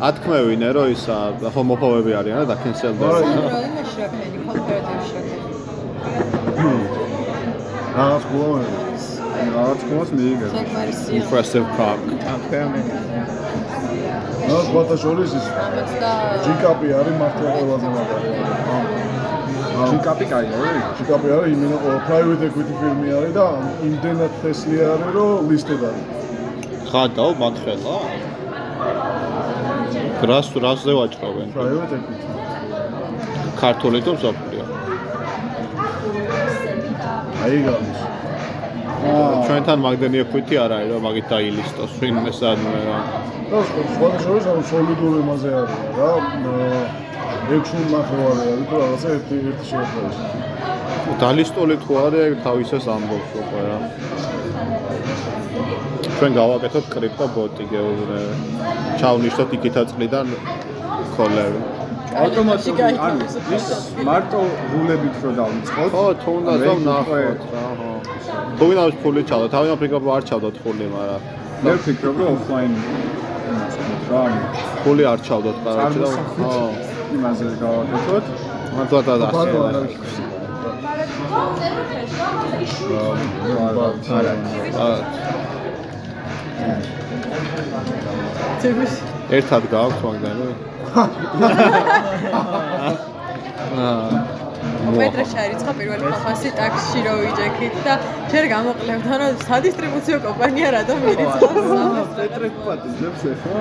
ათქმევინე 0.09 0.69
რომ 0.77 0.88
ისა 0.95 1.18
ხო 1.53 1.61
მოფოვები 1.72 2.11
არიან 2.19 2.45
და 2.51 2.55
კენსელდება. 2.61 3.07
რა 3.18 3.59
იმაში 3.68 3.97
რა 4.01 4.07
ქენი 4.15 4.38
კონკრეტებში 4.47 5.27
რაღაც 7.97 8.23
გულოვანი. 8.31 8.71
რაღაც 9.55 9.79
მიიგე. 10.17 10.47
საკმარისია 10.55 11.13
impressive 11.19 11.67
რა 14.47 14.59
სხვათა 14.67 14.95
შორის 15.03 15.31
ის 15.38 15.47
ჯიკაპი 16.43 16.88
არის 16.99 17.15
მართლა 17.21 17.49
ყველაზე 17.55 17.88
მაგარი. 17.95 18.29
კაი 20.31 20.47
არის? 20.57 20.85
ჯიკაპი 20.97 21.27
არის 21.38 21.49
იმენა 21.55 21.77
private 22.07 22.43
equity 22.47 22.73
firm-ი 22.81 23.09
არის 23.17 23.34
და 23.38 23.47
იმდენად 23.89 24.31
თესლი 24.41 24.77
არის 24.93 25.09
რომ 25.17 25.51
listed 25.51 25.81
არის. 25.89 26.05
ხადაო 26.91 27.31
მათხელა. 27.43 27.95
გრას 30.21 30.47
რასზე 30.63 30.93
ვაჭრობენ? 30.99 31.47
private 31.57 31.93
equity. 31.99 32.25
ქართული 33.61 33.99
თუ 34.05 34.11
მსოფლიო? 34.17 34.47
აი 37.45 37.57
გადის. 37.68 37.99
ჩვენთან 39.47 39.80
მაგდენი 39.85 40.18
ექვიტი 40.23 40.55
არ 40.64 40.72
არის 40.77 40.89
რომ 40.93 41.01
მაგით 41.07 41.26
დაილისტოს 41.34 41.91
ვინმე 42.01 42.31
სადმე 42.39 42.80
რა. 42.88 42.97
და 43.51 43.59
შორის 44.26 44.45
ამ 44.51 44.59
სოლიდური 44.69 45.22
მასე 45.30 45.49
არის 45.59 45.76
რა. 45.97 46.11
ექვსი 47.55 47.77
ნახევარი 47.93 48.41
არის 48.51 48.65
თუ 48.69 48.76
რაღაცა 48.81 49.07
ერთი 49.15 49.35
ერთი 49.49 49.65
შეერთება. 49.72 50.09
დალისტოლი 51.22 51.76
თუ 51.84 51.91
არის 52.05 52.35
თავისას 52.47 52.85
ამბობს 52.95 53.31
უკვე 53.41 53.61
რა. 53.68 53.77
ჩვენ 56.18 56.31
გავაკეთოთ 56.41 56.85
კრიპტო 56.93 57.26
ბოტი 57.35 57.64
გეუბნე. 57.72 58.22
ჩავნიშნოთ 58.99 59.49
იქითა 59.57 59.81
წლიდან 59.89 60.27
კოლები. 61.15 61.77
ავტომატურად 62.23 62.95
არის 63.07 63.34
ის 63.57 63.65
მარტო 64.07 64.41
რულებით 64.72 65.15
რო 65.23 65.31
დავიწყოთ. 65.39 65.89
ხო, 65.94 66.06
თუ 66.23 66.30
უნდა 66.38 66.53
დავნახოთ 66.64 67.41
რა, 67.53 67.65
ხო. 67.80 67.91
თუ 68.57 68.64
ვინ 68.69 68.80
არის 68.84 68.95
ფული 69.03 69.22
ჩავდა, 69.30 69.48
თავი 69.56 69.68
აფრიკა 69.76 69.98
არ 70.18 70.23
ჩავდოთ 70.30 70.56
ფული, 70.64 70.85
მაგრამ 70.95 71.22
მე 71.64 71.72
ვფიქრობ 71.77 72.15
რომ 72.22 72.30
ოფლაინ 72.38 72.73
რა 74.11 74.23
ფული 74.84 75.03
არ 75.11 75.19
ჩავდოთ 75.27 75.57
კარაჩი 75.65 75.99
და 76.03 76.07
ხო. 76.38 76.52
იმაზე 77.18 77.45
გავაკეთოთ. 77.61 78.26
მართლა 78.77 78.99
და 79.07 79.14
ასე. 79.27 79.52
არა. 83.68 83.85
არა. 84.18 84.34
აა, 84.85 84.98
ძეგვის 88.61 88.94
ერთად 89.38 89.64
გააქვთ 89.73 89.99
მაგდანი? 90.07 90.48
პეტრე 94.98 95.24
შარიცხა 95.32 95.72
პირველი 95.78 96.03
ხალხასი 96.11 96.49
ტაქსში 96.57 96.99
რო 97.06 97.14
ვიჯექით 97.22 97.76
და 97.88 97.94
ჯერ 98.32 98.45
გამოყლებდა 98.53 99.14
რომ 99.22 99.32
სადისტრიბუციო 99.49 100.18
კომპანია 100.26 100.68
რატომ 100.78 100.98
მირიცხავს 101.06 102.10
პეტრე 102.18 102.49
პატიჟებს 102.65 103.22
ეხა. 103.32 103.52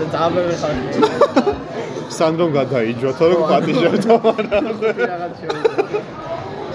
და 0.00 0.04
დააბერე 0.14 0.54
ხარ. 0.62 0.76
სანდრომ 2.18 2.50
გადაიჯვა, 2.58 3.10
თორემ 3.20 3.42
პატიჟებდა 3.50 4.12
მაგრამ 4.26 4.66
რაღაც 5.12 5.32
შეიძლება. 5.40 5.84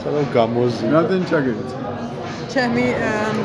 სანამ 0.02 0.26
გამოზი. 0.38 0.84
რამდენი 0.95 1.26
ჩაგერიცა? 1.32 1.78
ჩემი 2.56 2.86
ამ, 3.03 3.36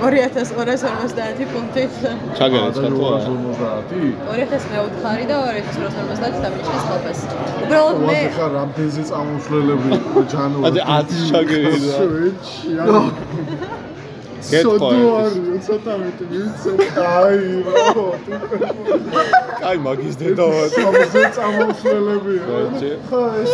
2250 0.00 1.44
პუნქტით 1.52 1.92
ჩაგერეთ 2.38 2.76
და 2.80 2.88
ხო? 2.96 3.10
250? 3.28 4.16
2004 4.24 5.26
და 5.30 5.36
2250 5.52 6.38
დამიჭრის 6.44 6.84
ხალხას. 6.88 7.20
უბრალოდ 7.64 7.98
მე 8.08 8.20
ხარ 8.36 8.50
რამდენზე 8.58 9.02
წამოსვლელები 9.10 9.90
ჯანუარი. 10.32 10.64
ადი 10.68 10.80
10 10.94 11.20
ჩაგერიდა. 11.30 11.94
სუიჩი. 12.00 12.68
ანუ 12.84 13.02
გეტყვა. 14.52 14.88
არის, 15.20 15.36
ცოტა 15.66 15.94
მეტი 16.00 16.24
ვიცი. 16.32 16.70
აი 17.04 17.38
რა. 17.68 17.84
კაი 19.60 19.78
მაგის 19.86 20.14
დედავა. 20.20 20.62
სამზე 20.76 21.22
წამოსვლელები. 21.36 22.34
ბაჭი. 22.48 22.90
ხა 23.08 23.22
ეს 23.40 23.52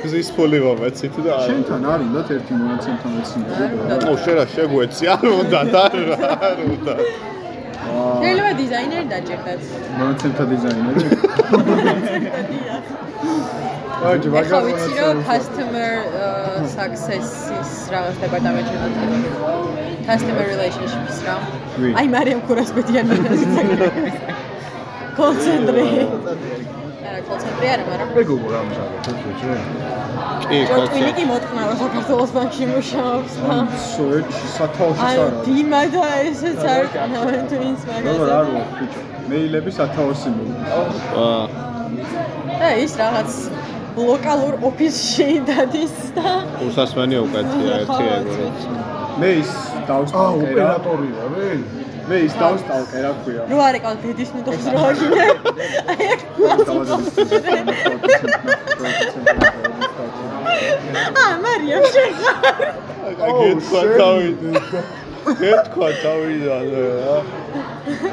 გზის 0.00 0.28
ფული 0.36 0.58
მომეცით 0.64 1.16
და 1.24 1.34
შენთან 1.46 1.82
არ 1.92 2.00
უნდათ 2.06 2.28
ერთი 2.36 2.52
მონაცემთან 2.60 3.10
მეცნიერება? 3.16 3.98
ო 4.08 4.14
შენ 4.24 4.34
რა 4.38 4.44
შეგვეცი 4.54 5.04
არ 5.14 5.26
უნდა 5.40 5.60
და 5.74 5.82
არ 6.48 6.58
უნდა. 6.70 6.94
შეიძლება 8.20 8.52
დიზაინერი 8.60 9.06
დაჭერდათ. 9.12 9.60
მონაცემთა 10.00 10.44
დიზაინერი. 10.52 11.04
აი, 14.00 14.16
ეხლა 14.16 14.30
მაგარი 14.34 14.72
ვიცი 14.72 14.92
რომ 15.04 15.16
customer 15.28 15.92
uh, 16.24 16.58
success-ის 16.76 17.70
რაღაც 17.92 18.16
დეპარტამენტში 18.24 18.76
ვარ. 18.80 18.90
customer 20.08 20.44
relationship-ის 20.54 21.18
რა. 21.28 21.36
აი 22.00 22.06
მარიამ 22.16 22.40
ქურასბედიანი 22.48 23.14
კონცენტრი. 25.20 25.84
არა, 27.10 27.20
კონცენტრი 27.28 27.66
არა, 27.74 27.84
მაგრამ 27.90 28.10
მეგობ 28.16 28.42
რა 28.54 28.60
მზადეთ 28.70 29.06
ეს 29.10 29.48
კი, 30.50 30.58
ჯორტვინი 30.70 31.10
კაცო. 31.10 31.16
კი 31.18 31.24
მოწყნავა 31.30 31.74
საქართველოს 31.82 32.30
ბანკში 32.36 32.64
მუშაობს 32.70 33.32
და 33.46 33.56
სათავეში 34.56 35.02
აი 35.08 35.16
არა. 35.24 35.40
დიმა 35.46 35.80
და 35.94 36.04
ესეც 36.30 36.60
არ 36.74 36.84
ყნავენ 36.94 37.42
twins 37.50 37.80
როგორ 37.90 38.30
არ 38.38 38.46
მაგაზე. 38.50 38.54
ვარ 38.54 38.66
ბიჭო? 38.78 39.00
მეილები 39.30 39.70
სათავეში 39.78 40.28
მოდის. 40.36 40.60
აა, 41.24 41.44
და 42.60 42.68
ის 42.84 42.92
რაღაც 43.02 43.30
ლოკალურ 44.00 44.54
ოფისში 44.70 45.28
დადის 45.50 45.96
და 46.16 46.30
უსასმენი 46.66 47.16
უკეთია 47.26 47.72
ერთი 47.80 48.04
ეგო. 48.16 48.34
მე 49.20 49.30
ის 49.42 49.50
აა 49.50 49.86
დავსტალკერა. 49.90 50.50
ოპერატორია 50.50 51.22
ვე? 51.34 51.48
მე 52.10 52.18
ის 52.26 52.32
დავსტალკერა 52.40 53.10
ქვია. 53.22 53.42
რო 53.50 53.58
არ 53.62 53.76
ეკალ 53.78 53.98
დედის 54.02 54.30
მიდოხს 54.34 54.64
რო 54.74 54.80
აგინე. 54.90 55.26
აი 55.90 56.00
ეგ 56.14 56.20
აა 61.20 61.34
მარიამ 61.44 61.86
შეხარ. 61.94 62.64
აი 63.26 63.32
გეთქვა 63.38 63.82
თავიდან. 64.00 64.54
გეთქვა 65.42 65.88
თავიდან 66.02 66.64
რა. 66.74 67.16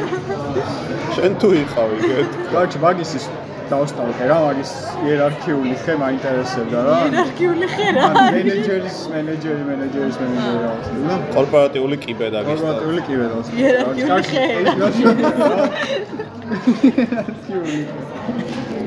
შენ 1.17 1.31
თუ 1.41 1.49
იყავი 1.63 1.97
გეთქვა. 2.05 2.47
კარჩი 2.53 2.77
მაგის 2.85 3.11
ის 3.21 3.25
დავსტალკერა, 3.71 4.37
მაგის 4.45 4.71
იერარქიული 5.07 5.73
ხე 5.83 5.93
მაინტერესებდა 6.03 6.79
რა. 6.87 6.95
იერარქიული 7.07 7.67
ხერა. 7.73 8.01
ან 8.07 8.15
მენეჯერის, 8.35 8.97
მენეჯერი, 9.13 9.63
მენეჯერის 9.69 10.15
მენეჯერი 10.21 10.59
და 11.07 11.15
კორპორატიული 11.35 11.95
კიბე 12.03 12.27
დაგისტა. 12.35 12.53
კორპორატიული 12.53 13.01
კი 13.07 13.13
ვედავს. 13.21 13.47
იერარქიული 13.61 14.23
ხე. 14.31 14.45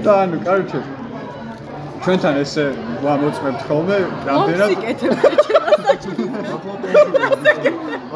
და 0.05 0.13
ანუ 0.25 0.37
კარჩი 0.47 0.79
ჩვენთან 2.05 2.35
ესე 2.41 2.65
ვამოწმებთ 3.05 3.61
ხოლმე 3.69 3.97
რამდენად 4.29 4.71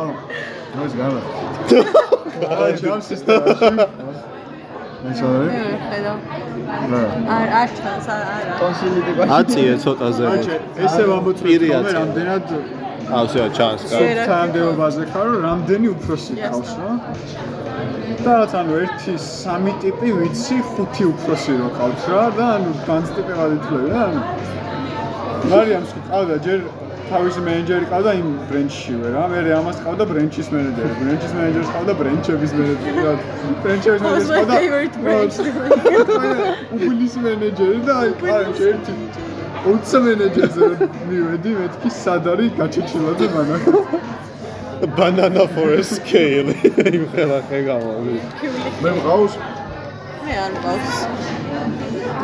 ანუ 0.01 0.13
ეს 0.85 0.95
განა. 0.99 1.21
აი, 2.65 2.73
ამ 2.95 3.01
სისტემაში 3.09 4.34
ეს 5.11 5.21
არის? 5.29 5.51
მე 5.55 5.65
ხედავ. 5.89 6.19
რა 6.93 7.03
არ 7.37 7.49
არ 7.61 7.69
ჩანს 7.79 8.07
არა. 8.15 8.55
კონსოლიდე 8.61 9.13
აწიე 9.39 9.75
ცოტაზე. 9.85 10.25
აჩე 10.35 10.57
ესე 10.85 11.03
პირია 11.45 11.79
რომ 11.85 11.93
რამდენად 11.99 12.45
აუ 13.19 13.27
შეა 13.33 13.49
ჩანს 13.57 13.81
კა. 13.91 13.97
შეიძლება. 13.99 14.27
თანამდებობაზე 14.31 15.03
ხარ 15.13 15.27
რომ 15.33 15.41
რამდენი 15.49 15.87
უფროსი 15.95 16.35
ყავს 16.41 16.71
რა 16.81 16.93
და 18.25 18.33
რაც 18.41 18.53
ანუ 18.61 18.73
ერთი 18.85 19.15
სამი 19.21 19.73
ტიპი 19.83 20.09
ვიცი 20.19 20.57
ხუთი 20.73 21.05
უფროსი 21.13 21.53
რო 21.61 21.69
ყავს 21.79 22.05
რა 22.13 22.25
და 22.39 22.47
ანუ 22.57 22.71
განსტიპებად 22.89 23.51
ითვლები 23.57 23.89
რა 23.93 24.03
ანუ 24.09 24.23
მარიამს 25.51 25.91
კი 25.95 26.01
ყავდა 26.09 26.37
ჯერ 26.47 26.61
თავისი 27.11 27.41
მენეჯერი 27.47 27.87
ყავდა 27.93 28.13
იმ 28.21 28.29
ბრენჩშივე 28.51 29.09
რა 29.15 29.25
მე 29.33 29.39
ამას 29.59 29.79
ყავდა 29.85 30.05
ბრენჩის 30.11 30.49
მენეჯერი. 30.55 30.95
ბრენჩის 31.01 31.33
მენეჯერს 31.37 31.71
ყავდა 31.75 31.93
ბრენჩების 32.01 32.53
მენეჯერი. 32.59 32.99
ბრენჩების 33.65 34.01
მენეჯერს 34.05 34.31
ყავდა 34.35 34.55
უგულის 36.75 37.15
მენეჯერი 37.25 37.81
და 37.89 37.93
აი 38.01 38.11
ერთი 38.71 38.93
უცა 39.73 39.99
მენეჯერზე 40.07 40.67
მივედი 41.09 41.51
მეთქი 41.61 41.91
სად 42.03 42.25
არის 42.33 42.51
გაჩეჩილაძე 42.61 43.27
მანა 43.35 43.57
banana 44.97 45.49
for 45.49 45.73
a 45.73 45.83
scale. 45.83 46.53
იმ 46.97 47.05
ხელა 47.13 47.39
ხე 47.49 47.59
გამოვი. 47.69 48.17
მე 48.83 48.91
მყავს 48.99 49.33
მე 50.25 50.35
არ 50.45 50.53
მყავს. 50.57 50.97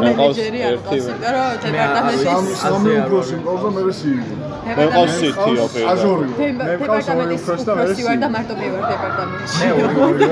მე 0.01 0.09
მყავს 0.15 0.37
მენეჯერი 0.37 0.61
არ 0.69 0.77
მყავს, 0.81 1.05
ერთი. 1.11 1.21
იმიტომ 1.21 1.33
რომ 1.37 1.49
სამი 1.61 1.75
დეპარტამენტის 1.75 2.59
სამი 2.63 2.91
უფროსი 3.01 3.35
მყავს 3.41 3.63
და 3.65 3.71
მე 3.77 3.93
სიგი 4.01 4.35
მე 4.77 4.85
მყავს 4.91 5.15
პირდა. 5.21 5.89
აჟორი 5.93 6.27
მე 6.61 6.73
მყავს 6.81 7.07
ორი 7.15 7.35
უფროსი 7.41 7.65
და 7.69 7.73
მე 7.77 7.85
უფროსი 7.85 8.03
ვარ 8.09 8.19
და 8.25 8.29
მარტო 8.37 8.55
მე 8.61 8.67
ვარ 8.73 8.83
დეპარტამენტში. 8.93 9.57
მე 9.61 9.69
ორი 9.85 9.95
ორი 10.07 10.29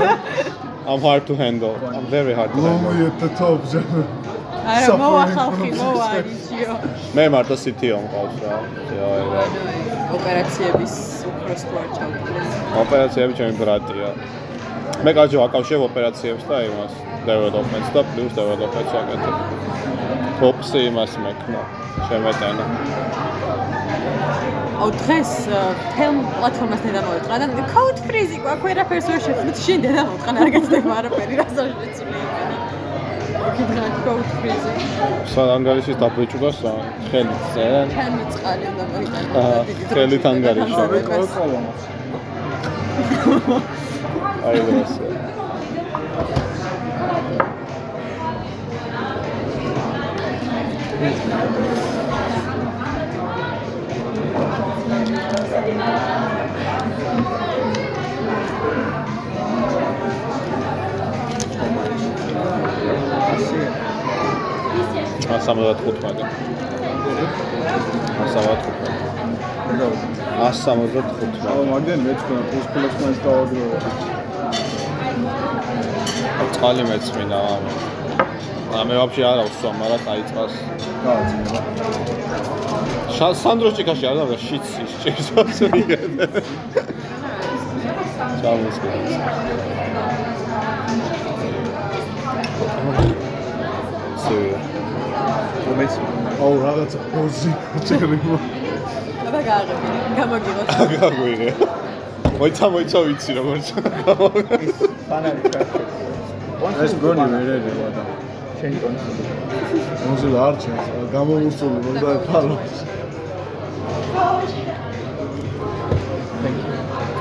I'm 0.88 1.02
hard 1.02 1.26
to 1.28 1.34
handle. 1.36 1.76
I'm 1.96 2.06
very 2.06 2.32
hard 2.32 2.50
to 2.54 2.60
handle. 2.64 2.88
lonely 2.88 3.06
at 3.06 3.16
the 3.20 3.28
top 3.40 3.60
jam 3.72 3.84
არა, 4.68 4.94
მოვა 5.00 5.24
ხალხი, 5.36 5.68
მოვა 5.80 6.06
არიჩიო. 6.16 6.74
მე 7.16 7.24
მარტო 7.34 7.56
CTO 7.62 7.98
მყავს 8.04 8.36
რა. 8.44 8.56
რა. 9.32 9.44
ოპერაციების 10.16 10.94
უფროს 11.30 11.62
თუ 11.68 11.74
არ 11.82 11.88
ჩავკიდეთ. 11.96 12.48
ოპერაციები 12.82 13.32
ჩემი 13.38 13.54
ბრატია. 13.60 14.08
მე 15.04 15.10
გაჯო 15.14 15.38
აკავშირებ 15.46 15.82
ოპერაციებს 15.88 16.44
და 16.50 16.56
იმას 16.68 16.92
developments 17.28 17.90
და 17.94 18.00
plus 18.10 18.30
developments 18.38 18.90
ვაკეთებ. 18.94 19.34
Ops-ი 20.48 20.78
იმას 20.90 21.12
მექნა. 21.24 21.60
შემეტანა. 22.08 22.64
აუ 24.82 24.88
დღეს 25.02 25.30
თელ 25.94 26.14
პლატფორმასთან 26.38 26.92
დამოვიწყდა 26.96 27.36
და 27.42 27.46
code 27.74 28.00
freeze 28.06 28.34
გვაქვს 28.42 28.64
ვერაფერს 28.66 29.06
ვერ 29.10 29.20
შეხვდით 29.26 29.58
შენ 29.64 29.78
და 29.84 29.90
დამოვიწყდა 29.96 30.38
არ 30.42 30.48
გეცდება 30.54 30.92
არაფერი 31.00 31.34
რასაც 31.40 31.68
შეცვლი 31.78 32.18
იმენა. 32.26 32.56
კიდევ 33.56 33.86
code 34.06 34.30
freeze 34.38 34.66
სად 35.34 35.48
ანგარიშის 35.56 35.96
დაბეჭდა 36.02 36.50
სა 36.60 36.72
ხელით 37.10 37.42
წერენ. 37.54 37.86
ჩემი 37.96 38.22
წყალი 38.32 38.64
უნდა 38.72 38.84
მოიტანო. 38.92 39.32
ხელით 39.94 40.24
ანგარიშო. 40.32 40.82
მე 44.48 44.60
აი 44.60 44.60
ეს. 44.80 44.92
ა 65.28 65.38
75. 65.38 66.24
ა 68.18 68.24
75. 68.32 68.98
ეგა 69.72 69.88
ა 70.40 70.52
75. 70.52 71.48
აუ 71.52 71.62
მაგდენ 71.70 72.00
მეც 72.06 72.20
ხო 72.28 72.34
პლუს 72.48 72.66
პლუს 72.72 72.94
მას 73.02 73.16
დააგრო 73.24 74.17
წყალი 76.54 76.82
მეცმინა. 76.90 77.40
ა 78.78 78.80
მე 78.88 78.94
ვაფშე 79.00 79.22
არ 79.24 79.38
ავსვა, 79.44 79.70
მაგრამ 79.80 80.00
დაიწყას. 80.08 80.52
გააძინება 81.04 81.60
შა 83.16 83.28
სანდრო 83.42 83.70
ჭიქაში 83.76 84.04
არ 84.10 84.16
და 84.30 84.36
შიც 84.46 84.66
ის 84.82 84.92
ჭიქს 85.02 85.26
ასვიგე. 85.40 85.98
ჩამოსკეს. 88.40 89.12
სულ 94.22 94.46
რომელიც 95.66 95.94
აუ 96.44 96.54
რაღაცა 96.64 96.98
პოზი 97.12 97.52
წერიმო 97.86 98.36
აბა 99.28 99.40
გააღები, 99.48 99.88
გამოგიღოთ. 100.18 100.68
გაგვიღე. 101.00 101.50
მოიცა 102.38 102.66
მოიცა 102.74 102.98
ვიცი 103.06 103.30
როგორც. 103.38 103.66
ფანარი 105.08 105.42
კარგი 105.52 105.82
ეს 106.58 106.92
გონი 107.02 107.24
ვერ 107.32 107.48
ერევა 107.54 107.88
და. 107.94 108.02
შენი 108.58 108.78
კონსოლი. 108.82 109.22
მოსილა 110.08 110.38
არ 110.48 110.54
ჩანს 110.62 110.86
გამომუსული 111.14 111.78
მომდა 111.84 112.10
ფალო. 112.26 112.56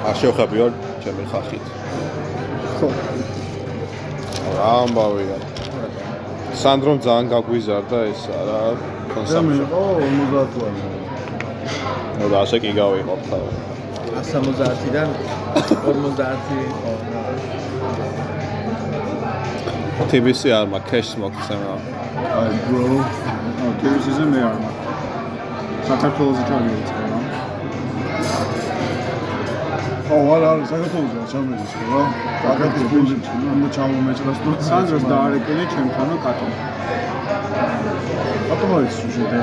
არ 0.10 0.16
შევხები 0.22 0.58
ვარ 0.62 0.74
ჩემი 1.04 1.24
ხახით. 1.32 1.66
რა 4.58 4.72
ამბავია. 4.84 5.38
სანდრომ 6.62 6.98
ძალიან 7.06 7.26
გაგვიზარდა 7.34 8.00
ეს 8.12 8.22
რა 8.48 8.62
მე 8.74 9.14
კონსამპშენ. 9.14 9.46
მიიღო 9.54 9.84
50 10.02 10.52
ლარი 10.62 10.82
ნუ 12.18 12.26
და 12.34 12.38
ასე 12.44 12.58
კი 12.64 12.72
გავიყო 12.82 13.14
თავი. 13.30 13.50
170-დან 14.18 15.10
50 15.86 16.70
ხო 16.82 16.94
TBC 20.06 20.42
არ 20.54 20.68
მაქვს 20.72 20.90
cash 20.92 21.12
მოგცემა. 21.22 21.74
აი 22.38 22.52
bro 22.66 22.86
აუ 23.62 23.72
ტელევიზიაზე 23.82 24.26
მე 24.32 24.40
არ 24.50 24.58
მაქვს 24.64 25.88
საქართველოს 25.90 26.40
ჩავიწყე 26.50 27.04
რა 27.10 27.20
აუ 30.14 30.26
არ 30.36 30.44
არის 30.50 30.68
საქართველოსა 30.74 31.40
ხო 31.90 32.02
რა 32.46 32.52
საქართველოს 32.60 33.12
ბიჭი 33.26 33.50
უნდა 33.56 33.70
ჩამომეჭრას 33.78 34.40
თუ 34.44 34.52
სანდროს 34.70 35.04
დაარეკენე 35.12 35.66
ჩემთანო 35.74 36.16
კატო 36.26 36.48
ატომარის 38.54 38.96
შედა 39.18 39.42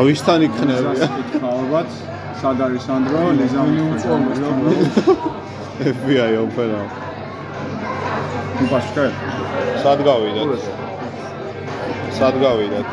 ავისთან 0.00 0.40
იქნები. 0.46 0.94
კითხა 1.18 1.48
ალბათ 1.58 1.88
სად 2.40 2.58
არის 2.66 2.82
სანდრო 2.88 3.20
ლიზა 3.38 3.62
უწოლო 3.90 4.32
რა 4.40 4.50
FBI 5.98 6.32
ოპერა. 6.44 7.09
უპასკე 8.64 9.04
სად 9.82 10.00
გავიდეთ? 10.06 10.64
სად 12.18 12.34
გავიდეთ? 12.44 12.86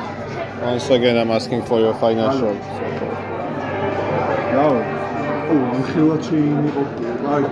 Once 0.68 0.90
again 0.96 1.18
I'm 1.22 1.32
asking 1.32 1.62
for 1.70 1.80
your 1.80 1.94
financial 2.04 2.54
support. 2.78 3.18
რა 4.58 4.68
აუ 4.68 5.58
ახლა 5.80 6.16
ჩეინი 6.28 6.70
ყოფილი 6.76 7.16
აი. 7.34 7.44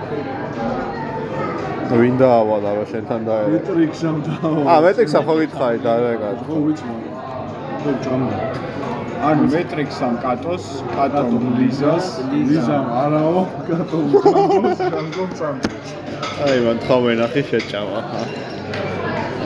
ვინდა 2.00 2.28
ავალა 2.40 2.70
რა 2.78 2.84
შენთან 2.92 3.20
მეტრიქსამ 3.54 4.16
და 4.26 4.34
აა 4.70 4.78
მეტრიქსა 4.86 5.20
ხო 5.26 5.34
გითხარი 5.42 5.78
დარეკად. 5.86 6.36
ხო 6.48 6.56
ვიცი 6.66 6.84
მაგრამ 6.92 7.16
ხო 7.82 7.90
ჭამდა 8.04 8.38
ანუ 9.28 9.44
მეტრიქსამ 9.54 10.14
კატოს 10.24 10.64
კატომ 10.96 11.44
ლიზას 11.60 12.06
ლიზამ. 12.32 12.86
არაო 13.04 13.40
კატო 13.68 13.98
უწამოს 14.08 14.80
განკომ 14.96 15.30
წამდეს 15.38 16.05
აი 16.36 16.58
მან 16.64 16.76
თხავე 16.84 17.12
ნახი 17.16 17.42
შეჭამა. 17.48 18.00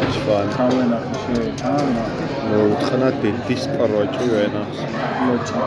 აჩვან. 0.02 0.46
თავენახი 0.56 1.16
შეეჭამა 1.24 2.04
მოუთხნა 2.50 3.08
დილის 3.22 3.64
პროჭი 3.74 4.26
ვენას. 4.32 4.76
ლოჭა 5.26 5.62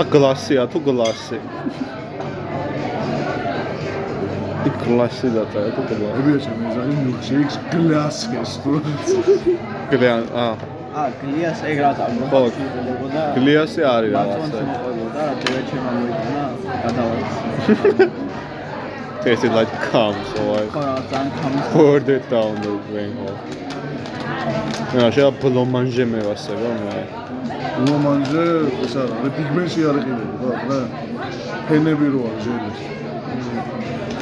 ა 0.00 0.02
გლასია 0.12 0.64
თუ 0.72 0.78
გლასი? 0.86 1.38
იქ 4.68 4.74
გლასი 4.82 5.28
და 5.36 5.42
წაა 5.52 5.70
თუ 5.76 5.82
გლასი? 5.90 6.50
მე 6.58 6.68
ზარი 6.74 6.94
მილკშეიქს 7.04 7.56
გლასეს 7.72 8.52
თუ 8.62 8.72
გლიან 9.90 10.22
ა 10.44 10.48
ა 11.02 11.02
გლიას 11.20 11.60
ეგ 11.70 11.78
რა 11.84 11.90
თქმა 11.98 12.40
უნდა 13.04 13.22
გლიასი 13.36 13.80
არის 13.94 14.12
ბატონს 14.16 14.50
რაღაცა. 14.52 14.62
მოყოლოდა 14.70 15.20
რა 15.28 15.34
თქმა 15.40 15.60
ჩემ 15.68 15.84
მოიტანა 15.94 16.44
გადავარდა 16.82 18.06
Tastes 19.24 19.44
it 19.44 19.52
like 19.52 19.72
cum, 19.90 20.14
so 20.34 20.42
I 20.58 20.66
ხო 20.74 20.80
რა 20.82 20.94
ძალიან 21.10 21.28
ხამის 21.38 21.64
poured 21.72 22.08
it 22.16 22.24
down 22.30 22.52
the 22.64 22.72
drain 22.88 23.12
hole. 23.20 23.38
მე 24.94 25.04
შეა 25.16 25.28
ბლომანჟე 25.42 26.04
მე 26.12 26.20
ვასება 26.28 26.70
მე. 26.82 26.96
ლომანზე 27.86 28.44
ეს 28.84 28.94
არა 29.02 29.14
მე 29.22 29.28
პიგმენტი 29.36 29.80
არ 29.90 29.96
იყიდები 30.00 30.34
ხო 30.40 30.48
რა 30.70 30.80
ფენები 31.68 32.06
რო 32.14 32.20
არის 32.30 32.42
ჟელი 32.46 32.70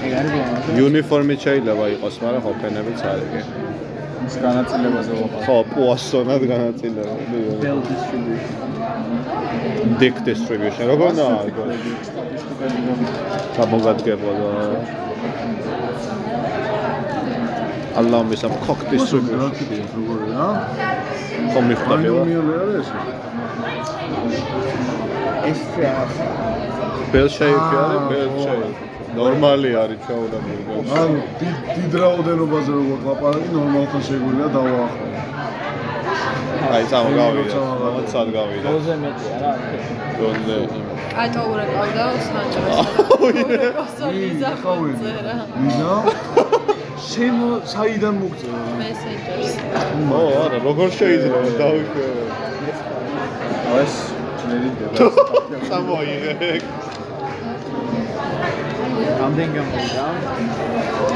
ეგ 0.05 0.13
არის 0.19 0.31
ბლანკი. 0.35 0.69
იუნიფორმით 0.79 1.39
შეიძლება 1.47 1.85
იყოს, 1.95 2.15
მაგრამ 2.23 2.43
ხო 2.45 2.53
ფენებიც 2.63 3.01
არის 3.11 3.29
კი. 3.33 3.41
ის 4.29 4.35
განაწილებაზე 4.45 5.13
ვაყავ. 5.21 5.41
ხო, 5.47 5.57
პუასონად 5.75 6.43
განაწილებული. 6.53 7.39
Bell 7.65 7.81
distribution. 7.91 8.57
Dick 10.01 10.17
distribution. 10.29 10.85
როგორ 10.93 11.07
უნდა 11.13 11.25
არის? 11.41 11.55
გამოგადგებოდა. 12.61 14.49
ალლა 18.01 18.19
მის 18.31 18.43
ამ 18.47 18.55
cock 18.67 18.81
distribution. 18.93 19.53
როგორი 19.97 20.27
რა? 20.37 20.49
ხო 21.53 21.61
მიხვდა 21.69 21.95
ანუ 21.97 22.11
ყველა. 22.11 22.23
მიოლე 22.29 22.55
არის 22.65 22.89
ეს? 25.51 25.61
რაღაც 25.81 26.13
bell 27.13 27.29
shape 27.37 27.65
არის, 27.85 28.35
shape. 28.45 28.71
ნორმალი 29.17 29.71
არის 29.83 30.01
ჩაუდაბული. 30.07 30.63
ანუ 31.01 31.19
დიდ 31.41 31.57
დიდ 31.77 31.93
რაოდენობაზე 32.03 32.71
როგორ 32.79 32.99
ლაპარაკი 33.09 33.51
ნორმალთან 33.57 34.01
შეგვიძლია 34.09 34.49
დავაახლო. 34.57 35.07
აი, 36.75 36.85
წამოგავიდა. 36.93 37.53
წამოგავიდა. 37.57 37.89
მომცად 37.97 38.29
გავიდა. 38.37 38.69
როზე 38.75 38.95
მეტია 39.03 39.37
რა. 39.43 39.53
დონდე. 40.19 40.57
კატო 41.15 41.43
ურეკავდა 41.53 42.05
სანჯროს. 42.27 42.79
ი, 44.15 44.29
ხავედი. 44.63 44.95
წერა. 45.03 45.35
მინდა 45.63 45.95
შენ 47.11 47.37
საიდან 47.73 48.15
მოგწევ? 48.23 48.53
მესენჯერს. 48.81 49.53
ო, 50.19 50.23
არა, 50.45 50.59
როგორ 50.67 50.89
შეიძლება 50.99 51.39
დავიშვერე. 51.61 52.23
ეს 53.83 53.95
ძნელი 54.41 54.71
დება. 54.79 55.11
წამოიღე. 55.69 56.53
რამდენი 59.21 59.53
გამოვიდა? 59.57 60.05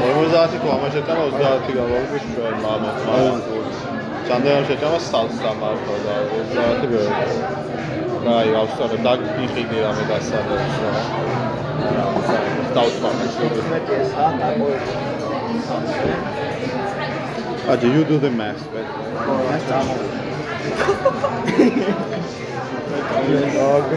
50 0.05 0.59
თუ 0.61 0.67
ამას 0.75 0.91
შეჭამა 0.95 1.25
30 1.35 1.73
გავაუგე 1.77 2.17
ჩვენ 2.25 2.55
მამას 2.65 2.97
მამას 3.07 3.43
ჩანდეან 4.27 4.63
შეჭამა 4.69 4.99
სალსა 5.09 5.51
მარტო 5.61 5.95
და 6.05 6.15
30 6.41 7.94
ბევრი 8.25 8.37
აი 8.41 8.53
ავსტარა 8.57 8.97
დაგიხიდი 9.05 9.77
რამე 9.85 10.03
დასადებს 10.09 10.77
რა 10.83 12.05
დავწვანა 12.75 13.25
მეტია 13.71 14.03
სა 14.13 14.25
დაყოე. 14.39 14.77
აჯი 17.73 17.87
you 17.95 18.03
do 18.09 18.17
the 18.25 18.31
math 18.39 18.63
but 18.73 18.87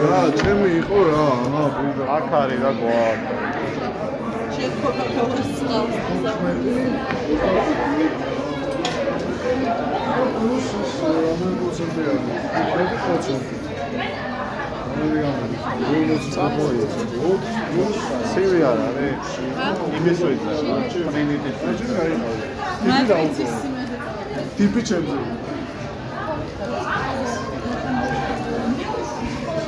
რა, 0.09 0.21
ჩემი 0.39 0.69
იყო 0.81 0.99
რა, 1.09 1.25
აჰა, 1.33 1.63
ბუდა. 1.75 2.03
აქ 2.17 2.25
არის 2.41 2.59
რა 2.63 2.71
გვა 2.79 3.01
სივი 18.31 18.59
არ 18.69 18.79
არის 18.87 19.29
იმის 19.99 20.19
ვიძა 20.25 20.53
ტრინიტის 21.11 21.57
ტიპი 24.57 24.81
ჩემზე. 24.89 25.17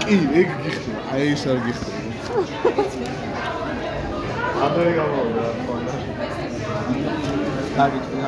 კი, 0.06 0.18
ეგ 0.42 0.50
გიხდი. 0.64 0.92
აი 1.12 1.24
ეს 1.34 1.44
არ 1.52 1.60
გიხდი. 1.66 1.92
ამდენი 4.64 4.92
გამოვიდა 4.98 5.42
რა 5.46 5.52
თქმა 5.58 5.74
უნდა 5.80 5.94
დაგიწყდა. 7.78 8.28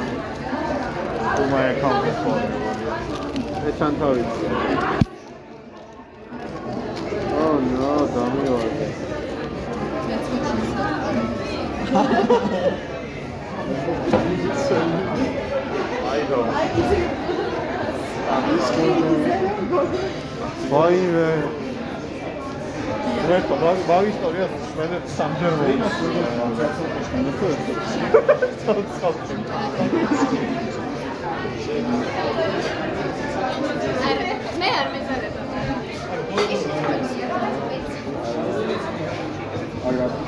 to 1.35 1.43
my 1.47 1.63
account 7.43 7.51
phone 7.51 7.51
ეჩან 7.51 7.51
თავი 7.51 7.51
ო 7.51 7.51
ნო 7.69 7.93
დამივარდა 8.13 8.87
აი 16.11 16.21
დო 16.29 16.39
ვაიმე 20.71 21.29
მე 23.27 23.37
თვა 23.47 23.71
ბავი 23.89 24.07
ისტორია 24.13 24.45
მე 24.77 24.85
სამჯერ 25.17 25.53
მე 34.59 34.69
არ 34.79 34.87
მეძარება. 34.93 35.42
აი 39.93 40.23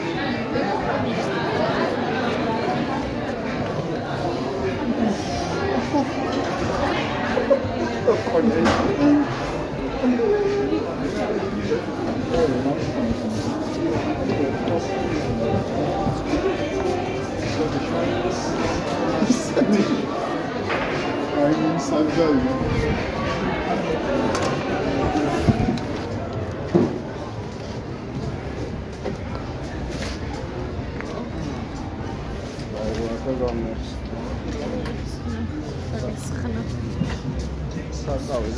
საგალი. 38.05 38.49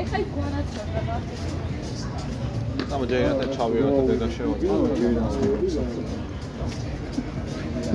ეხლა 0.00 0.18
იქ 0.22 0.28
გვანაცვალა. 0.34 1.16
ამჯერად 2.94 3.40
ჩავიოთ 3.56 3.92
და 3.96 4.02
დედა 4.10 4.28
შევაწყო 4.36 4.76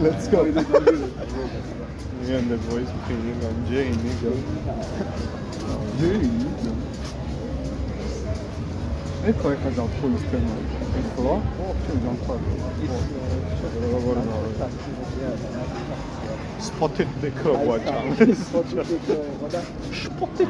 Let's 0.05 0.27
go. 0.27 0.43
Me 2.25 2.33
and 2.35 2.47
the 2.51 2.57
boys 2.67 2.91
feeling 3.07 3.39
on 3.47 3.55
Jane, 3.71 3.97
nigga. 4.03 5.44
ეხლა 9.29 9.49
ეხლა 9.55 9.69
დავფულის 9.77 10.23
თემა. 10.31 10.55
ეხლა? 11.01 11.35
ო, 11.63 11.67
ჩვენ 11.83 11.99
დამთავრდა. 12.05 12.53
Spotted 16.67 17.07
the 17.21 17.31
crow 17.39 17.57
watch 17.69 17.87
out. 17.87 18.17
Spotted. 18.43 18.87
Spotted. 20.03 20.49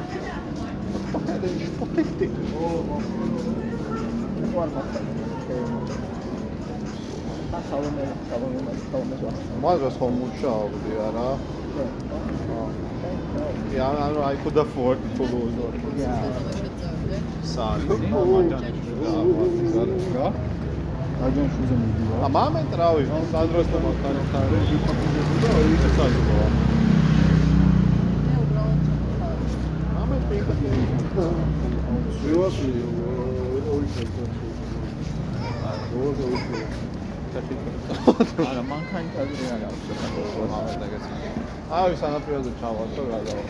მაგას 9.63 9.95
ხომ 9.99 10.13
მუშაობდი 10.22 10.93
არა? 11.07 11.27
Yeah, 13.73 13.89
I, 13.89 14.31
I 14.31 14.35
could 14.38 14.57
afford 14.57 14.99
to 15.18 15.23
lose. 15.23 15.53
Yeah. 15.97 16.56
A 22.23 22.30
mamy 22.30 22.64
trały, 22.72 23.06
Sandro 23.31 23.60
jest 23.60 23.72
to 23.72 23.80
Mamy 29.99 30.15
piękne 30.31 30.56
pieniądze. 30.56 31.26
Takie. 37.34 37.56
Ale 38.49 38.64
mankań 38.64 39.06
tak 39.15 39.27
nie 39.30 39.60
miał. 39.61 39.72
Mamy 40.49 40.73
takie. 40.73 41.34
სადროს 41.65 42.01
და 42.01 42.61
მოხარხარე. 42.85 43.25
ეს 43.25 43.49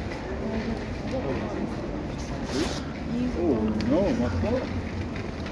არ 1.50 1.80
არის. 1.80 1.80
აი, 1.80 1.90
სანაპიროზე 1.96 2.46
ჩავარდო 2.54 2.66
რა 2.80 2.84
დავაკეთო 2.84 2.84
მიგვალ. 2.94 3.40
ო, 3.40 3.52
ნო, 3.90 4.02
მართლა? 4.20 4.52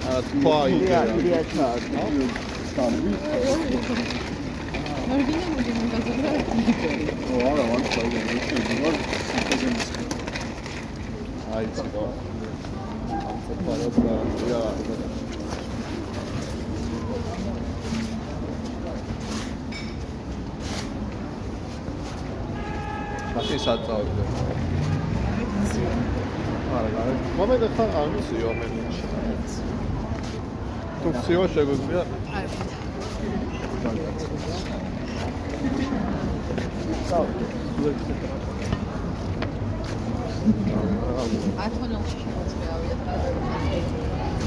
აა 0.08 0.20
თქვა 0.28 0.58
იდეა, 0.76 1.02
იდეა. 1.04 1.20
იდეა 1.20 1.42
ჩაას, 1.52 1.84
ნო? 1.94 2.04
კარგი. 2.78 3.12
ორიგინალ 5.08 5.50
მაგაზინზე. 5.56 6.32
ო 7.28 7.40
არა, 7.50 7.64
ვარ 7.70 7.82
ხოლმე 7.92 8.20
ვიცი, 8.28 8.56
ვარ 8.84 8.96
სიტუაციის. 9.28 9.88
აი 11.56 11.66
ცოტა. 23.48 23.64
ამ 23.64 23.88
ფარად 23.88 24.12
და 24.18 24.24
რა. 24.24 24.54
მაშინ 25.68 25.80
საწავდე. 25.80 26.08
არა, 26.78 26.90
არა. 27.02 27.14
მომენტ 27.38 27.64
ხა 27.76 27.86
არ 28.00 28.08
ვიცი 28.14 28.38
ომენში. 28.52 29.04
თუ 31.02 31.10
ციო 31.24 31.44
შეგვიძლია 31.54 32.02
ათონელში 41.66 42.18
შეგვიძლია 42.24 42.70
ავიდეთ. 42.76 43.00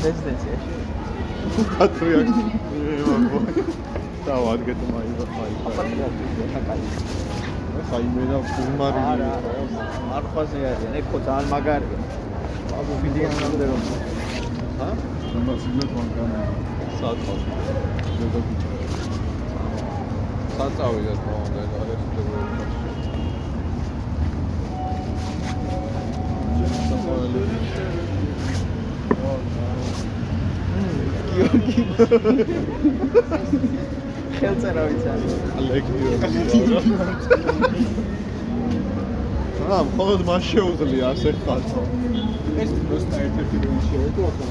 რეზიდენციაში. 0.05 0.73
პატრიარქი. 1.79 2.45
დავადგეთ 4.27 4.81
მაი 4.93 5.09
მაი. 7.73 7.85
საიმე 7.91 8.25
და 8.31 8.39
ფუმარი. 8.51 9.01
არა, 9.13 9.31
არხაზე 10.19 10.59
არიან, 10.71 10.93
ეკო 11.01 11.19
ძალიან 11.27 11.47
მაგარია. 11.53 11.99
აბუ 12.79 12.93
ვიდეონამდე 13.03 13.65
რომ 13.71 13.83
ჰა? 14.79 14.89
ამას 15.37 15.63
იმედ 15.71 15.91
მანქანა. 15.97 16.41
საწავ. 16.99 17.39
ზოგადად. 18.19 18.47
საწავიდა 20.57 21.13
თქონდა 21.21 21.63
და 21.73 21.81
რესტორანი. 21.89 22.61
გიორგი 31.31 31.83
ხელწერა 34.41 34.83
ვიცარი. 34.89 35.27
ლეგიონი. 35.71 36.93
რა, 39.71 39.79
მხოლოდ 39.89 40.21
მას 40.29 40.43
შეუძლია 40.51 41.07
ასე 41.15 41.31
ხალხო. 41.45 41.83
ეს 42.63 42.71
პროსტა 42.87 43.17
ერთ-ერთი 43.25 43.57
რამ 43.65 43.79
შეეკო 43.89 44.23
ახლა. 44.31 44.47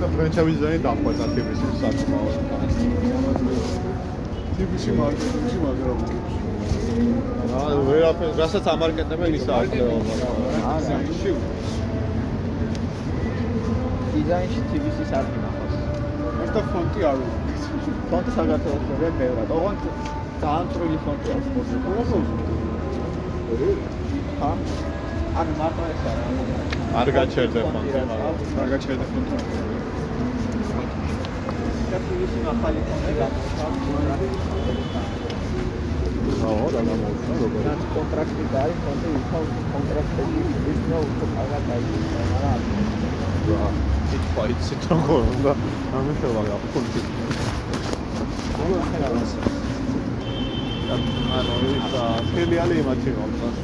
და 0.00 0.06
ფრენჩაიზი 0.14 0.58
ზაი 0.62 0.78
დაყვეთა 0.84 1.26
თბილისის 1.32 1.72
საკმაოდ. 1.82 2.34
თბილისში 4.54 4.90
მარკეტინგში 5.00 5.58
მაგრამ 5.64 5.98
რა, 7.54 7.64
ვერაფერს, 7.88 8.36
რასაც 8.42 8.64
ამარკეტებენ 8.74 9.30
ის 9.38 9.46
აქვს. 9.56 9.78
აა, 10.72 10.98
შევ. 11.22 11.36
დიზაინში 14.14 14.60
თბილისის 14.68 15.10
არის 15.18 15.43
და 16.54 16.60
ფონტი 16.70 17.00
არ 17.10 17.16
უნდა. 17.22 17.38
ფონტი 18.10 18.30
საქართველოს 18.34 18.98
ვერ 19.02 19.12
ბევრად. 19.20 19.48
ოღონდ 19.54 19.80
ძალიან 20.42 20.66
წვრილი 20.72 20.98
ფონტი 21.04 21.28
აქვს 21.34 21.48
სპორტში. 21.50 21.78
ხა? 24.38 24.50
ან 25.40 25.48
მარტო 25.58 25.82
ეს 25.92 26.04
არა. 26.10 26.24
არ 27.00 27.08
გაჩერდა 27.16 27.60
ფონტი, 27.72 27.90
არ 28.62 28.68
გაჩერდა 28.72 29.06
ფონტი. 29.12 29.34
და 31.90 31.98
TVC-ს 32.04 32.46
ახალი 32.52 32.80
ფონტი 32.88 33.12
გამოცხადდა. 33.20 34.14
აო, 36.50 36.66
და 36.74 36.80
გამოუცხა 36.88 37.34
როგორ. 37.40 37.60
რაც 37.68 37.82
კონტრაქტი 37.94 38.44
დაი, 38.54 38.72
ფონტი 38.84 39.08
უფრო 39.18 39.40
კონტრაქტები 39.72 40.38
ის 40.74 40.80
ნო 40.90 40.98
უფრო 41.08 41.26
კარგად 41.34 41.62
დაიწყო, 41.70 42.22
მაგრამ 42.30 42.60
რა. 43.50 43.68
იქ 44.16 44.24
ფაიცი 44.36 44.74
როგორ 44.90 45.20
უნდა 45.34 45.52
ამეშოვა 45.98 46.42
გაფუნტი. 46.48 47.00
ანუ 51.38 51.56
ის 51.74 51.92
ფილიალი 52.30 52.74
იმათი 52.82 53.10
მომწონს. 53.18 53.58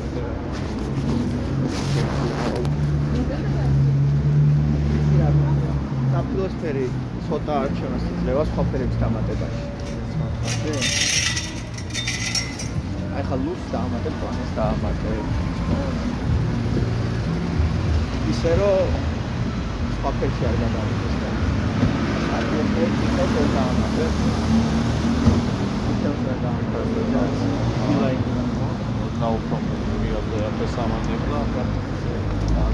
ატმოსფერი 6.20 6.86
ცოტა 7.26 7.54
არჩევას 7.64 8.04
იძლევა 8.12 8.42
სხვა 8.50 8.62
ფერების 8.70 8.98
დამატებაში. 9.02 9.64
აი 13.16 13.22
ხა 13.28 13.36
ლუს 13.44 13.62
დაამატებ, 13.74 14.14
პლანეს 14.20 14.50
დაამატებ. 14.58 15.24
ისე 18.32 18.52
რომ 18.60 18.90
სხვა 19.94 20.10
ფერში 20.18 20.42
არ 20.50 20.56
გადავიდეს. 20.62 21.09
ატმოსფერი 22.50 23.06
ცოტა 23.16 23.42
დაამატებ. 23.54 24.12
ისე 25.92 26.08
რომ 26.10 26.36
დაამატებ. 26.42 26.86
ილაი 27.94 28.16
no 29.20 29.30
problem. 29.48 29.80
real 30.02 30.22
the 30.30 30.68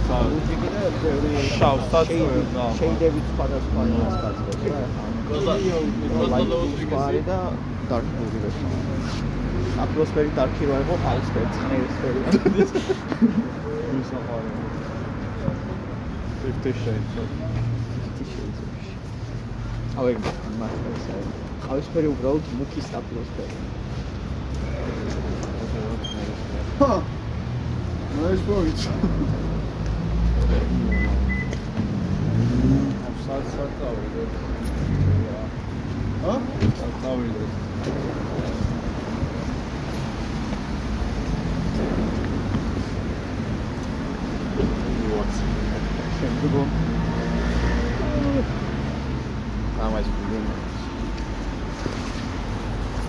და 0.08 0.18
ლუჯიკი 0.30 0.68
და 0.72 0.82
ბევრი 1.02 1.40
შავ 1.58 1.80
საწვევი 1.92 2.42
და 2.54 2.64
შეიდებით 2.78 3.26
სხვადასხვა 3.32 3.86
ნაცვლად 3.92 4.36
რა. 4.74 4.82
ლაიტი 5.48 6.06
და 6.14 6.28
blue 6.50 7.22
და 7.28 7.38
ატმოსფერი 9.84 10.30
dark-ი 10.38 10.64
რო 10.70 10.76
იყო, 10.84 10.94
აი 11.10 11.18
ეს 11.22 11.28
ცხნერის 11.56 11.94
ფერი. 12.00 12.20
მისაყარე. 13.96 14.50
50 16.46 16.76
shades 16.84 17.75
ავე 19.96 20.12
მაგას 20.60 21.04
აი. 21.12 21.22
ყავისფერი 21.64 22.08
უბრალოდ 22.12 22.48
მუქის 22.58 22.88
ატმოსფერი. 22.98 23.56
ჰა 26.80 26.90
ნაის 28.16 28.42
პოინტ 28.48 28.80
საცაც 33.26 33.72
წავიდე. 33.80 34.24
ჰა 36.26 36.34
წავიდე. 37.00 37.46
შემდგომ 46.18 46.85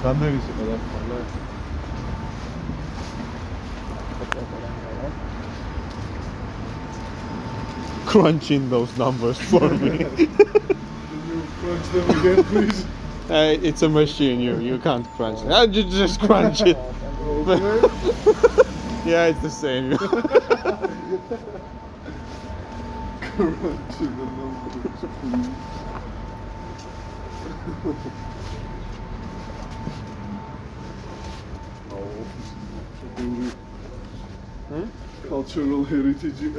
Ben 0.03 0.19
de 0.19 0.21
kadar 0.25 0.79
parlar. 0.91 1.21
Crunching 8.05 8.69
those 8.69 8.97
numbers 8.97 9.37
for 9.37 9.69
me. 9.69 9.97
crunch 11.59 11.91
them 11.91 12.09
again, 12.19 12.43
please? 12.43 12.85
Uh, 13.29 13.57
it's 13.61 13.81
a 13.81 13.89
machine. 13.89 14.39
You 14.39 14.57
you 14.59 14.77
can't 14.77 15.05
crunch. 15.17 15.39
Uh, 15.45 15.67
Just 15.67 15.89
just 15.89 16.21
crunch 16.21 16.61
it. 16.61 16.77
yeah, 19.05 19.25
it's 19.27 19.41
the 19.41 19.49
same. 19.49 19.97
crunch 19.97 20.21
the 23.99 24.05
numbers, 24.05 25.03
please. 25.19 25.86
Cultural 35.29 35.83
heritage 35.85 36.51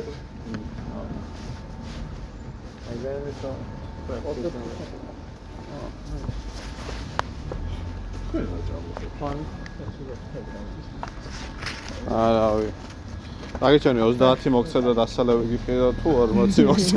არავი. 12.08 12.68
აგიჩვენე 13.58 14.02
30 14.06 14.50
მოგცა 14.54 14.78
და 14.86 14.92
დასალევი 15.00 15.44
გიყიდა 15.52 15.88
თუ 16.00 16.08
40 16.22 16.66
მოგცა. 16.68 16.92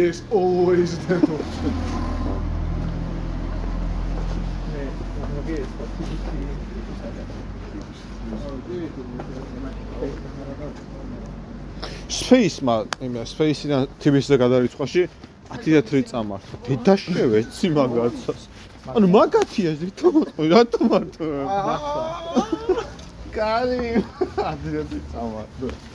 yes 0.00 0.16
always 0.40 0.90
that 1.06 1.24
option 1.36 1.72
Space-მა, 12.10 12.76
იმა 13.02 13.22
Space-დან 13.26 13.86
TV-ს 14.02 14.26
და 14.30 14.36
გადარიცხოში 14.42 15.02
10 15.50 15.66
ლიტრი 15.74 16.02
წამართო. 16.10 16.54
დედა 16.66 16.94
შევეცი 17.02 17.66
მაგაცას. 17.74 18.42
ანუ 18.94 19.06
მაგათია 19.14 19.72
ზითო 19.80 20.08
მოწყო, 20.14 20.42
რატო 20.50 20.80
მარტო? 20.90 21.24
კარი 23.34 24.02
10 24.38 25.89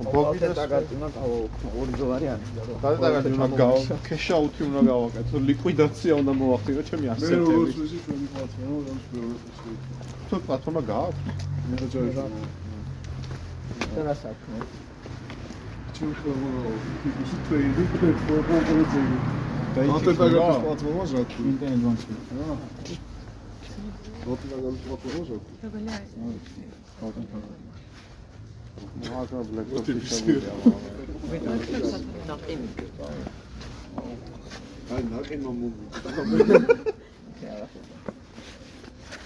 ლიტრი 0.00 0.10
წამართო. 0.10 0.16
ბოგიდას 0.16 0.54
დაგატინა 0.60 1.08
ყავა 1.14 1.36
ორი 1.80 1.92
დოლარი 2.00 2.26
არის 2.34 2.48
გადადაგეთ 2.84 3.24
ჩამგაო. 3.36 3.78
ქეშაუთი 4.08 4.60
უნდა 4.68 4.80
გავაკეთო, 4.90 5.36
ლიკვიდაცია 5.50 6.12
უნდა 6.20 6.32
მოახდინო 6.40 6.80
ჩემი 6.88 7.06
მე 7.06 7.10
როგორც 7.10 7.22
ასეთები. 7.22 7.64
ვიცი 7.70 7.98
ჩვენი 8.04 8.26
პლატფორმა 8.32 8.78
რომ 8.86 8.98
შეიძლება 9.04 9.36
თუ 10.28 10.34
პლატფორმა 10.46 10.80
გააქვს? 10.90 11.22
მე 11.68 11.74
დაწერა 11.80 12.24
რა 14.06 14.14
საქმე? 14.24 14.58
ჩემ 15.94 16.12
ხოლმე 16.18 16.50
ის 17.22 17.32
ტრეიდი 17.46 17.82
პლატფორმა 17.92 18.56
პროექტი 18.66 19.02
დაიწყება 19.76 20.26
პლატფორმა 20.64 21.04
ზათუ 21.12 21.38
ინტერნეტ 21.50 21.80
ბანკი 21.84 22.12
რა 22.38 22.46
როტიგან 24.26 24.74
პლატფორმა 24.84 25.22
ზათუ 25.28 25.52
როგორი 28.78 29.10
არის? 29.18 29.30
მაგა 29.30 29.38
ბლეკ 29.50 29.68
აი 34.90 35.02
ნაკემა 35.06 35.50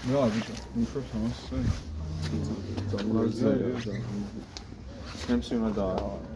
რა 0.04 0.22
ბიჭო 0.32 0.54
უშავს 0.80 1.10
ამას 1.16 1.38
მოგზაია. 3.08 3.68
ჩემს 5.24 5.48
უნდა 5.56 5.70
და 5.78 5.86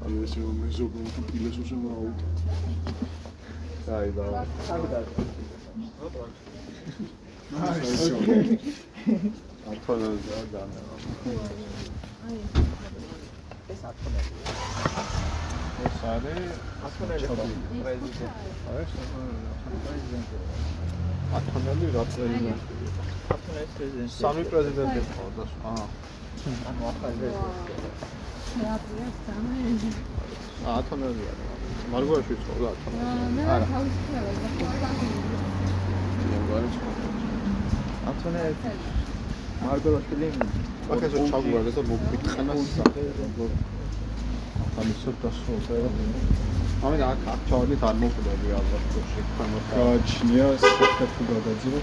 ანუ 0.04 0.16
ეს 0.24 0.32
რომ 0.40 0.56
მე 0.60 0.68
ზოგადად 0.78 1.08
თუ 1.14 1.20
პილეს 1.28 1.56
უშევა 1.60 1.90
აუტო 1.98 2.26
აი 3.96 4.08
და 4.16 4.24
ათონა 9.68 10.08
და 10.24 10.38
დანა. 10.52 10.80
ეს 13.72 13.80
ათონები 13.88 14.30
ეს 15.86 15.96
არის 16.10 16.54
ათონები 16.88 17.26
პრეზიდენტი. 17.82 18.24
ათონელი 21.38 21.86
რა 21.96 22.02
პრეზიდენტი? 22.12 22.70
ათონების 23.34 23.72
პრეზიდენტი. 23.76 24.14
სამი 24.14 24.42
პრეზიდენტი 24.52 25.00
ხო 25.10 25.24
და 25.36 25.44
აა 25.72 25.84
ანუ 26.70 26.82
ახალი 26.92 27.16
პრეზიდენტი? 27.20 27.72
ათონელი. 30.76 31.22
არის. 31.32 31.48
მარგვარში 31.92 32.34
ცხოვრა 32.42 32.68
ათონელი. 32.72 33.04
მე 33.36 33.42
თავის 33.68 33.94
მარგვარში. 36.32 36.80
ათონები 38.10 38.70
აქეზე 40.94 41.18
ჩაგვარდა 41.30 41.70
და 41.76 41.82
მოგვითხრა 41.88 42.42
როგორ 43.20 43.50
ამისო 44.80 45.10
დასწრება. 45.22 45.88
ამიტომ 46.86 47.08
აქ 47.12 47.20
აქ 47.32 47.40
ჩავედით 47.48 47.82
არ 47.88 47.96
მოკვდები 48.02 48.48
ალბათ 48.58 48.84
შექმნა. 49.12 49.58
გააჩნია 49.72 50.46
საფრთხე 50.64 51.24
გადაძრო 51.30 51.80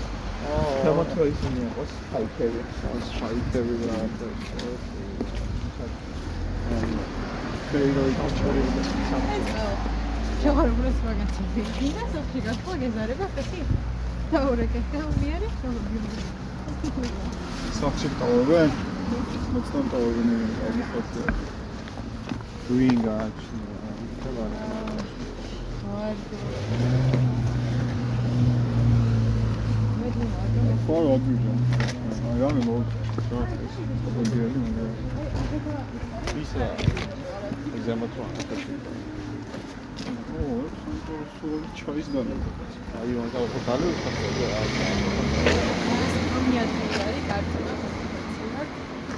თემათრო 0.82 1.24
ისინი 1.34 1.60
იყოს 1.68 1.92
ხალხები 2.10 2.62
შაიტები 3.18 3.76
და 3.82 3.96
შევარ 10.42 10.68
უბრალოდ 10.74 10.98
მაგაცები. 11.06 11.62
დინა 11.80 12.04
სოფი 12.14 12.40
გახო 12.48 12.72
გეზარება 12.82 13.28
ხეთი. 13.36 13.62
დაურეკე 14.32 14.80
გამიარი 14.94 15.50
ხომ 19.08 19.24
სახში 19.32 19.50
ტოვებენ 19.54 19.54
მოცნან 19.56 19.86
ტოვებენ 19.92 20.30
აგიხოცია 20.68 21.26
green 22.68 22.98
გააჩნია. 23.06 23.76
ხო 30.86 30.98
რა 31.06 31.16
გიჟა 31.26 31.54
აი 32.30 32.38
რამე 32.42 32.62
მოუწია 32.68 33.42
ეს 33.66 33.76
პოდიალი 34.16 34.60
მე 34.66 34.86
ისა 36.42 36.66
ზემოთ 37.86 38.14
ვახეთში. 38.20 38.74
ო 40.36 40.48
სულ 41.38 41.62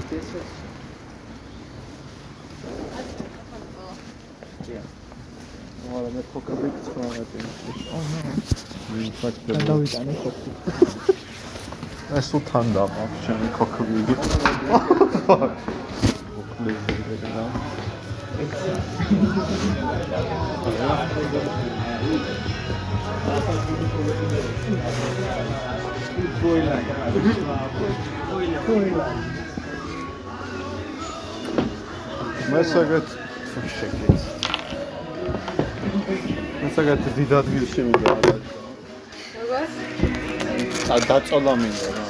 ჩაის 0.08 0.28
დანა 0.32 0.48
აი 2.98 3.06
უნდა 3.08 3.26
უხალე 3.32 3.68
უხალე. 4.68 4.82
არა 5.98 6.10
მე 6.16 6.22
ქოკები 6.32 6.68
ცხრამეტი. 6.86 7.40
მე 8.92 9.00
ფაქტები. 9.20 9.64
დავიტანე 9.70 10.14
ხოქი 10.22 10.52
ეს 12.20 12.30
უთან 12.40 12.66
და 12.76 12.84
მაქვს 12.96 13.20
ჩემი 13.26 13.48
ქოქები. 13.58 14.02
მესაგეთ 32.48 33.08
შეკეთ. 33.78 34.22
მესაგეთ 36.64 37.08
დიდ 37.18 37.32
ადგილში 37.40 37.84
მინდა 37.88 38.14
რა. 38.14 38.36
როგორ? 39.40 39.66
და 40.88 40.98
დაწოლა 41.10 41.54
მინდა 41.62 41.90
რა. 41.96 42.04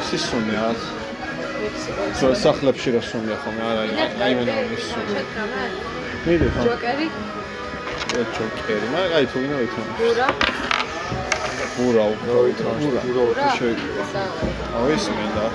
ისი 0.00 0.18
სუნია. 0.26 0.66
ძო 2.18 2.28
სახლებში 2.44 2.88
რა 2.96 3.02
სუნია 3.10 3.36
ხომ 3.44 3.60
არა 3.68 3.84
აი 4.24 4.32
მე 4.38 4.42
ნამის 4.50 4.84
სუნია. 4.90 5.22
მიდე 6.26 6.48
ხო? 6.54 6.62
ჯოკერი? 6.70 7.06
ჩოკერი. 8.34 8.86
მაგრამ 8.94 9.14
აი 9.20 9.24
თუ 9.30 9.36
ვინა 9.44 9.56
ვითომ. 9.62 9.86
ბურა? 10.00 10.28
ბურა 11.76 12.04
უბრალოდ 12.14 12.58
ბურა. 12.82 13.00
ბურა 13.14 13.46
შეიძლება. 13.58 14.04
და 14.14 14.24
აუ 14.74 14.86
ის 14.96 15.06
მინდა. 15.20 15.46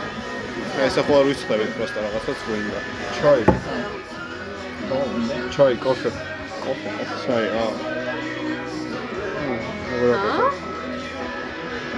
მე 0.75 0.81
ეს 0.87 0.95
ახლა 1.01 1.15
არ 1.21 1.25
ვიცხდები 1.29 1.65
პროსტა 1.75 1.99
რაღაცას 2.05 2.39
გვინდა. 2.45 2.79
ჩაი 3.17 3.41
ჩაი, 5.55 5.75
კოფე. 5.85 6.09
კოფე, 6.63 6.89
ჩაი, 7.25 7.45
აა. 7.59 7.71
აა? 10.15 10.47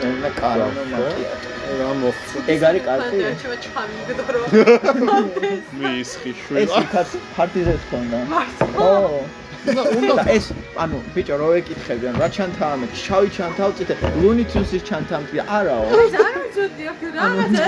ენა 0.07 0.29
კარო 0.39 0.67
მაკია 0.75 1.29
რა 1.79 1.89
მოხდა? 2.01 2.39
ეგ 2.53 2.61
არის 2.69 2.83
კარტი 2.87 3.17
ფანტა 3.21 3.31
ჩემ 3.41 3.53
ჩამიგდორო. 3.65 4.39
მიისხი 5.81 6.31
ეს 6.31 6.39
შვილა. 6.41 6.79
იქაც 6.81 7.09
ფარტიზეს 7.35 7.83
ქონდა 7.91 8.19
ო 8.85 8.89
უნდა 9.61 10.23
ეს 10.35 10.45
ანუ 10.83 10.97
ბიჭო 11.15 11.35
რო 11.41 11.47
ეკითხები 11.61 12.05
ან 12.09 12.15
რა 12.21 12.27
ჩანთა 12.35 12.65
ამ 12.73 12.81
შავი 13.03 13.29
ჩანთა 13.37 13.63
წითე 13.77 13.95
ლუნი 14.21 14.45
თუნსის 14.51 14.81
ჩანთა 14.89 15.13
ამ 15.19 15.25
არაო 15.57 15.83
ეს 16.01 16.13
არ 16.25 16.33
ვიცოდი 16.41 16.83
აქ 16.91 17.01
რაღაცა 17.17 17.63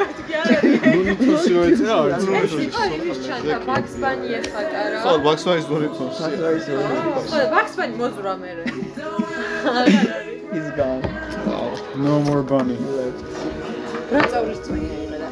მეთქი 0.00 0.34
არ 0.40 0.46
არის. 0.54 0.80
ლუნი 0.94 1.14
თუნსი 1.24 1.50
რო 1.54 1.62
ეწია, 1.68 1.94
არ 2.02 2.08
ეს 2.14 2.24
ვიცი. 2.28 2.64
იყო 2.68 2.82
იმის 2.96 3.18
ჩანთა 3.26 3.56
ბაქს 3.68 3.94
ბანი 4.02 4.28
ეხატა 4.38 4.80
რა. 4.92 4.98
ხო, 5.04 5.12
ბაქსვაის 5.26 5.66
ლუნი 5.70 5.88
თუნსი. 5.96 6.22
ხო, 7.30 7.38
ბაქს 7.54 7.74
ბანი 7.78 7.94
მოზურა 8.00 8.34
მე. 8.40 8.50
ის 10.58 10.68
გან 10.78 10.98
no 12.04 12.14
more 12.26 12.42
bunny 12.50 12.76
რა 14.12 14.22
წავლის 14.30 14.60
წვია 14.66 14.94
იმედა. 15.04 15.28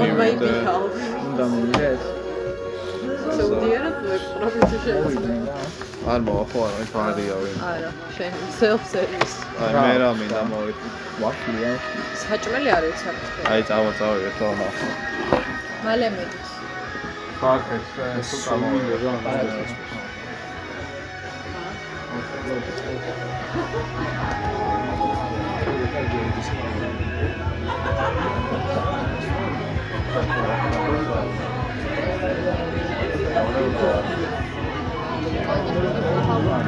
On 0.00 0.10
my 0.18 0.32
behalf. 0.40 0.92
უნდა 1.28 1.44
მივიდეს 1.52 2.02
საუდიერად 3.36 3.96
ვეპყრობთ 4.10 4.72
შეიძლება. 4.84 5.54
არ 6.12 6.20
მოახო, 6.26 6.58
არა, 6.66 6.78
ეს 6.84 6.92
არია 7.02 7.36
ვინ. 7.42 7.56
არა, 7.70 7.90
შენ 8.16 8.32
self 8.58 8.82
service. 8.94 9.34
აი 9.66 9.72
მე 9.84 9.94
რა 10.02 10.10
მინდა 10.20 10.40
მოვიდი. 10.50 10.88
ვაფლია 11.22 11.72
საჭმელი 12.22 12.70
არ 12.76 12.84
აქ. 12.92 13.18
აი 13.52 13.60
წავა 13.68 13.90
წავა 13.98 14.16
ერთო 14.28 14.46
ნახო. 14.60 14.88
მალე 15.86 16.08
მედის. 16.16 16.50
ფაქეთ, 17.40 17.86
ეს 18.18 18.28
სულმილე 18.42 18.96
რა 19.02 19.12
Thank 30.16 30.45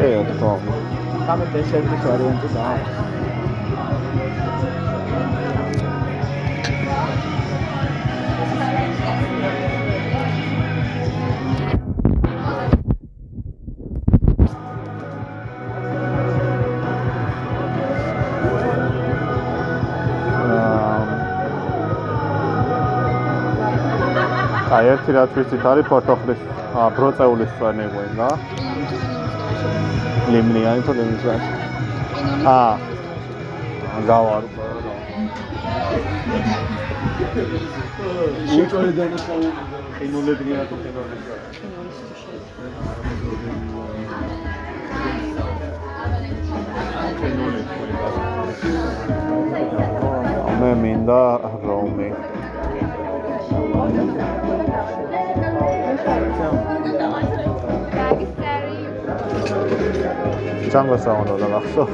ei 0.01 0.16
on 0.16 0.26
tuohon. 0.26 0.60
Tämä 1.26 1.32
on 1.32 1.48
tietysti 1.52 1.76
de 1.76 2.28
että 2.28 2.48
on. 2.55 3.18
ერთი 24.89 25.10
რაც 25.16 25.31
ვიცით 25.36 25.65
არის 25.70 25.86
პორტოხლის 25.93 26.40
ბროწეულის 26.97 27.51
წვენი 27.59 27.86
გვინდა. 27.94 28.28
ლიმნიანი 30.32 30.81
თუ 30.86 30.93
ლიმნიანი? 30.98 31.48
აა 32.55 32.73
გავარ. 34.10 34.43
უჭორი 38.59 38.90
დანაშაული 38.98 39.51
ხინულებია 39.98 40.60
თუ 40.69 40.74
ხინულებია. 40.82 41.36
მე 50.60 50.70
მინდა 50.82 51.23
რომი. 51.66 52.09
Jungle 60.70 60.98
Sound 60.98 61.30
oder 61.30 61.48
nach 61.48 61.62
so. 61.74 61.89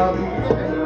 Thank 0.00 0.70
you. 0.70 0.79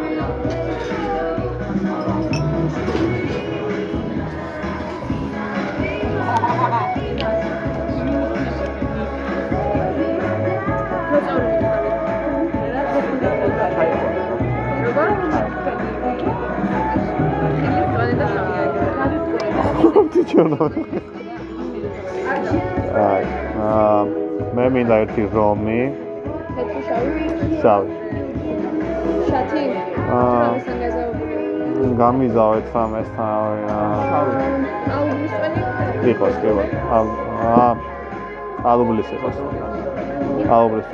თვითონა. 19.95 20.59
აი, 23.05 23.25
აა 23.69 24.01
მე 24.57 24.65
მინდა 24.75 24.95
ერთი 25.05 25.23
რომი. 25.35 25.81
შავი 26.87 27.11
შავი. 27.63 27.93
შათი 29.29 29.63
აა 30.19 30.43
ამასთან 30.45 30.77
გაზაებული 30.83 31.95
გამიზავეთ 32.03 32.67
რამესთან. 32.75 33.55
შავი. 34.11 34.35
აუგუსტველი 34.95 35.61
იყოს 36.13 36.35
კი 36.43 36.51
ბატონო. 36.59 37.05
აა 37.51 37.71
ალბლის 38.73 39.09
იყოს. 39.17 39.37
ალბლის. 40.59 40.89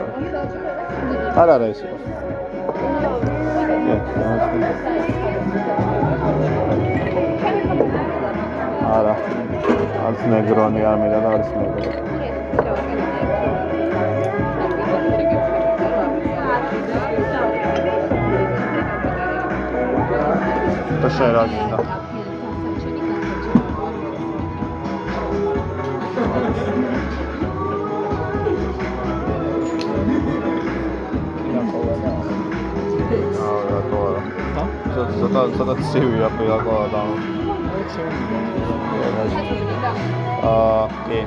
არ 1.40 1.48
არა 1.56 1.66
ეს 1.72 1.80
იყოს. 1.84 2.04
არც 10.10 10.22
ნეგრონი 10.30 10.80
არ 10.90 10.96
მინდა 11.00 11.18
და 11.24 11.28
არც 11.36 11.50
ნეგრონი. 11.56 11.84
და 21.02 21.08
შენ 21.16 21.30
რა 21.36 21.44
გინდა? 21.52 21.78
აა 33.46 33.60
რატო 33.70 33.98
არა? 34.08 34.22
ხა? 34.54 34.64
ცოტა 35.20 35.42
ცოტა 35.56 35.74
ცივია 35.86 36.28
პირაკოა 36.34 36.86
და 36.96 37.00
აა 40.40 40.84
კი. 41.06 41.20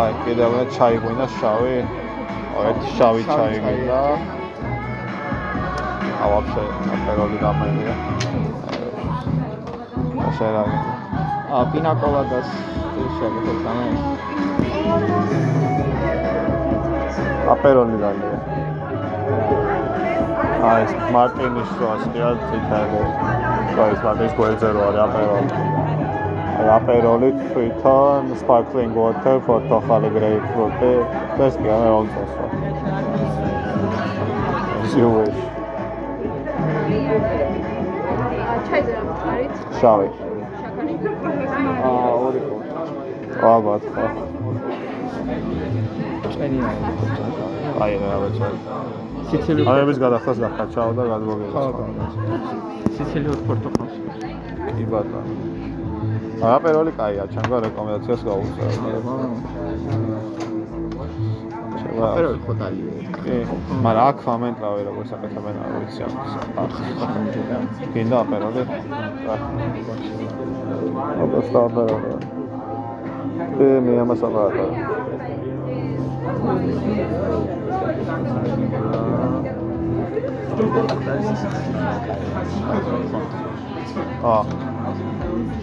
აი, 0.00 0.12
კიდევ 0.24 0.50
მე 0.54 0.64
ჩაი 0.74 0.96
გვინდა 1.02 1.26
შავი. 1.38 1.76
აი, 2.58 2.64
ერთი 2.70 2.88
შავი 2.98 3.22
ჩაი 3.28 3.60
გვინდა. 3.64 4.00
აა, 6.22 6.26
ვაფშე, 6.32 6.64
აპეროლი 6.94 7.38
დამენია. 7.44 7.94
შენ 10.38 10.50
რა 10.56 10.62
გინდა? 10.70 10.92
ა 11.54 11.58
პინაკოლადას 11.70 12.48
შეიძლება 13.16 13.52
თამე. 13.64 13.86
აპეროლი 17.54 17.96
დალია. 18.02 18.36
აი, 20.72 20.82
მარტინის 21.14 21.70
სოასია 21.78 22.28
ციტადე. 22.42 23.02
აი, 23.78 23.90
ეს 23.94 24.00
მარტინის 24.06 24.36
გვერდზე 24.40 24.68
რო 24.74 24.84
არის 24.88 25.02
აპეროლი. 25.06 25.73
აპეროლი 26.72 27.28
თვითონ 27.52 28.32
sparkling 28.40 28.92
water, 28.96 29.36
პორტოხალი, 29.46 30.08
grapefruit, 30.16 30.80
ეს 31.46 31.54
კი 31.60 31.68
არა 31.76 31.90
ონცოსო. 32.00 32.44
You 34.94 35.08
wish. 35.10 35.40
ჩაიზე 38.68 38.92
რა 38.94 39.02
მხარით 39.08 39.54
შავი. 39.80 40.08
შაქარი 40.60 40.94
აა 41.88 42.12
ორი 42.26 42.40
ხო. 42.46 42.56
ალბათ. 43.52 43.82
ხო. 43.94 44.06
წერია. 46.34 46.70
აი, 47.82 47.92
რა 48.02 48.16
ვიცი. 48.22 48.50
სიცილი 49.30 49.66
აი, 49.74 49.82
ეს 49.94 49.98
გადახდას 50.04 50.38
გახაჩაო 50.44 50.90
და 50.98 51.02
გადმოგეღო. 51.12 51.52
ხო, 51.54 51.84
სიცილი 52.96 53.28
პორტოხალს. 53.48 53.94
კი 54.76 54.84
ბატონო. 54.94 55.43
აპეროლი 56.42 56.92
კაია, 56.98 57.24
ჩემო 57.34 57.56
რეკომენდაციას 57.64 58.20
გავუწევ. 58.26 58.70
შევა. 61.94 62.08
წერო 62.14 62.30
ხო 62.44 62.52
დალია. 62.60 62.92
კი, 63.24 63.36
მაგრამ 63.84 64.06
აქ 64.10 64.18
ამენტრავე 64.34 64.80
როგორ 64.88 65.04
საკეთებენ 65.12 65.56
არ 65.64 65.70
ვიცი 65.78 66.00
ამას. 66.06 66.32
გინდა 67.94 68.16
აპეროლი? 68.24 68.62
აბა 71.22 71.40
სტაპეროლი. 71.48 72.10
კი, 73.56 73.68
მე 73.84 73.92
ამას 74.02 74.20
აპარატო. 74.26 74.66
აა, 84.24 84.42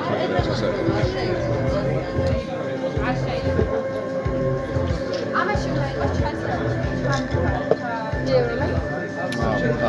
ასე 0.51 0.69
ამაში 5.41 5.67
უნდა 5.73 5.87
იყოს 5.95 6.13
ჩანს 6.19 6.41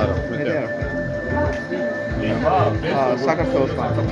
არა 0.03 0.15
მეტი 0.31 0.51
არა 0.55 0.69
აა 2.53 3.11
საქართველოს 3.27 3.73
მართლაც 3.81 4.11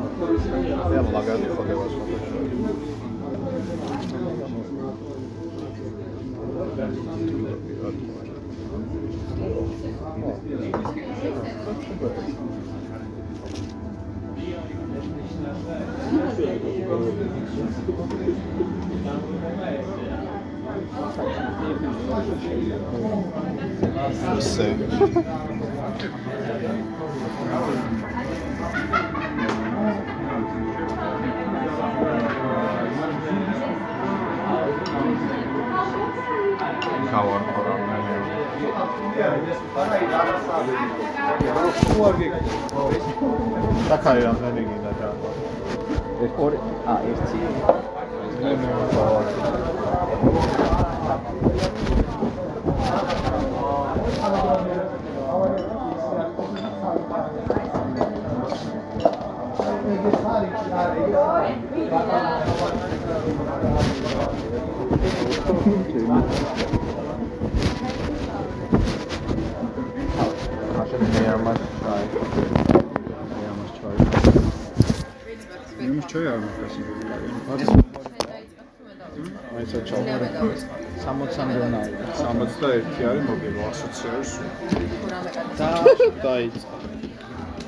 Abbiamo 0.21 1.11
la 1.11 1.21
grande 1.21 1.47
fotografia 1.47 2.29
Sì. 24.39 24.75
cover 37.11 37.39
for 37.53 37.67
our 37.67 37.81
Der 43.89 43.97
kan 43.97 44.15
jeg 44.15 44.35
slet 44.37 44.57
ikke 44.57 44.71
ind 44.71 44.85
ad 44.87 44.93
døren. 44.99 45.17
Det 46.21 46.29
er 46.29 46.39
8 46.39 46.57
AST. 46.87 47.35
Thank 65.63 66.75
you. 66.75 66.90
ამას 71.35 71.59
ჩაი 71.81 72.05
მე 73.31 73.43
ამას 73.51 73.71
ჩაი 73.77 73.95
იმის 75.85 76.05
ჩაი 76.11 76.25
არ 76.31 76.39
მახასი. 76.43 76.81
მაიცა 79.53 79.79
ჩავარ 79.89 80.23
60 81.03 81.49
დონა 81.57 81.81
61 82.19 83.05
არის 83.09 83.23
მოგება 83.29 83.63
ასოციარის 83.71 84.31
და 85.59 85.69
დაიწყო 86.25 86.75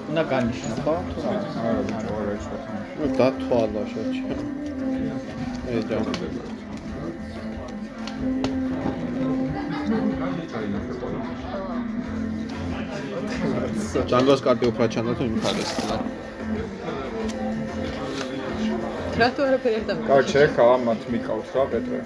უნდა 0.10 0.24
განიშნო 0.32 0.76
ხო 0.84 0.96
თუ 1.12 1.20
რა 1.26 1.34
არა, 1.68 1.82
არა 2.20 2.34
ის 2.40 2.46
ვახან. 2.52 2.78
ნუ 2.98 3.06
დათვალა 3.20 3.84
შეჭი 3.92 4.22
ე 5.72 5.76
ჯამზე 5.90 6.28
ჯანგოს 14.12 14.42
კარტი 14.46 14.66
უფრო 14.72 14.84
ჩანდა 14.94 15.14
თუ 15.18 15.24
იმხარეს. 15.32 15.72
რატო 19.14 19.42
არაფერი 19.46 19.76
არ 19.78 19.84
დამიკავდა? 19.88 20.10
კარჩე, 20.10 20.42
ხა 20.56 20.66
მათ 20.86 21.02
მიკავთ 21.14 21.48
რა 21.56 21.64
პეტრე. 21.72 21.98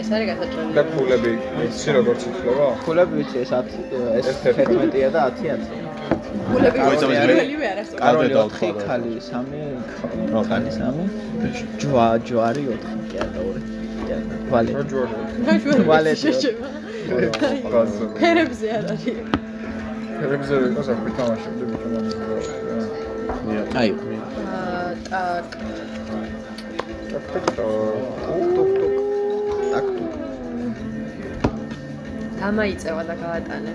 ეს 0.00 0.08
არის 0.16 0.26
გასაჭრელი. 0.30 0.72
და 0.76 0.82
ფულები, 0.92 1.32
ვიცი 1.58 1.88
როგორც 1.96 2.20
ითვლება? 2.28 2.66
ფულები 2.84 3.14
ვიცი, 3.18 3.36
ეს 3.44 3.50
10 3.52 3.66
ეს 4.18 4.26
11-ია 4.46 5.08
და 5.16 5.20
10-ია. 5.36 5.54
ფულები 6.48 6.78
რომელივე 6.80 7.66
არასწორი. 7.72 8.00
კაროლი 8.02 8.28
4, 8.36 8.72
ქალი 8.88 9.10
3, 9.20 9.50
ქალი 10.50 10.70
3, 10.76 11.60
ჯვა, 11.80 12.06
ჯვარი 12.26 12.62
4, 12.72 12.96
კი 13.10 13.16
არა 13.24 13.40
2. 13.44 13.60
ვალე. 14.52 14.70
ჯვარი. 14.90 15.14
ჯვარი. 15.62 15.82
ვალე. 15.90 16.10
ფერებზე 18.20 18.66
არ 18.76 18.84
არის. 18.92 19.44
ფერებზე 20.17 20.55
ვიყოს 20.63 20.87
აქ 20.93 20.99
თამაშობდი 21.17 21.63
ბიჭო 21.71 21.87
მაგას. 21.93 22.47
აი 23.81 23.89
აა 24.57 24.91
ტაკ 25.07 25.47
ტაკ 27.11 27.25
ტაკ 27.31 27.47
ტუკ 28.55 28.69
ტუკ. 28.77 28.95
так 29.73 29.85
დამაიწევა 32.41 33.03
და 33.09 33.15
გაატანე. 33.23 33.73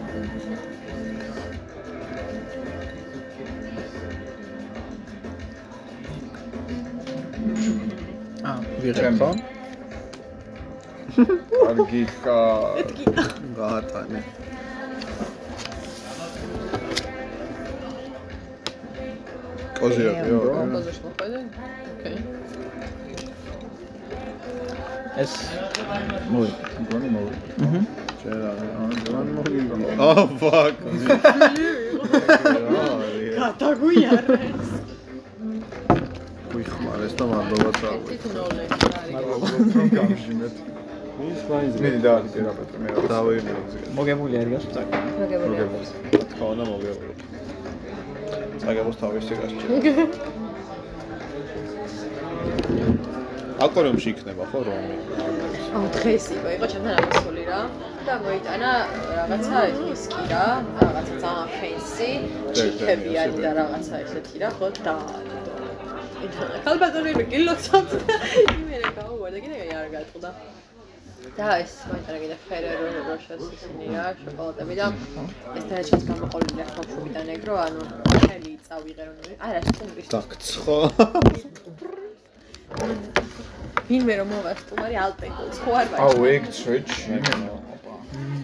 აა 8.46 8.58
ვიღებ 8.82 9.20
ხო 9.20 9.30
კარგი 11.16 12.02
ხა. 12.22 12.40
გაატანე 19.81 19.89
კოზია 19.89 20.11
კი 20.13 20.29
არა 20.37 20.51
კონკურსში 20.57 21.01
მოხვედე? 21.05 21.39
ოკეი. 21.91 22.17
ეს 25.21 25.31
მოი 26.33 26.49
გონი 26.91 27.09
მოვა. 27.15 27.33
აჰა 28.31 28.49
არა 28.85 29.17
ან 29.21 29.27
მოგიგო. 29.37 29.75
oh 29.97 30.21
fuck 30.41 30.75
გადაგვიარეს. 33.41 34.69
ვიხმარეს 36.51 37.13
და 37.17 37.25
მადლობა 37.31 37.71
წავიდე 37.81 38.15
თითოეული 38.21 38.63
რომ 39.25 39.89
გამშიმეთ. 39.97 40.55
ის 41.21 41.41
მაინც 41.49 41.75
მე 41.83 41.89
და 42.03 42.09
არის 42.17 42.33
რა 42.45 42.53
პეტრე 42.57 42.77
მე 42.81 42.87
რა. 42.93 43.01
დავიმეძე 43.13 43.79
მოგებული 43.97 44.33
არის 44.41 44.51
გასწაკ 44.53 44.87
მოგებული. 45.21 45.85
თქო 46.31 46.45
უნდა 46.53 46.63
მოგეყო 46.71 47.05
წაგებოს 48.61 48.97
თავისი 49.01 49.33
გასჭირდა 49.41 50.05
აკვარიუმში 53.65 54.09
იქნება 54.15 54.43
ხო 54.51 54.59
რომი 54.65 54.95
აუ 55.71 55.87
დღეს 55.95 56.25
იყო, 56.35 56.49
იყო 56.57 56.67
ჩემთან 56.71 56.95
ამასული 56.99 57.43
რა. 57.47 57.59
და 58.05 58.13
მოიტანა 58.23 58.71
რაღაცა 59.17 59.59
ვისკი 59.77 60.23
რა, 60.31 60.45
რაღაცა 60.81 61.15
ძალიან 61.21 61.47
ფენსი, 61.53 62.09
ჩიქები 62.57 63.11
არის 63.23 63.37
და 63.45 63.51
რაღაცა 63.59 63.95
ესეთი 64.03 64.41
რა, 64.41 64.49
ხო 64.57 64.67
და 64.85 64.95
ხალბატონი 66.65 67.11
მე 67.19 67.25
გილოცავთ 67.31 67.91
და 68.01 68.15
იმერე 68.61 68.89
გაუვარდა, 68.97 69.37
კიდე 69.45 69.57
არ 69.79 69.87
გატყდა. 69.95 70.29
და 71.41 71.53
ეს 71.57 71.71
მოიტანა 71.89 72.17
კიდე 72.21 72.35
ფერერო 72.45 72.87
როშას 73.07 73.41
ისინი 73.55 73.85
რა, 73.95 74.03
შოკოლადები 74.21 74.75
და 74.77 74.89
ეს 75.57 75.63
დაეჭეს 75.71 76.03
გამოყოლილი 76.09 76.61
ახალშობიდან 76.65 77.31
ეგრო, 77.35 77.55
ანუ 77.65 77.81
ხელი 78.25 78.51
წავიღე 78.67 79.03
რომ 79.07 79.15
არა, 79.47 79.61
სტუმრის 79.71 80.07
დაგცხო 80.13 80.77
ვინმე 83.89 84.13
რომ 84.21 84.29
მოვა 84.35 84.53
სტუმარი 84.61 84.95
ალპენკო, 85.05 85.43
ხო 85.65 85.71
არ 85.81 85.87
ვარ. 85.91 85.99
აუ 86.05 86.19
ეგ 86.35 86.43
ცვეჩი. 86.57 87.13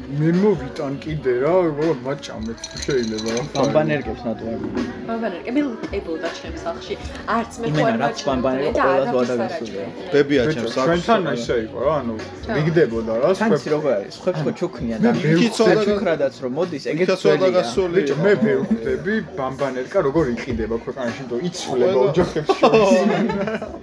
მე 0.08 0.30
მოვიტან 0.40 0.94
კიდე 1.04 1.32
რა, 1.44 1.54
მაგრამ 1.68 1.98
მაჭამეთ 2.08 2.60
შეიძლება 2.84 3.32
რა. 3.36 3.42
ბამბანერკებს 3.56 4.22
ნატოვები. 4.28 4.84
ბამბანერკები 5.08 5.62
ლტებოდა 5.68 6.30
ჩემს 6.38 6.62
სახლში. 6.64 6.96
არც 7.36 7.52
მე 7.60 7.68
ხო 7.76 7.84
არ 7.88 7.98
მაჭამე 8.04 8.72
და 8.78 8.86
არ 8.88 9.02
დავისურე. 9.12 9.84
ბებია 10.14 10.44
ჩემს 10.54 10.72
სახლში. 10.78 11.04
ჩვენთან 11.08 11.28
ისე 11.36 11.56
იყო 11.68 11.80
რა, 11.84 11.94
ანუ 12.00 12.16
მიგდებოდა 12.56 13.14
რა. 13.20 13.30
თანცი 13.42 13.68
როგორ 13.76 13.92
არის? 13.98 14.16
ხებს 14.24 14.42
ხო 14.48 14.52
ჩუქნიან 14.60 15.00
და 15.04 15.12
ვიქცოდაგაც 15.20 16.36
რომ 16.44 16.52
მოდის, 16.56 16.84
ეგეც 16.92 17.10
ცოტა 17.24 17.50
გასული. 17.58 18.00
ბიჭო, 18.00 18.16
მე 18.24 18.34
ვხვდები 18.64 19.14
ბამბანერკა 19.38 20.00
როგორ 20.08 20.26
იყიდება 20.36 20.76
ქვეყანაში, 20.88 21.20
იმიტომ 21.28 21.40
იცვლება 21.52 22.00
ოჯახებს 22.08 22.50
შორის. 22.60 22.88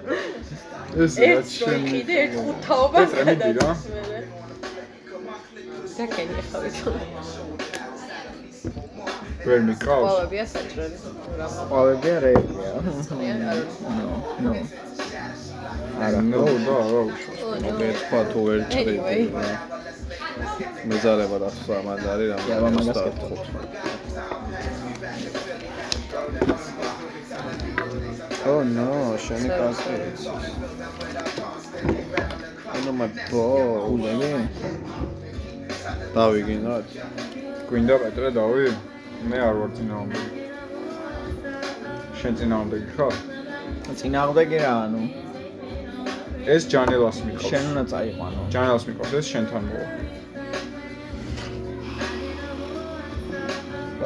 ეს 1.04 1.14
რაც 1.18 1.48
შენ 1.58 1.80
კიდე 1.90 2.14
ერთ 2.24 2.34
ხუთ 2.38 2.58
თაობას 2.64 3.10
გადაწყვეტ. 3.18 4.43
და 5.94 6.04
კენი 6.10 6.34
ახავით. 6.42 6.76
ვერ 9.44 9.60
მიყავს. 9.68 10.06
ყველებია 10.08 10.44
საჭრელი. 10.52 10.96
რა 11.38 11.46
რეებია. 12.24 12.70
მოყოლიან 12.86 13.40
არ 13.52 13.58
ნო. 14.44 14.52
არა, 16.06 16.20
ნო, 16.30 16.42
და 16.66 16.76
რა 16.90 17.00
უშო. 17.08 17.32
მე 17.78 17.88
თქვა 18.00 18.20
თუ 18.32 18.38
ვერ 18.46 18.60
ჭრიდი 18.72 19.18
რა. 19.34 19.52
მეზარება 20.90 21.36
და 21.44 21.48
სხვა 21.58 21.78
მაგარი 21.88 22.26
რა. 22.30 22.36
Მაგას 22.76 22.98
გეტყვით. 23.04 23.42
ო 28.50 28.54
ნო, 28.74 28.90
შენი 29.24 29.48
კაცი. 29.58 29.94
ანუ 32.74 32.90
მაგო, 33.00 33.46
ულები. 33.92 34.32
დავიგინოთ. 36.14 36.86
გვინდა 37.68 37.94
პეტრე 38.02 38.28
დავი? 38.38 38.66
მე 39.30 39.38
არ 39.48 39.54
ვარ 39.60 39.70
წინააღმდეგი. 39.76 40.30
შენ 42.20 42.32
წინააღმდეგი 42.38 42.88
ხარ? 42.96 43.14
წინააღმდეგი 44.00 44.58
რა, 44.64 44.72
ანუ 44.86 45.02
ეს 46.54 46.62
ჯანელას 46.72 47.18
მიყავს. 47.26 47.48
შენ 47.48 47.64
უნდა 47.72 47.84
წაიყვანო. 47.92 48.40
ჯანელას 48.52 48.84
მიყავს, 48.88 49.12
ეს 49.18 49.26
შენთან 49.32 49.62
მოვა. 49.68 49.88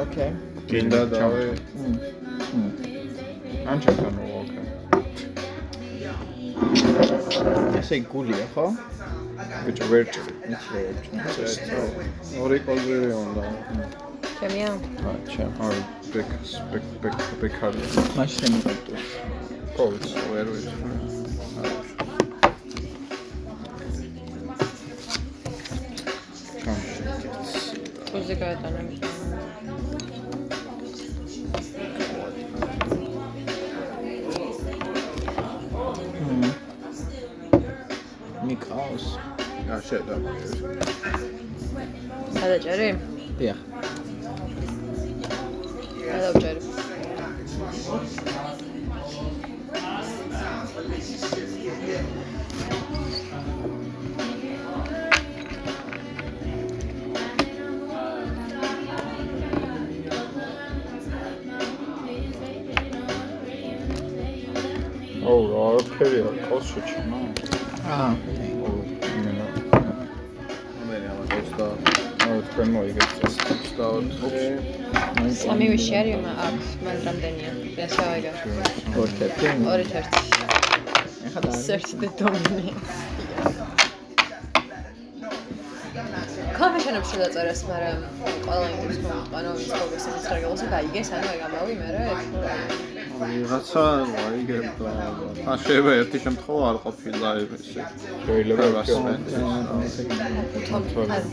ოკეი. 0.03 0.31
გინდა 0.71 1.01
დავი. 1.13 1.45
ან 3.69 3.77
შენთან 3.83 4.11
მოვა, 4.17 4.38
ესე 7.79 7.95
გულია, 8.11 8.45
ხო? 8.53 8.65
ბიჭო, 9.65 9.85
ვერ 9.91 10.05
ჭრი. 10.13 10.33
ორი 12.43 12.59
კოლზერი 12.65 13.11
უნდა. 13.23 13.43
ჩემია. 14.39 14.71
აჩა. 15.11 15.45
აი, 15.65 15.79
ბეკ 16.13 16.29
ბეკ 16.71 16.85
ბეკ 17.03 17.17
ბეკარი. 17.41 17.81
მაშინ 18.17 18.39
შემიგატო. 18.39 18.93
კოვიც. 19.77 20.05
ვერ 20.31 20.47
ვიცი. 20.53 20.75
უზე 28.19 28.35
გაეტანა. 38.49 38.89
მიკავს. 38.89 39.05
ა 39.69 39.77
შედა. 39.85 40.15
სადაჭერი? 42.33 42.89
დიახ. 43.37 43.57
სადაჭერი. 46.09 46.61
აუ, 65.29 65.41
რა 65.51 65.59
არაფერია, 65.69 66.29
ყავს 66.47 66.65
შეჩმა. 66.73 67.17
აა. 67.17 67.28
იმენა. 67.28 67.28
მე 67.28 67.28
ამას 67.28 67.28
და 67.28 67.28
აუ, 67.89 68.13
თქვენ 72.49 72.67
მოიგეთ 72.73 73.09
წეს. 73.17 73.35
24. 73.79 75.31
სამი 75.41 75.65
ვიში 75.71 75.93
არის 75.99 76.27
აქვს, 76.45 76.67
მან 76.85 76.97
რამდენია? 77.07 77.51
ესე 77.85 78.05
ორთები. 79.01 79.45
ორი 79.73 79.85
თერთი. 79.93 80.21
ეხლა 81.25 81.39
და 81.45 81.49
Search 81.65 81.89
the 82.01 82.09
dominance. 82.21 82.93
კონფეშენებს 86.59 87.09
შედაწერეს, 87.13 87.61
მაგრამ 87.71 87.99
ყველა 88.45 88.67
იმის 88.75 88.99
მომყანო 89.07 89.51
ის 89.63 89.71
ფოკუსი 89.79 90.09
მიცრაგელოს 90.13 90.61
და 90.71 90.77
აიგეს, 90.83 91.09
ანუ 91.15 91.27
ეგ 91.33 91.41
ამბავი 91.47 91.73
მე 91.81 91.87
რა 91.95 92.01
ვიღაცა 93.19 93.83
აიგებ 94.23 94.67
და 94.79 94.91
ან 95.51 95.57
შეიძლება 95.63 95.91
ერთი 96.01 96.17
შემთხვევა 96.25 96.63
არ 96.71 96.77
ყოფილა 96.83 97.29
ესე. 97.43 97.81
შეიძლება 98.25 98.63
არ 98.69 98.73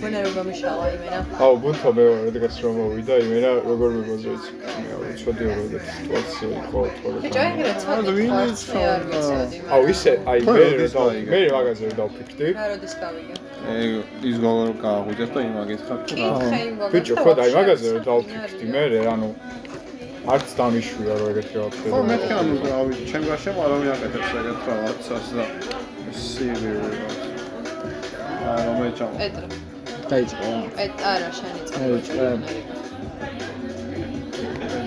გონა 0.03 0.19
რომ 0.25 0.33
გამიშალა 0.39 0.87
იმენა. 0.97 1.19
აუ, 1.45 1.55
ბუნთო 1.63 1.91
მე 1.97 2.05
ვარ, 2.11 2.19
რადგან 2.27 2.53
რომ 2.65 2.75
მოვიდა, 2.81 3.15
იმენა 3.27 3.51
როგორ 3.71 3.91
მეგოძოიც. 3.97 4.45
მე 4.83 4.95
ვიცოდი 5.03 5.43
რომ 5.47 5.59
ეს 5.77 5.85
სიტუაცია 5.97 6.49
იყო 6.61 6.81
თორე. 6.97 7.19
ბიჭო, 7.25 7.41
ეგრე 7.47 7.73
ცოტა 7.81 8.01
აუ, 9.75 9.83
ისე, 9.95 10.13
აი 10.31 10.41
მე 10.47 10.65
რა 10.95 11.05
მე 11.31 11.39
მაგაზე 11.57 11.83
ვერ 11.87 11.95
დავფიქრდი. 12.01 12.47
რა 12.57 12.65
როდის 12.73 12.95
გავიგე? 13.03 13.35
ეგ 13.67 13.91
ის 14.31 14.37
გოგო 14.45 14.65
გააღვიძებ 14.85 15.31
და 15.35 15.41
იმაგეთ 15.51 15.81
ხარ 15.87 15.99
თუ 16.07 16.15
რა. 16.17 16.29
ბიჭო, 16.93 17.15
და 17.17 17.21
ხო 17.23 17.31
და 17.37 17.41
აი 17.47 17.53
მაგაზე 17.59 17.87
ვერ 17.95 18.03
დავფიქრდი 18.11 18.65
მე, 18.75 18.83
ანუ 19.15 19.29
არც 20.35 20.49
დამიშვია 20.59 21.15
რომ 21.21 21.29
ეგეთი 21.33 21.55
რა 21.59 21.67
ხო 21.77 21.99
მეთქე 22.11 22.35
ანუ 22.41 22.55
რავი 22.67 22.95
ჩემ 23.11 23.25
გარშემო 23.31 23.61
არავინ 23.67 23.91
აკეთებს 23.95 24.31
ეგეთ 24.41 24.61
რაღაცას 24.71 25.27
და 25.37 25.45
სირიული 26.23 26.97
რა. 27.03 27.11
აა 28.47 28.61
რომ 28.67 28.79
ეჭამ. 28.89 29.13
პეტრე. 29.21 29.47
დაიწყო. 30.11 30.49
პეტ 30.79 30.95
არა, 31.13 31.31
შენი 31.39 31.61
აი, 31.79 31.91
ჭრე. 32.07 32.29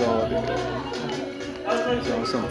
დავადი. 0.02 0.38
ზავსამ 2.10 2.44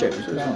გაჭერს 0.00 0.28
რა. 0.32 0.46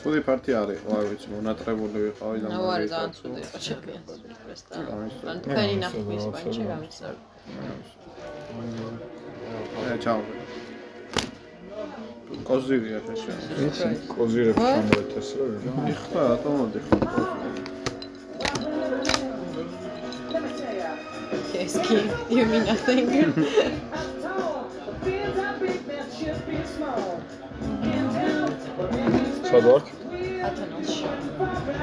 სუდი 0.00 0.20
ფარტი 0.26 0.52
არის, 0.56 0.80
არ 0.96 1.04
ვიცი, 1.10 1.28
მონატრებული 1.34 1.98
ვიყავი 2.06 2.38
და 2.42 2.48
აუ 2.56 2.66
არა 2.74 2.86
ძალიან 2.92 3.12
ცუდი 3.18 3.40
იყო 3.44 3.58
ჩემპიონს. 3.66 4.10
პრესტა. 4.46 4.74
ან 5.32 5.36
თქვენი 5.44 5.74
ნახვის 5.84 6.24
პანჩი 6.32 6.62
გამისწორ. 6.72 7.14
ე 9.92 9.94
კოზირია 12.48 12.98
შეშე. 13.06 13.88
კოზირებს 14.14 14.62
შემოეთეს 14.72 15.28
რა. 15.38 15.46
იხდა 15.92 16.20
რატომ 16.30 16.52
მოდიხარ? 16.60 17.00
Keski, 21.52 21.96
you 22.36 22.44
mean 22.50 22.64
nothing. 22.70 23.06
სად 29.50 29.64
ვართ? 29.70 29.86
ათანელში. 30.48 31.04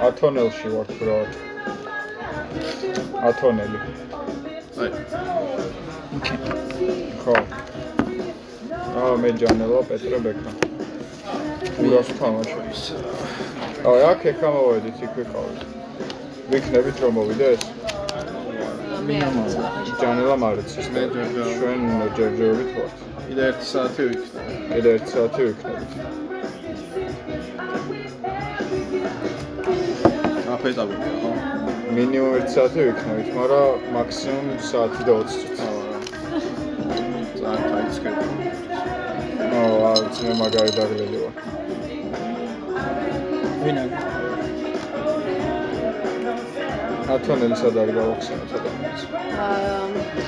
ათონელში 0.08 0.68
ვართ 0.76 0.90
ბრат. 1.00 1.32
ათონელი. 3.30 3.80
აი, 4.84 4.90
ხო. 7.24 7.36
აა 8.94 9.14
მე 9.22 9.30
ჯანელა 9.42 9.80
პეტრე 9.90 10.18
ბეკა. 10.24 10.52
ურას 11.82 12.10
თამაშობს. 12.20 12.82
აი 13.90 14.02
აქ 14.10 14.22
ეხა 14.32 14.50
მოვედით 14.56 15.00
იქ 15.06 15.14
ვიყავით. 15.18 15.62
ვიქნებით 16.52 16.98
რომ 17.02 17.16
მოვიდეს? 17.18 17.64
მე 19.08 19.18
არ 19.28 19.34
ჯანელამ 20.02 20.46
არ 20.50 20.62
იცის. 20.62 20.88
მე 20.94 21.04
ჩვენ 21.14 21.82
ჯერჯერობით 22.20 22.70
ვართ. 22.78 22.94
კიდე 23.26 23.44
1 23.50 23.66
საათი 23.72 24.04
ვიქნა. 24.12 24.42
კიდე 24.70 24.90
1 24.98 25.06
საათი 25.14 25.42
ვიქნებით. 25.48 25.92
აფეტაბია, 30.54 31.10
ხო? 31.24 31.32
მინიმუმ 31.98 32.34
1 32.38 32.48
საათი 32.56 32.80
ვიქნებით, 32.88 33.30
მაგრამ 33.40 33.70
მაქსიმუმ 33.98 34.48
საათი 34.70 35.02
და 35.10 35.14
20 35.24 35.50
წუთი. 35.58 36.63
ძალიან 37.44 37.64
თაიცკები. 37.74 38.26
ო, 39.58 39.62
არც 39.94 40.16
მე 40.26 40.34
მაგარი 40.42 40.72
დაგლელი 40.78 41.18
ვარ. 41.24 41.34
ვინ 43.64 43.78
არის? 43.84 44.02
ათონელი 47.14 47.56
სად 47.62 47.76
არის 47.82 47.96
გავახსენოთ 48.00 48.52
ადამიანს. 48.58 49.02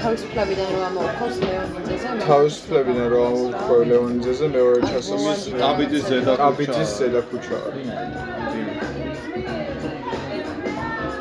თავისუფლებიდან 0.02 0.70
რომ 0.76 0.84
ამოვხოს 0.90 1.36
ლეონიძეზე 1.46 2.08
თავისუფლებიდან 2.28 3.08
რომ 3.14 3.24
ამოვთქვი 3.30 3.84
ლეონიძეზე 3.92 4.46
მეორე 4.56 4.80
ჩასასის 4.90 5.42
კაბიძის 5.62 6.04
ზედა 6.10 6.34
ქუჩა. 6.36 6.44
კაბიძის 6.44 6.90
ზედა 7.00 7.22
ქუჩა 7.30 7.58
არის. 7.68 7.88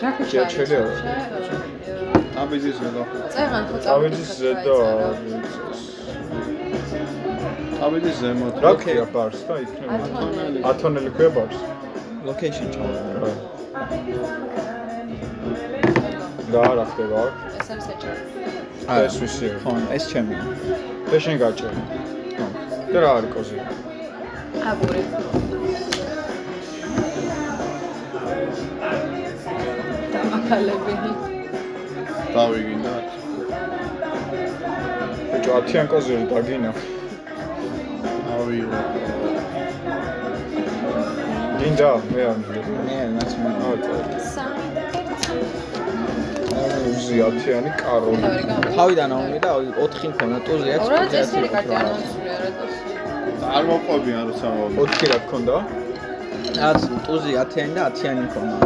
რა 0.02 0.10
ქუჩა 0.16 0.42
ჭიაჩელი 0.52 1.73
არა? 2.34 2.40
კაბიძის 2.40 2.76
ზედა. 2.82 3.02
წერან 3.34 3.64
ხო 3.68 3.76
კაბიძის 3.86 4.30
ზედა 4.38 4.74
არის. 5.06 5.52
კაბიძის 7.80 8.16
ზემოთ. 8.22 8.54
რა 8.64 8.72
ქვია 8.82 9.04
ბარს 9.14 9.40
და 9.48 9.54
იქნება? 9.64 9.98
ათონელი. 10.06 10.58
ათონელი 10.70 11.10
ქვია 11.16 11.30
ბარს. 11.36 11.58
ლოკეიშენ 12.26 12.68
ჩავარდა. 12.74 13.30
და 16.54 16.62
რა 16.78 16.84
ხდება 16.90 17.16
აქ? 17.24 17.34
ეს 17.58 17.68
არის 17.72 17.84
საჭირო 17.88 18.14
არა, 18.88 19.04
ეს 19.08 19.16
ვისი 19.22 19.46
ხო, 19.62 19.70
ეს 19.96 20.04
ჩემია. 20.10 20.42
და 21.10 21.16
შენ 21.24 21.36
გაჭერი. 21.42 21.80
ხო. 22.36 22.46
და 22.92 22.98
რა 23.02 23.10
არის 23.18 23.30
კოზი? 23.34 23.56
აგური 24.70 25.00
დამახალები 30.12 30.94
დავიგინდა. 32.34 32.94
ბიჭო 35.30 35.52
10-იან 35.66 35.86
კოზი 35.92 36.14
დაგინა. 36.30 36.70
ავიო. 38.34 38.68
გინდა 41.58 41.90
მე 42.12 42.22
არ 42.30 42.38
მე 42.86 42.98
მას 43.14 43.32
მე. 43.42 43.50
სამი 44.34 44.66
უზი 46.90 47.16
10-იანი 47.22 47.70
კაროლი. 47.82 48.24
თავიდან 48.76 49.10
ავნე 49.16 49.38
და 49.44 49.50
4 49.78 50.06
მქონა 50.12 50.36
ტუზეაც. 50.46 50.82
ორა 50.86 51.00
წესერი 51.12 51.48
კარტი 51.54 51.74
არ 51.80 51.86
მოსული 51.94 52.28
არა 52.36 52.48
ეს 52.66 53.40
არ 53.56 53.62
მოყვებიან 53.70 54.22
როცა 54.28 54.46
მოვა. 54.54 54.68
4 54.98 55.06
რა 55.12 55.18
გქონდა? 55.24 55.56
რაც 56.62 56.80
ტუზი 57.06 57.30
10-იანი 57.38 57.72
და 57.78 57.82
10-იანი 57.94 58.22
მქონა. 58.26 58.56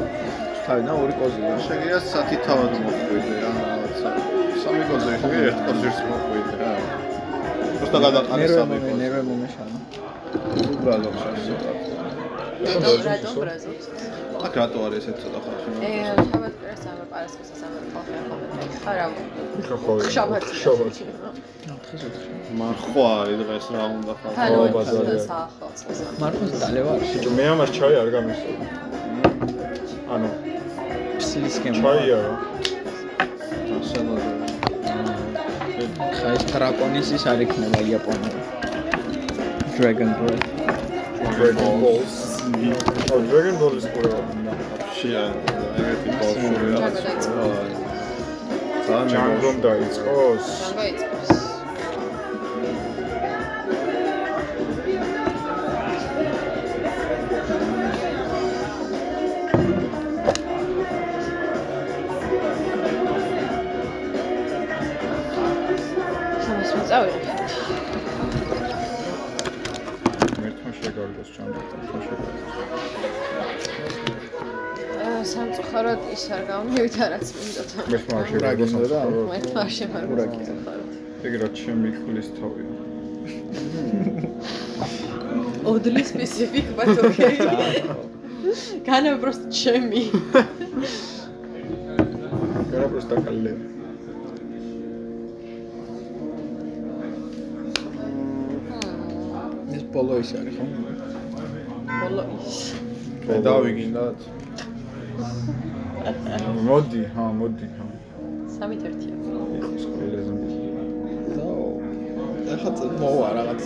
თავიდან 0.67 0.95
ორი 1.03 1.13
კოზია. 1.19 1.53
შეგიძლია 1.67 1.99
სათი 2.11 2.37
თავად 2.45 2.71
მოყვიდე 2.85 3.35
რა 3.43 3.51
რაღაცა. 3.69 4.09
სამი 4.63 4.83
კოზე 4.89 5.11
შეგიძლია 5.21 5.47
ერთ 5.49 5.59
კოზერს 5.67 5.99
მოყვიდე 6.09 6.55
რა. 6.61 6.71
просто 7.79 7.97
გადაყარე 8.05 8.41
ნერვე 8.41 8.57
სამი 8.57 8.75
მომე, 8.75 8.89
კოზე. 8.89 8.99
ნერვე 9.01 9.21
მომეშალა. 9.29 9.77
უბრალოდ 10.73 11.15
შეცოტა. 11.23 11.71
დობრადო 12.63 13.29
ბრაზობს 13.41 13.85
აქ 14.46 14.54
რატო 14.60 14.78
არის 14.86 15.04
ეს 15.10 15.16
ცოტა 15.22 15.38
ხალხი? 15.44 15.68
ე 15.86 15.90
შაბათ 16.30 16.54
პრეს 16.60 16.82
ამ 16.90 16.98
პარასკევს 17.12 17.50
ამ 17.66 17.72
ხალხი 17.94 18.12
ხარა 18.84 19.06
ხო, 19.84 19.92
შაბათ 20.14 20.44
შაბათ. 20.62 20.96
მან 22.58 22.72
ხო 22.82 23.02
არის 23.18 23.38
დღეს 23.42 23.66
რა 23.74 23.82
უნდა 23.98 24.12
ხალხი? 24.20 24.70
ბაზარია. 24.76 25.22
მარკოს 26.22 26.52
დალევა 26.62 26.90
არის. 26.94 27.08
ბიჭო 27.14 27.30
მე 27.38 27.44
ამას 27.52 27.70
ჩაი 27.76 27.94
არ 28.02 28.08
გამისწორე. 28.14 28.66
ანუ 30.14 30.28
ფსილის 31.18 31.54
სქემა. 31.58 31.78
ჩაია 31.82 32.18
რა. 32.24 32.32
შემოძე. 33.90 34.30
ხა 36.18 36.28
ეს 36.36 36.42
დრაკონის 36.52 37.08
ის 37.16 37.24
არ 37.30 37.38
იქნება 37.44 37.78
იაპონური. 37.90 38.40
Dragon 39.78 40.10
Breath. 40.18 40.48
Dragon 41.36 41.74
Balls. 41.82 42.27
ო 42.48 43.16
Dragon 43.28 43.56
Balls 43.60 43.84
ყურება. 43.92 44.20
შია 44.98 45.24
ეგეთი 45.80 46.10
ბავშვია. 46.18 46.78
ჯანგო 46.80 47.00
დაიწყო. 47.06 47.44
ძალიან 48.88 49.08
ჯანგომ 49.12 49.56
დაიწყოს. 49.66 50.46
ჯანგო 50.62 50.84
იწევს 50.92 51.28
სამას 66.46 66.70
მოწავიღე 66.78 67.27
მერტმა 71.17 71.23
შეგარდოს 71.23 71.29
ჯანგომ 71.35 71.65
ხო 71.89 71.97
შეგარდოს. 72.05 72.51
სამწუხაროდ 75.33 76.01
ის 76.13 76.23
არ 76.35 76.41
გამივით 76.49 76.95
არაც 77.05 77.25
მინდოდა 77.37 77.77
მერტმა 77.93 78.17
არ 78.21 78.27
შეგარდოს. 78.31 78.71
გინდა 78.73 78.87
რა? 78.93 79.01
მე 79.31 79.39
თვარ 79.47 79.69
შემარგო 79.77 80.15
ეგ 81.23 81.33
რა 81.41 81.47
ჩემი 81.57 81.89
ხulis 81.97 82.27
თავია. 82.37 82.71
oddly 85.71 86.03
specific 86.03 86.65
but 86.77 86.91
okay 87.07 87.35
განა 88.87 89.11
просто 89.23 89.45
ჩემი 89.49 90.01
Era 92.73 92.87
просто 92.89 93.15
კალე. 93.25 93.53
ეს 99.77 99.83
ბოლო 99.93 100.13
ის 100.23 100.31
არის 100.39 100.55
ხო? 100.57 100.65
ბოლო 101.88 102.24
ის 102.38 102.58
მე 103.28 103.36
დავიგინდათ. 103.46 104.18
მოდი, 106.68 107.02
ჰა, 107.14 107.24
მოდი, 107.40 107.66
ჰა. 107.76 107.84
სამით 108.56 108.82
ერთია 108.88 109.14
სკოლაზე. 109.82 110.32
და 112.46 112.54
ახლა 112.54 112.70
მოვა 113.02 113.28
რაღაც 113.38 113.62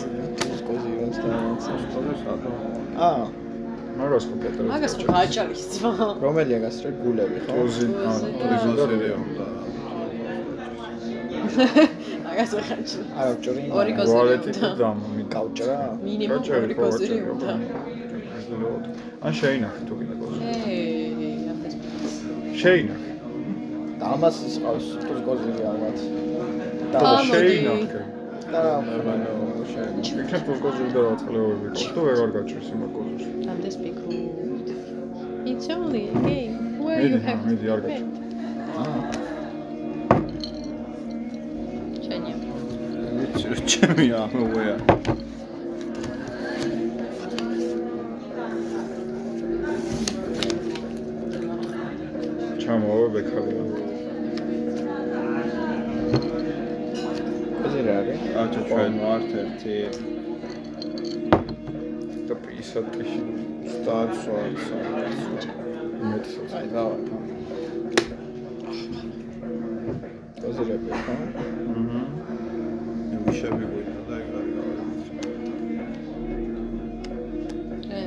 კოზი 0.66 0.90
რაც 1.00 1.16
და 1.22 1.28
რაღაც. 1.34 1.64
ადო. 2.32 2.50
აა, 3.08 3.24
მაგას 4.00 4.24
პეტრე. 4.42 4.66
მაგას 4.72 4.92
ხო 4.98 5.04
გააჭალის 5.12 5.62
ძმა 5.74 5.92
რომელია 6.24 6.58
გასწრე 6.64 6.88
გულები 7.02 7.38
ხო? 7.44 7.50
ოზი, 7.62 7.86
ა, 7.92 8.10
ოზი 8.10 8.70
და- 8.76 8.76
და 8.78 9.14
უნდა. 9.22 9.46
მაგას 12.26 12.50
ვეხაჭი 12.56 12.98
არა, 13.20 13.32
ჭორი. 13.44 13.62
ორი 13.78 13.92
კოზი 13.98 14.12
ვალეტი 14.16 14.50
და 14.80 14.88
მი 15.14 15.24
კაუჭრა. 15.34 15.78
მინიმუმ 16.06 16.42
ორი 16.58 16.74
კოზი 16.80 17.06
უნდა 17.34 17.50
ან 19.22 19.32
შეინახე 19.40 19.80
თუ 19.88 19.94
კიდე 20.00 20.14
კოზი. 20.20 20.40
შეინახე. 22.62 23.10
და 23.98 24.04
ამას 24.14 24.36
ის 24.48 24.54
ყავს 24.62 24.86
თუ 25.06 25.14
კოზი 25.26 25.50
რაღაც. 25.62 25.98
და 26.92 27.00
შეინახე. 27.30 28.00
და 28.52 28.60
ანუ 28.78 29.64
შენ 29.72 29.88
იქნებ 30.02 30.42
თუ 30.46 30.52
კოზი 30.64 30.84
და 30.94 31.00
რა 31.04 31.12
წყლებები 31.20 31.66
ყავს. 31.72 31.86
თუ 31.94 32.00
ვეღარ 32.06 32.30
გაჭირს 32.36 32.68
იმ 32.74 32.80
this 33.62 33.76
big 33.76 33.96
rude. 34.06 34.70
It's 35.46 35.68
only 35.68 36.08
a 36.08 36.18
game 36.28 36.82
where 36.84 37.00
you 37.00 37.18
have 37.28 37.40
to 37.48 37.54
bet. 37.86 38.02
შენია. 42.06 42.36
ვიცი 43.18 43.46
რა 43.52 43.58
ჩემი 43.72 44.06
ამოუეა. 44.22 44.76
ვართ 59.62 59.70
ერთი 59.70 59.98
და 62.26 62.34
პისატკიში 62.42 63.20
სტაცვაც. 63.74 64.62
მეტსაც. 66.02 66.50
აი 66.58 66.66
დავა. 66.72 66.96
კოზი 70.42 70.62
რა 70.66 70.74
არის 70.74 70.98
ხო? 71.04 71.14
აჰა. 71.78 72.00
ვიშები 73.26 73.64
გვიდა 73.70 74.00
და 74.08 74.14
ეგ 74.18 74.28
არის 74.40 74.52
გავაკეთე. 74.58 75.16
ე, 77.98 78.02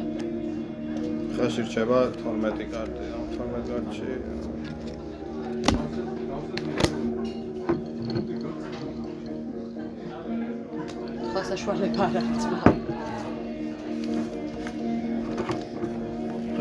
ხაში 1.37 1.61
რჩება 1.69 1.99
12 2.19 2.65
კარტი, 2.73 3.05
12 3.39 3.63
კარტში 3.71 4.11
საშუალება 11.45 12.05
არ 12.05 12.15
არის 12.19 12.39
ძმა. 12.43 12.59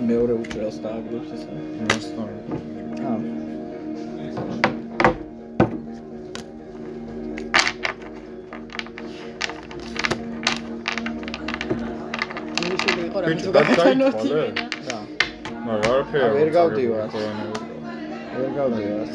მეორე 0.08 0.34
უჭერს 0.42 0.76
დააგდებს 0.84 1.30
ესა. 1.36 1.52
მასთან. 1.88 2.28
აა. 3.08 3.18
ბიჭო, 13.24 13.44
თუ 13.44 13.50
გადაიქვალე? 13.56 14.44
რა. 14.88 14.98
მაგრამ 15.66 15.92
არაფერი. 15.94 16.28
ვერ 16.36 16.48
გავდივარ. 16.56 17.08
ვერ 18.36 18.50
გავდივარ. 18.58 19.08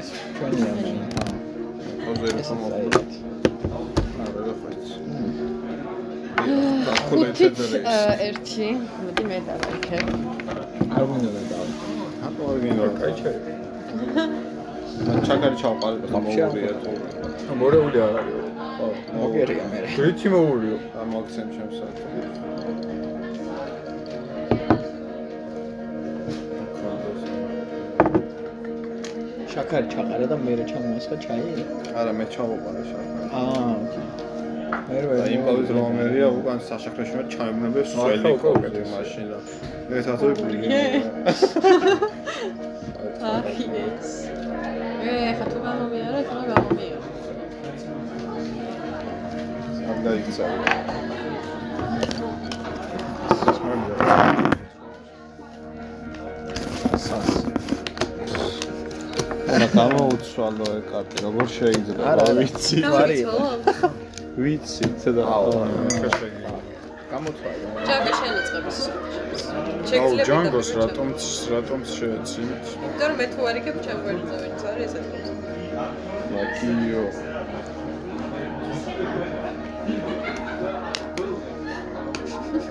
ეს 0.00 0.08
ჩვენია 0.36 0.72
ეს 2.40 2.48
ხომ 2.48 3.05
ხუთით 7.06 7.58
ერთი. 8.28 8.66
მოდი 9.04 9.24
მე 9.30 9.38
დავიქებ. 9.48 10.06
არ 10.96 11.04
მინდა 11.10 11.30
დავა. 11.50 11.66
აკო 12.26 12.42
არ 12.50 12.56
გინდა 12.62 12.86
კაი 12.98 13.12
ჩაი. 13.20 13.38
ჩაკარი 15.26 15.56
ჩავყალიბ 15.62 16.02
ხა 16.10 16.18
მოურია 16.26 16.72
თუ 16.82 17.52
მორეული 17.60 17.98
არ 18.06 18.14
არის. 18.20 18.36
ხო, 18.76 18.86
მოგერია 19.18 19.64
მე. 19.72 19.78
რითი 20.04 20.28
მოურიო? 20.34 20.76
ამოქცემ 21.02 21.48
ჩემს 21.54 21.74
საათს 21.78 22.00
შაქარი 29.56 29.86
ჩაყარა 29.92 30.26
და 30.30 30.36
მე 30.44 30.52
ჩამოასხა 30.70 31.16
ჩაი. 31.24 31.64
არა 31.98 32.12
მე 32.18 32.24
ჩავყალე 32.34 32.82
შაკარი 32.90 33.28
აა, 33.40 33.68
ოკეი. 33.82 34.25
მე 34.66 35.00
და 35.18 35.24
იმპავის 35.36 35.68
რომერია 35.76 36.26
უკან 36.38 36.58
საშაქრეშმა 36.68 37.22
ჩაემნებე 37.32 37.80
ახლა 37.86 38.02
სველი 38.02 38.32
უკეთეს. 38.52 38.88
მაშინ 38.94 39.26
და 39.32 39.38
მე 39.90 39.98
თათო 40.06 40.26
იგული 40.34 40.56
აი 43.26 43.54
ეს. 43.82 44.08
ე 45.06 45.12
ხა 45.38 45.46
თუ 45.52 45.58
გამომიარა, 45.66 46.20
თუ 46.28 46.36
გამომიარა. 46.50 47.00
არ 49.90 49.98
დაიქცავი 50.04 50.56
არა 59.56 59.66
გამოუცვალო 59.76 60.66
ე 60.76 60.80
კარტი 60.90 61.16
როგორ 61.26 61.46
შეიძლება 61.56 62.02
არა. 62.12 62.24
ვიცი 62.38 62.76
ვარი. 64.36 64.42
ვიცი 64.42 64.84
ცედა 65.00 65.22
გამოცვალე. 67.10 67.66
ჯანგო 67.88 68.12
შენიწყებს. 68.20 68.78
აუ 70.00 70.12
ჯანგოს 70.28 70.68
რატომც 70.76 71.20
რატომც 71.52 71.86
შეეცინეთ? 71.98 72.64
იმიტომ 72.76 73.08
რომ 73.08 73.16
მე 73.20 73.26
თუ 73.32 73.40
არ 73.48 73.56
იქებ 73.60 73.76
ჯანგო 73.86 74.08
ერთა 74.12 74.36
ვინც 74.42 74.60
არის 74.70 74.82
ესეთ 74.86 75.04
cosa. 75.12 75.32
ლაკიო 76.34 77.04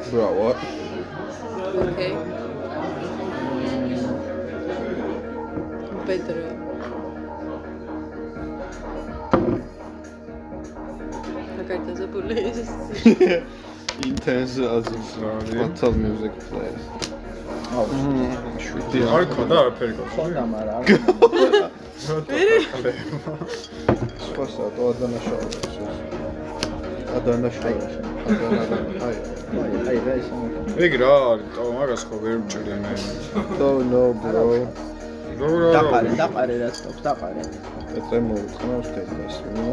ბრავო 0.09 0.49
ოკეი. 1.85 2.13
პედრო. 6.07 6.54
Advertisable 11.75 12.31
is 12.31 12.69
intense 14.05 14.57
as 14.57 14.85
what's 15.55 15.83
up 15.83 15.95
music 15.95 16.33
players. 16.47 16.85
შვიდი 18.65 18.99
არ 19.15 19.23
ქონდა 19.31 19.55
არაფერი 19.61 19.93
გქონდა 19.97 20.43
მაგრამ 20.51 20.79
არ 20.79 20.85
ქონდა 21.19 21.67
სხვა 24.25 24.45
სატო 24.53 24.81
ადანაშაულებს 24.91 25.75
ადანაშაულებს 27.19 27.95
აი 29.07 29.15
აი 29.91 29.97
რა 30.07 30.15
ის 30.21 30.27
იგი 30.87 30.97
რა 31.03 31.11
არის 31.33 31.47
ტო 31.57 31.63
მაგას 31.77 32.03
ხო 32.07 32.15
ვერ 32.23 32.37
ვჭირე 32.45 32.75
მე 32.85 32.93
don't 33.59 33.83
know 33.91 34.07
bro. 34.23 34.45
დაფარე 35.75 36.09
დაფარე 36.21 36.55
რა 36.63 36.69
სტოპ 36.79 36.97
დაფარე 37.05 37.43
ეწემო 37.99 38.35
უთხნავს 38.45 38.89
თეთრს 38.95 39.37
ნუ 39.55 39.67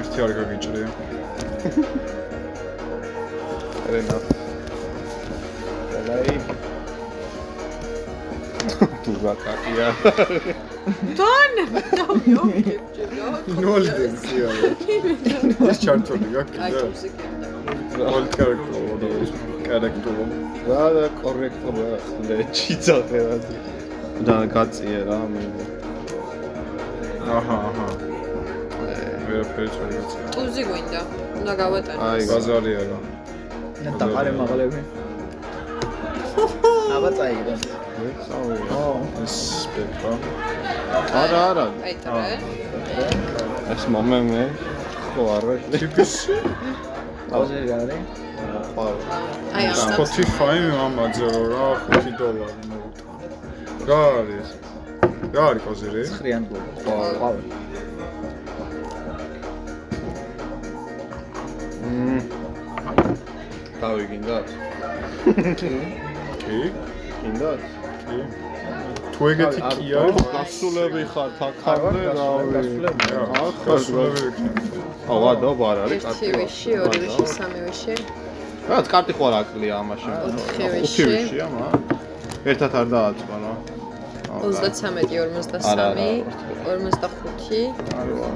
ერთი 0.00 0.18
არ 0.24 0.32
გაგიჭრია. 0.38 0.88
რენა 3.92 4.16
დაი 6.06 6.34
თუ 9.04 9.12
გაკაკია 9.24 9.88
დონ! 11.18 11.54
დავიო, 11.98 12.44
დენსი 13.96 14.36
არის. 14.48 14.62
ეს 15.70 15.78
ჩარტული 15.84 16.28
გაკიდა. 16.36 16.80
ნოლი 17.96 18.28
კარექტული. 18.36 19.08
კარექტული. 19.68 20.24
რა 20.68 20.84
და 20.94 21.04
კორექტობა 21.22 21.88
ლეჩი 22.28 22.74
ძაღერად 22.84 23.44
და 24.26 24.36
გაწიე 24.54 25.00
რა 25.08 25.20
მე 25.32 25.44
აჰა, 27.38 27.56
აჰა. 27.68 27.86
ვერაფერი 29.26 29.70
არ 29.84 29.90
გიცი. 29.94 30.16
ტუზი 30.34 30.62
გვინდა. 30.68 31.00
უნდა 31.40 31.52
გავატანო. 31.62 32.00
აი 32.10 32.22
ბაზარი 32.30 32.72
არა. 32.82 32.98
და 33.84 33.90
დაყარე 34.00 34.30
მაღლები. 34.40 34.80
აბა 36.96 37.10
წავი 37.16 37.36
ო, 38.00 38.84
ეს 39.24 39.34
სპექტრა. 39.62 40.12
არა 41.20 41.40
არა 41.50 41.66
აი 41.86 41.94
ტრე. 42.04 42.32
ეს 43.74 43.82
მომენტი 43.94 44.44
ხო 45.12 45.22
არა 45.36 45.54
ტიპის 45.74 46.12
ოზერი 47.40 47.70
არის. 47.78 48.02
აი 49.56 49.64
ამ 49.70 49.78
Spotify 49.84 50.56
მამაძე 50.80 51.28
რა 51.52 51.68
5 51.90 52.10
დოლარი 52.18 52.62
მოვუთხა. 52.70 53.12
რა 53.88 54.00
არის? 54.20 54.48
რა 55.34 55.42
არის 55.50 55.62
კოზირი? 55.66 56.02
ხრიან 56.18 56.42
გულ. 56.50 56.62
ხო, 56.82 56.94
ყავი. 57.20 57.42
თავი 63.80 64.04
გინდათ 64.10 64.46
კი? 66.44 66.60
გინდათ 67.22 67.60
კი. 68.08 68.18
თუ 69.14 69.22
ეგეთი 69.30 69.60
კი 69.70 69.86
არის, 70.00 70.18
გასულები 70.34 71.02
ხარ 71.12 71.30
თაქამდე 71.38 72.02
რავი 72.18 72.44
გასულები? 72.54 73.06
არ 73.40 73.52
გასულები 73.66 74.20
იქნება. 74.28 74.82
ავა 75.14 75.32
დობა 75.42 75.64
არ 75.72 75.78
არის 75.84 76.00
ერთი 76.00 76.04
კარტი 76.06 76.28
ვიში, 76.40 76.70
ორი 76.84 76.98
ვიში, 77.04 77.24
სამი 77.36 77.60
ვიში. 77.66 77.94
რაც 78.70 78.86
კარტი 78.92 79.12
ხო 79.16 79.24
არ 79.30 79.34
აკლია 79.40 79.74
ამაში 79.82 80.10
ხუთი 80.20 80.64
ვიში. 80.74 81.04
ვიშია 81.10 81.46
მა 81.54 81.66
ერთად 82.50 82.72
არ 82.80 82.86
დააწყო 82.94 83.34
რა 83.44 83.49
33, 84.40 85.28
43, 85.30 86.24
45, 86.64 87.70
არ 88.00 88.08
ვარ 88.20 88.34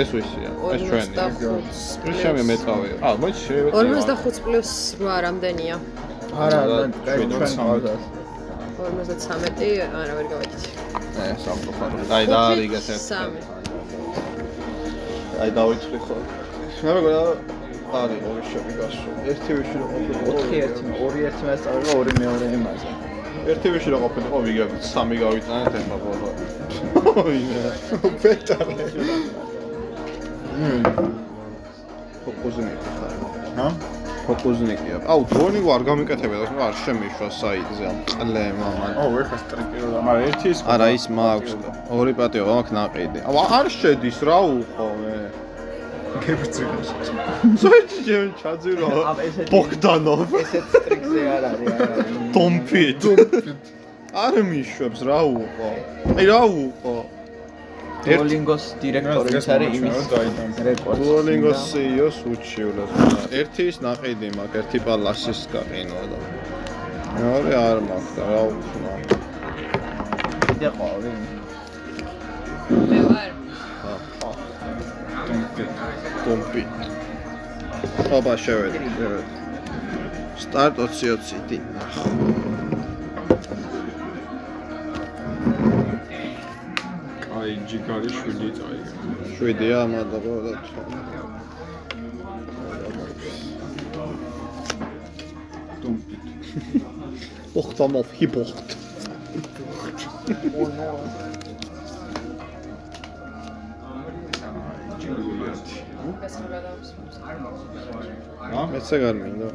ეს 0.00 0.08
ვიშია 0.16 0.50
ეს 0.74 0.80
ჩვენი 0.88 1.12
45. 1.18 1.68
ეს 1.70 2.18
ჩემი 2.22 2.42
მეტავი 2.50 2.90
ა 3.02 3.08
მოიცა 3.22 3.40
შეიძლება 3.46 3.72
45 3.76 4.40
პლუს 4.44 4.70
8 5.02 5.20
რამდენია? 5.26 5.76
არა, 6.32 6.60
კაი 7.06 7.26
ჩვენ 7.32 7.52
გავდათ. 7.60 8.00
53, 8.78 9.82
არა 10.02 10.12
ვერ 10.18 10.26
გავეთით. 10.32 10.64
ე 11.22 11.26
სამწუხარო 11.44 11.94
აი 12.16 12.24
და 12.32 12.38
არის 12.48 12.64
ეგეთ 12.66 12.86
ერთ 12.94 13.02
სამი. 13.10 13.40
აი 15.42 15.50
დავიწყდი 15.58 15.98
ხო 16.06 16.16
მე 16.82 16.90
მეგონა 17.06 17.32
არის 18.00 18.20
ორი 18.30 18.42
შევი 18.50 18.72
გასულ 18.80 19.14
ერთი 19.30 19.50
ვიში 19.58 19.76
რო 19.80 19.86
ყოფილიყო 19.92 20.30
4 20.40 20.56
1 20.64 20.72
2 20.96 21.26
1 21.28 21.44
მასწავლება 21.48 21.92
2 22.08 22.14
მეორე 22.22 22.46
იმაზე. 22.58 22.90
ერთი 23.42 23.68
ვიში 23.74 23.90
რო 23.90 23.98
ყოფილიყო 24.04 24.38
ვიგებით 24.46 24.84
სამი 24.86 25.16
გავიტანეთ 25.18 25.74
ეხლა 25.80 25.96
ბოლო 26.02 26.28
ოინე 27.22 27.62
პეტარე 28.22 28.74
ფოკუზნიკი 32.22 32.90
ხარ. 32.98 33.12
ჰა? 33.58 33.66
ფოკუზნიკია 34.26 34.96
აუ 35.12 35.20
დონი 35.34 35.60
არ 35.74 35.82
გამიკეთებია. 35.90 36.38
და 36.46 36.62
არ 36.70 36.74
შემიშვა 36.84 37.28
საიტზე 37.42 37.84
ამ 37.90 37.98
ყლე 38.14 38.46
მამან. 38.62 38.92
ო, 39.02 39.04
ეხა 39.22 39.36
სტრიკი 39.42 39.76
რა, 39.82 40.00
მაგრამ 40.06 40.26
ერთი 40.30 40.48
ის 40.54 40.60
არა 40.72 40.88
ის 40.96 41.04
მაქვს. 41.18 41.52
და 41.62 41.70
ორი 41.98 42.12
პატიო 42.18 42.44
მაქვს 42.46 42.72
ნაყიდი. 42.78 43.18
აუ 43.26 43.36
არ 43.58 43.66
შედის 43.78 44.18
რა 44.22 44.38
უყო 44.54 44.86
მე 45.02 45.16
გებრძილეს. 46.24 46.88
საერთოდ 47.62 48.00
ჩემ 48.06 48.30
ჩაძირო 48.42 48.88
ბოგდანოვ 49.54 50.30
ესეთ 50.42 50.64
სტრიქზე 50.76 51.22
არ 51.36 51.42
არის, 51.50 51.72
არ 51.72 51.90
არის. 51.96 52.20
დომპით 52.36 53.02
არ 54.24 54.34
მიშვებს 54.50 55.00
რა 55.08 55.20
უყო 55.32 55.70
აი 56.18 56.24
რა 56.32 56.40
უყო 56.66 56.96
Duolingo-ს 58.02 58.64
დირექტორი 58.82 59.30
ის 59.38 59.46
არის 59.54 59.74
იმის 59.78 60.08
რეკორდს. 60.66 60.98
Duolingo 61.06 61.52
CEO-ს 61.54 62.16
უჩივლებს. 62.32 63.28
ერთი 63.40 63.62
ის 63.70 63.76
ნაყიდი 63.84 64.28
მაქვს, 64.38 64.56
ერთი 64.62 64.78
პალასის 64.86 65.40
გაყინვა 65.54 66.02
და 66.10 66.18
მეორე 67.14 67.52
არ 67.62 67.78
მაქვს 67.86 68.10
და 68.18 68.22
რა 68.32 68.42
უქნა. 68.50 68.92
კიდე 70.48 70.68
ყვავი. 70.74 71.12
მე 72.90 73.00
ვარ. 73.06 73.31
კომპი. 76.24 76.62
აბა 78.16 78.34
შევედი, 78.44 78.78
შევედი. 78.96 79.32
სტარტ 80.42 80.76
20-20 80.78 81.40
დი. 81.48 81.58
აი 87.38 87.50
ჯიგარი 87.68 88.08
7 88.18 88.50
წაიგე. 88.58 88.92
7-ია, 89.38 89.80
მადლობა 89.92 90.38
და 90.46 90.52
თო. 90.66 90.80
დუმპი. 105.02 105.76
ოხტამოფ 107.02 107.56
ჰიპოხტ. 107.72 108.70
მეც 108.72 108.88
ეგ 108.96 109.02
არ 109.08 109.16
მინდა. 109.22 109.46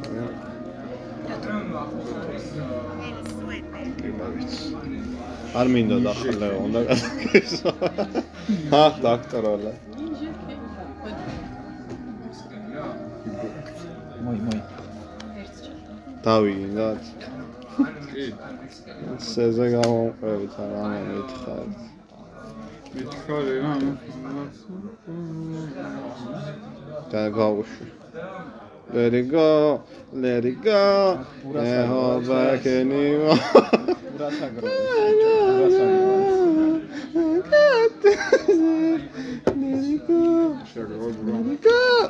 არ 5.58 5.66
მინდა 5.74 5.96
დახლა 6.06 6.48
უნდა 6.64 6.80
გადაგესვა. 6.88 7.72
ჰა, 8.70 8.84
დოქტოროლა. 9.04 9.72
მოი 14.24 14.38
მოი. 14.46 14.60
დავიგინდათ. 16.24 17.02
კი. 18.10 18.24
სეზე 19.30 19.66
გამომყვებით 19.74 20.54
არა 20.64 20.82
მითხარ. 21.08 21.66
მითხარი 22.94 23.54
რა 23.62 23.74
და 27.12 27.22
გავუშვი 27.38 27.88
Let 28.90 29.12
it 29.12 29.30
go, 29.30 29.84
let 30.14 30.46
it 30.46 30.62
go, 30.62 31.22
and 31.44 31.88
hold 31.88 32.26
back 32.26 32.64
anymore. 32.64 33.36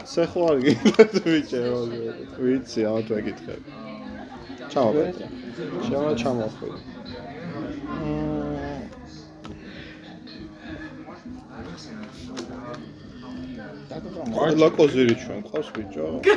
სეხო 0.09 0.41
არ 0.51 0.59
გიგეთ 0.65 1.15
ვიჭერო 1.27 1.81
ვიცი 2.45 2.81
ამ 2.91 2.99
თვე 3.09 3.19
გითხები 3.27 3.71
ჩამოვედი 4.73 5.25
შევა 5.87 6.13
ჩამოვხდი 6.23 6.69
I 13.99 14.01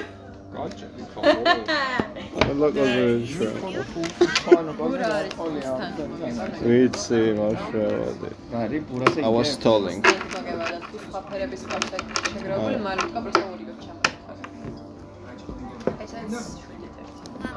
I 9.23 9.27
was 9.27 9.51
stalling. 9.51 10.03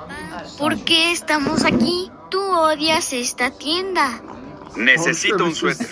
Ah, 0.07 0.45
¿Por 0.59 0.79
qué 0.85 1.13
estamos 1.13 1.65
aquí? 1.65 2.11
Tú 2.31 2.41
odias 2.41 3.13
esta 3.13 3.51
tienda. 3.51 4.23
Necesito 4.77 5.45
un 5.45 5.55
suéter. 5.55 5.87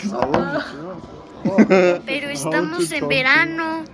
Pero 2.07 2.31
estamos 2.31 2.91
en 2.93 3.09
verano. 3.09 3.85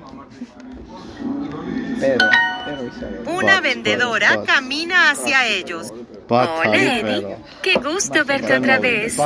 Una 3.27 3.60
vendedora 3.60 4.43
camina 4.44 5.10
hacia 5.10 5.47
ellos. 5.47 5.93
Hola, 6.28 6.75
Eddie. 6.75 7.36
Qué 7.62 7.75
gusto 7.75 8.25
verte 8.25 8.57
otra 8.57 8.78
vez. 8.78 9.17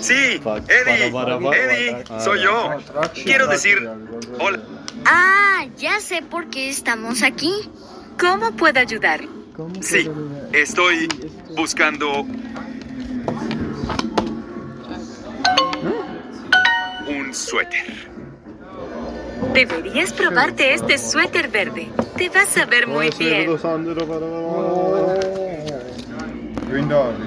Sí, 0.00 0.40
Eddie. 0.68 1.12
Eddie, 1.52 2.04
soy 2.20 2.42
yo. 2.42 2.70
Quiero 3.24 3.46
decir, 3.46 3.78
hola. 4.38 4.60
Ah, 5.04 5.66
ya 5.76 6.00
sé 6.00 6.22
por 6.22 6.48
qué 6.48 6.70
estamos 6.70 7.22
aquí. 7.22 7.52
¿Cómo 8.18 8.52
puedo 8.52 8.80
ayudar? 8.80 9.20
Sí, 9.80 10.10
estoy 10.52 11.08
buscando 11.56 12.22
un 17.08 17.34
suéter. 17.34 18.10
Deberías 19.54 20.12
probarte 20.12 20.74
este 20.74 20.98
suéter 20.98 21.48
verde. 21.48 21.88
Te 22.16 22.28
vas 22.28 22.56
a 22.56 22.66
ver 22.66 22.86
muy 22.86 23.10
bien. 23.18 23.50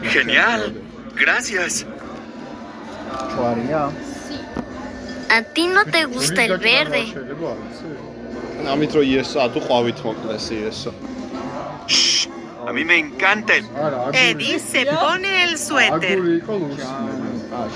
Genial. 0.04 0.82
Gracias. 1.16 1.86
A 5.30 5.42
ti 5.42 5.68
no 5.68 5.84
te 5.86 6.06
gusta 6.06 6.46
el 6.46 6.58
verde. 6.60 7.06
Shh, 11.88 12.30
a 12.66 12.72
mí 12.72 12.86
me 12.86 12.98
encanta 12.98 13.56
el... 13.56 13.66
Eddie 14.14 14.60
se 14.60 14.86
pone 14.86 15.44
el 15.44 15.58
suéter. 15.58 16.20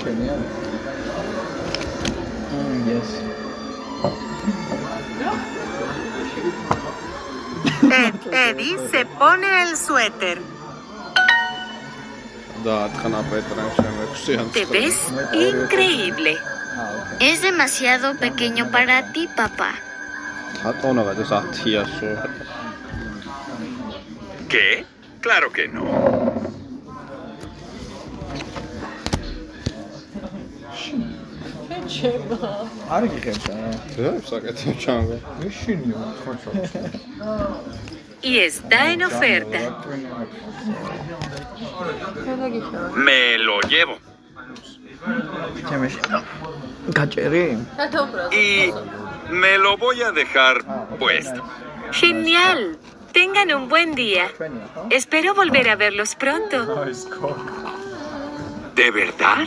genial. 0.04 0.38
Eddie 8.32 8.76
se 8.90 9.04
pone 9.06 9.62
el 9.62 9.76
suéter. 9.76 10.40
Te 14.52 14.64
ves 14.66 14.96
increíble. 15.32 16.36
Es 17.20 17.42
demasiado 17.42 18.16
pequeño 18.16 18.70
para 18.70 19.12
ti, 19.12 19.28
papá. 19.36 19.74
¿Qué? 24.48 24.86
Claro 25.20 25.52
que 25.52 25.68
no. 25.68 26.37
Y 38.22 38.38
está 38.38 38.92
en 38.92 39.04
oferta. 39.04 39.84
Me 42.96 43.38
lo 43.38 43.60
llevo. 43.62 43.98
Y 48.32 48.70
me 49.30 49.58
lo 49.58 49.76
voy 49.76 50.02
a 50.02 50.10
dejar 50.12 50.64
puesto. 50.98 51.42
Genial. 51.92 52.78
Tengan 53.12 53.52
un 53.54 53.68
buen 53.68 53.94
día. 53.94 54.28
Espero 54.90 55.34
volver 55.34 55.68
a 55.68 55.76
verlos 55.76 56.14
pronto. 56.14 56.84
¿De 58.74 58.90
verdad? 58.90 59.46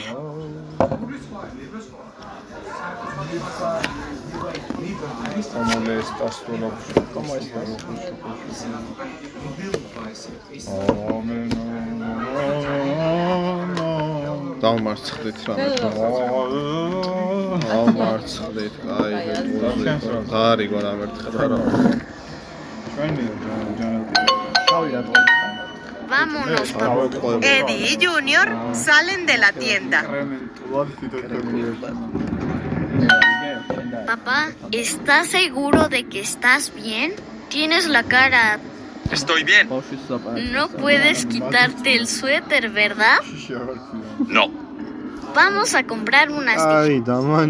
Como 5.53 5.91
estás 5.93 6.37
tú 6.45 6.53
lo 6.59 6.71
¿Cómo 7.15 7.37
estás? 7.37 7.69
დავმარცხდით 14.63 15.39
რამე 15.47 15.67
დავმარცხდით 17.67 18.77
აი 18.97 19.13
გარიგო 20.33 20.79
რამე 20.87 21.05
ერთხელ 21.07 21.35
რა 21.53 21.59
შავი 24.69 24.89
რა 24.97 25.03
თქმა 25.09 25.37
Vámonos, 26.07 26.71
papá. 26.73 27.11
Eddie 27.43 27.91
y 27.91 27.97
Junior 27.99 28.49
salen 28.73 29.27
de 29.27 29.39
la 29.39 29.51
tienda. 29.53 30.05
Papá, 34.06 34.50
¿estás 34.72 35.28
seguro 35.28 35.90
de 35.90 36.06
que 36.06 36.20
estás 36.20 36.74
bien? 36.76 37.14
Tienes 37.50 37.88
la 37.88 38.04
cara... 38.04 38.60
Estoy 39.12 39.44
bien. 39.44 39.68
No 40.52 40.70
puedes 40.70 41.26
quitarte 41.26 41.96
el 41.96 42.08
suéter, 42.08 42.70
¿verdad? 42.70 43.18
No. 44.28 44.50
Vamos 45.36 45.76
a 45.76 45.84
comprar 45.84 46.32
unas 46.32 46.58
Ay. 46.58 47.02
Vamos 47.06 47.42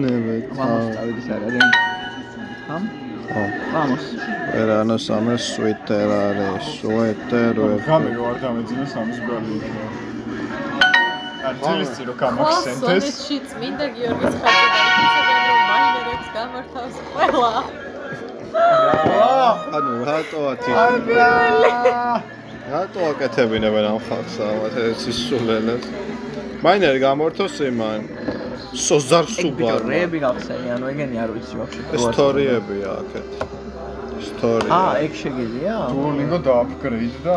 Vamos. 3.74 4.02
ის 11.42 11.94
რო 12.08 12.14
გამახსენდეს. 12.22 12.80
სონეთში 12.82 13.38
წმინდა 13.50 13.86
გიორგის 13.96 14.36
ხატი 14.42 14.66
დაიფიცებენ 14.76 15.42
რომ 15.50 15.60
მაინერებს 15.72 16.28
გამართავს 16.38 16.96
ყველა. 17.12 17.54
ანუ 19.78 19.92
რატო 20.10 20.40
ათი? 20.52 20.72
რატო 22.72 23.00
აკეთებინებენ 23.12 23.86
ამ 23.92 24.00
ხალხს 24.08 24.36
ალბათ 24.48 24.76
ეს 24.86 25.02
სულელეს? 25.26 25.84
მაინერი 26.66 27.00
გამორთოს 27.08 27.56
იმან 27.70 28.00
სოზარ 28.86 29.26
სუბარ. 29.38 29.80
რეები 29.92 30.18
გავხსენი, 30.26 30.68
ანუ 30.76 30.86
ეგენი 30.94 31.16
არ 31.24 31.30
ვიცი 31.36 31.56
ვაფშე. 31.60 31.82
ისტორიებია 31.98 32.90
აქეთ. 33.02 33.28
ისტორია. 34.22 34.70
აა, 34.78 34.94
ეგ 35.06 35.12
შეგიძლია? 35.22 35.76
დუოლინგო 35.96 36.38
დააპგრეიდ 36.48 37.16
და 37.26 37.36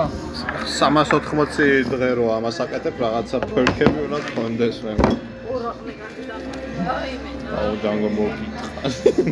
380 0.77 1.89
დღე 1.93 2.11
რო 2.19 2.27
ამას 2.37 2.57
აკეთებ 2.65 2.97
რაღაცა 3.05 3.39
ფერქები 3.53 4.01
უნდა 4.07 4.19
გქონდეს 4.27 4.77
მე. 4.85 4.93
აუ 7.59 7.73
ჯანგო 7.83 8.09
მოგიტყა. 8.19 8.67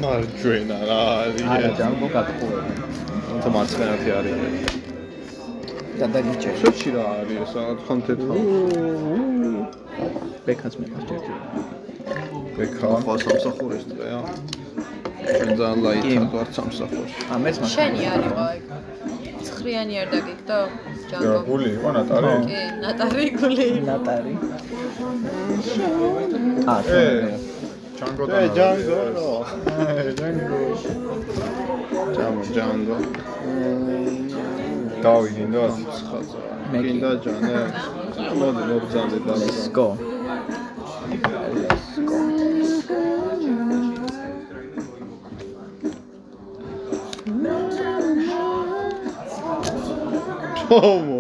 მარჯვენა 0.05 0.78
რა 0.89 1.00
არის? 1.22 1.44
არა, 1.55 1.70
ჯანგო 1.81 2.06
გატყუები. 2.14 2.74
თუ 3.42 3.48
მარცხენათი 3.56 4.08
არის. 4.18 4.36
გადაგიჭერ. 6.00 6.55
სუჩი 6.62 6.90
რა 6.97 7.05
არის 7.20 7.39
ეს 7.44 7.52
რაღაც 7.58 7.81
კონტენტი. 7.89 8.26
ბექას 10.47 10.74
მე 10.81 10.86
მასჯერჯერ. 10.92 11.39
ბექა 12.56 12.86
ხო 13.05 13.12
სამსახურის 13.24 13.84
დღეა. 13.90 14.20
ძალიან 15.23 15.78
ლაითად 15.84 16.31
ვარ 16.34 16.49
სამსახურში. 16.57 17.18
ა 17.33 17.34
მეც 17.42 17.57
მას. 17.62 17.70
შენი 17.76 18.02
არისო 18.12 18.44
ეგ. 18.55 18.62
ცხრიანი 19.47 19.94
არ 20.02 20.09
დაგიგდო? 20.12 20.59
ჯანგო. 21.10 21.39
გული 21.49 21.68
იყო 21.76 21.89
ნატარი? 21.97 22.33
კი, 22.51 22.60
ნატარი 22.83 23.26
გული. 23.39 23.68
ნატარი. 23.91 24.34
აა, 26.75 27.01
ჯანგო 27.99 28.25
და 28.33 28.39
ე 28.42 28.49
ჯანგო 28.59 29.01
ჯანგო 30.18 30.60
ჯამო 32.17 32.42
ჯანგო. 32.57 32.97
დავიგინდა 35.02 35.62
მე 36.70 36.78
კი. 36.78 36.84
გინდა 36.84 37.10
ჯანე. 37.25 37.57
მოდი 38.39 38.62
მოგზავნე 38.70 39.18
და 39.26 39.34
Let's 39.42 39.68
go. 39.76 39.86
ომო. 50.73 51.18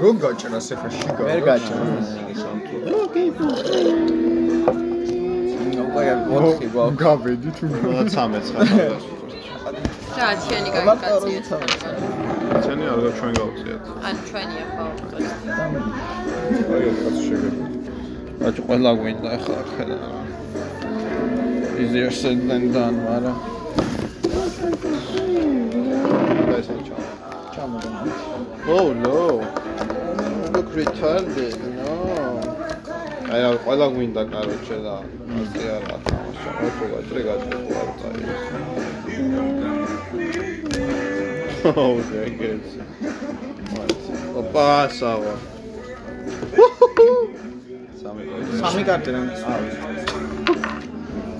რო 0.00 0.10
გაჭრას 0.22 0.68
ეხა 0.74 0.88
შიგა 0.96 1.22
ვერ 1.28 1.40
გაჭრა. 1.48 1.78
მოთხი 6.30 6.66
გვაქვს. 6.74 6.96
გავედი 7.02 7.50
თუ 7.56 7.64
რა 7.84 8.02
13 8.14 8.48
ხარ. 8.54 8.68
რა 10.16 10.24
ათიანი 10.32 10.70
გაიგაციეთ. 10.74 11.46
ჩვენი 12.64 12.84
არ 12.92 12.98
ჩვენ 13.18 13.32
გავწიათ. 13.40 13.82
ან 14.08 14.16
ჩვენია 14.28 14.66
ხო? 14.74 14.86
აი 16.74 16.82
ეს 16.90 16.98
შეგები. 17.26 17.62
აჭ 18.46 18.56
ყველა 18.66 18.90
გვინდა 19.00 19.28
ახლა 19.36 19.58
ხედა. 19.74 19.98
easier 21.78 22.10
said 22.10 22.38
than 22.48 22.62
done, 22.74 22.96
მაგრამ 23.06 23.36
ეს 26.58 26.68
ჩა. 26.86 26.96
ჩამოგონა. 27.54 28.33
Oh 28.66 28.92
no. 28.94 29.44
Look 30.54 30.68
retarded. 30.72 31.56
No. 31.76 31.92
აი 33.34 33.40
რა 33.44 33.50
ყველა 33.64 33.86
გვინდა 33.94 34.22
კაროჩე 34.32 34.76
და 34.84 34.94
ასე 35.40 35.62
არა 35.76 35.96
თამაშა. 36.06 36.50
ოთო 36.66 36.84
გაჭრე 36.92 37.20
გაჭრე 37.28 37.56
არ 37.80 37.88
წაი. 38.00 38.20
Oh, 41.64 41.94
there 42.08 42.26
it 42.28 42.34
goes. 42.40 42.70
Opa, 44.40 44.68
სავა. 44.98 45.34
სამი 48.00 48.22
კარტი. 48.30 48.52
სამი 48.62 48.82
კარტი 48.88 49.10
რა. 49.14 49.20
აა, 49.52 50.73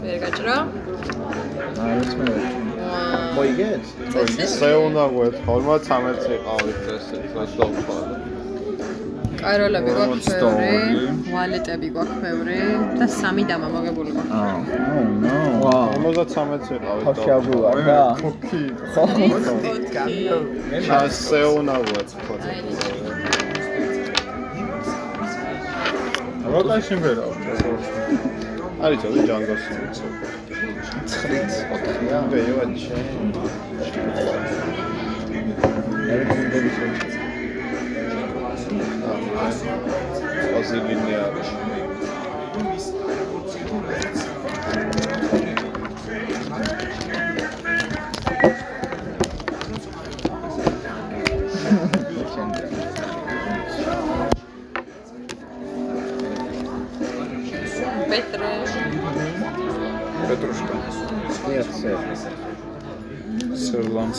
ვერ 0.05 0.16
გაჭრა? 0.23 0.57
არის 1.84 2.10
მე. 2.20 2.26
მოიგეთ? 3.36 3.84
ესე 4.44 4.70
უნდა 4.86 5.05
გვეთხოვა 5.15 5.74
13 5.89 6.34
ყავით 6.47 6.78
ესე 6.97 7.16
ეს 7.24 7.52
დავხვალე. 7.60 8.16
კაროლები 9.41 9.91
გვაქვს 9.97 10.26
სტორი. 10.28 10.68
ბევრი, 10.74 11.07
ვალეტები 11.34 11.89
გვაქვს 11.94 12.18
ბევრი 12.24 12.58
და 13.00 13.07
სამი 13.20 13.42
დამა 13.50 13.68
მოგებული 13.76 14.10
გვაქვს. 14.16 14.34
აა. 14.41 14.57
Oh 14.99 15.07
no. 15.24 15.36
ვაუ. 15.65 15.89
53 16.05 16.78
ყავით. 16.84 17.05
ხოქი 17.08 17.28
აგულა 17.36 17.70
რა. 17.89 18.02
ხოქი 18.20 18.62
ესე 21.08 21.41
უნდა 21.58 21.76
გვეთხოვა. 21.89 22.36
როკა 26.55 26.76
სიმღერა 26.86 27.26
არის 28.84 28.98
ძალი 29.02 29.22
ჯანგოს. 29.28 29.62
9 31.12 31.54
4-ია. 31.72 32.18
ბეიოჩე. 32.32 32.96
ერგუნდები 36.14 36.70
შეიძლება. 36.76 37.14
ოზილინი 40.58 41.12
არის. 41.24 41.48
პეტრე. 41.56 41.83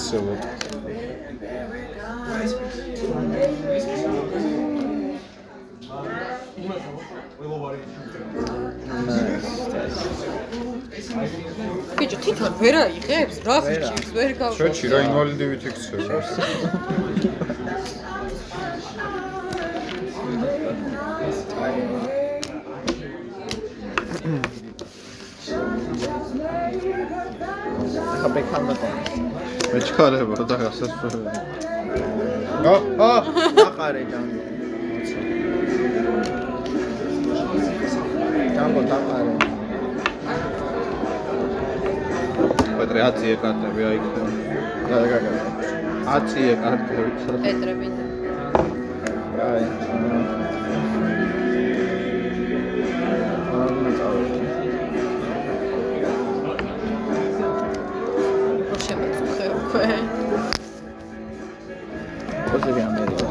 სერლანსელო 0.05 1.45
ბიჭო, 11.97 12.17
თვითონ 12.23 12.53
ვერ 12.61 12.75
აიღებს? 12.83 13.37
რა 13.47 13.57
ხიჭის 13.65 14.09
ვერ 14.17 14.31
გავშო. 14.39 14.57
შოჩი 14.59 14.85
რა 14.91 14.99
ინვალიდივით 15.07 15.63
იქცევა 15.69 16.19
ახლა 27.43 28.29
ბექანმა 28.35 28.73
კონდეს. 28.81 29.09
მეჩქარება 29.73 30.35
და 30.49 30.55
გასასწორებელი. 30.61 31.39
ა 32.65 32.73
ა 33.07 33.11
აყარე 33.67 34.01
ჯანგო. 34.11 34.41
ჯანგო 38.55 38.81
დაყარე. 38.91 39.33
პეტრე 42.77 42.99
10 43.19 43.35
კარტები 43.43 43.81
აიქნა. 43.89 44.23
რა 44.89 44.97
რა 45.11 45.17
რა. 45.25 45.33
10 46.27 46.55
კარტები. 46.63 47.09
პეტრე 47.45 47.73
მინდა. 47.79 48.03
აი. 49.49 50.14
Super. 59.75 59.99
Forse 62.51 62.71
vi 62.73 62.81
använder 62.81 63.17
det. 63.17 63.25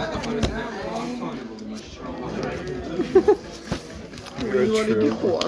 Hur 4.52 4.78
har 4.78 4.84
du 4.84 5.00
ditt 5.00 5.12
hår? 5.12 5.44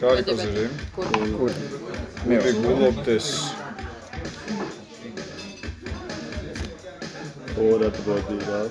Carico 0.00 0.36
si 0.36 0.68
Ora 7.56 7.90
ti 7.90 8.00
puoi 8.02 8.22
dire. 8.28 8.70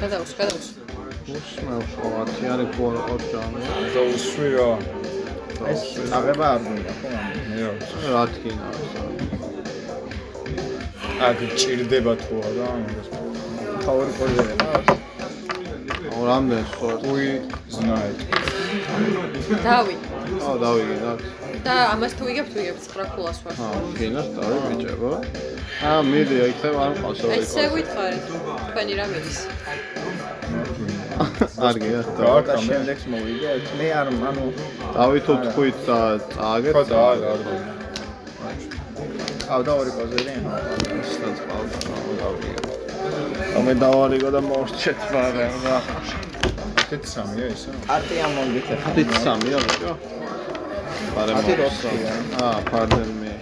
Kadavuz, 0.00 0.34
kadavuz. 0.34 0.74
Ósme 1.28 1.74
już, 1.74 1.84
o, 2.04 2.24
a 2.42 2.46
Jarek 2.46 2.76
było 2.76 2.92
რა 8.13 8.23
თქინა. 8.33 8.67
აქ 11.27 11.37
ჭირდება 11.59 12.13
თუ 12.23 12.33
არა 12.47 12.67
იმას. 12.81 13.07
ფავორი 13.83 14.11
კორიდორი 14.17 14.53
რა 14.61 14.97
აუ 16.17 16.21
რამდენი 16.29 16.65
სწორად. 16.71 17.01
უი 17.11 17.29
знает. 17.77 18.17
დავი. 19.67 19.95
აუ 20.47 20.55
დავიგინოთ. 20.63 21.19
და 21.65 21.73
ამას 21.93 22.13
თუ 22.17 22.23
იგებ, 22.31 22.47
თუ 22.53 22.57
იგებ 22.63 22.77
9 22.85 23.07
ქულას 23.13 23.37
ვარ. 23.43 23.53
აუ 23.67 23.85
გინოთ 23.99 24.27
დავი 24.37 24.57
ბიჭებო. 24.67 25.11
აა 25.89 26.01
მიდი 26.11 26.35
აი 26.45 26.53
ხე 26.59 26.69
არ 26.83 26.91
მყავს 26.97 27.19
რა. 27.21 27.29
ესე 27.37 27.63
ვითხოვარით. 27.75 28.25
თქვენი 28.69 28.93
რა 28.99 29.05
მიდის? 29.13 29.39
არ 31.68 31.76
გინოთ. 31.82 32.08
და 32.48 32.54
შემდეგს 32.66 33.04
მოვიგეთ 33.12 33.64
მე 33.78 33.88
არ 34.00 34.08
ანუ 34.30 34.46
დავი 34.96 35.18
თუ 35.26 35.34
თქვით 35.46 35.76
და 35.88 35.98
წააგეთ. 36.34 36.74
ხო 36.76 36.82
და 36.90 36.98
არ 37.10 37.20
არ 37.32 37.40
ავდა 39.52 39.72
ორი 39.80 39.92
კოზერი 39.96 40.34
სტაც 41.12 41.36
ყავდა 41.48 41.78
დავიგე. 42.20 42.52
ამე 43.58 43.72
დავარიგო 43.82 44.30
და 44.36 44.40
მორჩეთ 44.48 45.00
მაგრამ 45.14 45.54
რა. 45.66 45.78
ეს 46.92 47.04
სამია 47.14 47.46
ისე. 47.56 47.70
არტია 47.94 48.26
მომგიწე 48.36 48.74
ხათით 48.84 49.10
სამია 49.24 49.58
ბიჭო. 49.64 49.92
პარე 51.14 51.32
ათი 51.38 51.54
როცხია. 51.60 52.12
აა 52.46 52.58
pardon 52.70 53.10
me. 53.20 53.32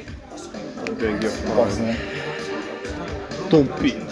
beg 1.01 1.15
your 1.25 1.35
pardon. 1.39 1.57
პარზე. 1.57 1.91
ტომპი. 3.51 4.10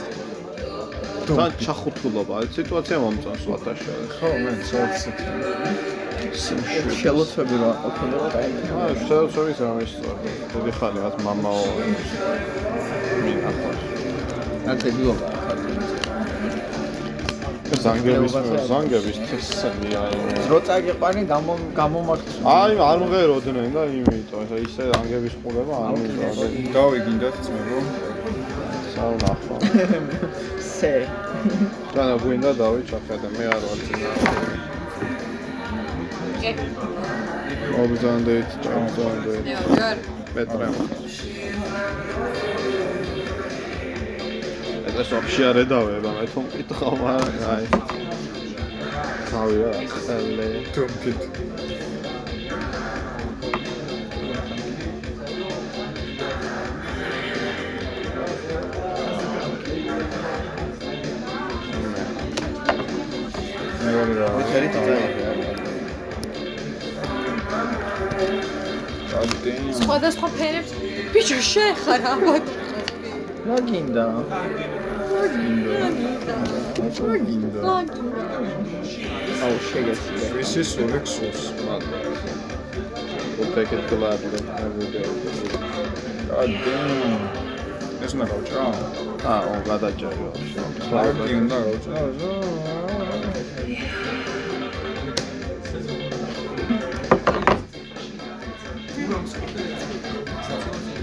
და 1.28 1.44
ჩახუთულობა, 1.64 2.34
ეს 2.44 2.50
სიტუაცია 2.58 2.96
მომწონს 3.04 3.44
ვათაშორის. 3.52 4.10
ხო 4.18 4.28
მე 4.42 4.52
ცოტა. 4.68 5.98
შელოცები 6.98 7.56
რა 7.62 7.70
ყოფილა 7.82 8.18
აი 8.38 8.48
აა 8.78 8.88
შეუცოვის 9.08 9.60
ამის 9.68 9.90
სწორი. 9.96 10.30
დიდი 10.52 10.72
ხანი 10.78 10.98
რაც 11.04 11.16
მამაო. 11.26 11.64
მინახავს. 13.24 13.82
ნაცე 14.66 14.88
დილობა 14.96 15.26
ზანგების 17.84 18.34
ზანგების 18.68 19.18
თესები 19.28 19.88
აი. 20.02 20.16
რო 20.50 20.58
წაგიყვანი 20.68 21.22
გამო 21.32 21.54
გამომართს 21.78 22.34
აი 22.58 22.72
არ 22.88 22.98
მღეროდნენ 23.04 23.68
და 23.76 23.82
იმიტომ 23.98 24.40
ეს 24.44 24.52
ისე 24.66 24.82
ზანგების 24.92 25.34
ყურება 25.42 25.74
არ 25.86 25.94
მინდა. 26.02 26.28
დავიგინდათ 26.76 27.36
ძმებო. 27.44 27.78
საუნახო. 28.94 29.54
ასე. 30.78 31.10
რანა 31.94 32.14
გვინდა 32.22 32.50
დავიჭახე 32.54 33.16
და 33.22 33.28
მე 33.34 33.44
არ 33.54 33.62
ვარ 33.66 33.80
ძინა. 33.86 34.10
ობზანდეთ, 37.82 38.48
ჭამზანდეთ. 38.62 39.44
პეტრა. 40.34 40.68
ეს 44.98 45.08
ვაფშე 45.14 45.42
არ 45.50 45.56
ედავება, 45.64 46.10
მე 46.14 46.24
თვითონ 46.30 46.46
მკითხავ, 46.46 46.98
აი. 47.54 47.64
თავი 49.30 49.56
რა, 49.62 49.72
წელე. 50.06 50.48
თუმკით. 50.74 51.20
მე 63.98 64.04
ვარ 64.04 64.10
რა. 64.18 64.28
წაიღე 64.48 64.68
ჩადენ. 69.10 69.62
სხვადასხვა 69.78 70.28
ფერებს 70.38 70.72
ბიჭო 71.14 71.38
შეხარ 71.50 72.00
ალბათ. 72.12 72.44
რა 73.48 73.58
გინდა 73.68 74.06
ჩაგინდა. 76.98 77.60
აუ 79.44 79.56
შეგეცი 79.68 80.14
ისი 80.42 80.62
სული 80.70 81.00
ქსურს. 81.02 81.42
We'll 83.38 83.50
take 83.54 83.72
it 83.72 83.82
gladly 83.90 84.40
every 84.62 84.86
day. 84.94 85.08
ჩადენ. 86.28 87.47
ეს 88.08 88.14
უნდა 88.16 88.26
გავჭრა? 88.28 88.60
აა, 89.32 89.56
გადაჭრა. 89.68 90.10
ფლაუტი 90.84 91.34
უნდა 91.40 91.56
გავჭრა. 91.64 91.98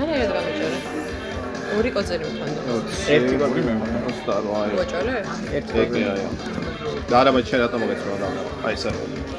არა, 0.01 0.16
რა 0.34 0.42
გავჭრა? 0.45 0.69
ორი 1.77 1.90
კოზერი 1.95 2.25
მქონდა. 2.32 2.59
ერთი 3.16 3.35
ორი 3.43 3.61
მე 3.67 3.74
მქონდა 3.77 4.00
28. 4.09 4.74
ვაჭრა? 4.82 5.16
ერთი 5.58 5.74
ეგ 5.85 5.92
აი. 6.09 6.25
და 7.09 7.16
არა, 7.22 7.32
მე 7.38 7.42
შენ 7.50 7.59
რატომ 7.66 7.80
მოგეწონა 7.85 8.17
და 8.22 8.27
აი 8.66 8.74
ეს 8.77 8.84
არის. 8.90 9.35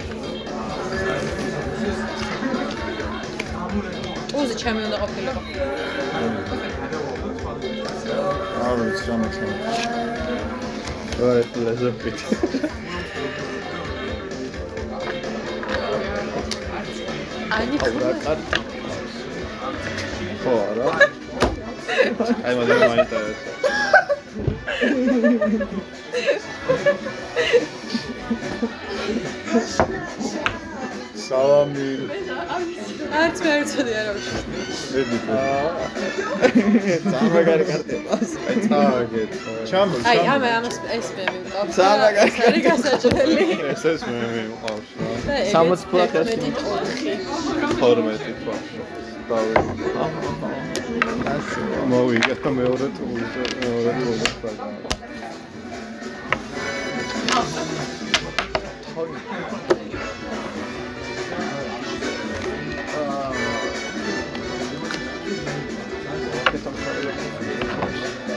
უზე 4.36 4.54
ჩემი 4.62 4.80
უნდა 4.86 4.96
ყოფილიყო. 5.02 5.40
არ 8.66 8.78
ვიცი 8.82 9.04
რა 9.08 9.16
მექნება. 9.22 9.72
აი, 11.26 11.42
ლეზერფით. 11.66 12.18
ანი 17.56 17.76
აუ 17.86 17.94
რა 18.02 18.10
კარტი 18.24 18.58
ხო, 20.42 20.54
არა? 20.70 20.86
აი, 22.46 22.54
მაგრამ 22.58 22.80
მაინტერესებს. 22.90 23.66
სალამი. 31.26 31.86
არც 33.20 33.36
მე 33.42 33.48
არ 33.54 33.60
ვიცოდი 33.62 33.92
არა 34.00 34.12
უშ. 34.16 34.26
მედი. 34.92 35.18
სამაგარი 37.12 37.64
კარტება 37.70 38.10
აი, 38.16 38.56
წააგეთ. 38.66 39.30
ჩამო, 39.70 39.96
აი 40.12 40.18
ამე 40.34 40.48
ამას 40.58 40.76
ეს 40.96 41.08
მე 41.16 41.24
მივყავს. 41.32 41.72
სამაგარი. 41.78 42.26
ეს 42.26 42.36
არის 42.46 42.62
გასაჭრელი. 42.68 43.46
ეს 43.72 43.82
ეს 43.92 44.00
მე 44.06 44.14
და 44.16 44.28
ეგეც 44.36 45.50
60 45.54 45.82
ფულად 45.90 46.10
ეს 46.22 46.28
11 46.36 46.56
ოთხი. 46.76 47.12
12 47.80 48.32
თვა. 48.42 48.56
დავი. 49.28 49.54
მოვიგე 51.90 52.34
და 52.42 52.50
მეორე 52.58 52.86
ტული 52.96 53.24
და 53.34 53.42
მეორე 53.62 53.90
ტული 53.98 54.26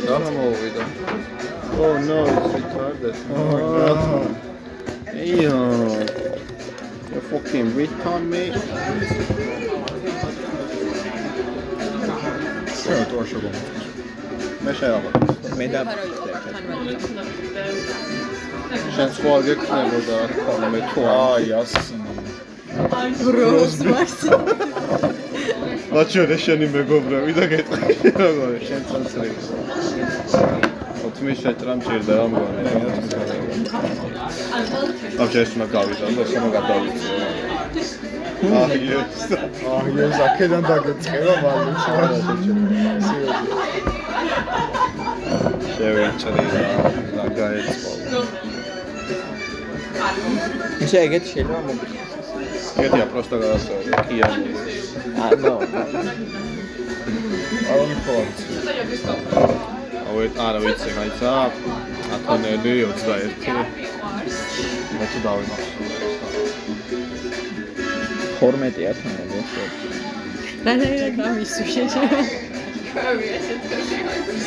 სპაგა. 0.10 0.26
და 0.26 0.32
მოვიდა. 0.38 0.84
Oh 1.82 1.96
no, 2.10 2.20
it's 2.26 2.52
retarded. 2.56 3.16
Oh 3.36 3.46
my 3.52 3.62
god. 3.76 4.00
Hey, 5.14 5.46
uh, 5.46 5.54
you 7.14 7.22
fucking 7.30 7.68
retard, 7.78 8.24
mate. 8.34 8.58
შენ 12.80 13.02
თუ 13.10 13.16
არ 13.22 13.26
შეგო. 13.32 13.50
მე 14.66 14.72
შეავა. 14.80 15.10
მე 15.60 15.66
და 15.74 15.82
შენ 18.96 19.10
სხვა 19.18 19.36
გეკნებოდა 19.48 20.16
რა 20.20 20.28
თქმა 20.34 20.52
უნდა 20.58 20.68
მე 20.74 20.82
თუ 20.90 21.00
არ. 21.06 21.18
აი, 21.30 21.52
ასი. 21.62 21.99
ბროს 23.24 23.76
მასი. 23.90 24.30
მაჩო 25.94 26.22
შენი 26.46 26.68
მეგობრები 26.76 27.32
და 27.40 27.46
გეტყვი. 27.52 27.84
როგორ 28.22 28.52
შენ 28.68 28.82
წელს 28.90 29.14
ოთმი 31.08 31.34
შეჭრა 31.42 31.74
მჭირდა 31.80 32.14
რა 32.20 32.26
მგონი? 32.32 32.62
ამ 35.20 35.28
შეიძლება 35.34 35.54
უნდა 35.56 35.66
გავიდა 35.74 36.06
და 36.18 36.24
შემო 36.32 36.50
გადავიწე 36.56 37.10
აი 38.60 38.84
ეს 39.00 39.14
აი, 39.74 39.90
ეს 40.06 40.18
აქედან 40.28 40.64
დაგეწყება 40.70 41.34
მაგრამ 41.44 41.76
შევეჭრი 45.76 46.46
და 47.16 47.26
გაეწყო. 47.38 47.92
ეგეთ 51.06 51.24
შეიძლება 51.32 51.74
მოგიხსნა 52.80 53.04
ეგეთია 53.04 53.06
პროსტა 53.12 53.38
გადასწორი 53.44 53.92
კიანი 54.08 54.52
ანუ 55.28 55.54
არ 57.74 57.82
მქონს. 57.92 58.40
აუ 60.08 60.18
ეს 60.26 60.34
არა 60.46 60.60
ვიცი 60.64 60.92
მაიცა 60.98 61.32
ათონელი 62.16 62.74
21 62.88 63.68
მე 65.00 65.06
თუ 65.12 65.20
დავიმახსოვრე. 65.26 65.98
12-ია 68.40 68.92
თუნდაც. 69.00 69.50
რანაირად 70.66 71.14
გამისու 71.20 71.68
შეჭე. 71.74 72.04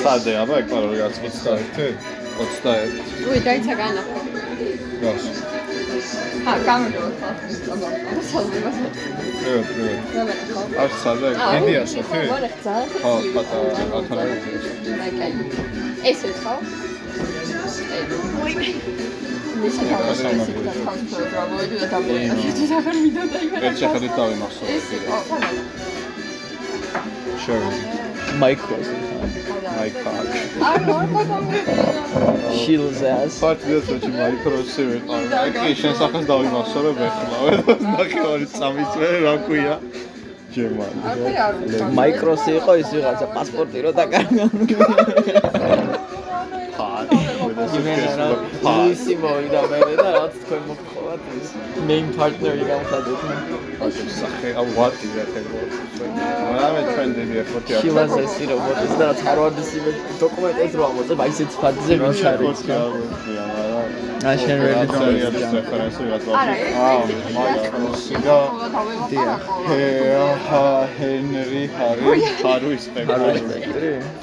სადე 0.03 0.33
აბა 0.43 0.55
ეგ 0.63 0.67
პაროლი 0.73 0.99
რაც 1.05 1.17
21. 1.21 1.95
21. 2.41 2.97
უი, 3.29 3.39
დაიცა 3.49 3.75
განახო. 3.83 4.17
გას. 5.03 5.25
ჰა, 6.45 6.55
გამოდო. 6.67 7.12
გამოდო. 10.17 10.61
არ 10.83 10.91
სადე 11.03 11.29
დიდია 11.39 11.83
სოფი? 11.93 12.21
ხო, 13.03 13.13
პატარა 13.35 13.73
ათონა. 13.99 14.25
ესე 16.11 16.29
ხო? 16.43 16.55
ვაი. 18.43 18.69
მისა 19.63 19.83
თავში 19.89 20.53
და 20.67 20.73
თავში 20.85 21.17
რა 21.33 21.43
მოიდი 21.51 21.77
და 21.83 21.87
დამოიდი. 21.93 22.41
ეს 22.51 22.71
ახალ 22.79 22.97
მიდა 23.05 23.23
და 23.33 23.39
იმენა. 23.47 23.63
ერთ 23.69 23.77
შეხედვით 23.83 24.13
დავიმახსოვრე. 24.19 24.69
ეს 24.77 24.87
აი 29.83 29.91
კაკ. 30.03 30.29
არ 30.69 30.81
მორკო 30.87 31.23
შილზას. 32.61 33.35
პარტიას 33.43 33.87
როჩი 33.93 34.11
მაიკროსი 34.19 34.83
ვიყავ. 34.89 35.21
კი, 35.57 35.71
შენ 35.81 35.95
სახეს 36.01 36.25
დავიმახსოვრე 36.31 36.93
ვეხლავე. 37.01 37.53
ნახევარი 37.97 38.47
წამის 38.57 38.91
მე 39.01 39.09
რა 39.27 39.35
ქვია. 39.47 39.75
ჯემა. 40.55 40.87
მაიკროსი 41.99 42.51
იყო 42.61 42.73
ის 42.83 42.89
ვიღაცა 42.95 43.27
პასპორტი 43.37 43.79
რო 43.85 43.93
დაკარგა. 44.01 44.45
იმენა 47.79 48.13
რა 48.21 48.27
ლუისი 48.65 49.15
მოვიდა 49.23 49.61
მე 49.73 49.81
და 50.01 50.09
რაც 50.17 50.35
თქვენ 50.43 50.63
მოგხოვათ 50.71 51.23
ის 51.39 51.49
main 51.89 52.07
partner-ი 52.19 52.65
გამხადეთ. 52.71 53.21
სახე 54.19 54.49
აუ 54.61 54.69
ვატი 54.77 55.07
რა 55.17 55.25
თქმა 55.33 55.61
უნდა. 55.65 56.67
მე 56.75 56.83
ტრენდები 56.91 57.37
ახოთი 57.43 57.71
აქ. 57.73 57.81
შილას 57.83 58.13
ესი 58.25 58.45
რობოტის 58.53 58.93
და 58.99 59.05
რაც 59.11 59.21
ჰარვარდის 59.27 59.71
იმე 59.79 59.93
დოკუმენტებს 60.23 60.75
რო 60.79 60.85
ამოწებ, 60.91 61.19
აი 61.25 61.31
ესეც 61.33 61.53
ფაძზე 61.63 61.95
მიჩარიც. 62.03 62.59
აა 64.23 64.35
შენ 64.39 64.61
რედი 64.63 64.99
არის 65.27 65.45
რეფერენსი 65.55 66.05
არა, 66.15 66.55
აა 66.83 66.99
მაიკროსი 67.37 68.17
და 68.27 68.37
ჰა 70.47 70.61
ჰენრი 70.99 71.63
ჰარი 71.75 72.05
ჰარუ 72.43 72.69
ინსპექტორი 72.77 73.41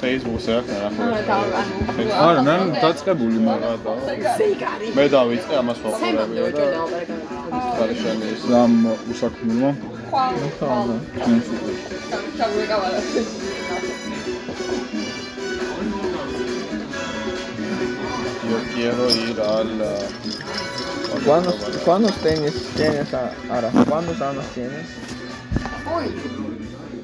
Facebook-ზე 0.00 0.56
რა 0.56 0.88
ნახე. 0.96 2.06
არა, 2.26 2.40
ნან 2.48 2.62
დაწყებული 2.80 3.38
მაგრამ 3.48 3.78
მე 4.96 5.04
დავიწყე 5.16 5.54
ამას 5.60 5.78
ვაყურები 5.84 6.36
და 6.56 6.64
ხარშანი 7.76 8.30
სამ 8.46 8.72
უსაქმნელო. 9.12 9.70
Yo 18.50 18.58
quiero 18.74 19.04
ir 19.10 19.40
al 19.40 19.70
¿Cuándo, 21.24 21.54
¿Cuándo 21.84 22.08
tienes, 22.22 22.54
tienes 22.76 23.12
a, 23.14 23.32
ahora? 23.50 23.70
¿Cuándo 23.88 24.12
amas 24.24 24.46
tienes? 24.54 24.86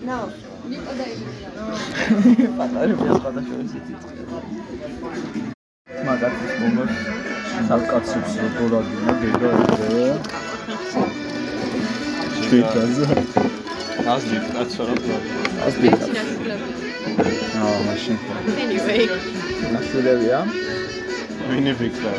ნაუ. 0.06 0.26
პატარა 2.58 2.94
მიაწყდა 3.00 3.40
შოუსი. 3.48 3.78
მაგათის 6.06 6.52
მომოს 6.60 6.92
საკაცებს 7.68 8.32
როგორ 8.42 8.72
აგინა 8.78 9.12
დედა 9.22 9.50
ეგრევე. 9.58 10.06
თვითაზე. 12.46 13.06
აზრი 14.14 14.38
კაცო 14.54 14.82
რა 14.88 14.96
ასდი. 15.66 15.88
აა, 17.62 17.78
მაშინ. 17.86 18.16
Anyway, 18.62 19.02
ნაშულებია. 19.74 20.38
ვინი 21.50 21.72
ვიქნა? 21.80 22.10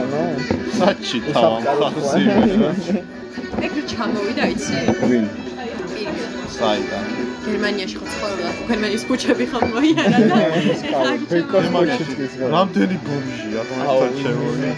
ანუ 0.00 0.22
საჩი 0.78 1.18
თავი 1.34 1.62
ხასი. 1.78 2.22
ეგ 3.66 3.74
ჩამოვიდა 3.90 4.44
იცი? 4.54 4.74
ვინ? 5.10 5.26
საიდან? 6.56 7.04
გერმანიაში 7.44 7.96
ხო 8.00 8.06
ცხოვრობდა, 8.12 8.50
გერმანიის 8.70 9.04
ქუჩები 9.08 9.44
ხომ 9.52 9.64
მოიარა 9.74 10.18
და 10.30 10.36
რამდენი 12.54 12.96
ბომჟია 13.06 13.62
ხომ 13.68 14.12
შემოვიდა? 14.22 14.70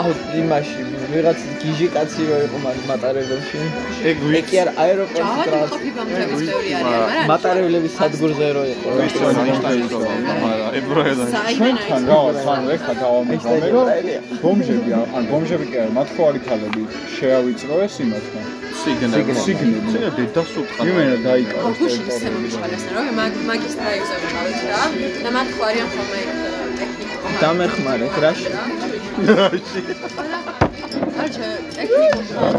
აუ 0.00 0.10
იმაში 0.40 0.80
ვიღაც 1.10 1.38
გიჟი 1.62 1.86
კაცი 1.94 2.22
რო 2.28 2.36
იყო 2.46 2.58
მაგ 2.64 2.78
მატარებელში. 2.90 3.58
ეგ 4.10 4.16
ეგ 4.38 4.44
კი 4.50 4.56
არ 4.62 4.68
აეროპორტში 4.84 5.22
ჯავადი 5.22 5.50
ტრანს 5.50 5.70
ყოფი 5.74 5.90
ბამბების 5.96 6.40
ბევრი 6.48 6.70
არიან, 6.78 6.94
მაგრამ 6.94 7.28
მატარებლების 7.30 7.92
სადგურზე 7.98 8.48
რო 8.56 8.64
იყო. 8.74 8.88
ვისო 8.98 9.26
ნიშნავს 9.48 9.92
მაგრამ 10.44 10.70
ებრაელა 10.80 11.24
ჩვენთან 11.58 12.02
რა 12.10 12.18
თან 12.44 12.62
ეხა 12.74 12.92
დავამიღამე 13.02 13.68
რომ 13.74 13.86
ბომჟები 14.42 14.90
ან 15.18 15.24
ბომჟები 15.30 15.66
კი 15.70 15.76
არა 15.84 15.92
მათ 15.98 16.08
ხო 16.14 16.22
არის 16.30 16.42
ქალები 16.48 16.82
შეავიწროეს 17.16 17.94
იმათმა 18.04 18.42
სიგნალი 18.84 19.34
სიგნალი. 19.44 19.80
სიგნალი 19.92 20.24
დასუთხა 20.36 20.82
იმენა 20.88 21.16
დაიკავეს 21.26 21.76
გუშინ 21.80 22.04
ტერიტორიაზე 22.08 22.88
რომ 22.96 23.06
მაგ 23.18 23.32
მაგის 23.50 23.74
დრაივზე 23.80 24.14
ვიყავით 24.22 24.60
რა 24.70 24.82
და 25.24 25.30
მათ 25.36 25.48
ხო 25.54 25.62
არიან 25.68 25.88
ხოლმე 25.94 26.20
ტექნიკუმი 26.80 27.36
დამეხმარეთ 27.44 28.14
რაში? 28.24 28.50
არჩე 31.22 31.46
ტექნიკუმთან 31.76 32.54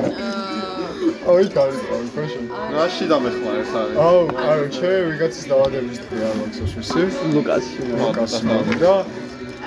აი 1.25 1.45
კარგი 1.57 1.79
პროშენ 2.15 2.45
რაში 2.77 3.05
დამეხმარეთ 3.11 3.69
არის? 3.81 3.95
აუ 4.07 4.19
კაროჩე 4.41 4.91
ვიღაცის 5.09 5.45
დავადების 5.51 5.97
თქვი 6.05 6.19
არ 6.29 6.35
მაქსოს 6.41 6.73
ვისი 6.77 7.25
ლუკასი. 7.35 7.73
ლუკასი 8.01 8.41
და 8.83 8.93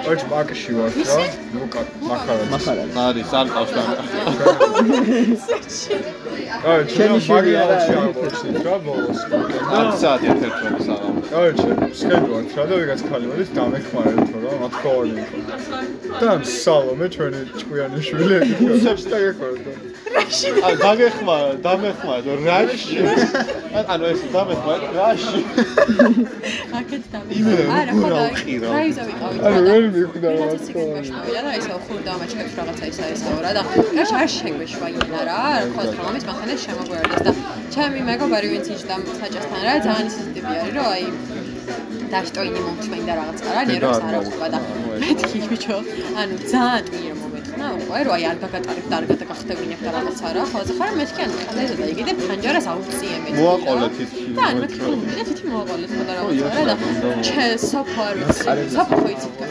ოჩ 0.06 0.20
ბაკში 0.30 0.72
ვარ 0.78 0.92
რა 1.08 1.16
ლუკა 1.54 1.80
მახარა 2.08 2.44
მახარა. 2.52 2.82
არის 3.04 3.30
არ 3.38 3.46
ყავს 3.54 3.70
და 3.74 3.82
აი 6.68 6.82
არა, 6.98 7.16
მაგიაჩი 7.28 7.92
აკორცით 8.02 8.56
რა 8.66 8.76
ბოლოს 8.84 9.20
არ 9.78 9.86
საათი 10.00 10.26
ერთ-ერთი 10.32 10.66
საღამო 10.86 11.17
კაროჩე 11.28 11.92
სხედვართ 11.92 12.54
რა 12.56 12.64
და 12.70 12.76
ვიღაც 12.80 13.00
ქალი 13.08 13.26
მოდის 13.28 13.50
დამეხმარეთ 13.56 14.30
რა 14.44 14.68
ხო 14.76 14.92
არ 14.98 15.08
იყო 15.12 15.38
და 16.22 16.30
სალომე 16.52 17.06
ჩვენი 17.14 17.40
ჭკვიანი 17.58 18.00
შვილი 18.08 18.36
უსებს 18.72 19.04
და 19.12 19.18
გეხმარდა 19.24 19.72
ა 20.68 20.70
დაგეხმარა 20.82 21.50
დამეხმარა 21.66 22.32
რაში 22.48 22.96
ანუ 23.92 24.04
ეს 24.12 24.22
დამეხმარა 24.32 24.88
რაში 24.96 25.40
აქეთ 26.78 27.04
და 27.12 27.18
იმენა, 27.38 27.64
არა 27.76 27.92
ხო 27.98 28.08
და 28.08 28.18
ავყირავ? 28.28 28.72
დრაივზე 28.72 29.02
ვიყავით 29.08 29.40
ანუ 29.48 29.60
ვერ 29.68 29.84
მიხვდა 29.96 30.28
რა 30.28 30.40
ვიღაცა 30.40 30.64
სიგნალში 30.64 31.12
მოვიდა 31.18 31.40
და 31.44 31.52
ისე 31.60 31.78
ხურდა 31.84 32.12
მაჩქებს 32.20 32.54
რაღაცა 32.58 32.84
ისა 32.92 33.04
ესაო 33.14 33.38
რა 33.44 33.52
და 33.58 33.62
გარშ 33.68 34.10
არ 34.20 34.28
შეგვეშვა 34.36 34.86
იმენა 34.96 35.20
რა 35.28 35.40
რა 35.52 35.84
თქმა 35.92 36.08
უნდა 36.08 36.20
მახანე 36.28 36.54
შემოგვერდეს 36.64 37.22
და 37.28 37.32
ჩემი 37.74 38.00
მეგობარი 38.10 38.48
ვინც 38.52 38.66
იჯდა 38.74 38.94
საჭასთან 39.20 39.60
რა 39.68 39.74
ძალიან 39.86 40.06
ისეთი 40.12 40.30
ტიპი 40.36 40.52
არის 40.58 40.74
რომ 40.78 40.86
აი 40.92 41.17
დაშტოინი 42.12 42.60
მომწმენდა 42.66 43.12
რაღაცა 43.20 43.54
რა 43.56 43.62
ნერვს 43.70 44.00
არ 44.08 44.14
აუხვა 44.18 44.48
და 44.54 44.58
მეთქი 45.02 45.38
ბიჭო 45.50 45.78
ანუ 46.22 46.36
ძალიან 46.52 46.82
ტვიერ 46.88 47.14
მომეთხნა 47.20 47.66
უკვე 47.78 48.00
რომ 48.08 48.12
აი 48.16 48.24
არ 48.30 48.38
გაგატარებ 48.44 48.86
და 48.90 48.94
არ 48.98 49.04
გადაგახტევინებ 49.10 49.80
და 49.86 49.90
რაღაცა 49.96 50.26
რა 50.36 50.44
ხო 50.50 50.60
ხარ 50.78 50.92
მეთქი 51.00 51.20
ანუ 51.26 51.36
ხალეზე 51.44 51.74
და 51.80 51.86
იგიდე 51.92 52.12
ფანჯარას 52.28 52.66
აუწიე 52.72 53.16
მეთქი 53.24 53.40
მოაყოლეთ 53.40 53.94
ის 54.04 54.10
და 54.36 54.42
ანუ 54.48 54.58
მეთქი 54.64 54.80
რომ 54.88 55.00
და 55.18 55.22
თითი 55.28 55.44
მოაყოლეთ 55.52 55.90
ხო 55.96 56.02
და 56.08 56.12
რაღაცა 56.18 56.48
რა 56.56 56.64
და 56.70 56.74
ჩე 57.26 57.44
საფო 57.70 58.00
არ 58.08 58.14
ვიცი 58.20 58.50
საფო 58.76 58.94
ხო 59.02 59.08
იცით 59.14 59.34
და 59.42 59.46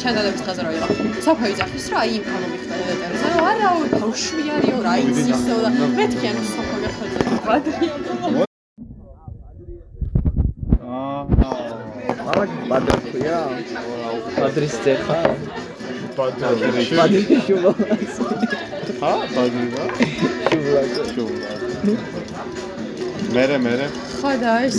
ჩემ 0.00 0.14
დადების 0.16 0.42
ხაზე 0.46 0.62
რა 0.66 0.70
იყო. 0.76 0.86
საფო 1.26 1.44
იძახის 1.52 1.86
რომ 1.90 1.98
აი 2.02 2.10
იმ 2.18 2.24
გამომიხდა 2.30 2.74
და 2.88 2.94
ტერესა 3.02 3.26
რომ 3.32 3.44
არა 3.50 3.68
ბავშვი 3.96 4.44
არისო 4.56 4.78
რა 4.86 4.94
იცისო 5.08 5.54
და 5.64 5.68
მეთქი 5.98 6.26
ანუ 6.32 6.42
საფო 6.54 8.51
მეხოძე 10.92 12.56
ბადრია 12.70 13.36
ბადრი 13.48 14.32
ბადრის 14.38 14.74
წერხა? 14.84 15.18
ბადრი 16.16 16.82
ბადრი 16.98 17.38
შულა. 17.46 17.72
ხა 18.98 19.12
ბაგივა 19.34 19.84
შულა. 20.48 20.82
შულა 21.12 21.52
მერე 23.34 23.56
მერე 23.66 23.86
ხო 24.22 24.32
და 24.38 24.52
ეს 24.62 24.76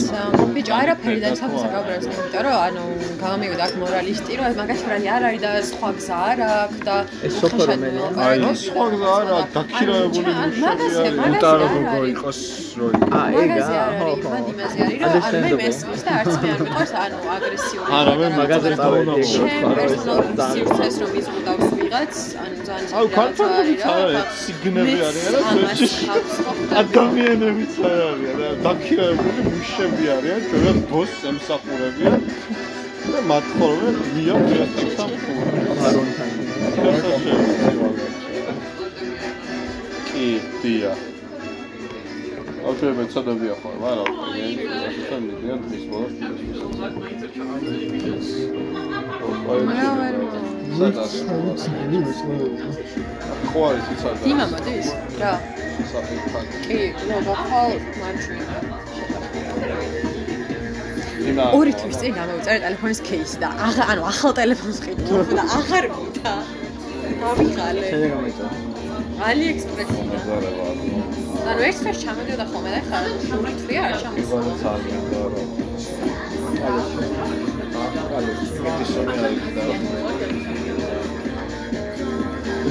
ბიჭო 0.56 0.74
არაფერი 0.80 1.20
და 1.20 1.30
საფოსა 1.36 1.68
გაბრალს 1.76 2.06
იმიტომ 2.08 2.44
რომ 2.48 2.56
ანუ 2.66 2.84
გამომივიდა 3.22 3.64
აქ 3.68 3.74
მორალისტი 3.84 4.34
რომ 4.40 4.52
მაგას 4.60 4.82
ფრანი 4.88 5.08
არ 5.16 5.24
არის 5.30 5.42
და 5.44 5.52
სხვა 5.70 5.90
გზა 5.98 6.16
არ 6.32 6.40
აქვს 6.48 6.80
და 6.88 6.96
ეს 7.28 7.34
სოფო 7.44 7.64
რომელია? 7.70 8.08
აი 8.24 8.38
სხვა 8.64 8.86
გზა 8.94 9.10
არა 9.20 9.38
დაქირავებული 9.56 10.32
მაგაზე 10.64 11.00
მუშები 11.04 11.18
მაგაზე 11.24 11.40
უტარო 11.44 11.66
არ 11.68 11.76
არის. 11.92 12.12
იყოს 12.14 12.40
რო 12.80 12.88
აა 13.20 13.28
ეგა 13.44 13.58
არ 13.84 13.92
ხო 14.00 14.08
არის, 14.08 14.24
ხო. 14.24 14.30
მან 14.34 14.44
იმაზე 14.54 14.78
არის, 14.84 15.28
რომ 15.34 15.42
მე 15.44 15.52
მესმის 15.64 16.02
და 16.08 16.12
არც 16.20 16.34
მე 16.44 16.48
არ 16.54 16.60
მიყვარს 16.64 16.94
ანუ 17.04 17.18
აგრესიული. 17.36 17.90
არა, 18.00 18.14
მე 18.20 18.28
მაგაზე 18.40 18.70
წავედი. 18.80 19.14
ჩემ 19.34 19.50
ხო, 19.60 19.70
პერსონალურ 19.78 20.32
ძალიან. 20.40 20.54
სივრცეს 20.54 20.96
რომ 21.04 21.12
იზღუდავს 21.20 21.68
ვიღაც, 21.78 22.14
ანუ 22.44 22.58
ძალიან 22.68 22.90
აუ 22.98 23.06
ცივი 23.08 23.14
რაღაცა 23.14 23.44
ქართველებიც 23.44 23.82
არის 23.84 23.84
რა, 23.84 24.22
არის, 24.24 24.34
სიგნები 24.44 24.96
და 25.00 25.08
ადამიანებიც 26.82 27.74
არ 27.84 28.00
არიან 28.10 28.36
და 28.40 28.48
დაქირავებული 28.66 29.33
მუშები 29.42 30.06
არიან, 30.16 30.42
ჩვენად 30.50 30.78
ბოსს 30.92 31.22
ემსახურებიან 31.30 32.22
და 33.12 33.20
მათ 33.30 33.46
ხოლმე 33.58 33.90
მია 34.14 34.36
მიასწრებთან 34.44 35.10
არონთან. 35.88 36.30
კი, 40.10 40.28
დია. 40.62 40.94
აუცილებლად 42.64 43.10
ცოდებია 43.14 43.56
ხოლმე, 43.62 43.78
მაგრამ 43.84 44.10
ეს 44.40 44.54
მიდიან 45.26 45.60
დღის 45.66 45.84
ბოლოს. 45.92 46.14
მაგრამ 49.48 49.96
ვერ 50.00 50.94
ხო 53.50 53.60
არის 53.70 53.86
იცოდა. 53.94 54.18
დიმა 54.24 54.46
მოდის? 54.54 54.88
რა? 55.22 55.34
საფიქრად. 55.92 56.48
კი, 56.68 56.80
ნუ 57.10 57.18
გახვალ 57.28 57.72
მარჩვენა. 58.00 58.58
ორი 61.58 61.74
თვის 61.80 61.96
წინ 62.02 62.12
გამოვიწერე 62.20 62.60
ტელეფონის 62.64 63.00
кейსი 63.08 63.38
და 63.44 63.50
აღარ 63.68 63.86
ანუ 63.94 64.02
ახალ 64.12 64.32
ტელეფონს 64.40 64.80
ყიდულობ 64.86 65.30
და 65.38 65.44
აღარ 65.58 65.86
მიტა. 65.94 66.34
დავიღალე. 67.24 67.84
შეიძლება 67.90 68.16
გამიწერა. 68.16 68.52
ალიექსპრესი. 69.30 70.02
ანუ 71.50 71.62
ერთ 71.70 71.78
დღეს 71.84 71.98
ჩამოდიოდა 72.04 72.46
ხოლმე 72.52 72.70
და 72.76 72.80
ხა 72.88 72.98
ორი 73.40 73.54
თვე 73.62 73.76
არ 73.86 73.94
ჩამოსულა. 74.02 74.42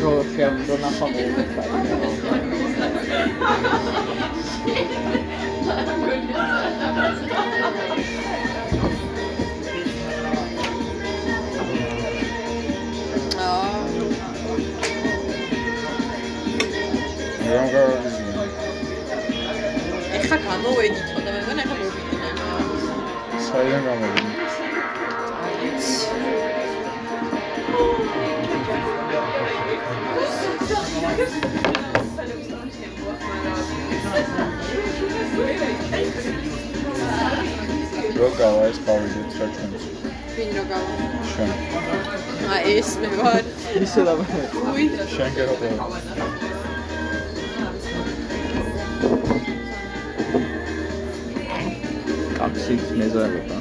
რო 0.02 0.12
შეამბრო 0.32 0.74
ნახავ. 0.82 1.10
ნახა 5.66 5.94
მოვიდა. 6.00 6.44
აა 13.42 13.72
რა 17.52 17.64
გავიზინა 17.74 18.42
ეხა 20.18 20.36
გამოვედითო 20.46 21.18
და 21.26 21.30
მე 21.36 21.40
მგონი 21.46 21.62
ეხა 21.62 21.64
მოვიდნენ. 21.70 22.36
საიდან 23.46 23.82
გამოვიდა 23.88 24.32
რო 38.22 38.28
გავა 38.38 38.66
ეს 38.70 38.76
გავიდეთ 38.86 39.32
რა 39.38 39.46
ჩვენს? 39.54 39.84
ვინ 40.34 40.50
რო 40.56 40.64
გავა? 40.70 40.92
შენ 41.30 41.50
აი 42.54 42.74
ეს 42.78 42.90
მე 43.02 43.08
ვარ. 43.18 43.48
ისე 43.82 44.02
და 44.06 44.12
უი. 44.22 44.84
შენ 45.14 45.30
გერობა 45.38 45.66
კაფსით 52.36 52.84
მეზარება. 53.00 53.58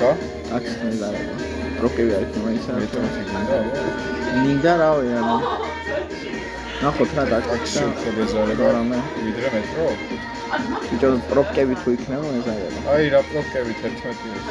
რა? 0.00 0.12
კაფსით 0.48 0.80
მეზარება. 0.88 1.34
როკები 1.84 2.12
არის 2.20 2.38
მაინც 2.46 2.64
მე 2.70 2.78
თვითონ 2.80 3.06
შეგინდა 3.16 3.56
მინდა 4.40 4.72
რავი 4.84 5.12
ანუ. 5.20 5.36
ნახოთ 6.80 7.10
რა 7.18 7.24
ტაქსი 7.28 7.84
დაკაცო 7.84 7.84
ხოდეზარება 8.00 8.72
რამე. 8.78 8.98
ვიდრე 9.20 9.48
მეტრო 9.56 9.86
ბიჭო 10.46 11.08
პროპკები 11.30 11.74
თუ 11.82 11.88
იქნება 11.96 12.26
მეზარება 12.34 12.80
აი 12.94 13.04
რა 13.14 13.20
პროკებით 13.30 13.78
11 13.86 14.22
ის 14.26 14.44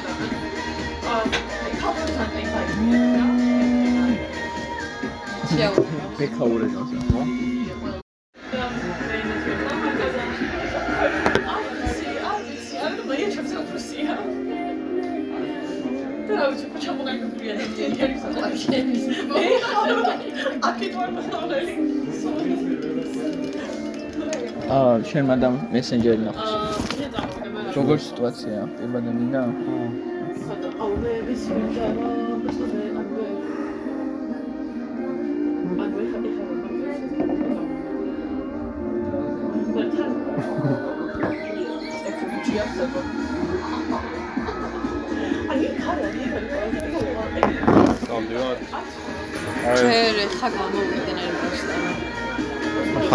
შეაურო. 5.51 5.85
ბექაური 6.19 6.67
გასა 6.75 6.97
აა 24.73 24.93
შენ 25.09 25.27
მადამ 25.29 25.55
მესენჯერი 25.73 26.23
ნახოს 26.27 26.53
როგორ 27.77 27.99
სიტუაცია 28.05 28.59
პირბადა 28.77 29.11
მინდა 29.17 29.41
გამდივარ. 48.09 48.57
ჯერ 49.79 50.17
ეხა 50.25 50.47
გამოვიდნენ 50.55 51.17
ერბოსთან. 51.25 51.34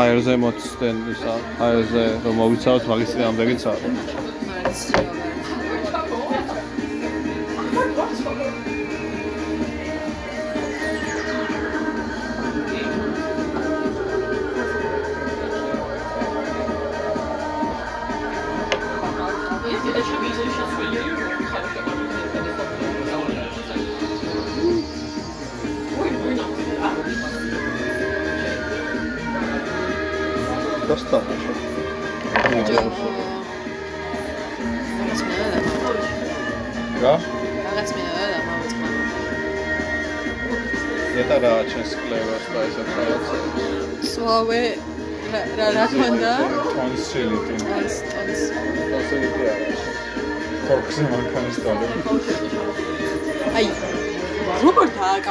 ჰაერზე 0.00 0.34
მოცდენ 0.40 1.00
ისა, 1.12 1.34
ჰაერზე 1.60 2.04
რომ 2.24 2.40
მოვიცავთ 2.40 2.88
მაგის 2.88 3.12
წინამდეგიც 3.12 3.68
არის. 3.74 5.19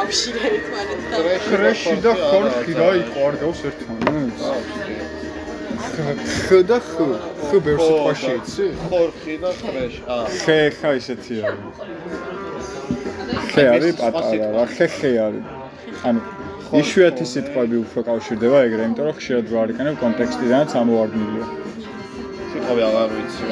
დააკავშირეთ 0.10 0.66
მანეთ 0.74 1.02
და 1.14 1.18
ხრეში 1.46 1.92
და 2.02 2.12
ხორხი 2.18 2.74
რა 2.80 2.90
იყო 3.00 3.20
არ 3.30 3.36
გავს 3.42 3.60
ერთმანეთს 3.70 4.44
ხ 6.46 6.48
და 6.70 6.78
ხ 6.82 6.90
ხ 7.46 7.52
ბევრ 7.66 7.80
სიტყვაში 7.86 8.32
იცი? 8.40 8.66
ხორხი 8.90 9.36
და 9.44 9.52
ხრეში. 9.60 10.02
აა 10.10 10.26
ხე 10.42 10.60
ხა 10.80 10.90
ისეთი 11.00 11.36
არის 11.50 11.78
ხე 13.54 13.64
არის 13.74 13.94
პატარა 14.02 14.48
რა. 14.56 14.64
ხე 14.74 14.88
ხე 14.98 15.12
არის. 15.26 15.46
ანუ 16.10 16.20
იშვიათი 16.82 17.26
სიტყვები 17.34 17.76
უფრო 17.86 18.00
კავშირდება 18.10 18.58
ეგრე 18.66 18.82
იმიტომ 18.90 19.06
რომ 19.10 19.16
ხშირად 19.20 19.46
რო 19.54 19.58
არიქანებ 19.64 19.96
კონტექსტიდანაც 20.02 20.72
ამოვარდნილია 20.82 21.46
სიტყვები 22.50 22.82
აღარ 22.90 23.10
ვიცი. 23.14 23.44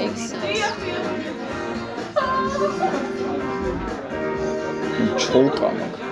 ჩოლკა 5.22 5.69
მაგ 5.77 6.07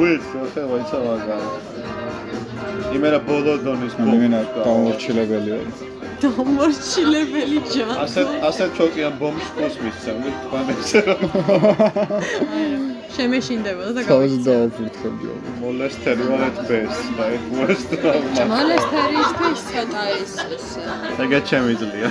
ვიცი, 0.00 0.36
ხე 0.52 0.62
ვაიცა 0.70 0.98
მაგარი. 1.06 1.48
იმენა 2.96 3.18
ბოლო 3.28 3.52
დონის 3.64 3.94
ანუ 4.00 4.14
მენა 4.22 4.40
ბომბი. 4.54 4.64
დამორჩილებელი 4.66 5.50
არის 5.58 5.78
დამორჩილებელი 6.22 7.58
ჯან. 7.72 7.90
ასეთ 8.04 8.28
ასეთ 8.48 8.70
ჩოკიან 8.78 9.14
ბომბს 9.20 9.48
ყოს 9.56 9.74
მისცემ, 9.84 10.18
თქვენებზე 10.44 10.98
რომ 11.08 11.20
შემეშინდებოდა 13.14 13.90
და 13.96 14.00
თავზე 14.08 14.36
გავიქცა. 14.36 14.46
დააფურთხებდი 14.48 15.26
molested 15.62 16.18
wallet 16.28 16.56
best 16.68 17.04
და 17.16 17.24
it 17.36 17.44
was 17.54 17.80
მალესტერისთვის 18.54 19.60
ცოტა 19.70 20.02
ის 20.22 20.34
ის 20.56 20.66
ეგა 21.24 21.38
ჩემი 21.48 21.74
ძლია. 21.80 22.08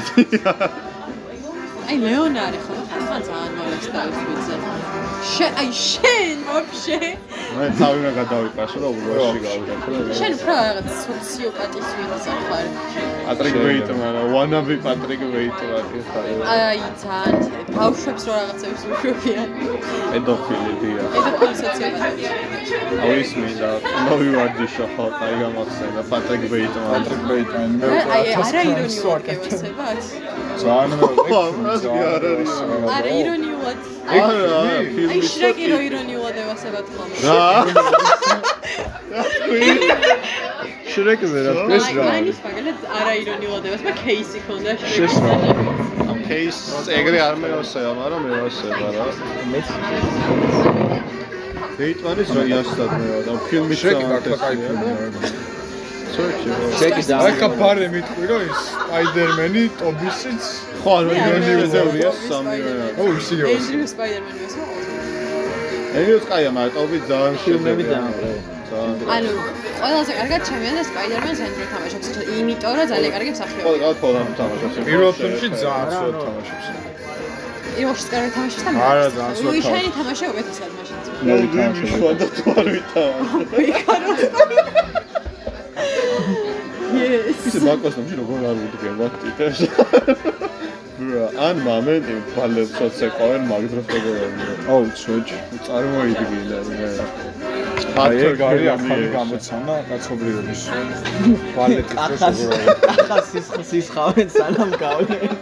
აი 1.89 1.97
ლეონარი 2.05 2.59
ხო 2.65 2.73
ხან 2.89 3.21
ძალიან 3.27 3.51
მალესტერის 3.59 4.19
ვიცი. 4.27 4.55
შენ 5.23 5.51
აი 5.61 5.69
შენ 5.71 6.37
ვაფშე 6.47 6.97
მე 7.53 7.65
თავი 7.79 7.97
უნდა 8.01 8.11
გადავიყაშო 8.17 8.77
და 8.83 8.87
უბოში 8.93 9.39
გავიყაშო. 9.45 9.89
შენ 10.19 10.31
უფრო 10.37 10.53
რაღაც 10.59 10.87
სოციოპატის 11.03 11.87
ვინც 11.97 12.25
ხარ 12.49 12.65
პატრიკ 13.27 13.55
ვეიტმან, 13.63 14.15
wannabe 14.33 14.75
პატრიკ 14.87 15.21
ვეიტმანი 15.33 15.99
ხარ. 16.09 16.25
აი 16.53 16.79
ძალიან 17.03 17.39
ბავშვებს 17.77 18.23
რო 18.27 18.33
რაღაცებს 18.39 18.81
უშვებიან 18.89 19.49
პედოფილი 20.11 20.73
დია. 20.81 21.03
პედოფილი 21.13 21.55
სოციოპატი 21.63 22.23
აუ 23.03 23.15
ის 23.23 23.31
მინდა, 23.39 23.69
ნოვი 24.07 24.29
ვარჯიშო 24.37 24.85
ხო, 24.93 25.05
აი 25.23 25.33
გამახსენდა 25.43 26.01
პატრიკ 26.13 26.43
ვეიტმანი. 26.53 26.91
პატრიკ 26.93 27.21
ბეიტმანი 27.29 27.73
მე 27.79 27.87
აი 28.17 28.27
არა 28.49 28.61
ირონიულად 28.71 29.21
გევასებათ 29.27 29.99
ძალიან 30.63 30.99
არის. 32.33 32.51
არა 32.97 33.09
ირონიულად 33.21 33.79
ეგ 34.03 34.23
რა 34.35 34.59
აი 35.13 35.19
შრეკი 35.31 35.65
რო 35.71 35.77
ირონიულად 35.87 36.35
ევასებათ 36.43 36.87
ხოლმე. 36.95 37.15
რა? 37.23 37.43
შრეკზე 40.93 41.39
რა 41.45 41.51
თქვენს 41.59 41.85
რა? 41.87 42.03
აი 42.03 42.09
მაინც 42.09 42.37
მაგალითად 42.45 42.83
არა 42.99 43.13
ირონიულად 43.23 43.63
ევასება 43.69 43.93
кейსი 44.03 44.39
ქონდა 44.47 44.71
შრეკზე. 44.83 45.31
ამ 46.11 46.17
кейსს 46.27 46.85
ეგრე 46.99 47.19
არ 47.27 47.35
მეოსება, 47.43 47.91
მაგრამ 48.01 48.21
მეოსება 48.33 48.87
რა. 48.97 49.05
მეც 49.53 49.67
დეიტვარის 51.79 52.29
რა 52.37 52.43
იასთან 52.51 52.89
მე 52.99 53.07
და 53.27 53.33
ფილმი 53.47 53.75
შრეკი 53.81 54.05
გაკლა 54.11 54.37
кайფი 54.43 54.67
რა. 54.73 54.77
შეკი 56.13 56.47
რა. 56.51 56.57
შეკი 56.79 57.03
და 57.09 57.15
აი 57.25 57.33
კაპარე 57.41 57.87
მიტყვი 57.95 58.25
რომ 58.33 58.41
ის 58.51 58.59
სპაიდერმენი 58.73 59.63
ტობისიც 59.79 60.43
ხო, 60.83 60.95
ირონიულია 61.15 62.09
სამი 62.27 62.57
რა. 62.63 62.87
ო 62.99 63.03
ისიო 63.19 63.45
ენდრიუ 63.55 63.85
სპაიდერმენი 63.93 64.39
ვასმა 64.43 64.65
ენიოს 65.99 66.23
კაია, 66.29 66.49
მაგრამ 66.57 66.73
ტობი 66.75 66.97
ძალიან 67.09 67.35
ფილმები 67.43 67.83
შედეგია. 67.87 67.99
ძალიან 68.71 68.93
ძალიან. 68.99 69.07
ანუ 69.15 69.31
ყველაზე 69.79 70.11
კარგად 70.19 70.41
ჩემიან 70.49 70.73
და 70.79 70.83
სპაიდერმენს 70.91 71.39
ენდრიუ 71.47 71.67
თამაშობს 71.73 72.07
იმიტომ 72.39 72.73
რომ 72.77 72.85
ძალიან 72.93 73.11
კარგი 73.15 73.31
მსახიობია 73.35 73.63
ყველა 73.67 73.77
გავა 73.83 73.95
თოლა 74.01 74.19
თამაშობს. 74.39 74.75
პირველ 74.87 75.11
ფილმში 75.19 75.47
ძალიან 75.63 75.89
სულ 75.97 76.13
თამაშობს 76.23 76.67
პირველში 77.73 78.07
კარგი 78.13 78.29
თამაშობს 78.35 78.63
და 78.65 78.71
არა, 78.89 79.05
ძალიან 79.17 79.35
ლუი 79.45 79.59
თამაშობს. 79.61 79.69
შაინი 79.69 79.89
თამაშია 79.97 80.27
უკეთესად 80.33 80.71
მაშინ 80.77 80.97
მე 81.25 81.33
ვიტანაშობ 81.41 82.01
და 82.19 82.25
თუ 82.37 82.47
არ 82.59 82.67
ვითამაშ. 82.73 83.29
yes 86.93 87.39
ისე 87.49 87.59
ბაკოსნომში 87.67 88.15
როგორ 88.21 88.39
არ 88.49 88.57
უდგება 88.65 89.05
ტიტეს. 89.21 89.57
ან 90.93 91.57
მომენტი 91.65 92.15
ბალეტსაც 92.35 92.99
ეკავენ 93.07 93.45
მაგ 93.49 93.63
დროს 93.71 93.87
როგორ 93.93 94.17
არის. 94.25 94.59
ო 94.69 94.75
სოჩ 95.03 95.27
წარმოიდგინე 95.65 96.59
მე. 96.69 96.89
აი 98.03 98.19
ეგ 98.29 98.41
არის 98.49 98.69
ახალი 98.75 99.07
გამოცანა 99.15 99.75
კაცობრიობის 99.89 100.61
ბალეტის 101.57 101.97
არის 102.05 102.43
ახლა 102.93 103.17
სისხლს 103.31 103.71
ისხავენ 103.81 104.29
სანამ 104.37 104.71
გავლენ 104.83 105.33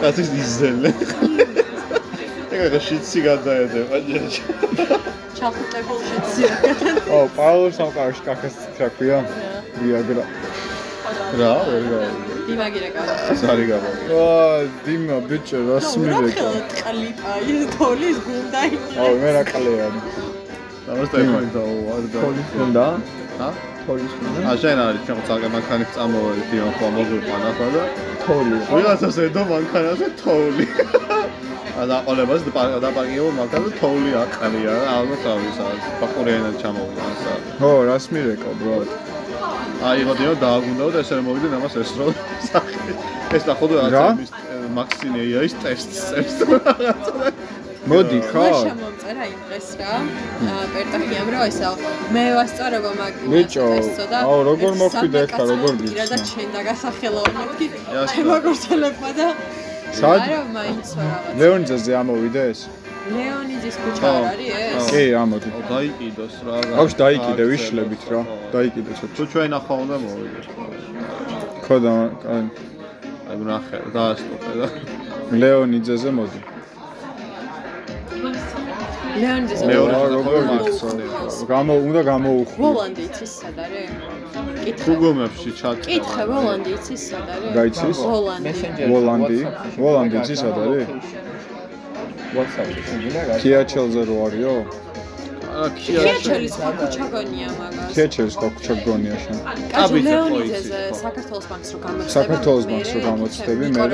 კაცის 0.00 0.30
იზელე. 0.40 0.90
ეგა 2.64 2.80
შიცი 2.88 3.18
გადაედება 3.28 3.96
ჯერჯი. 4.08 4.42
ჩახუტებულში 5.36 6.16
ცირკეთენ 6.32 6.96
ო 7.12 7.18
პაულოს 7.36 7.76
სამყაროში 7.80 8.22
კახეს 8.24 8.56
რა 8.80 8.88
ქვია 8.96 9.18
ვიაგრა 9.80 10.24
რა, 11.40 11.52
ვერ 11.68 11.84
რა. 11.92 12.02
დიმაგირა 12.50 12.88
კავა 12.94 13.14
ზარი 13.40 13.64
გამა. 13.70 13.90
ვა 14.10 14.28
დიმა 14.84 15.16
ბიჭო 15.30 15.58
რას 15.68 15.88
ნუ 15.96 16.04
რა 16.10 16.20
ტყლიპა 16.70 17.32
ის 17.50 17.60
თოლის 17.74 18.16
გუნდა 18.26 18.62
აუ 19.02 19.14
მე 19.22 19.30
რა 19.36 19.42
კალეა 19.50 19.86
ამას 20.90 21.08
ტელეფონი 21.12 21.50
დაუვარ 21.54 22.02
და. 22.12 22.18
პოლის 22.24 22.50
უნდა 22.62 22.86
ჰა? 23.38 23.48
პოლის 23.86 24.12
უნდა 24.20 24.38
ა 24.50 24.52
შენ 24.62 24.78
არის 24.86 25.02
ჩვენ 25.06 25.20
ცალკე 25.28 25.48
მანქანით 25.54 25.90
წამოვედი 25.94 26.42
დიო 26.50 26.68
ხო 26.76 26.86
მოგვიყვანა 26.96 27.50
ხო 27.58 27.66
და 27.74 27.82
თოლი 28.24 28.56
ვიღაცას 28.74 29.16
ედო 29.26 29.42
მანქანაზე 29.52 30.06
თოვლი. 30.20 30.66
ა 31.80 31.82
დაყოლებას 31.90 32.40
დაპარკიო 32.84 33.26
მანქანაზე 33.38 33.70
თოვლი 33.80 34.10
აყრია 34.22 34.72
რა 34.80 34.90
ალბათ 34.98 35.22
არის 35.34 35.56
ბაკურიანად 36.00 36.54
ჩამოვიდა 36.62 37.02
ასა. 37.12 37.32
ო 37.68 37.70
რას 37.88 38.04
მირეკა 38.12 38.50
ბრო 38.60 38.74
აი 39.80 40.02
ღოდიო 40.04 40.32
დააგუნდაო 40.44 40.90
და 40.92 40.98
ესე 41.00 41.14
რომ 41.16 41.24
მოვიდნენ 41.28 41.52
ამას 41.56 41.74
ესრო 41.80 42.06
სახე. 42.50 42.92
ეს 43.36 43.44
და 43.48 43.52
ხოდო 43.56 43.76
რა? 43.80 43.86
რაღაც 43.96 44.18
ის 44.24 44.30
მაქსინეია 44.76 45.40
ის 45.48 45.54
ტესტს 45.62 45.98
წერს 46.10 46.36
რაღაცა. 46.50 47.32
მოდი 47.90 48.18
ხო 48.28 48.44
ხო 48.44 48.58
შემომწერა 48.60 49.24
იმ 49.32 49.40
დღეს 49.48 49.68
რა 49.80 49.92
აა, 49.96 50.64
პერტახიამ 50.74 51.28
რომ 51.32 51.42
ესა 51.48 51.68
მე 52.14 52.24
ვასწორებო 52.36 52.90
მაგ 53.00 53.14
ბიჭო, 53.32 53.66
ტესტსო 53.72 54.04
და 54.12 54.18
აუ, 54.20 54.38
როგორ 54.50 54.70
ეს 54.70 54.78
მოხვიდა 54.82 55.20
კაცმა 55.32 55.44
როგორ 55.52 55.72
მტკირა 55.80 56.04
და 56.12 56.16
გიცნო? 56.20 56.28
ჩენ 56.30 56.48
დაგასახელაო 56.56 57.28
მეთქი 57.36 57.66
იასნა. 57.72 58.10
ჩემ 58.12 58.30
აგორცელებმა 58.36 59.10
და 59.18 59.28
არა 59.90 60.40
მაინც 60.56 60.86
რაღაც 61.00 61.32
ლეონიძეზე 61.40 61.92
ამოვიდა 62.00 62.42
ეს 62.52 62.60
ლეონიძის 63.16 63.76
ქუჩა 63.82 64.10
არ 64.18 64.24
არის 64.30 64.50
ეს 64.78 64.86
კი 64.92 65.04
ამოდი 65.22 65.48
დაიკიდოს 65.72 66.36
რა. 66.46 66.56
აქვს 66.80 66.94
დაიკიდე 67.02 67.44
ვიშლებით 67.50 68.02
რა 68.12 68.20
დაიკიდე 68.54 68.90
თუ 68.98 69.06
ცოტა 69.16 69.24
ჩვენ 69.32 69.50
ახლა 69.58 69.74
უნდა 69.84 69.96
მოვიდეთ. 70.04 70.46
ხო 71.64 71.76
და 71.84 71.92
აი, 72.34 73.36
ნახე, 73.50 73.78
დაასტოპე 73.94 74.52
და 74.60 74.66
ლეონიძეზე 75.40 76.10
მოდი 76.18 76.40
ლეონიძის 79.20 79.62
მეორე 79.70 79.96
როგორ 80.16 80.42
მაქცონე. 80.50 81.04
გამო 81.50 81.74
უნდა 81.86 82.00
გამოუხვი 82.10 82.58
ვოლანდი 82.64 83.02
იცის 83.08 83.32
სად 83.40 83.58
არის? 83.64 83.90
კითხე. 84.64 84.94
გუგლში 85.00 85.50
ჩატ. 85.60 85.76
კითხე 85.88 86.24
ვოლანდი 86.30 86.70
იცის 86.76 87.02
სად 87.10 87.26
არის? 87.34 87.50
გაიცის? 87.56 87.98
ვოლანდი. 88.10 88.52
ვოლანდი? 88.92 89.40
ვოლანდი 89.82 90.14
იცის 90.20 90.38
სად 90.42 90.56
არის? 90.64 90.88
WhatsApp-ში 92.36 92.82
შეგინა 92.88 93.20
რა 93.28 93.34
ქიაჩელზე 93.42 94.02
რო 94.08 94.16
არისო? 94.26 94.54
აა 95.50 95.68
ქიაჩელის 95.82 96.54
ხო 96.62 96.70
ქუჩა 96.78 97.06
გონია 97.14 97.48
მაგას. 97.58 97.90
ქიაჩელის 97.94 98.36
ხო 98.40 98.48
ქუჩა 98.54 98.74
გონია 98.86 99.16
შენ. 99.22 99.36
კაცო 99.42 99.66
ტაბიძე 99.72 100.14
ხო 100.14 100.26
ლეონიძეზე 100.30 100.78
ხო. 100.90 100.98
საქართველოს 101.02 101.46
ბანკს 101.50 101.70
რო 101.74 101.78
გამოცდები. 101.84 102.12
საქართველოს 102.16 102.64
ბანკს 102.70 102.90
რო 102.94 103.00
გამოცდები, 103.08 103.64
მე 103.76 103.84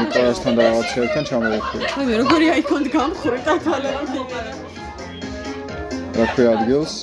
ნიკოლასთან 0.00 0.52
და 0.56 0.62
რაღაცეებთან 0.68 1.24
ჩამოვხვი. 1.30 1.78
აი 1.96 2.04
მე 2.10 2.14
როგორი 2.22 2.46
აიქონდ 2.56 2.86
გამხური 2.96 3.38
დათვალე. 3.48 3.90
რა 6.18 6.24
ქვია 6.34 6.50
ადგილს? 6.56 6.94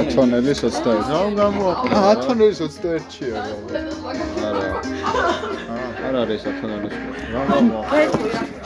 ათონელის 0.00 0.58
21. 0.62 1.10
რა 1.10 1.20
გამოაყო? 1.40 1.84
აა 1.96 2.06
ათონელის 2.14 2.58
21-ია 2.60 3.34
რა. 3.34 3.44
არა. 4.48 4.66
არ 6.06 6.14
არის 6.22 6.42
ათონალის. 6.50 6.94
რა 7.34 7.42
გამოაყო? 7.50 8.63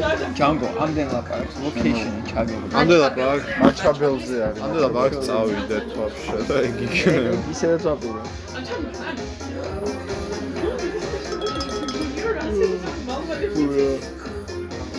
ჯანგო 0.00 0.68
ამდენ 0.84 1.08
ლაპარაკს 1.14 1.56
ლოკეიშენი 1.64 2.20
ჩაგებული 2.30 2.72
ამდელა 2.80 3.08
ბაგ, 3.18 3.40
მაჩაბელზე 3.62 4.36
არის. 4.46 4.60
ამდელა 4.66 4.88
ბაგ 4.96 5.12
წავიდეთ 5.26 5.86
ვაფშე 5.98 6.38
და 6.48 6.56
ეგ 6.68 6.76
იქნება. 6.86 7.34
ისედაც 7.52 7.82
ვაპირო 7.88 8.22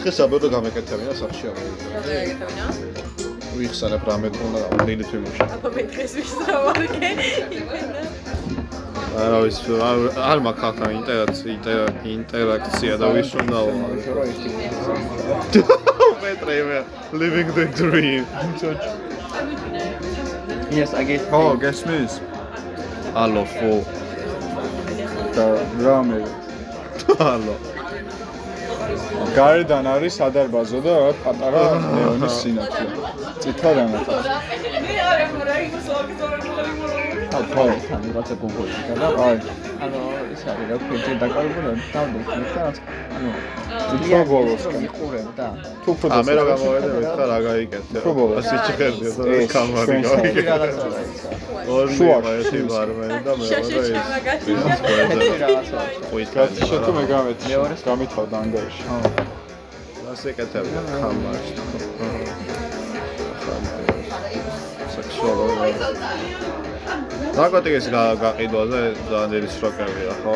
დღეს 0.01 0.17
აბედო 0.25 0.47
გამეკეთებინა 0.53 1.13
სახში 1.21 1.45
აგეთებინა? 1.51 2.65
ვიხსენებ 3.57 4.01
რამე 4.09 4.29
თქონა 4.33 4.59
ამდენი 4.77 5.03
თვიმში. 5.09 5.43
აბა 5.55 5.69
მე 5.75 5.83
დღეს 5.93 6.11
ვისწავარკე. 6.17 7.09
არა 7.77 8.03
ის 9.11 9.57
არ- 9.67 10.15
არ 10.31 10.37
მაქვს 10.45 10.63
ახლა 10.71 10.87
ინტერაქცია 10.97 11.75
ინტერაქცია 12.15 12.93
და 13.01 13.07
ვის 13.15 13.29
უნდა 13.41 13.59
მეტრე 16.23 16.57
მე 16.69 16.79
living 17.19 17.49
the 17.57 17.65
dream 17.75 18.23
იას 20.71 20.91
აგეთ 21.01 21.21
ხო, 21.31 21.41
გესმის? 21.63 22.13
ალო 23.23 23.43
ფო 23.51 23.73
და 25.35 25.45
რამე 25.83 26.19
ალო 27.31 27.55
გარედან 29.35 29.85
არის 29.93 30.13
სადარბაზო 30.21 30.79
და 30.85 30.93
რა 31.03 31.11
პატარა 31.23 31.63
ნეონის 31.83 32.33
სინათლე. 32.41 32.85
წითელ 33.43 33.73
რამათა. 33.79 34.15
ხო 34.15 34.21
თან 37.31 38.01
რაღაცა 38.11 38.35
გუგოლი 38.41 38.73
და 39.01 39.07
აი, 39.25 39.37
ანუ 39.83 39.99
ის 40.33 40.43
არის 40.51 40.65
რა 40.71 40.75
ქვია 40.83 41.13
დაკარგული 41.21 41.71
დავდეთ 41.93 42.25
მეთქანაც 42.39 42.77
ანუ 43.15 43.29
ბოლოს 44.31 44.63
კი. 44.71 44.77
იყურებ 44.87 45.27
და 45.37 45.47
თუ 45.83 45.89
უფრო 45.93 46.07
ა 46.11 46.19
მე 46.27 46.33
რა 46.37 46.43
დასწრებით. 46.43 46.51
გამოვედა 46.51 46.89
მითხრა 46.97 47.25
რა 47.31 47.39
გაიკეთე 47.47 47.97
უფრო 48.01 48.11
ბოლოს. 48.19 48.37
ასე 48.41 48.55
ჩხერდია 48.67 49.11
და 49.17 49.23
ეს, 49.31 49.41
ეს 49.41 49.47
კამარი 49.55 49.87
ჩვენ 49.87 50.01
გაიკეთე 50.07 50.43
რაღაცა 50.51 50.87
რა 50.91 50.99
ისა 51.11 51.29
ორი 51.71 51.91
შუაში, 51.97 52.31
ერთი 52.41 52.57
შუაში. 52.61 52.71
ბარმენი 52.71 53.19
და 53.25 53.31
მე 53.39 53.43
შაში 53.51 53.73
ვარ 53.77 53.85
ჩამაგათი. 53.95 54.49
ერთი 55.01 55.27
რაღაცა 55.43 55.79
ყუით 56.11 56.29
კაცი 56.35 56.61
შეთო 56.69 56.91
მე 56.97 57.03
გამეთ. 57.11 57.37
მეორე? 57.51 57.75
გამითავდა 57.87 58.35
ანგარიში. 58.43 58.83
ასე 60.11 60.25
ეკეთებია 60.31 60.81
კამარს 61.01 61.47
თქო. 61.55 61.77
სექსუალური. 64.95 65.71
ნარკოტიკის 67.37 67.85
გა- 67.93 68.15
გაყიდვაზე 68.21 68.81
ძალიან 69.09 69.29
დიდი 69.33 69.49
შოკებია, 69.59 70.13
ხო? 70.23 70.33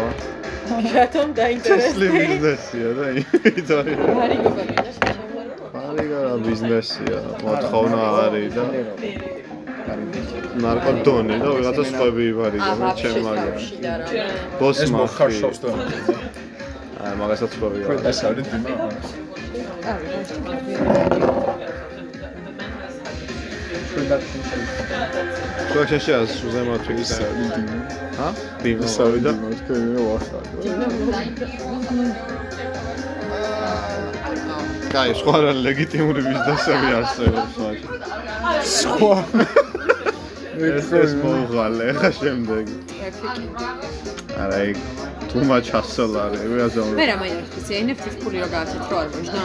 რატომ 0.95 1.27
დაინტერესდი? 1.39 2.07
ბიზნესია 2.15 2.89
და 2.97 3.05
იმიტომ 3.15 3.77
არის 3.83 4.39
გოგონია 4.45 4.81
და 4.85 4.91
შემოგვარ. 4.97 5.47
არიგა 5.87 6.21
ბიზნესია, 6.47 7.17
მოთხოვნა 7.43 7.99
არის 8.23 8.49
და 8.57 8.63
ნარკოდონი 10.63 11.35
და 11.43 11.49
ვიღაცა 11.57 11.83
სხვები 11.91 12.25
აა 12.31 12.73
მე 12.75 12.79
ვაფშე 12.81 13.09
ჩემ 13.13 13.23
მაგარ. 13.27 13.51
თავში 13.55 13.75
და 13.85 13.93
რა. 13.99 14.07
ბოს 14.59 14.77
ეს 14.85 14.89
მახი. 14.89 15.01
მოხარშობს 15.03 15.57
და 15.63 15.67
აი 17.05 17.13
მაგასაც 17.21 17.49
სხვები 17.55 17.79
ეს 18.11 18.19
არის. 18.29 18.47
დიმა 23.95 24.17
შუაქშაში 24.25 24.75
არის 25.11 25.34
სუზემა 25.75 26.75
თვითონ. 26.87 27.35
ჰა? 28.15 28.29
დიმა. 28.63 28.83
ეს 28.87 28.95
არის 29.03 29.21
დიმა 29.25 29.49
თქვენ 29.59 29.81
მე 29.91 30.01
ვახარ 30.07 30.43
კაი, 34.93 35.11
სხვა 35.19 35.35
რა 35.43 35.51
ლეგიტიმური 35.67 36.21
ბიზნესები 36.29 36.89
არსებობს 36.99 37.55
მაშინ. 37.59 37.91
სხვა 38.79 39.15
ეს 40.63 40.89
ეს 41.01 41.11
მოუღალე 41.19 41.87
ხა 41.99 42.09
შემდეგ. 42.19 42.65
არა 44.43 44.59
იქ 44.71 44.77
too 45.29 45.43
much 45.49 45.67
hustle 45.75 46.15
არის, 46.23 46.43
ვიღაცა 46.51 46.79
მე 46.95 47.05
რა 47.11 47.15
მაინტერესებს 47.19 47.69
NFT-ის 47.83 48.15
ფული 48.23 48.37
რო 48.43 48.47
გააცეთ 48.55 48.83
რო 48.91 48.95
არ 49.03 49.07
მოჟნა? 49.15 49.43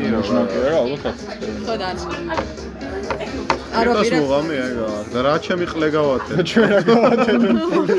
იმოშნა 0.00 0.40
კი 0.50 0.56
არა 0.64 0.76
ალბათ 0.84 1.16
ხო 1.66 1.74
და 1.80 1.88
არო 3.78 3.90
ეს 4.00 4.08
პირად 4.10 4.22
მოღამე 4.24 4.54
ეგა 4.64 4.88
და 5.14 5.18
რა 5.26 5.34
ჩემი 5.44 5.66
ყლე 5.72 5.88
გავათე. 5.94 6.32
ჩვენ 6.50 6.68
რა 6.74 6.80
გავათეთო 6.88 7.48
ფული 7.72 7.96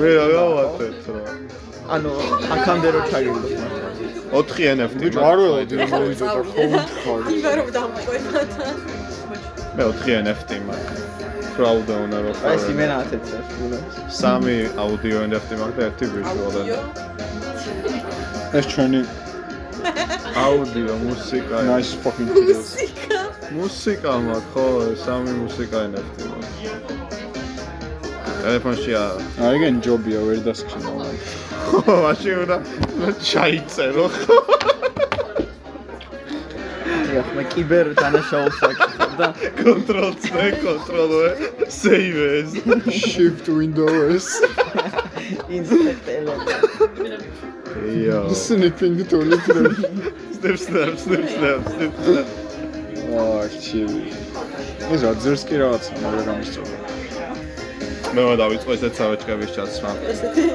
მე 0.00 0.10
რა 0.18 0.26
გავათეთ 0.34 1.08
რა. 1.14 1.22
ანუ 1.94 2.10
აქამდე 2.54 2.88
რო 2.94 3.00
ჩაგირდო 3.10 3.48
4 4.34 4.68
NFT. 4.76 5.00
ბიჭო 5.04 5.20
არ 5.30 5.38
ველოდი 5.44 5.74
რომ 5.80 5.90
მოვიდა 5.94 6.26
და 6.34 6.42
ხო 6.50 6.62
ვთხარ 6.74 7.20
იმე 7.34 7.52
რომ 7.58 7.68
დამყვეთა. 7.76 8.68
მე 9.76 9.82
4 10.04 10.16
NFT 10.24 10.50
მაქვს. 10.68 11.02
proud 11.56 11.86
owner 11.96 12.22
of. 12.30 12.38
აი 12.42 12.54
ეს 12.58 12.64
იმენა 12.72 12.94
ათეთს 13.02 13.30
სამი 14.20 14.56
აუდიო 14.82 15.18
NFT 15.30 15.50
მაქვს 15.60 15.76
და 15.78 15.82
ერთი 15.88 16.04
visual. 16.14 16.54
ეს 18.58 18.66
ჩვენი 18.72 19.00
აუდიო, 20.44 20.94
მუსიკა. 21.06 21.56
nice 21.70 21.92
fucking 22.04 22.30
videos 22.36 22.70
მუსიკა 23.58 24.12
მაქვს, 24.26 24.46
ხო, 24.52 24.64
სამი 25.04 25.32
მუსიკა 25.42 25.78
მაქვს. 25.94 26.24
ტელეფონში 28.44 28.92
არა. 29.00 29.22
აი 29.48 29.56
გენ 29.62 29.74
ჯობია 29.84 30.20
ვერ 30.28 30.40
დასქნა 30.46 30.78
ხო, 31.68 31.94
მაშინ 32.04 32.34
უნდა 32.44 32.56
ჩაიწერო. 33.28 34.06
დიახ 37.14 37.28
მე 37.38 37.42
კიბერ 37.54 37.86
დანაშაულს 37.94 38.56
ვაკეთებ 38.58 39.12
და 39.18 39.26
Control 39.62 40.12
C, 40.18 40.26
Control 40.58 41.12
V, 41.14 41.18
save 41.70 42.18
as. 42.42 42.48
shift 42.90 43.46
windows 43.46 44.26
ინსპექტელე 45.46 46.34
იო. 47.94 48.18
sniffing 48.34 48.98
to 49.06 49.18
little 49.22 49.70
Snip, 50.34 50.58
snap, 50.58 50.98
snip, 51.04 51.24
snap, 51.36 51.60
snip, 51.70 51.92
snap. 52.02 52.26
ჩივი 53.62 54.02
ეს 54.90 55.00
რა 55.06 55.12
ძერს 55.22 55.42
კი 55.46 55.54
რაღაცა 55.62 55.92
მაგრამ 56.02 56.24
გამისწორა 56.28 56.76
მე 58.14 58.20
უნდა 58.26 58.36
დავიწყო 58.42 58.70
ესეთ 58.74 58.94
სავეჭკების 58.98 59.50
ჩაცმა. 59.54 59.90
ესეთი 60.10 60.46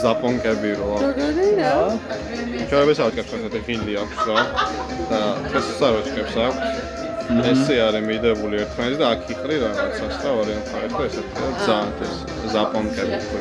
ზაპონკები 0.00 0.70
რო. 0.80 0.90
როგორი 1.04 1.48
რა? 1.60 1.74
ჩვენებს 2.70 2.98
ავჭკებს 3.04 3.32
ესეთი 3.38 3.60
ფინდი 3.66 3.92
აქვს 4.02 4.18
რა. 4.28 4.38
და 5.10 5.20
ეს 5.58 5.66
სავეჭკებს 5.78 6.34
აქვს. 6.46 6.60
ესე 7.52 7.76
არის 7.86 8.02
მიდებული 8.08 8.54
ერთმანეთს 8.62 8.98
და 9.02 9.06
აქ 9.14 9.20
იყრი 9.34 9.56
რაღაცას 9.64 10.16
და 10.22 10.30
ორი 10.40 10.54
მხარეს 10.62 10.92
და 10.96 11.02
ესეთი 11.08 11.32
და 11.38 11.48
ძალიან 11.66 11.90
ეს 12.06 12.14
ზაპონკები 12.54 13.16
ხო. 13.28 13.38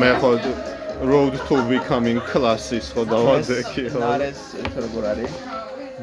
მე 0.00 0.10
ხო 0.20 0.30
road 1.10 1.34
to 1.48 1.56
becoming 1.70 2.20
classes 2.30 2.92
ხო 2.94 3.02
დავადექი 3.12 3.84
ხო. 3.92 4.00
არის 4.14 4.40
ეს 4.60 4.72
როგორ 4.84 5.02
არის 5.12 5.32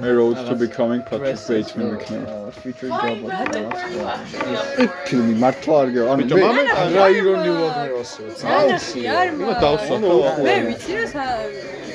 მე 0.01 0.09
road 0.17 0.37
to 0.47 0.55
becoming 0.55 1.01
Patrick 1.09 1.39
Bateman 1.47 1.87
ვიქნები 1.93 2.51
feature 2.61 2.91
job 3.01 3.17
ფილმი 5.07 5.35
მართლა 5.43 5.79
არ 5.83 5.89
გეო 5.95 6.05
ანუ 6.13 6.23
მე 6.33 6.63
რა 6.97 7.07
ირონიულად 7.17 7.75
მე 7.81 7.89
ვასწავლე 7.95 8.53
ანახი 8.59 9.01
არ 9.17 9.33
იმა 9.33 9.57
დავსვათ 9.65 10.07
ხო 10.11 10.17
მე 10.47 10.55
ვიცი 10.67 10.93
რა 11.01 11.27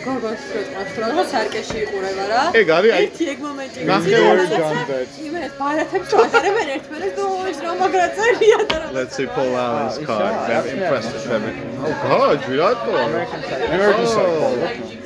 გოგოს 0.02 0.44
რო 0.52 0.62
წავს 0.72 0.94
რა 1.00 1.08
და 1.16 1.24
სარკეში 1.32 1.76
იყურება 1.84 2.24
რა. 2.30 2.40
ეგ 2.60 2.70
არის 2.76 2.94
აი 2.96 3.04
ერთი 3.06 3.28
ეგ 3.32 3.38
მომენტი. 3.46 3.84
ნახე 3.90 4.08
ვიცი, 4.08 4.22
ორი 4.30 4.46
რაღაცა 4.52 4.62
განდეთ. 4.62 5.08
იმას 5.26 5.52
ბარათებს 5.60 6.14
ატარებენ 6.22 6.72
ერთმანეთს 6.76 7.16
და 7.18 7.24
ის 7.52 7.58
რა 7.66 7.72
მაგრა 7.82 8.06
წერია 8.16 8.58
და 8.72 8.76
რა. 8.82 8.88
Let's 8.98 9.14
see 9.20 9.28
Paul 9.36 9.54
Allen's 9.66 9.98
card. 10.08 10.34
it's 10.50 11.26
Very 11.30 11.36
everything. 11.36 11.70
Oh 11.86 11.94
god, 12.02 12.38
რატო? 12.62 12.92
American 13.06 14.06
Psycho 14.14 15.01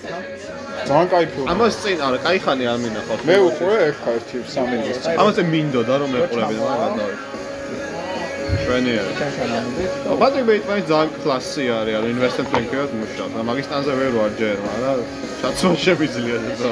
ძალიან 0.89 1.09
кайფი 1.15 1.39
უნდა. 1.43 1.49
ამას 1.53 1.75
წინ 1.83 1.99
არა, 2.07 2.19
кай 2.27 2.37
ხანი 2.45 2.65
არ 2.73 2.79
მინახავს. 2.85 3.23
მე 3.29 3.37
უყურე 3.49 3.77
ერთ-ერთი 3.91 4.37
სამინდის. 4.55 4.97
ამას 5.21 5.37
მინდოდა 5.55 5.95
რომ 6.03 6.11
ეყურები 6.21 6.55
და 6.61 6.75
გადავიდე. 6.83 7.37
ჩვენია. 8.67 9.03
პატრიკ 10.23 10.45
ბეიტმანი 10.51 10.83
ძალიან 10.91 11.11
კლასი 11.23 11.65
არის, 11.79 11.95
არის 11.99 12.11
investment 12.15 12.49
banker-ად 12.55 12.91
მუშაობს. 13.01 13.35
მაგისტანზე 13.51 13.93
ვერ 14.01 14.13
ვარ 14.19 14.31
ჯერ, 14.41 14.57
მაგრამ 14.67 14.99
შაცო 15.41 15.69
შემიძლია 15.85 16.39
და 16.61 16.71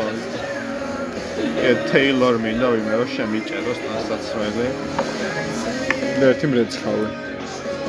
ე 1.69 1.73
ტეილორ 1.91 2.35
მინდა 2.45 2.67
ვიმერო 2.75 3.05
შემიჭეროს 3.17 3.79
ტრანსაცმელი. 3.85 4.69
და 6.19 6.25
ერთი 6.31 6.47
მრეცხავე. 6.53 7.07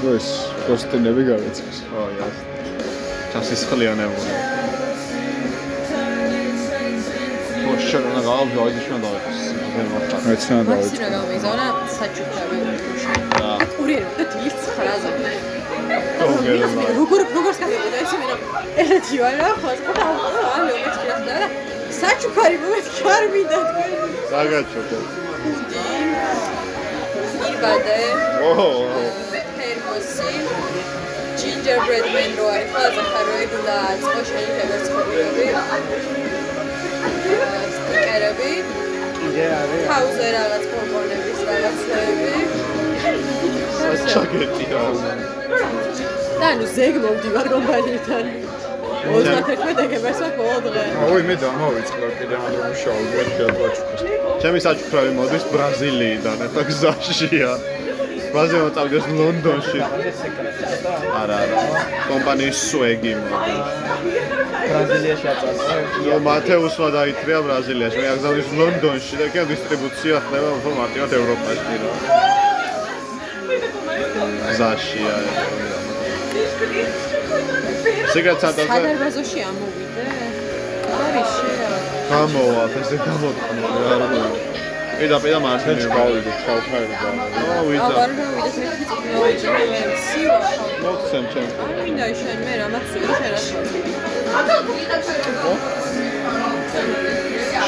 და 0.02 0.10
ეს 0.20 0.28
კოსტინები 0.68 1.22
გარეცხეს. 1.30 1.78
ხო, 1.90 2.02
იას. 2.18 2.38
ჩასისხლიანებული. 3.32 4.34
ო, 7.76 7.78
შენ 7.88 8.04
რა 8.16 8.22
გავაბი, 8.26 8.56
აი 8.64 8.80
შენ 8.86 9.00
დავიხოს. 9.06 9.40
ვერ 9.76 9.88
მოხარ. 9.92 10.20
მეცნა 10.26 10.56
დავით 10.68 10.70
მაქსიმა 10.72 11.08
გამიგზავნა 11.16 11.66
საჩუქრები. 11.98 12.58
რა. 13.42 13.52
ურიერი 13.82 14.08
და 14.18 14.24
დილის 14.32 14.56
9-ზე. 14.66 15.10
გოგერა. 16.20 16.68
როგორ 17.00 17.20
როგორ 17.36 17.52
սկავებოდა 17.56 17.98
ეს 18.04 18.12
მე 18.20 18.26
რომ 18.32 18.40
ერთი 18.84 19.16
ვარ 19.22 19.36
რა 19.42 19.50
ხო 19.60 19.72
და 19.86 20.06
ამი 20.56 20.72
უმეცხრას 20.78 21.22
და 21.28 21.36
რა 21.42 21.48
საჩუქარი 22.00 22.58
მომეთქი 22.64 23.04
არ 23.16 23.24
მინდა 23.34 23.60
თქვენ 23.68 23.92
საგაჩოქო. 24.32 25.00
ირბადე 27.50 27.98
ოჰო. 28.50 28.70
თერმოსი 29.58 30.32
gingerbread 31.40 32.06
man 32.16 32.32
რო 32.40 32.46
არის 32.56 32.70
ყველაზე 32.74 33.02
ხაროი 33.12 33.46
და 33.68 33.78
წყო 34.02 34.22
შეიძლება 34.32 34.78
ცხოვრები 34.86 35.46
სტიკერები 37.78 38.52
კიდე 39.20 39.46
არის 39.60 39.82
თავზე 39.92 40.28
რაღაც 40.38 40.64
კომპონენტის 40.74 41.40
რაღაცები 41.50 42.34
ჩაგეტია. 44.12 44.82
და 46.42 46.50
ნუ 46.60 46.66
ზეგ 46.76 46.96
მომდივარ 47.06 47.48
კომპანიიდან 47.56 48.26
31 49.06 49.76
დეკემბერს 49.80 50.22
აქვს 50.26 50.38
ბოლო 50.40 50.60
დღე 50.66 50.86
ой 51.14 51.22
მე 51.30 51.36
დამავიწყდა 51.44 52.08
კიდე 52.20 52.36
ამ 52.42 52.54
ერთი 53.22 53.42
ატვაჩუქეს 53.50 54.02
ჩემი 54.42 54.60
საჩუქრები 54.66 55.12
მოდის 55.20 55.44
ბრაზილიიდან, 55.54 56.38
ახლა 56.46 56.64
გზაშია. 56.70 57.52
ბრაზილია 58.34 58.70
წავიდეს 58.76 59.06
ლონდონში. 59.20 59.80
არა, 61.22 61.38
არა. 61.44 61.58
კომპანიის 62.10 62.58
სუეგი 62.70 63.14
მოდის. 63.22 63.70
ბრაზილიაში 64.70 65.28
აწარმოა 65.34 65.76
ნო 66.06 66.18
მათეუსმა 66.28 66.88
დაითრია 66.98 67.40
ბრაზილიაში, 67.48 67.98
მე 68.04 68.08
აგზავნის 68.16 68.48
ლონდონში 68.60 69.16
და 69.22 69.26
კიდე 69.34 69.46
დისტრიბუცია 69.52 70.16
ხდება 70.26 70.50
უფრო 70.58 70.72
მარტივად 70.80 71.12
ევროპაში 71.20 71.76
რა. 71.82 71.92
გზაშია. 74.50 75.16
სიგრეთ 78.14 78.38
სანტაზე 78.44 78.68
სადარბაზოში 78.72 79.40
ამოვიდე 79.50 80.06
პარიში 80.96 81.50
რა 81.60 81.78
გამოვა, 82.12 82.64
ესე 82.82 82.98
გამოტყნა 83.06 83.68
რა 83.76 83.96
არ 83.96 84.04
ვიცი. 84.12 84.64
პედა 85.00 85.40
მარტინე 85.46 85.86
გავიდე 85.96 86.32
ხალხაერა 86.46 86.96
და 87.04 87.10
ო 87.56 87.64
ვიდა. 87.68 87.86
აღარ 87.86 88.12
გავიდე 88.20 88.62
ერთი 88.70 88.86
წიგნი 88.90 89.82
სივა 90.08 90.40
მოხსენ 90.84 91.24
ჩემ. 91.32 91.50
მინდა 91.84 92.08
შენ 92.20 92.38
მე 92.46 92.54
რამაც 92.62 92.88
ვიღე 92.96 93.32
შენ 93.46 93.66
რა 93.74 93.95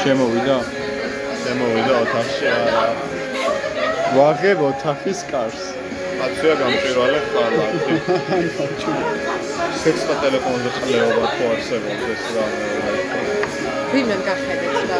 შემოვიდა 0.00 0.56
შემოვიდა 1.42 1.94
ოთახში 2.04 2.46
არა. 2.54 2.84
ვაღებ 4.16 4.58
ოთახის 4.70 5.20
კარს 5.30 5.62
აცია 6.26 6.54
გამჭირვალე 6.60 7.20
ხალხი. 7.32 7.94
სექსა 9.82 10.14
ტელეფონზე 10.22 10.70
ყლეობა 10.76 11.24
თუ 11.34 11.42
არსებობს 11.52 12.22
რა 12.36 12.46
მეორე. 12.54 13.02
ვინმე 13.92 14.16
გახედეთ 14.28 14.74
და 14.90 14.98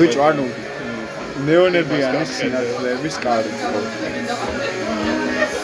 ბიჭო 0.00 0.20
ანუ 0.28 0.46
ნეონებიანი 1.46 2.24
სინათლეების 2.34 3.16
კარი 3.24 3.52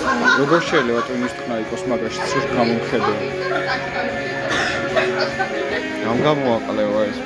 როგორ 0.06 0.60
შეიძლება 0.68 1.00
ტვინის 1.06 1.32
თქმა 1.38 1.56
იყოს 1.62 1.82
მაგაში 1.90 2.26
სულ 2.32 2.44
გამომხედე 2.56 3.14
ამ 6.10 6.18
გამოაყლევა 6.26 7.00
ეს 7.10 7.18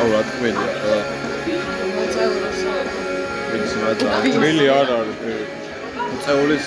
აუ 0.00 0.08
რა 0.12 0.20
თქმელია 0.28 0.70
რა. 0.82 0.98
ვიცი 3.52 3.76
რა 3.84 3.92
თქმელი 4.00 4.66
არ 4.78 4.88
არის 4.96 5.18
წეულის 6.26 6.66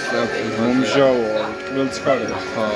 მომჟავა 0.59 1.43
თქმელს 1.59 1.97
ხარ 2.05 2.21
ხა 2.49 2.67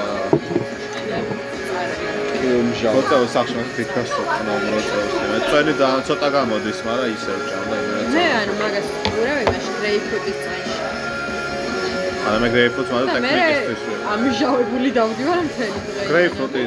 მომჟავა 2.52 2.94
მოწეო 2.96 3.26
სახში 3.36 3.64
ფიქრას 3.76 4.12
ვქნა 4.18 4.54
მოწეოს. 4.74 5.14
წელი 5.50 5.74
და 5.82 5.88
ცოტა 6.08 6.28
გამოდის, 6.36 6.80
მაგრამ 6.88 7.10
ისევ 7.16 7.38
ჭამდა 7.50 7.76
იმენა. 7.84 8.08
მე 8.16 8.26
ანუ 8.40 8.54
მაგას 8.62 8.88
ურავი 9.20 9.46
მაშინ 9.52 9.74
გრეიპფრუტის 9.80 10.38
წაიში 10.44 10.78
არა 12.28 12.38
მე 12.44 12.48
გრეიპფრუტს 12.54 12.92
მაგრამ 12.94 13.10
და 13.16 13.20
მე 13.26 13.32
ტექნიკის 13.38 13.82
ამჟავებული 14.14 14.90
დავდივარ 15.00 15.40
მთელი 15.48 15.80
დღე. 15.88 16.04
გრეიპფრუტი 16.12 16.64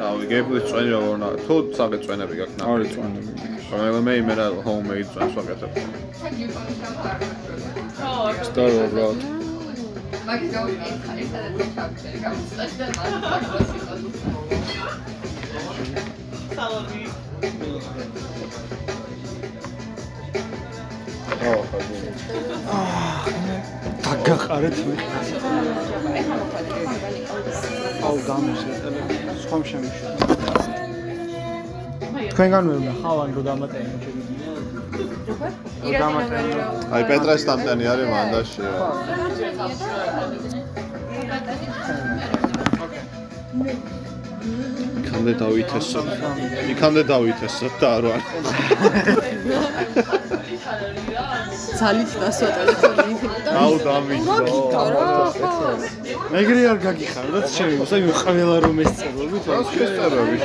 რავი 0.00 0.24
გრეიპფრუტის 0.30 0.64
წვენი 0.70 0.90
როგორ 0.96 1.16
ნა 1.22 1.28
თუ 1.46 1.54
საღე 1.78 1.96
წვენები 2.04 2.34
გაქვს 2.40 2.56
ნა 2.60 2.64
არის 2.74 2.88
წვენები 2.94 3.32
მაგრამ 3.70 4.02
მე 4.06 4.12
იმენა 4.22 4.46
homemade 4.64 5.08
წვენს 5.12 5.32
ვაკეთებ. 5.38 5.70
სტარო 8.46 8.82
რა 8.96 9.08
დაგაყარეთ 24.04 24.76
მე 24.88 24.94
აუ 28.08 28.16
გამიშეტელე 28.26 29.00
სხვამ 29.44 29.62
შემიშვა 29.70 30.10
თქვენგან 32.32 32.64
მე 32.68 32.92
ხავან 33.00 33.30
რო 33.38 33.42
დამატენო 33.48 33.96
აი 36.94 37.02
პეტრეს 37.12 37.40
სტამტენი 37.46 37.84
არის 37.94 38.08
მანდაში 38.12 38.60
იქამდე 44.40 45.32
დავითესო 45.42 46.00
იქამდე 46.72 47.02
დავითესო 47.12 47.66
და 47.80 47.88
არა 47.96 48.14
ძალით 51.80 52.12
დასვა 52.20 52.48
ტელეფონი 52.56 53.14
აუ 53.60 53.74
დავიწყო 53.84 54.56
ეგრე 56.40 56.62
არ 56.72 56.78
გაგიხარდათ 56.84 57.46
შემოს 57.56 57.92
აი 57.96 58.02
ყველა 58.20 58.56
რომ 58.64 58.76
ესწრებით 58.84 59.44
რა 59.50 59.58
შეწერები 59.72 60.38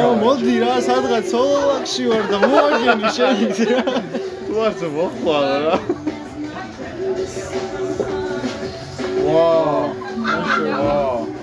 აუ 0.00 0.12
მოდი 0.22 0.54
რა 0.64 0.74
სადღაც 0.88 1.30
ოლაქში 1.42 2.04
ვარ 2.10 2.24
და 2.32 2.38
მოაგენი 2.46 3.06
შენი. 3.16 3.48
რა 3.70 3.84
თუ 4.46 4.54
არც 4.66 4.80
მოხვალ 4.96 5.48
რა. 5.66 5.76
ვაუ 9.26 9.86
ვაუ 10.86 11.35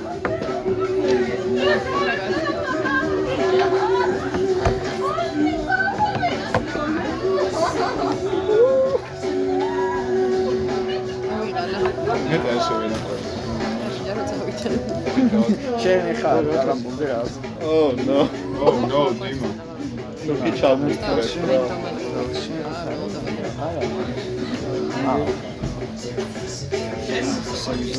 მეტა 12.34 12.54
შევენა 12.66 12.98
შენ 15.84 16.06
ხარ 16.20 16.48
რა 16.54 16.74
მომდე 16.82 17.06
რა 17.10 17.20
ო 17.70 17.76
ნო 18.08 18.22
ო 18.66 18.72
ნო 18.90 19.02
დიმა 19.20 19.50
ნუ 20.26 20.34
კი 20.42 20.52
ჩამოსწრეს 20.60 21.32
რა 21.50 21.60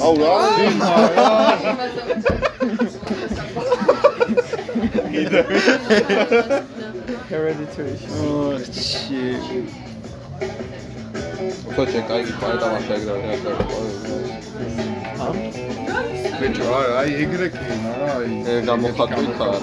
აუ 0.05 0.15
რა 0.23 0.35
hereditary. 7.31 7.95
ო 8.25 8.33
სოჭე 11.75 12.01
კაი 12.09 12.23
პარა 12.41 12.57
თამაშა 12.63 12.95
ეგრე 12.99 13.15
ეგრე 13.35 13.53
ბიჭო 16.41 16.67
აი 17.01 17.11
ეგრე 17.25 17.47
კი 17.55 17.65
არა 17.93 18.09
აი 18.19 18.31
გამოხატული 18.69 19.33
ხარ 19.39 19.63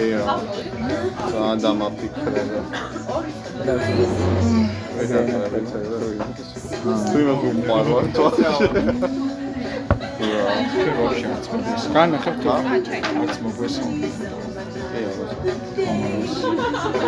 ეა 0.00 0.22
და 1.32 1.42
დამაფიქრებო 1.64 2.60
ეგრე 5.02 5.22
თუ 7.10 7.16
იმას 7.22 7.40
უყვარვარ 7.50 8.04
თო. 8.14 8.26
რა? 10.20 10.46
вообще, 10.98 11.26
как 11.92 12.12
это? 12.12 12.32
Как 12.32 12.88
это? 12.88 14.59
მოგვესო 15.40 16.48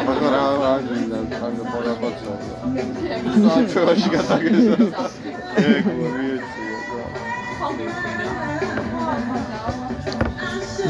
მაგრამ 0.06 0.30
რა 0.34 0.44
რა 0.62 0.72
გინდა 0.86 1.18
თან 1.32 1.54
პორაპაცო 1.72 2.32
საჩვენში 3.46 4.08
გადაგეცა 4.14 4.76
ეგ 5.62 5.86
ვიეცია 5.98 6.72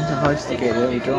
და 0.07 0.15
ჰაისტი 0.23 0.55
კერე 0.61 0.85
ვიჭო 0.93 1.17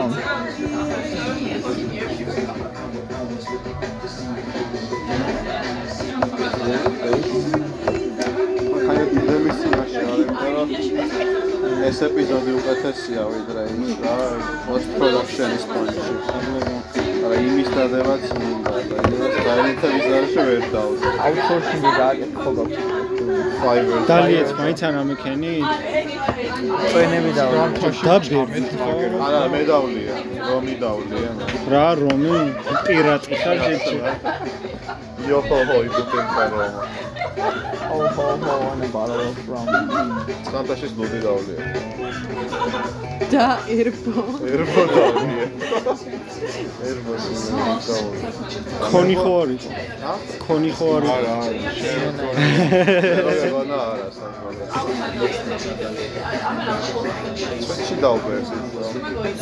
ხაი 7.05 7.74
არის 9.94 10.28
მაგრამ 10.34 10.68
ეს 11.89 11.98
ეპიზოდი 12.08 12.52
უკეთესია 12.58 13.23
ვიდრე 13.32 13.62
ის 13.84 13.92
რა 14.05 14.16
post 14.66 14.90
production-ის 14.98 15.64
პონჩი 15.70 16.02
არა 17.24 17.36
იმის 17.48 17.68
დადებაც 17.76 18.24
მინდა. 18.39 18.73
და 18.90 18.97
იმას 19.12 19.36
გაერთიანებაში 19.47 20.40
ვერ 20.48 20.64
დავდე 20.74 21.12
აუთსორსინგი 21.26 21.92
გააკეთე 22.00 22.36
ხო 22.42 22.50
გაქვს 22.58 22.78
Fiverr 23.60 24.02
დალიეც 24.10 24.50
მაინც 24.58 24.81
არ 24.89 24.94
ამიქენი 25.02 25.55
წვენები 26.90 27.31
და 27.39 27.44
დაბერდი 28.05 28.39
არა 29.28 29.42
მე 29.55 29.62
დავლია 29.70 30.14
რომი 30.50 30.74
დავლია? 30.84 31.31
რა 31.73 31.89
რომი? 32.02 32.36
პირატი 32.86 33.34
ხარ 33.42 33.58
ჯეჭი 33.64 33.97
იოჰოჰო 35.28 35.78
იბუტენკა 35.89 36.44
რომ 36.53 36.73
ოჰოჰო 37.94 38.55
and 38.75 38.85
a 38.85 38.89
bottle 38.94 39.27
from 39.47 39.67
სანტაშის 40.51 40.93
ბლუდი 40.97 41.19
დავლია 41.25 41.61
და 43.33 43.47
ერბო. 43.75 44.23
ერბო 44.55 44.83
დავლია 44.94 45.47
ერბო 46.89 47.15
დავლია 47.25 48.28
ქონი 48.91 49.17
ხო 49.20 49.33
არის 49.43 49.65
ა 50.11 50.12
ქონი 50.44 50.70
ხო 50.78 50.86
არის 50.97 51.11
არა 51.17 51.33
არა 53.25 53.47
ვანა 53.55 53.78
არა. 53.91 54.07
სანტაში 57.65 57.97
დავბერდით 58.05 58.62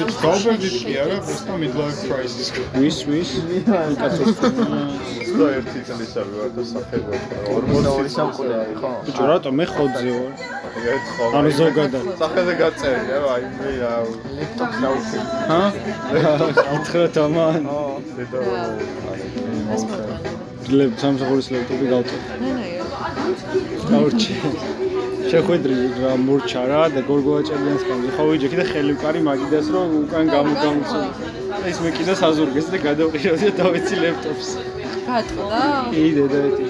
ის 0.08 0.16
დავბერდით 0.24 0.74
კი 0.86 0.94
არა 1.04 1.16
просто 1.28 1.52
midlife 1.64 2.00
crisis. 2.08 2.48
ვის 2.80 2.98
ვის 3.10 3.30
კაცო 4.00 4.24
101 5.32 5.71
თითლისავე 5.72 6.32
ვარ 6.38 6.50
და 6.56 6.62
სახელმწიფო 6.72 7.40
42 7.52 8.12
სამკულიანი 8.16 8.74
ხო? 8.80 8.90
ბიჭო 9.06 9.24
რატო 9.30 9.50
მე 9.58 9.64
ხოძე 9.72 10.12
ვარ? 10.16 10.32
ერთ 10.94 11.06
ხო. 11.14 11.24
ანუ 11.38 11.50
ზოგადად. 11.60 12.04
სახელზე 12.22 12.54
გაწერია 12.62 13.18
აი 13.34 13.42
მე 13.58 13.70
რა 13.82 13.92
ლეპტოპს 14.38 14.76
დავუშვი. 14.84 15.18
ჰა? 15.50 15.62
გითხრათ 16.72 17.16
ამან. 17.24 17.62
ო, 17.76 17.80
დედა. 18.16 18.38
ეს 19.74 19.82
მოკლედ. 19.90 20.30
ლეპ 20.78 20.92
სამსახურის 21.02 21.48
ლეპტოპი 21.54 21.86
გავტო. 21.92 22.16
ნანა. 22.42 22.64
დაურჩი. 23.90 24.34
შეხვედრი 25.32 25.76
რა 26.02 26.12
მორჩა 26.26 26.62
რა 26.70 26.82
და 26.94 27.00
გორგოაჭებიანსკანზე 27.08 28.08
ხო 28.16 28.24
ვიჯექი 28.28 28.56
და 28.60 28.64
ხელივკარი 28.70 29.20
მაგიდას 29.28 29.66
რომ 29.74 29.88
უკან 30.02 30.26
გამოგამცო 30.34 31.00
ეს 31.70 31.78
მე 31.84 31.90
კიდე 31.96 32.14
საზურგეს 32.22 32.66
და 32.72 32.78
გადავყირავდი 32.86 33.46
და 33.48 33.54
დავეცი 33.60 33.96
ლეპტოპს 34.04 34.48
გატყდა? 35.06 35.60
კი 35.92 36.04
დედაეთი. 36.16 36.64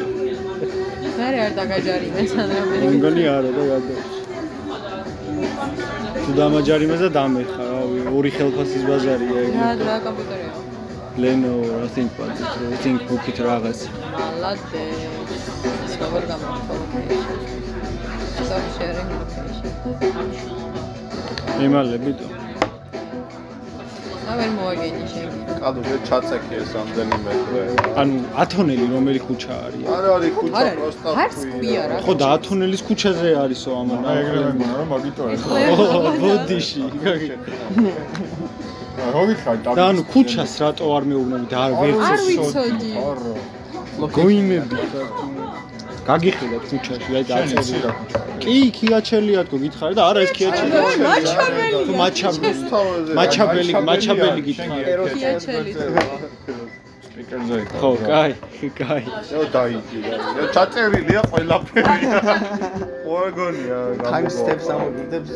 მე 1.17 1.27
არ 1.45 1.53
დაგაჯარიმეს 1.59 2.33
ან 2.43 2.49
მე 2.53 2.59
რამე. 2.59 2.77
მგონი 2.97 3.23
არა 3.37 3.51
და 3.57 3.63
გადავში. 3.71 4.19
თუ 6.25 6.31
დამაჯარიმეს 6.41 7.01
და 7.05 7.11
დამეხა 7.19 7.65
რა 7.69 8.11
ორი 8.19 8.31
ხელფასის 8.37 8.83
ბაზარია 8.89 9.39
ეგ. 9.47 9.53
რა 9.63 9.71
რა 9.89 9.97
კომპიუტერია? 10.07 10.53
Lenovo, 11.23 11.85
I 11.85 11.89
think 11.95 12.11
but 12.17 12.31
I 12.75 12.77
think 12.85 12.97
book-ით 13.09 13.39
რაღაც. 13.49 13.79
ლადე. 14.43 14.85
ის 15.87 15.95
როგორ 16.01 16.23
sharing 18.77 19.11
location. 19.21 19.71
ემალებიტო. 21.65 22.27
და 22.29 22.42
ვერ 24.39 24.51
მოაგენი 24.57 25.05
შენ. 25.13 25.31
კადრზე 25.63 25.97
ჩაწექი 26.09 26.55
ეს 26.63 26.71
რამდენიმე 26.77 27.33
დღე. 27.47 27.63
ანუ 28.01 28.15
ათონელი 28.43 28.87
რომელი 28.95 29.21
ქუჩა 29.27 29.55
არის? 29.67 29.83
არა 29.97 30.09
არის 30.17 30.33
ქუჩა 30.39 30.57
არის. 30.63 30.77
პროსტა 30.79 31.09
არც 31.23 31.39
ქვია 31.53 31.83
რა. 31.91 31.97
ხო 32.05 32.13
და 32.21 32.27
ათონელის 32.37 32.83
ქუჩაზე 32.89 33.29
არისო 33.45 33.71
ამან. 33.81 34.01
აი 34.09 34.17
ეგრე 34.23 34.39
მეგონა 34.47 34.75
რომ 34.81 34.89
მაგიტო 34.95 35.23
ეს. 35.33 35.41
ბოდიში. 36.23 36.83
როგორ 39.15 39.29
ხარ 39.43 39.57
და 39.77 39.83
ანუ 39.91 40.03
ქუჩას 40.13 40.53
რატო 40.63 40.85
არ 40.97 41.05
მეუბნები 41.11 41.47
და 41.53 41.59
არ 41.67 41.73
ვერც 41.81 42.01
არ 42.13 42.21
ვიცოდი. 42.29 42.91
გოიმები. 44.17 44.77
გაგიხილეთ 46.09 46.65
ქუჩაში, 46.71 47.11
აი 47.19 47.25
დაწერი. 47.31 47.81
კი, 48.43 48.57
ქიაჩელია 48.77 49.43
თქო 49.47 49.57
გითხარი 49.65 49.95
და 49.99 50.03
არა 50.11 50.21
ეს 50.27 50.33
ქიაჩელი. 50.39 50.73
მაჩაბელი. 51.07 51.79
თუ 51.87 51.93
მაჩაბელი. 52.03 52.63
მაჩაბელი, 53.19 53.73
მაჩაბელი 53.89 54.41
გითხარი. 54.49 54.83
ქიაჩელი. 55.15 55.71
სპიკერზე 57.13 57.57
იქ. 57.63 57.73
ხო, 57.81 57.91
კაი, 58.09 58.33
კაი. 58.79 59.03
შო 59.29 59.41
დაიჭი 59.55 59.99
რა. 60.05 60.17
ჩაწერილია 60.57 61.23
ყველაფერი. 61.33 62.09
ორგონია 63.13 63.79
time 64.09 64.31
steps 64.33 64.67
ამოდებს 64.73 65.33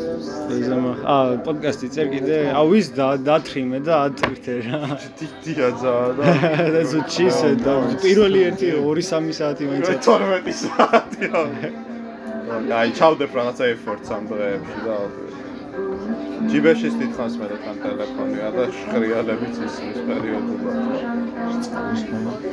ზემა. 0.69 0.93
აა, 1.15 1.35
პოდკასტი 1.47 1.87
წერ 1.97 2.07
კიდე. 2.15 2.39
აუ 2.61 2.71
ის 2.81 2.89
და 2.97 3.09
დათრიმე 3.29 3.79
და 3.89 3.95
ათრიფთე 4.09 4.55
რა. 4.67 4.81
დიდია 5.21 5.69
ძაა 5.83 6.09
და 6.17 6.25
That's 6.75 6.95
what 6.97 7.09
she 7.13 7.27
said. 7.31 7.61
და 7.67 7.75
პირველი 8.05 8.41
ერთი 8.49 8.69
2-3 8.81 9.37
საათი 9.41 9.65
მაინც 9.69 9.87
12 10.01 10.57
საათია. 10.65 11.41
აი, 12.81 12.89
ჩავდებ 12.97 13.31
რაღაცა 13.37 13.65
efforts 13.75 14.09
ამ 14.17 14.23
დღეებში 14.33 14.79
და 14.87 14.97
ჯიბეში 16.50 16.89
თვითონს 16.97 17.34
მე 17.40 17.47
და 17.50 17.56
თან 17.65 17.76
ტელეფონია 17.82 18.48
და 18.56 18.65
შხრიალებიც 18.78 19.55
ისმის 19.66 19.98
პერიოდულად. 20.08 20.76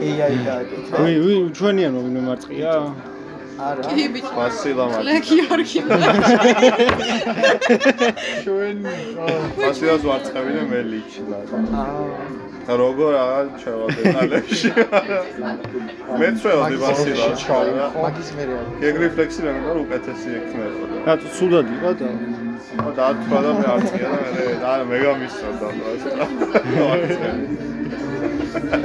AI 0.08 0.36
გააკეთა 0.48 0.94
ვი 1.04 1.14
ვი 1.26 1.36
ჩვენიანო 1.58 2.00
ვინმე 2.06 2.22
მარწყია? 2.28 2.72
არა 3.68 3.82
კი 3.90 4.06
ბიჭო. 4.14 4.34
ვასილა 4.40 4.86
მარტი. 4.92 5.06
ლეკი 5.10 5.38
არქი. 5.54 5.80
ჩვენ 8.44 8.78
ვასილას 9.62 10.04
ვარწყევი 10.10 10.52
და 10.58 10.64
მე 10.72 10.80
ლიჩნა. 10.94 11.38
აა 11.84 12.44
და 12.64 12.74
როგორ 12.80 13.12
აღარ 13.20 13.48
ჩავა 13.60 13.88
დეტალებში. 13.98 14.70
მე 16.20 16.28
წვევდი 16.40 16.76
ვასილას 16.84 17.44
ჩავა. 17.44 17.88
მაგის 18.04 18.30
მერე 18.38 18.54
არის 18.60 18.78
გეგ 18.84 18.96
რეფლექსი 19.04 19.40
რა 19.44 19.52
უნდა 19.60 19.74
უკეთესი 19.84 20.30
ექნებოდა. 20.40 20.96
რატო 21.08 21.28
სულად 21.38 21.68
იყო 21.76 21.92
და 22.00 22.08
ხო 22.74 22.90
დაათქვა 22.98 23.40
და 23.46 23.52
მე 23.60 23.66
არწია 23.74 24.08
და 24.14 24.20
მე 24.36 24.46
და 24.64 24.72
მე 24.90 24.98
გამისწორდა 25.04 25.68
ეს. 25.94 26.04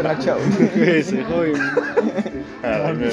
რა 0.06 0.12
ჩაუ 0.22 0.42
ესე 0.96 1.20
ხო 1.28 1.40
იმ 1.52 1.62
არა 2.72 2.90
მე. 2.98 3.08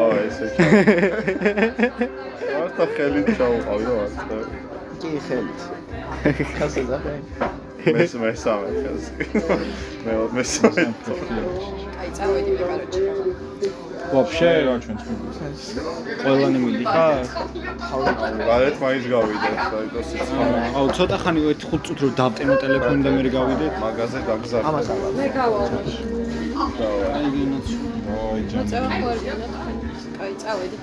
ო 0.00 0.04
ესე. 0.24 0.46
ვართა 2.56 2.84
ხელი 2.96 3.20
ჩაუყავი 3.36 3.84
და 3.86 3.92
ვართა. 4.00 4.36
კი 5.00 5.10
ხელით 5.26 5.60
კასე 6.58 6.82
ზაფე 6.90 7.14
მეს 7.96 8.12
მესამე 8.22 8.68
ხელს. 8.80 9.04
მე 10.04 10.12
მესამე. 10.36 10.82
აი 12.20 12.28
მე 12.46 12.52
კაროჩი. 12.60 13.02
ვაფშე 14.12 14.50
რა 14.66 14.74
ჩვენ 14.82 14.96
თქვენ. 15.00 15.18
ყველანი 16.22 16.58
მიდიხარ? 16.64 17.18
გარეთ 18.48 18.76
მაინც 18.82 19.04
გავიდეთ 19.14 19.56
და 19.72 19.78
იტოს 19.86 20.06
სიცხარე. 20.10 20.60
აუ 20.78 20.86
ცოტა 20.96 21.16
ხანი 21.22 21.40
5 21.48 21.64
წუთი 21.64 21.92
რომ 22.00 22.12
დავტენო 22.20 22.54
ტელეფონი 22.62 23.02
და 23.06 23.10
მე 23.16 23.22
გავიდეთ. 23.36 23.72
მაგაზე 23.84 24.18
გაგზავნე. 24.28 24.66
ამას 24.68 24.88
არა 24.92 25.08
მე 25.18 25.26
გავალ. 25.36 25.68
აი 27.16 27.26
გინოც. 27.34 27.68
ოი 28.20 28.42
ჯან. 28.50 28.58
მოწევა 28.60 28.88
ხო 29.00 29.06
არ 29.12 29.18
გინდა? 29.24 29.46
აი 30.22 30.32
წავედი. 30.42 30.76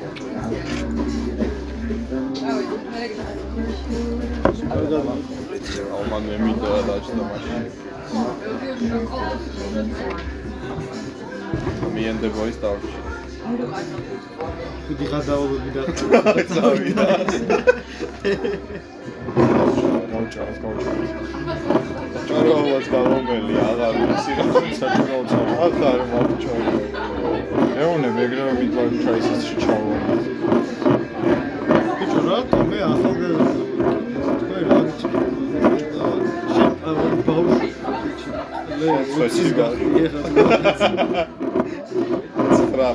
წავედი. 2.38 2.76
მე 4.74 4.92
აუ 5.94 6.04
მან 6.12 6.22
მე 6.28 6.36
მინდა 6.46 6.68
და 6.74 6.82
დაჭდა 6.88 7.24
მაშინ. 7.30 7.64
მიენდე 11.96 12.28
ბოის 12.36 12.58
დავჭი. 12.64 12.98
დიდი 14.88 15.06
გადაობები 15.14 15.70
და 15.76 15.82
წავიდა. 16.52 17.06
გავჭარას 20.12 20.58
გავჭარას. 20.64 21.12
ჭაროვას 22.28 22.88
გამომელი 22.94 23.56
აღარ 23.70 23.96
ვიცი 24.02 24.32
რა 24.38 24.46
თუმცა 24.58 24.88
ჭაროვს 24.96 25.34
აღარ 25.66 26.00
მოვჭორი. 26.12 26.74
ეუნე 27.84 28.10
ეგრე 28.26 28.44
მიდვალ 28.60 28.90
კრაისისში 29.02 29.56
ჩავა. 29.64 29.96
ბიჭო 31.98 32.20
რატო 32.28 32.60
მე 32.70 32.80
ახალგაზრდა 32.92 33.54
თქვენ 34.40 34.64
რა 34.70 34.80
ვიცი 34.86 35.08
შენ 36.54 36.74
ამ 36.90 37.00
ბაუში 38.80 39.16
მე 39.18 39.28
სვეცი 39.28 39.44
გარი. 39.58 39.86
ცხრა 42.56 42.90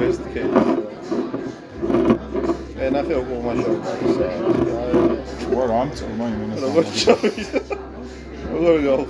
best 0.00 0.24
case. 0.32 0.56
ენახე 2.82 3.14
უკვე 3.22 3.36
მაშავ. 3.46 3.76
ვარ 5.54 5.70
ამწო 5.80 6.06
მაინც. 6.18 6.56
როგორ 6.64 6.84
ჩავიდა? 6.98 7.58
როგორ 8.52 8.76
გაუ? 8.86 9.04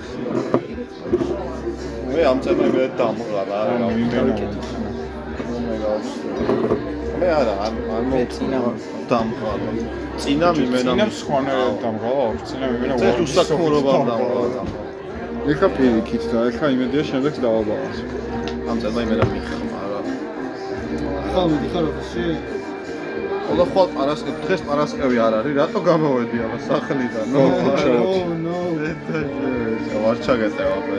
მე 2.12 2.20
ამ 2.31 2.39
წამი 2.44 2.66
მე 2.74 2.84
დამღარა 2.98 3.42
რა 3.48 3.74
რა 3.81 3.89
ვიმენა. 3.97 4.34
მე 7.20 7.28
არა 7.40 7.55
ან 7.64 7.74
ან 7.97 8.05
მე 8.12 8.20
წინა 8.34 8.60
დამღარა. 9.10 9.70
წინა 10.20 10.48
მიმენა 10.58 10.92
წინა 10.92 11.06
სხვანაირად 11.20 11.76
დამღალა, 11.84 12.26
წინა 12.48 12.66
მიმენა 12.72 12.94
ეს 13.08 13.18
უსაქმურობა 13.24 13.92
დამღარა. 14.10 14.62
ეხა 15.50 15.68
პირიქით 15.74 16.24
და 16.30 16.38
ეხა 16.52 16.66
იმედია 16.74 17.02
შემდეგს 17.10 17.38
დავაბაღოს. 17.42 17.98
ამ 18.70 18.76
წამი 18.82 19.00
იმენა 19.06 19.24
მიხმარა. 19.32 20.00
ხომ 21.32 21.48
მიდიხარ 21.52 21.84
ოფისში 21.90 22.26
ხოლო 23.46 23.64
ხო 23.72 23.82
პარასკევი 23.96 24.38
დღეს 24.46 24.60
პარასკევი 24.68 25.16
არ 25.26 25.32
არის 25.38 25.54
რატო 25.58 25.80
გამოვედი 25.88 26.36
ამ 26.46 26.54
სახლიდან? 26.68 27.26
ნო 27.34 27.42
ნო 28.46 28.58
ვარ 30.04 30.16
ჩაგეტევა 30.26 30.78
მე 30.86 30.98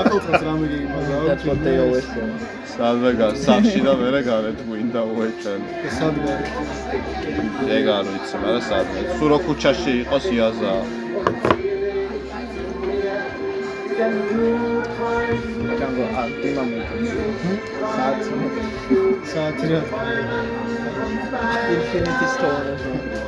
აკეთებს 0.00 0.42
რამე 0.48 0.66
გიგმაზა 0.72 1.16
that's 1.28 1.44
what 1.48 1.58
they 1.64 1.76
always 1.84 2.06
say. 2.12 2.28
სადმე 2.76 3.10
გა 3.20 3.28
სახში 3.44 3.80
და 3.86 3.92
მერე 4.00 4.20
გარეთ 4.28 4.58
გვინდა 4.68 5.00
უეჭენ 5.12 5.60
სადღა 5.98 6.34
ეგ 7.78 7.86
არ 7.96 8.04
ვიცი 8.12 8.36
მაგრამ 8.42 8.62
სადმე 8.70 9.00
სულ 9.16 9.28
რო 9.32 9.38
ქუჩაში 9.46 9.92
იყოს 10.02 10.24
იაზა 10.36 10.74
ჯანგო 15.80 16.04
ა 16.20 16.22
დიმამე 16.42 16.80
საათი 17.94 18.32
საათი 19.32 19.66
რა 19.72 19.80
infinity 21.74 22.26
stone 22.34 22.68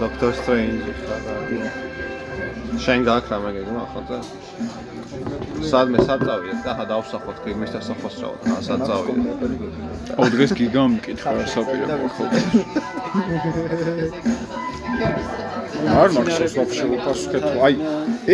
დოქტორ 0.00 0.32
სტრეინჯი 0.40 0.92
ხარა 1.00 1.34
შენ 2.84 3.00
გაქვს 3.08 3.30
რამე 3.32 3.50
გეგმა 3.56 3.80
ახალზე 3.86 4.18
სადმე 5.70 5.98
საწავიდეთ 6.08 6.60
და 6.66 6.72
ხა 6.78 6.84
დავსახოთ 6.92 7.38
გეგმის 7.44 7.70
დასახოს 7.76 8.16
რა 8.22 8.28
ხა 8.48 8.58
საწავიდეთ 8.68 9.38
აუ 10.18 10.26
დღეს 10.34 10.52
გიგამ 10.58 10.90
მკითხა 10.98 11.30
რა 11.38 11.44
საპირე 11.54 11.84
ხო 12.14 12.24
არ 15.74 16.12
მახსოვს 16.14 16.54
ვაფშე 16.58 16.86
უპასუხეთ 16.94 17.44
თუ 17.44 17.58
აი 17.66 17.74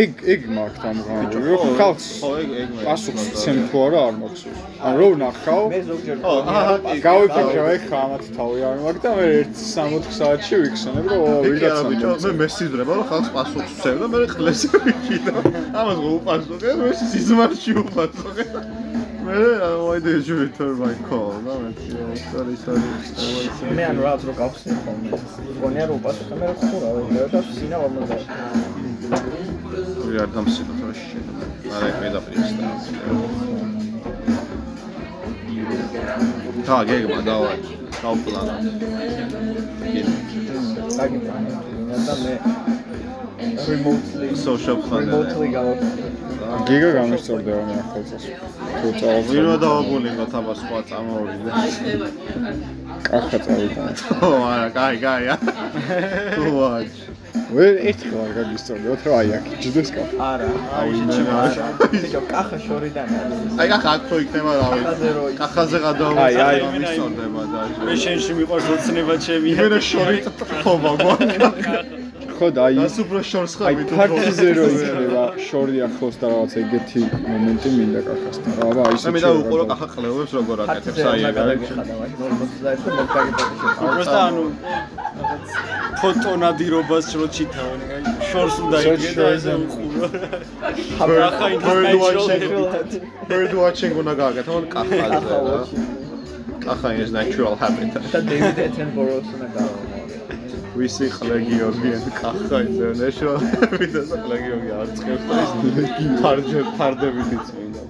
ეგ 0.03 0.11
ეგ 0.35 0.43
მაგ 0.57 0.75
დამღანი 0.83 1.41
რომ 1.47 1.73
ხალხს 1.79 2.09
ხო 2.21 2.31
ეგ 2.43 2.51
ეგ 2.63 2.69
მე 2.77 2.85
პასუხს 2.89 3.25
ცემ 3.41 3.59
თუ 3.71 3.77
არა 3.87 4.01
არ 4.09 4.15
მახსოვს 4.21 4.61
ან 4.87 4.93
რო 5.01 5.09
ნახავ 5.23 5.65
მე 5.73 5.81
ზოგჯერ 5.91 6.19
ო 6.21 6.35
აჰა 6.55 6.75
გავიფიქრე 7.07 7.65
ეგ 7.77 7.83
ხამათ 7.91 8.25
თავი 8.37 8.61
არ 8.71 8.79
მაგ 8.85 8.97
და 9.05 9.11
მე 9.19 9.27
1 9.41 10.11
საათში 10.19 10.55
ვიხსენებ 10.63 11.07
რომ 11.11 11.25
ვიღაცა 11.47 11.83
ბიჭო 11.91 12.11
მე 12.25 12.33
მესიზრება 12.43 12.93
რომ 13.01 13.09
ხალხს 13.11 13.31
პასუხს 13.37 13.73
ვცემ 13.81 13.97
და 14.01 14.07
მე 14.13 14.21
ყლეს 14.35 14.63
ვიქიდა 14.85 15.37
ამას 15.81 15.99
რო 16.05 16.11
უპასუხე 16.21 16.71
მე 16.81 16.93
სიზმარში 17.01 17.73
უპასუხე 17.83 18.45
მე 19.31 19.43
why 19.87 19.99
did 20.01 20.27
you 20.27 20.37
return 20.45 20.75
my 20.79 20.95
call? 21.09 21.35
და 21.47 21.55
მე 21.63 21.71
sorry 22.31 22.57
sorry. 22.65 22.91
მე 23.77 23.83
ანუ 23.91 24.01
რაღაც 24.07 24.23
რო 24.29 24.33
გავხსნი 24.41 24.73
ხოლმე 24.83 25.11
გონია 25.63 25.85
რომ 25.91 25.97
უპასუხე 26.01 26.35
მე 26.41 26.47
რო 26.51 26.55
ხურა 26.67 26.89
ვეღარ 26.97 27.29
და 27.35 27.41
სინა 27.55 27.77
50 27.85 28.91
ვი 29.11 30.17
არ 30.23 30.31
დამსინო 30.35 30.73
თორე 30.81 30.95
შეიძლება 30.99 31.45
არა 31.77 31.89
მე 32.03 32.09
დაფრიეს 32.15 32.51
და 32.59 32.67
და 36.67 36.77
გეგმა 36.91 37.21
დავა 37.29 37.53
დავპლანა 38.03 38.55
საგიტანია 40.97 41.59
და 42.07 42.15
მე 42.23 42.35
remotely. 43.69 44.29
Social 44.37 44.77
plan 44.85 45.01
remotely 45.09 45.49
გავაკეთე 45.57 46.11
გიგა 46.69 46.91
გამისწორდება 46.97 47.61
მე 47.69 47.75
ახალწელს 47.81 48.25
თუ 48.81 48.89
წავალ 49.01 49.23
ვინო 49.31 49.55
დავაგულინოთ 49.65 50.33
აბა 50.41 50.55
სხვა 50.61 50.81
წამოვიდე 50.91 51.51
კახა 53.07 53.39
წავიდა. 53.45 53.85
ო 54.27 54.31
არა 54.51 54.69
კაი 54.77 54.97
კაი 55.05 55.25
ვაჩ 56.57 56.95
ვე 57.55 57.67
ერთი 57.91 58.11
ხარ 58.11 58.31
გამისწორდება 58.39 58.97
თუ 59.03 59.15
აი 59.21 59.29
აქ 59.39 59.47
ჯდეს 59.63 59.91
კახა. 59.95 60.15
არა 60.31 60.49
აი 60.81 60.91
მე 61.07 61.15
ბიჭო 61.95 62.21
კახა 62.33 62.59
შორიდან 62.67 63.09
არის. 63.21 63.55
აი 63.61 63.67
კახა 63.73 63.91
აქ 63.95 64.03
რო 64.11 64.19
იქნება 64.25 64.53
კახაზე 64.61 65.09
რო 65.17 65.25
კახაზე 65.41 65.79
გადავა 65.87 66.27
აი, 66.27 66.35
აი. 66.49 66.59
მისწორდება 66.75 67.43
და 67.55 67.61
მე 67.87 67.95
შენში 68.05 68.33
მიყვარს 68.43 68.69
ოცნება 68.75 69.15
ჩემი 69.27 69.49
იმენა 69.55 69.81
შორი 69.91 70.19
ხობა 70.63 70.93
გვაქვს 71.03 72.00
ხო 72.41 72.49
და 72.57 72.61
აი 72.67 72.77
ეს 72.89 72.95
უფრო 73.05 73.21
შორს 73.31 73.53
ხარ 73.61 73.75
მე 73.77 73.85
ფაქტზე 73.93 74.49
რო 74.57 74.67
იქნება 74.75 75.25
შორი 75.47 75.77
ახლოს 75.87 76.17
და 76.21 76.27
რაღაცა 76.33 76.59
ეგეთი 76.65 77.03
მომენტი 77.29 77.69
მინდა 77.77 78.01
კახას 78.09 78.39
და 78.45 78.51
რა 78.61 78.69
ვა 78.79 78.85
ისე 78.97 79.13
მე 79.17 79.21
და 79.25 79.31
უყურო 79.41 79.65
კახა 79.73 79.89
ყლევებს 79.95 80.33
როგორ 80.39 80.63
აკეთებს 80.65 81.03
აი 81.11 81.21
რა 81.29 81.45
პროსტა 83.81 84.21
ანუ 84.31 84.45
რაღაც 85.21 85.53
ფოტონადირობას 86.01 87.07
რო 87.21 87.27
ჩითავენ 87.37 87.81
აი 87.97 88.03
შორს 88.31 88.57
უნდა 88.65 88.79
იგე 88.89 89.11
და 89.21 89.25
ესე 89.37 89.53
უყურო. 89.61 90.07
კახა 90.97 91.47
ინტერნეტში 91.55 92.99
bird 93.29 93.53
watching. 93.63 93.93
უნდა 94.01 94.13
გააკეთო 94.23 94.53
ან 94.61 94.67
კახაზე 94.75 95.21
რა 95.21 95.63
კახა 96.65 96.89
is 97.05 97.11
natural 97.21 97.55
habitat. 97.63 98.05
და 98.13 98.21
დევიდ 98.33 98.59
ეტენბოროს 98.69 99.29
უნდა 99.37 99.49
გააკეთო 99.57 100.00
ვისი 100.79 101.07
ყლე 101.11 101.37
გიორგიენ 101.49 102.05
კახა 102.15 102.59
is 102.63 103.01
natural 103.01 103.39
habitat 103.43 104.11
ყლე 104.23 104.37
გიორგი 104.45 104.71
არ 104.81 104.89
წევს 104.99 105.23
და 105.31 105.35
ის 105.43 106.13
ფარჯე 106.23 106.61
ფარდებით 106.79 107.31
იწმინდა. 107.37 107.83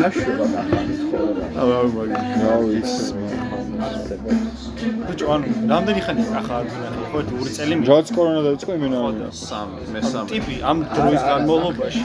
ნაშულა 0.00 0.46
კახანის 0.54 1.00
ხოლმე? 1.10 1.44
აბა 1.62 1.78
მაგ 1.96 2.10
გავის 2.42 2.92
ბიჭო 5.06 5.26
ანუ 5.34 5.46
რამდენი 5.72 6.00
ხანია 6.06 6.30
ახლა 6.40 6.54
არ 6.60 6.66
ვინახე 6.72 7.02
ხო 7.10 7.18
ორი 7.40 7.50
წელი 7.56 7.74
მი 7.80 7.84
რაც 7.92 8.08
კორონა 8.16 8.40
დაიწყო 8.46 8.72
იმენა 8.78 9.28
სამი 9.40 9.80
მესამე 9.94 10.28
ტიპი 10.32 10.54
ამ 10.70 10.78
დროის 10.96 11.22
განმავლობაში 11.30 12.04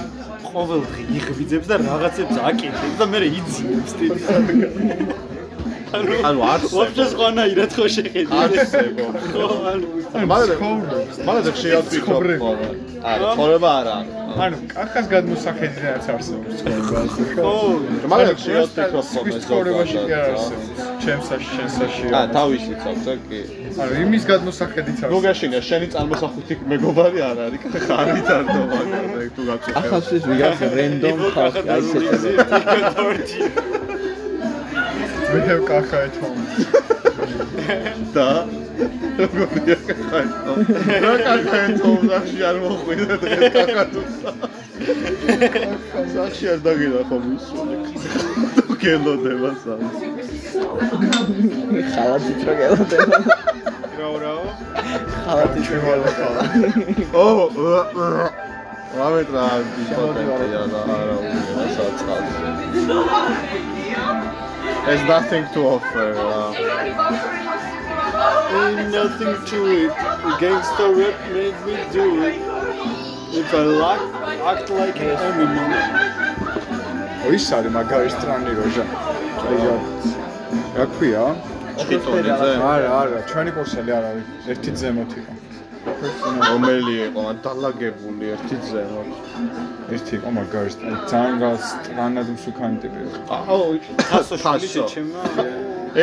ყოველდღე 0.51 1.01
იღვიძებს 1.17 1.67
და 1.71 1.75
რაღაცებს 1.87 2.35
აკეთებს 2.51 2.95
და 2.99 3.05
მე 3.11 3.19
იძიებს 3.39 3.91
ტიპი 3.99 5.20
ანუ 5.91 6.39
არსებობს. 6.53 6.75
ვაფშე 6.79 7.05
სხვანაირად 7.11 7.71
ხო 7.75 7.85
შეხედი. 7.95 8.31
არსებობს. 8.43 9.23
ხო 9.33 9.45
ანუ 9.71 9.85
მაგრამ 10.31 10.59
მაგრამ 11.27 11.45
ხოლმე 12.07 12.35
არა 13.11 13.27
ცხოვრება 13.35 13.69
არა 13.81 13.95
ანუ 14.43 14.57
კახას 14.71 15.05
გადმოსახედი 15.13 15.79
რაც 15.85 16.05
არსებობს 16.13 16.53
ცხოვრებაზე 16.61 17.21
ხო 17.35 17.41
ხო 17.41 17.53
მაგრამ 18.11 18.35
ვფიქრობ 18.71 19.05
ხოლმე 19.11 19.37
ცხოვრებაში 19.45 19.97
კი 20.07 20.13
არ 20.21 20.25
არსებობს. 20.35 20.79
ჩემსაში 21.03 21.49
შენსაში 21.55 22.05
ა 22.19 22.21
თავისი 22.37 22.73
ცოტა 22.83 23.13
კი. 23.27 23.39
ანუ 23.81 23.93
იმის 24.05 24.23
გადმოსახედით 24.31 24.97
ნუ 25.11 25.17
არსებობს 25.17 25.25
გაშინია 25.27 25.61
შენი 25.69 25.87
წარმოსახვითი 25.95 26.53
მეგობარი 26.71 27.19
არ 27.29 27.37
არის. 27.45 27.61
ხარით 27.87 28.27
არ 28.35 28.43
დავაგე 28.53 29.27
თუ 29.35 29.41
გაწუხებ 29.49 29.75
კახასთვის 29.75 30.23
ვიღაც 30.29 30.59
random 30.77 31.17
ხალხი 35.31 35.39
აიცეთებს 35.39 35.41
მე 35.41 35.55
კახა 35.67 35.99
ეთომ. 36.07 36.35
და 38.15 38.29
როგორია 39.21 39.77
კახა 39.87 40.19
რა 41.03 41.13
კახა 41.23 41.59
თომ 41.79 41.99
სახში 42.11 42.39
არ 42.49 42.57
მოხვიდა 42.63 43.15
დღეს 43.23 43.43
კახა 43.55 43.83
თუ 43.93 44.01
სახში 46.15 46.45
არ 46.53 46.59
დაგიდა 46.65 47.01
ხომ 47.09 47.23
ის 47.35 47.45
თუ 48.57 48.73
გელოდება 48.81 49.51
სამ 49.63 49.81
ხალათი 51.93 52.33
რო 52.47 52.53
გელოდება? 52.61 53.17
რაო 53.99 54.15
რაო 54.23 54.45
ხალათი 55.23 55.61
რო 55.69 55.77
გელოდება? 55.87 56.41
ო 57.15 57.25
რამეტრა 58.91 59.43
იმპოტენტია 59.81 60.63
და 60.71 60.79
არა 60.97 61.15
უნდა 61.21 61.63
საწყალ 61.77 62.21
There's 64.85 65.03
nothing 65.07 65.45
to 65.53 65.59
offer. 65.67 66.07
Uh, 66.17 66.53
Ain't 68.61 68.91
nothing 68.91 69.35
to 69.51 69.59
it. 69.81 69.93
The 70.23 70.37
gangster 70.39 70.89
rap 70.99 71.17
made 71.31 71.57
me 71.65 71.75
do 71.91 72.05
it. 72.23 72.41
If 73.33 73.53
I 73.53 73.63
like, 73.63 74.05
act 74.51 74.69
like 74.69 74.99
an 74.99 75.17
Eminem. 75.27 76.11
ის 77.31 77.45
არის 77.55 77.71
მაგარი 77.75 78.09
სტრანი 78.11 78.53
როჟა 78.59 78.83
აი 79.49 79.57
რა 80.77 80.85
ქვია 80.95 81.21
ჩიტონიძე 81.81 82.49
არა 82.71 82.89
არა 83.01 83.19
ჩვენი 83.29 83.51
კურსელი 83.57 83.91
არ 83.97 84.07
არის 84.09 84.49
ერთი 84.53 84.71
ზემოთ 84.81 85.11
იყო 85.21 85.33
რომელი 85.81 86.93
იყო? 87.07 87.23
დალაგებული 87.45 88.25
ერთი 88.35 88.55
ზემოთ. 88.69 89.09
ერთი 89.95 90.13
იყო 90.17 90.29
მაგარი 90.37 90.71
ძალიან 91.11 91.35
რა 91.43 91.51
სტრანად 91.69 92.27
მსუქანი 92.35 92.77
ტიპი 92.81 92.99
იყო. 93.07 93.19
აო 93.37 93.65
თასოშვილი 94.01 94.67
შეჩემა. 94.73 95.21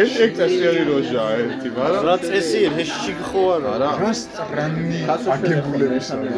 ერთ 0.01 0.15
ერთ 0.25 0.33
წესიერი 0.39 0.83
როჟაა 0.91 1.33
ერთი, 1.43 1.69
მაგრამ 1.77 2.03
რა 2.09 2.17
წესი 2.27 2.61
რეში 2.77 3.13
ხო 3.29 3.43
არა? 3.57 3.91
რა 4.03 4.13
სტრანი 4.23 4.99
აგებულების 5.35 6.09
არის? 6.15 6.35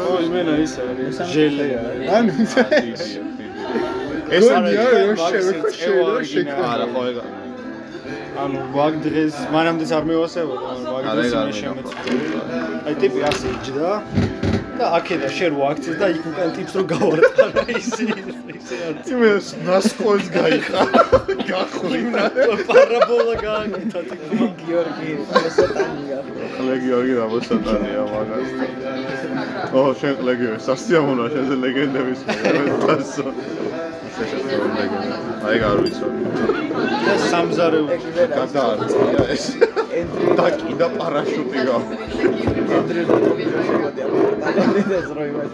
ხო, 0.00 0.12
იმენა 0.26 0.54
ის 0.64 0.74
არის. 0.84 1.14
ჟელე 1.32 1.68
არის. 1.84 2.06
ანუ 2.16 2.32
ეს 4.34 4.44
გონი 4.50 4.72
არის 4.82 5.20
არა 5.20 5.30
შევეკო 5.30 5.68
შეიძლება 5.78 6.20
შეკრა 6.32 6.66
არა 6.74 6.86
ხო 6.92 7.02
ეგ 7.10 7.16
ანუ 8.42 8.58
ვაგ 8.74 8.94
დღეს 9.04 9.34
მანამდე 9.54 9.84
არ 9.96 10.04
მევასებოდა, 10.10 10.66
ანუ 10.74 10.84
ვაგ 10.94 11.04
დღეს 11.14 11.32
მე 11.34 11.52
შემეწყვეტა. 11.60 12.38
აი 12.88 12.94
ტიპი 13.02 13.20
ასე 13.30 13.46
იჯდა 13.54 13.90
და 14.74 14.84
აქედა 14.98 15.28
შენ 15.38 15.52
ვაქცეს 15.60 15.96
და 16.02 16.06
იქ 16.14 16.24
უკან 16.30 16.50
ტიპს 16.56 16.72
რო 16.74 16.82
გავარტყა 16.92 17.46
ისი 17.78 18.06
ისე 18.58 18.76
არის. 18.86 19.04
თიმე 19.06 19.30
ნასკოლს 19.68 20.26
გაიხა 20.34 20.80
გახვინა 21.50 22.24
პარაბოლა 22.68 23.34
გააკეთა 23.44 24.00
ტიპმა. 24.10 24.46
გიორგი 24.64 25.10
ესატანია 25.46 26.18
ყლე 26.58 26.74
გიორგი 26.84 27.14
დამოსატანია 27.20 28.02
მაგას 28.14 28.48
ო 29.78 29.82
შენ 30.00 30.14
ყლე 30.18 30.32
გიორგი 30.42 30.62
სასიამოვნოა 30.68 31.28
შენზე 31.34 31.54
ლეგენდების 31.64 32.20
დასო 32.82 33.26
აი 34.14 35.56
გარ 35.62 35.78
ვიცოდი. 35.84 36.22
და 37.04 37.14
სამზარეულო 37.30 37.96
გადაარწია 38.34 39.22
ეს 39.34 39.44
და 40.38 40.46
კიდე 40.60 40.86
პარაშუტი 40.98 41.60
გა 41.68 41.76
ენდრიუ 42.76 43.16
შეგოდია 43.68 44.06
ეს 44.98 45.08
რო 45.18 45.24
იმას 45.30 45.52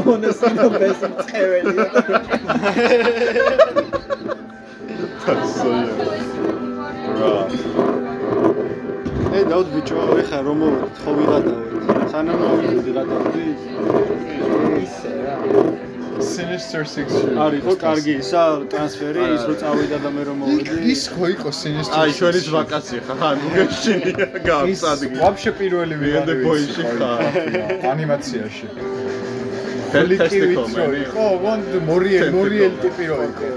ამონესინო 0.00 0.66
ბესი 0.74 1.08
წეველი 1.28 1.74
დასო 5.26 5.70
რა 7.18 7.34
ე 9.34 9.40
დაუდ 9.50 9.68
ბიჭო 9.74 10.08
ეხა 10.22 10.38
რომ 10.48 10.58
მოვიდეთ 10.64 10.96
ხო 11.04 11.10
ვიღადავით 11.20 12.10
სანამ 12.10 12.42
ისე 12.74 12.90
რა 12.98 14.03
Sinister 16.34 16.82
Six. 16.94 17.08
არის 17.44 17.60
ხო 17.66 17.74
კარგი 17.84 18.12
ისა 18.22 18.42
ტრანსფერი 18.72 19.22
ის 19.34 19.42
რო 19.48 19.54
წავიდა 19.62 19.98
და 20.04 20.10
მე 20.16 20.22
რომ 20.28 20.36
მოვიდი 20.42 20.76
ის 20.94 21.02
ხო 21.14 21.24
იყო 21.34 21.50
Sinister 21.62 21.98
აი, 22.00 22.10
Six. 22.10 22.18
ჩვენი 22.18 22.40
ვაკაცია 22.56 23.00
ხა, 23.08 23.28
ნუ 23.40 23.48
გეშინია 23.56 24.26
გავწადგი. 24.48 25.14
ვაფშე 25.22 25.50
პირველი 25.60 25.94
ვიგენდე 26.02 26.32
ვიღანა 26.34 26.46
ბოიში 26.46 26.82
ხარ. 26.98 27.20
ანიმაციაში. 27.92 28.66
ფელტესტი 29.94 30.46
ხო, 30.54 30.86
იყო, 31.04 31.24
ვონ 31.44 31.60
მორიელ, 31.90 32.28
მორიელ 32.34 32.74
ტიპი 32.82 33.04
რო 33.10 33.18
იყო. 33.30 33.48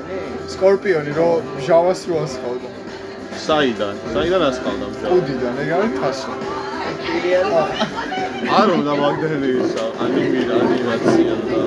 სკორპიონი 0.54 1.12
რო 1.18 1.30
ჟავას 1.66 2.02
რო 2.10 2.16
ასხავდა. 2.26 2.70
საიდან? 3.48 3.96
საიდან 4.14 4.42
ასხავდა 4.50 4.86
მჟავ? 4.92 5.10
უდიდან, 5.18 5.54
ეგ 5.64 5.70
არის 5.78 5.94
თასო. 6.00 6.32
არ 8.46 8.68
უნდა 8.78 8.94
მაგდენი 9.02 9.50
ისა, 9.62 9.84
ანიმი 10.04 10.42
ანიმაცია 10.58 11.36
და. 11.48 11.58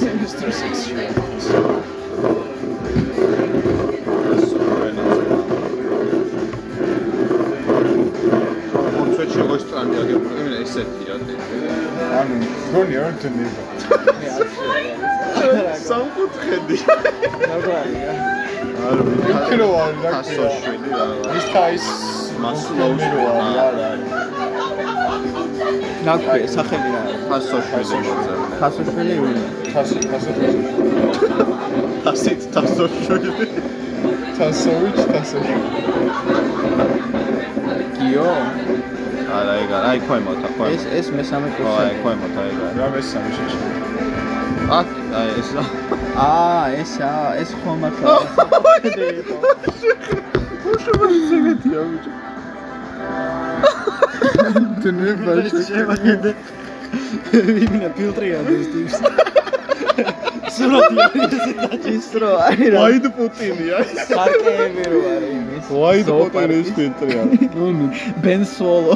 Sinister 0.00 0.50
Six. 0.60 0.74
სტრანდი 9.56 9.96
აგებული, 10.02 10.40
მე 10.46 10.56
ესეთია. 10.62 11.14
ანუ 12.18 12.34
გონი 12.72 12.96
არ 13.04 13.14
თნდება. 13.22 13.62
სამკუთხედი. 15.88 16.76
ნაგვარია. 17.50 18.10
არ 18.88 18.98
ვიცი. 19.06 19.30
იქრო 19.32 19.68
არის 19.84 20.00
რა. 20.04 20.10
ასოშვილი 20.20 20.90
რა. 20.92 21.06
ის 21.38 21.46
თაის 21.54 21.86
მასლოუს 22.44 23.04
რო 23.12 23.20
არის, 23.32 24.15
ნაგვარია, 26.06 26.48
სახელი 26.56 26.88
რა 26.94 27.00
არის? 27.02 27.20
ასოშვილი 27.36 27.96
მოძებნე. 28.06 28.46
ხასოშვილი 28.60 29.14
ვინ? 29.22 29.38
თასი, 29.72 29.98
თასო. 30.10 30.30
ასით 32.10 32.42
ასოშვილი. 32.60 33.30
თასოვიჩ, 34.36 34.98
თასო. 35.12 35.38
გიო? 37.96 38.30
არა, 39.36 39.54
ეგ 39.62 39.70
არა, 39.78 39.86
აი 39.90 39.98
ქვემოთ. 40.06 40.40
ეს 40.74 40.82
ეს 40.98 41.06
მესამე 41.16 41.48
აი 41.50 41.54
კურსი. 41.56 41.94
ქვემოთა 42.02 42.42
ეგ 42.50 42.58
არა. 42.66 42.70
რა 42.78 42.86
მესამე 42.94 43.30
შეჭი. 43.36 43.58
აქ 44.78 44.88
აი 45.20 45.28
ეს 45.40 45.50
აა, 46.16 46.64
ესა, 46.82 47.10
ეს 47.42 47.50
ხომა 47.60 47.90
ხა. 47.96 48.14
ზეგეთია 51.28 51.80
ბიჭო. 51.90 52.35
თნდება. 54.82 55.32
შემაგენდე 55.70 56.30
ვიმინა 57.32 57.88
ფილტრია 57.96 58.38
ეს 58.56 58.66
ტიპს 58.72 58.96
სურათი 60.56 60.96
არის 61.66 61.86
ის 61.92 62.08
რო 62.20 62.30
არის 62.46 62.68
რა. 62.72 62.80
ვაიდ 62.80 63.06
პუტინია. 63.16 63.78
სარკეები 64.08 64.84
რო 64.92 65.00
არის 65.12 65.32
იმის. 65.36 65.70
ვაიდ 65.82 66.10
პუტინის 66.16 66.70
ფილტრია. 66.76 67.22
ბენ 68.24 68.42
სოლო. 68.56 68.94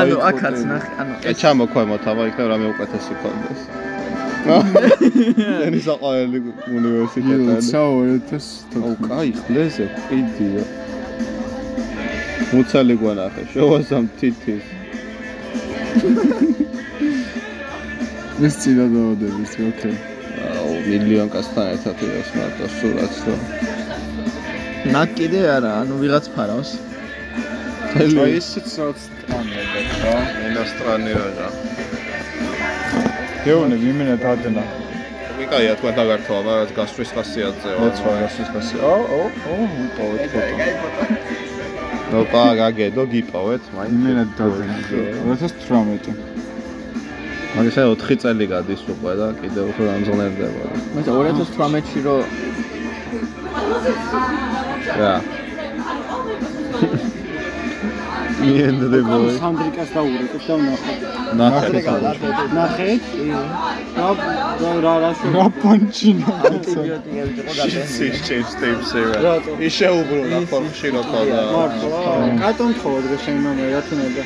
ანუ 0.00 0.16
აქაც 0.28 0.58
ნახე, 0.70 0.90
ანუ 1.00 1.12
ე 1.30 1.32
ჩამო 1.40 1.64
ქვემოთა, 1.72 2.10
მაგრამ 2.16 2.30
იქნებ 2.32 2.48
რამე 2.52 2.66
უკეთესი 2.74 3.14
კონდეს. 3.22 3.60
ენის 5.66 5.86
აყალელი 5.94 6.38
უნივერსიტეტი. 6.78 7.56
საუბრეთ 7.68 8.30
აუ, 8.80 8.92
კაი, 9.08 9.30
ხლეზე, 9.44 9.86
ყიდია. 10.08 10.62
მუცალი 12.52 12.94
გვანახე, 13.02 13.42
შოვასამ 13.52 14.04
თითის. 14.18 14.64
ეს 18.46 18.54
წინა 18.62 18.86
დაავადების, 18.94 19.52
ოკეი. 19.68 19.96
აუ, 20.58 20.72
მილიონ 20.88 21.28
კაცთან 21.34 21.66
ერთად 21.74 21.96
იყოს 22.06 22.28
მარტო 22.38 22.66
სურათს 22.78 23.18
რო. 23.26 23.36
ნაკ 24.94 25.08
კიდე 25.18 25.40
არა, 25.56 25.72
ანუ 25.82 25.94
ვიღაც 26.02 26.26
ფარავს. 26.34 26.70
თელი 27.92 28.18
აი 28.24 28.32
ისიც 28.40 28.68
რაც 28.78 28.98
ტრანდება, 29.20 29.80
რა. 30.02 30.16
ინასტრანი 30.48 31.12
რა. 31.18 31.48
გეონე 33.44 33.76
ვიმენა 33.82 34.16
დადნა. 34.22 34.64
ვიკაია 35.38 35.74
თქვენ 35.78 35.94
დაგართოა, 35.98 36.40
მაგრამ 36.46 36.74
გასვრის 36.78 37.10
ხასიათზეა. 37.16 37.76
ეცვა 37.86 38.12
გასის 38.22 38.48
გასი. 38.54 38.74
ო, 38.92 38.94
ო, 39.18 39.20
ო, 39.50 39.54
უპოვეთ 39.84 40.22
ფოტო. 40.32 41.17
ნო 42.08 42.20
პა 42.32 42.44
გაგედო 42.56 43.02
გიპოვეთ, 43.12 43.62
მაინც. 43.76 43.92
ვიმენა 43.92 44.24
დადნა. 44.38 44.74
2018. 45.28 46.14
მაგის 47.56 47.76
აი 47.80 47.86
4 48.00 48.16
წელი 48.22 48.44
გადის 48.52 48.82
უკვე 48.92 49.12
და 49.20 49.28
კიდევ 49.40 49.64
უფრო 49.72 49.84
ამზონებდება. 49.96 50.64
მაგრამ 50.94 51.36
2018-ში 51.36 52.00
რო 52.06 52.16
რა. 55.00 55.14
მიენდ 58.38 58.82
დე 58.92 59.00
ბოი. 59.08 59.32
სანდრიკას 59.42 59.90
დაურეკეთ 59.94 60.42
და 60.48 60.54
ვნახოთ 60.58 61.74
ნახე. 62.06 62.30
ნახეთ 62.58 63.02
რა 63.98 64.70
რა 64.84 64.94
რა 65.02 65.10
შუ 65.18 65.26
რა 65.36 65.46
პანჩინა. 65.62 66.28
ანტიბიოტიკები 66.48 67.34
იყო 67.40 67.52
გადაენილი. 67.58 67.98
She's 67.98 68.18
changed 68.28 68.54
tapes 68.62 68.90
here. 68.96 69.18
რატო? 69.26 69.50
ისე 69.68 69.86
უბრუნდა 69.98 70.38
ხორში 70.50 70.88
რო 70.94 71.02
თოდა. 71.10 71.40
მართლა 71.56 72.00
კატონ 72.42 72.70
თხოვა 72.78 72.98
დღეს 73.04 73.20
შენ 73.24 73.36
ნომერი 73.44 73.70
რა 73.74 73.82
თუნდა 73.88 74.22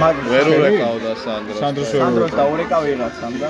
მაგრამ 0.00 0.26
ვერ 0.32 0.46
ურეკავდა 0.54 1.12
სანდროს. 1.24 1.58
სანდროს 1.62 1.88
სანდროს 1.92 2.32
დაურეკა 2.38 2.78
ვიღაცამ 2.84 3.34
და 3.42 3.48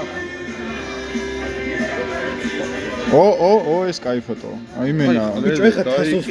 ო, 3.09 3.25
ო, 3.41 3.53
ო, 3.73 3.77
ეს 3.89 3.99
კაი 4.05 4.21
ფოტო. 4.21 4.53
აი 4.81 4.93
მენა. 4.93 5.25
ბიჭო 5.45 5.65
ეხა 5.69 5.83
თასოს 5.89 6.27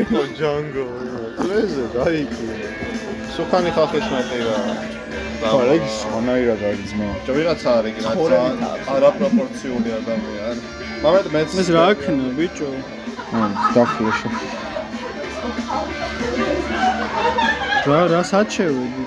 იყო 0.00 0.22
ჯანგო. 0.36 0.86
ლეზე 1.48 1.84
დაიქი. 1.96 2.46
სუხანი 3.36 3.70
ხალხის 3.76 4.06
მეტი 4.12 4.38
რა. 4.44 4.56
ხო, 5.48 5.58
რა 5.68 5.74
ის 5.80 5.96
ხანაირად 6.12 6.60
არის 6.68 6.90
ძმა. 6.92 7.08
ჯო 7.24 7.32
ვიღაცა 7.36 7.70
არის 7.78 7.94
კი 7.96 8.00
რა 8.32 8.42
არაპროპორციული 8.94 9.90
ადამიანი. 10.00 10.60
მაგრამ 11.04 11.32
მეც 11.36 11.48
ეს 11.60 11.68
რა 11.76 11.82
აქნა 11.92 12.26
ბიჭო 12.38 12.70
აა, 13.32 13.48
დაფლეშა. 13.74 14.28
რა 17.88 18.00
რა 18.12 18.20
საჩევები 18.32 19.02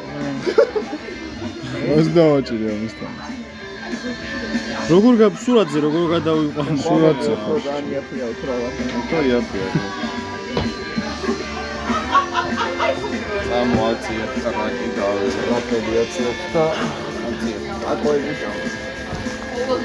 ეს 1.99 2.07
დავაჭირი 2.17 2.65
ამისთან. 2.73 3.38
როგორ 3.99 5.13
გაბ 5.19 5.33
სურათზე 5.43 5.79
როგორ 5.85 6.03
გადავიყვან 6.13 6.73
სურათზე 6.83 7.33
ხო. 7.43 7.53
დანიაფია 7.65 8.25
უტრავა. 8.31 8.69
ხო 9.09 9.19
იაფია. 9.29 9.67
ამოაწია 13.59 14.25
წამაკი 14.43 14.87
დავეზე. 14.99 15.41
ოპერაცია 15.59 16.31
და 16.53 16.65
აკოები 17.91 18.33
და 18.41 18.51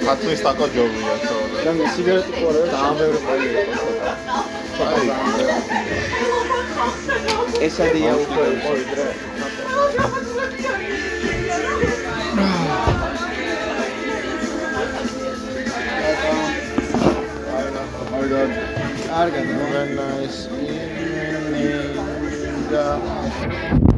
ხატვის 0.07 0.41
ტაკო 0.47 0.67
ჯობია 0.75 1.15
თორე. 1.26 1.59
და 1.65 1.70
მე 1.78 1.84
სიგარეტი 1.94 2.33
ყურე 2.39 2.62
და 2.70 2.76
იყო 3.10 3.20
ცოტა. 4.76 5.15
ესადია 7.67 8.12
უკვე 8.23 8.44
ყოლი 8.62 8.84
და 18.35 18.43
კარგად, 19.07 19.47
very 19.71 19.95
nice. 19.95 20.41
და 22.71 23.94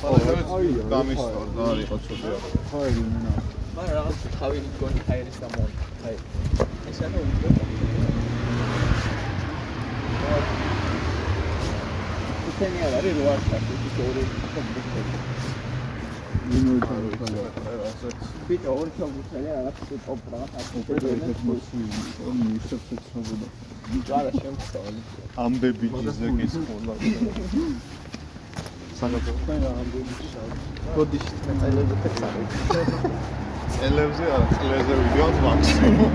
გამისტორდა 0.00 1.62
არ 1.70 1.78
იყო 1.84 1.96
ცოტა. 2.04 2.30
ხაი 2.70 2.92
მენა. 3.10 3.32
მაგრამ 3.76 3.94
რაღაც 3.98 4.18
თავი 4.36 4.58
გონი 4.80 5.00
ჰაერის 5.08 5.36
გამო. 5.42 5.62
აი. 6.06 6.16
ეს 6.90 6.98
ანუ 7.04 7.18
უკვე 7.26 7.48
თენი 12.60 12.78
არ 12.86 12.94
არის 12.98 13.14
რო 13.16 13.24
არ 13.32 13.40
ჩართო 13.48 13.74
ის 13.86 13.96
ორი 14.06 14.22
კომპიუტერი. 14.54 15.12
ბიჭო 18.48 18.72
ორი 18.80 18.90
ჩოგუთელი 18.98 19.48
რაღაც 19.56 19.76
ტოპ 20.06 20.20
რაღაც 20.32 20.52
აკეთებდნენ 20.60 21.20
ბიჭო 23.90 24.14
არა 24.20 24.32
შემწავლი 24.40 25.00
ამბები 25.44 25.86
ჯიზეკის 25.94 26.54
ხოლა. 29.00 29.18
გოდიში 30.96 31.34
მეწელებზე 31.46 31.94
ფეცარი 32.02 32.44
წელებზე 33.74 34.24
არა, 34.36 34.46
წლებზე 34.60 34.94
ვიდეოს 35.00 35.36
მაქსიმუმ. 35.44 36.12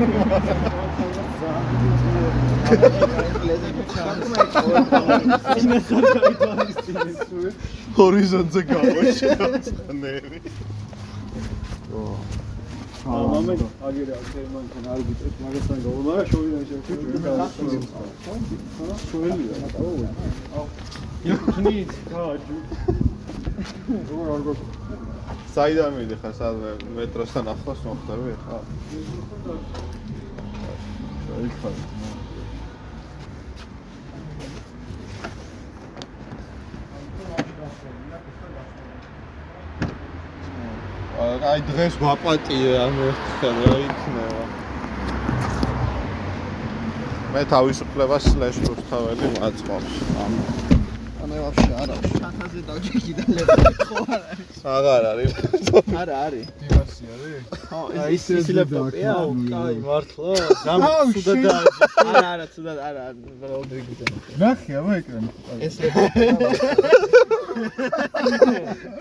ჰორიზონტზე 7.97 8.61
გავაშინა 8.71 9.47
ნერი. 10.01 10.39
მამე 13.05 13.53
აგერე 13.87 14.13
აგერე 14.19 14.47
მან 14.53 14.65
თან 14.73 14.85
არ 14.93 14.99
გიწევს 15.07 15.35
მაგასთან 15.41 15.79
გავა 15.85 15.99
მაგრამ 16.05 16.25
შოვიდან 16.31 16.63
შევხვდი 16.69 17.05
შოელია 19.09 19.55
აუ 20.57 20.65
იქნით 21.25 21.91
გააჯუ 22.11 22.57
როგორ 24.09 24.27
არ 24.35 24.41
გქო 24.45 24.53
საიდან 25.55 25.95
მიდიხარ 25.97 26.33
სადმე 26.39 26.71
მეტროსთან 26.97 27.45
ახლოს 27.53 27.79
მოხდები 27.87 28.33
ხა? 28.43 28.57
იქ 31.45 31.55
ხარ 31.61 31.75
აი 41.45 41.61
დღეს 41.69 41.95
ვაპატიე 42.01 42.71
ამ 42.83 42.95
ერთხელ 43.07 43.57
რა 43.65 43.75
იქნება. 43.85 44.45
მე 47.35 47.43
თავისუფლებას 47.53 48.29
სლეშ 48.33 48.61
რუსთაველი 48.67 49.33
მაწყობს. 49.39 50.64
ანუ 51.25 51.37
ვაფშე 51.41 51.73
არა. 51.81 51.95
ჩანთაზე 52.21 52.59
დავჭიქი 52.69 53.13
და 53.17 53.23
ლეპტოპი 53.35 53.73
ხო 53.89 53.97
არ 54.15 54.21
არის. 54.29 54.49
აღარ 54.75 55.03
არის. 55.09 55.31
არა 56.01 56.15
არის. 56.25 56.45
დივასი 56.61 57.03
არის? 57.13 57.41
ხო 57.65 57.79
ის 58.15 58.25
ის 58.35 58.47
ლეპტოპია 58.57 59.13
კაი 59.49 59.75
მართლა 59.85 60.33
გამ 60.65 60.81
სუდა 61.15 61.33
დააჯი 61.45 61.79
არა 62.05 62.27
არა 62.33 62.45
თუდად 62.53 62.77
არა 62.89 63.03
როდრიგიზე 63.53 64.05
ნახე 64.43 64.71
ამა 64.81 64.91
ეკრანი. 65.01 65.29
ეს 65.65 65.73
ლეპტოპი 65.81 66.25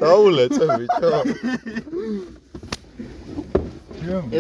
დაულეწე 0.01 0.65
ბიჭო. 0.81 1.13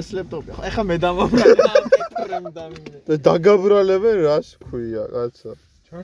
ეს 0.00 0.06
ლეპტოპი 0.16 0.50
ხო 0.56 0.60
ეხა 0.72 0.82
მე 0.88 0.96
დამინე 1.04 1.46
და 3.06 3.14
დაგაბრალებენ 3.28 4.16
რას 4.24 4.48
ქვია 4.64 5.04
კაცო? 5.12 5.52
მე 5.94 6.02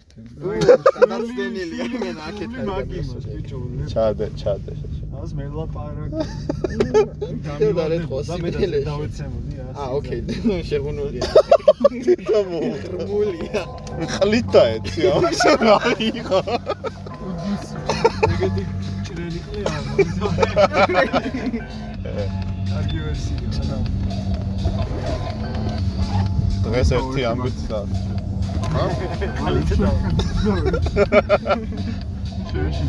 ნაკეთე 2.15 2.61
მაგის 2.67 3.09
ბიჭო 3.27 3.59
ჩადე, 3.91 4.27
ჩადე. 4.41 4.75
ას 5.21 5.31
მე 5.37 5.45
ლაპარაკი 5.51 6.21
და 7.79 7.85
რეთყოს 7.93 8.27
სიმეთელეში 8.31 8.87
დავეცემოდი 8.87 9.55
აა 9.67 9.89
ოკეი 9.99 10.21
შეღუნულია 10.69 11.27
თამო. 12.31 12.61
რმულია 12.93 13.63
ხლითა 14.15 14.63
ეცი 14.77 15.01
ამას 15.11 15.43
რა 15.65 15.77
იყო? 16.11 16.41
ეგეთი 18.31 18.63
ჭრელი 19.07 19.41
ყლია 19.47 19.71
კარგი 22.71 22.99
ვერსია 23.05 23.77
დღეს 26.65 26.91
ერთი 27.01 27.23
ამბით 27.33 27.59
და 27.71 27.81
შეში 32.51 32.85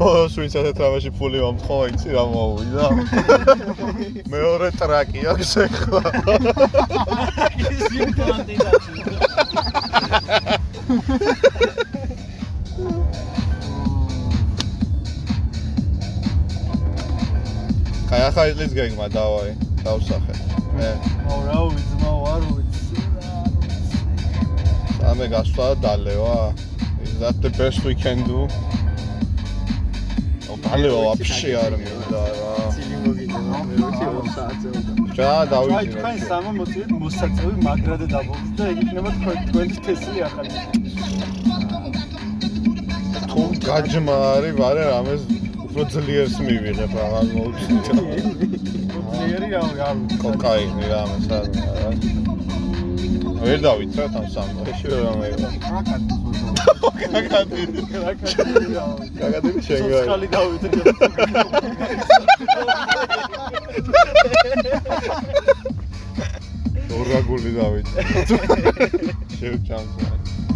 ბოლოს 0.00 0.34
ვინც 0.40 0.54
ასეთ 0.56 0.78
რამაში 0.80 1.10
ფული 1.18 1.38
მომთხოვა, 1.44 1.84
იცი 1.92 2.08
რა 2.14 2.22
მოვიდა? 2.32 2.84
მეორე 4.32 4.68
ტრაკი 4.80 5.20
აქვს 5.32 5.50
ახლა. 5.64 6.02
კაი, 18.08 18.22
ახლა 18.30 18.42
ის 18.50 18.72
გეგმა 18.78 19.06
დავაი, 19.14 19.69
დავსახე. 19.86 20.34
მე 20.76 20.90
აუ 21.30 21.40
რა 21.46 21.60
ვიცი 21.74 21.96
არ 22.32 22.42
ვიცი 22.56 22.98
ამე 25.10 25.26
გასვლა 25.34 25.66
და 25.70 25.76
დალევა. 25.84 26.36
Is 27.04 27.14
that 27.22 27.36
the 27.44 27.50
best 27.58 27.80
we 27.88 27.94
can 28.04 28.18
do? 28.28 28.40
ო 30.50 30.54
დალევა 30.66 31.00
ვაფშე 31.06 31.50
არ 31.64 31.72
მინდა 31.84 32.22
რა. 32.38 32.52
ცილი 32.74 32.96
მოგინა 33.04 33.38
მე 33.48 33.74
ვიცი 33.80 34.06
2 34.14 34.34
საათზე 34.34 34.68
უნდა 34.78 34.92
ჯა 35.16 35.30
აი 35.80 35.86
თქვენ 35.94 36.16
სამა 36.28 36.50
მოწვით 36.58 36.90
მოსაწევი 37.02 37.54
მაგრად 37.66 38.02
დაბოლდით 38.12 38.52
და 38.58 38.64
ეგ 38.72 38.78
იქნება 38.84 39.10
თქვენ 39.18 39.36
თქვენი 39.48 39.74
თესლი 39.86 40.18
ახალი 40.28 40.50
თუ 43.30 43.42
გაჯმა 43.66 44.16
არის, 44.34 44.54
ვარე 44.60 44.82
რამეს 44.90 45.22
უფრო 45.70 45.84
ძლიერს 45.86 46.34
მივიღებ 46.42 46.94
რაღაც 46.98 47.28
მოვწით. 47.30 47.86
ძლიერი 49.14 49.48
რა 49.52 49.60
არ 49.86 49.98
კოკაინი 50.22 50.84
რამეს 50.90 51.26
არ 51.36 51.44
რა. 51.54 51.90
ვერ 53.44 53.58
დავითრათ 53.66 54.16
ამ 54.18 54.26
სამში 54.34 54.86
რა 54.90 55.12
მე. 55.20 55.28
კაკადი. 57.14 57.62
კაკადი 59.20 59.50
შენ 59.62 59.82
გა. 59.94 60.00
ხალი 60.10 60.28
დავით 60.34 60.62
ორაგული 66.98 67.50
დავით. 67.60 67.88
შევჭამს. 69.38 70.49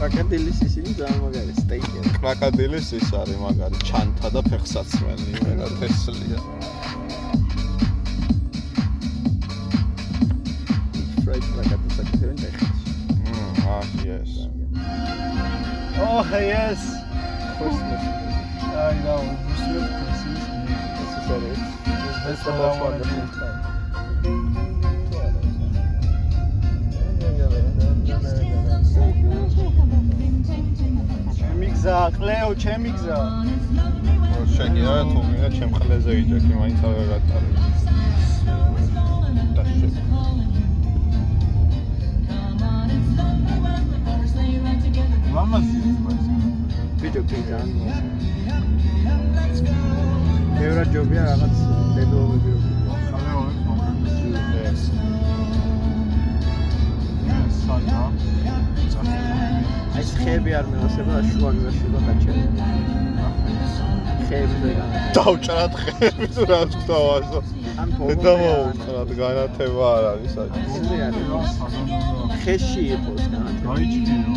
კაკადილის 0.00 0.60
ისინი 0.64 0.92
ძალიან 0.96 1.18
მაგარი 1.22 1.54
სტეიკი 1.60 2.12
კრაკადილის 2.14 2.86
ის 2.98 3.08
არის 3.18 3.36
მაგარი 3.40 3.80
ჩანთა 3.88 4.28
და 4.36 4.40
ფეხსაცმელი 4.46 5.42
და 5.58 5.66
თესლია. 5.80 6.38
ფრაიდ 11.20 11.44
კაკადილს 11.56 11.98
აკეთებენ 12.04 12.36
ტეხასში 12.40 12.90
მმ, 13.26 13.52
აა, 13.74 13.82
yes. 14.08 14.32
Oh, 16.00 16.24
yes. 16.32 16.80
Christmas. 17.60 18.02
I 18.72 18.96
know. 19.04 19.22
Christmas, 19.52 19.90
Christmas. 20.00 20.42
This 20.96 21.12
is 21.18 21.28
it. 21.36 21.60
That's 22.24 22.42
what 22.46 22.56
I 22.56 22.80
want 22.80 22.96
to 23.02 23.10
do. 23.10 23.50
ჩემი 29.60 29.89
გზა, 31.80 32.12
ყლეო, 32.12 32.50
ჩემი 32.60 32.90
გზა. 32.92 33.18
შეგია 34.54 34.94
თუ 35.10 35.18
მინდა 35.28 35.48
ჩემ 35.56 35.72
ხლეზე 35.80 36.10
ვიჯექი, 36.16 36.52
მაინც 36.60 36.80
შე. 39.78 39.88
ლამაზია 45.34 45.92
ეს 46.04 46.24
ბიჭო 47.00 47.22
კი 47.28 47.38
ძალიან 47.48 47.88
ევრა 50.66 50.84
ჯობია 50.92 51.22
რაღაც 51.30 51.56
დედოები. 51.96 52.52
რო 53.32 53.44
ეს 54.68 54.82
აი 59.96 60.04
ხეები 60.20 60.50
არ 60.58 60.66
მევასება 60.72 61.14
შუა 61.30 61.50
გზაში 61.56 61.86
და 61.94 62.00
გაჩერე 62.06 62.44
ხეებზე 64.30 64.70
გან 64.78 64.90
დავჭრათ 65.16 65.72
ხერები 65.82 66.26
თუ 66.34 66.42
რა 66.50 66.58
ვთქვასო. 66.70 67.40
ან 67.82 67.88
და 68.24 68.32
მოუწრათ 68.40 69.10
განათება 69.20 69.86
არ 69.96 70.04
არის 70.10 70.32
საჭირო. 70.36 70.66
არის 71.06 71.54
ხეში 72.42 72.82
იყოს 72.94 73.24
განათება 73.32 73.72
გაიჭირო. 73.74 74.34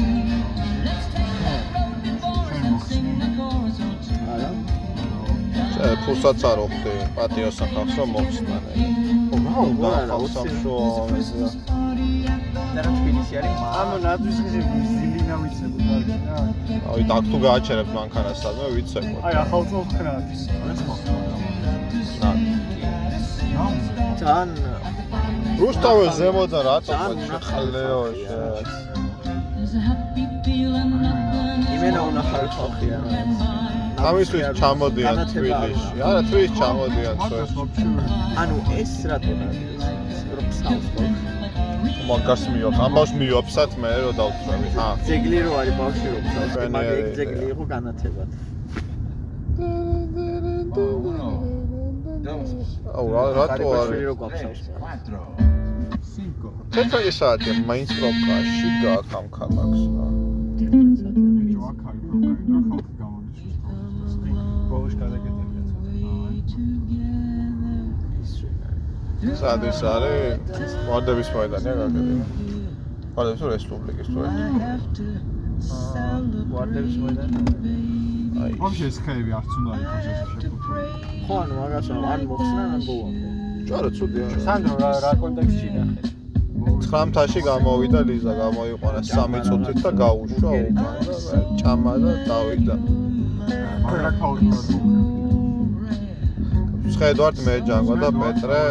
არა 4.34 4.50
შე 5.74 5.88
ფულსაც 6.04 6.42
არ 6.52 6.58
ოხდი 6.66 6.94
პატიოს 7.16 7.56
სახავს 7.60 7.94
რომ 8.00 8.10
მოხსნან. 8.16 8.64
ო 9.34 9.36
რა 9.46 9.64
და 9.82 9.92
ხალხს 10.10 10.36
ამ 10.42 10.50
შოა 10.62 11.93
და 12.76 12.80
რა 12.86 12.92
თბილისი 12.98 13.34
არის 13.40 13.58
ანუ 13.82 13.96
ნაძვის 14.06 14.38
ზილინა 14.44 15.36
ვიცებო 15.44 15.78
კარგი 15.88 16.16
რა. 16.28 16.38
აი 16.94 17.02
და 17.10 17.14
აქ 17.20 17.26
თუ 17.32 17.38
გააჩერებ 17.46 17.88
მანქანას 17.98 18.38
სადმე 18.44 18.68
ვიცე 18.76 19.00
აი 19.28 19.34
ახალ 19.44 19.62
წელს 19.70 19.90
ხნათ. 19.98 20.28
ძალიან 24.20 24.50
რუსთავე 25.62 26.06
ზემოდან 26.18 26.64
რატო 26.68 26.94
ხალეოში 27.50 28.38
იმენა 31.76 32.02
უნახავი 32.10 32.48
ხალხია 32.56 32.98
ამისთვის 34.10 34.44
ჩამოდიან 34.60 35.18
თბილისში. 35.32 35.96
არა 36.08 36.22
თბილისში 36.28 36.56
ჩამოდიან 36.60 37.16
ანუ 38.42 38.58
ეს 38.82 38.94
რატომ 39.12 39.38
არის 39.48 40.20
რომ 40.36 40.46
ფსავს 40.52 40.88
მაგას 42.08 42.42
მიოხ 42.54 42.76
ამას 42.86 43.12
მიოფსათ 43.20 43.72
მე 43.82 43.92
რომ 44.04 44.14
დავწევი 44.20 44.70
ჰა 44.76 44.88
ძეგლი 45.08 45.38
რო 45.46 45.52
არის 45.60 45.76
ბავშვი 45.80 46.08
რო 46.14 46.20
ფსავს. 46.26 46.54
მაგ 46.76 46.88
ეგ 46.94 47.08
ძეგლი 47.18 47.46
იყო 47.54 47.64
განათებად 47.74 48.30
აუ 52.98 53.06
რა 53.14 53.24
რატო 53.38 53.68
არის? 53.80 54.02
რო 54.08 54.14
გვაფსავს. 54.22 54.62
5 56.74 56.90
ცოტა 56.92 57.00
ისაა 57.12 57.36
მაინც 57.70 57.90
პროკაში 58.00 58.70
და 58.84 58.94
ამ 59.18 59.26
ქალაქს. 59.38 59.82
რა 59.96 60.08
ჯოაკარი 61.54 62.00
პროკარი 62.08 62.44
და 62.50 62.93
სად 69.40 69.62
ის 69.70 69.80
არის 69.88 70.74
ვარდების 70.88 71.30
მოედანია 71.36 71.74
გაგები 71.80 72.16
ვარდების 73.16 73.44
რესპუბლიკის 73.54 74.08
თუ 74.14 74.20
ერთი? 74.28 75.06
ვარდების 76.54 76.96
მოედანი? 77.04 77.38
აი. 78.44 78.52
ვაფშე 78.64 78.86
ეს 78.92 78.98
ხეები 79.06 79.32
არც 79.40 79.52
უნდა 79.60 79.72
იყოს 79.84 80.06
ეს 80.12 80.20
შეფუთული 80.44 80.84
ხო 81.28 81.36
ანუ 81.44 81.54
მაგასა 81.60 81.94
ან 82.14 82.22
მოხსნა 82.32 82.64
ან 82.74 82.82
ბოლომდე 82.88 83.28
ჯარა 83.70 83.90
ცუდია 83.98 84.26
სანდრო 84.46 84.76
რა 84.84 84.92
რა 85.06 85.12
კონტექსტში 85.24 85.70
ნახე? 85.78 86.12
9-თაში 86.64 87.42
გამოვიდა 87.48 88.00
ლიზა 88.10 88.34
გამოიყვანა 88.44 89.00
3 89.08 89.42
წუთით 89.48 89.78
და 89.84 89.92
გაუშვა 90.04 90.52
უკან. 90.60 90.76
და 90.80 91.38
ჭამა 91.60 91.94
და 92.04 92.14
დავიდა 92.28 92.76
მაგრა 93.84 94.12
ქაუტურად 94.20 95.23
შედვარდ 96.96 97.38
მე 97.46 97.56
ჯანგვა 97.68 97.96
და 98.04 98.10
პეტრე 98.20 98.64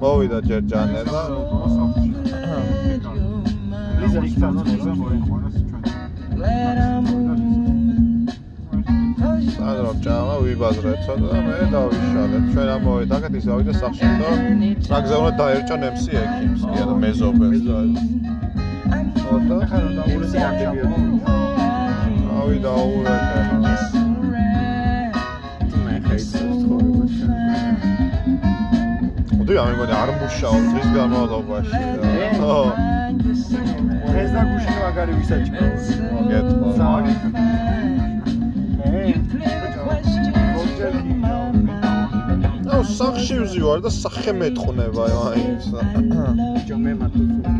მოვიდა 0.00 0.38
ჯერ 0.48 0.62
ჯანე 0.70 1.02
და 1.12 1.22
ლიზა 4.00 4.20
იქ 4.28 4.34
თანო 4.40 4.60
მოიყვანა 5.00 5.48
ჩვენ 5.54 5.70
სანდრო 9.54 9.92
ჭამა 10.04 10.36
ვიბაზრეთო 10.44 11.14
და 11.20 11.38
მე 11.46 11.56
დავიშალეთ. 11.72 12.44
ჩვენ 12.52 12.68
ამოვიდა 12.74 13.14
აქეთ 13.18 13.34
ის 13.40 13.46
ავიდა 13.54 13.72
სახში 13.80 14.08
და 14.20 14.30
ტრაქზე 14.86 15.14
უნდა 15.20 15.32
დაერჭა 15.40 15.76
ნემსი 15.82 16.12
ექიმს 16.22 16.62
კი 16.70 16.78
არა 16.82 16.94
მეზობელს. 17.04 17.62
და 19.48 19.56
ხარო 19.70 19.90
და 19.96 20.02
ურსი 20.14 20.38
ანტიბიოტიკი 20.48 21.34
ავიდა 22.40 22.70
ურეკე 22.86 23.99
მე 26.20 26.26
ხაიცებს 26.30 26.56
ცხოვრებაში 26.62 27.24
ოდე 29.40 29.54
ამიგონი 29.62 29.94
არ 30.00 30.10
მუშაობს 30.20 30.68
დღის 30.72 30.88
განმავლობაში 30.96 31.80
ხო 32.40 32.58
ეს 34.20 34.30
და 34.34 34.42
გუშინ 34.50 34.76
მაგარი 34.80 35.12
ვისაჭმელს 35.20 35.84
მოგეთქვა 36.12 36.68
ზარი 36.80 37.14
აუ 42.70 42.82
სახში 42.98 43.36
ვზივარ 43.44 43.78
და 43.86 43.90
სახე 43.96 44.32
მეტყნება 44.42 45.04
აი 45.24 45.40
ის 45.56 45.66
ჯო 46.68 46.76
მე 46.84 46.92
მათო 47.00 47.59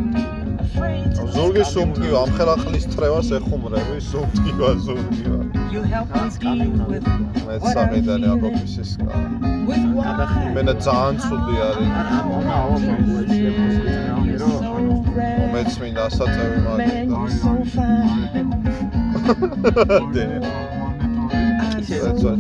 ზურგი 1.35 1.65
სუმტკივა 1.73 2.19
ამ 2.25 2.31
ხელახლის 2.39 2.85
თრევას 2.93 3.29
ეხუმრები 3.39 3.97
სუმტკივა 4.11 4.71
ზურგივა. 4.87 5.41
მე 7.47 7.57
სამედანი 7.75 8.27
აკოფისის 8.35 8.91
კა 9.01 9.15
მენა 10.55 10.75
ძალიან 10.87 11.15
ცუდი 11.25 11.57
არის. 11.69 11.91
მეც 15.55 15.73
მინდა 15.83 16.03
ასაწევი 16.09 16.59
მაგით 16.67 17.09
დე. 20.15 20.27
That's 21.91 22.23
what 22.23 22.39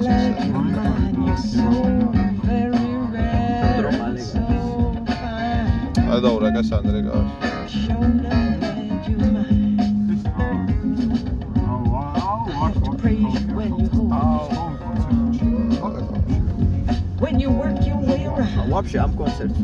your 17.86 17.98
way 18.02 18.26
around. 18.26 18.70
ვაფშე 18.72 18.98
ამ 19.04 19.12
კონცერტს 19.18 19.58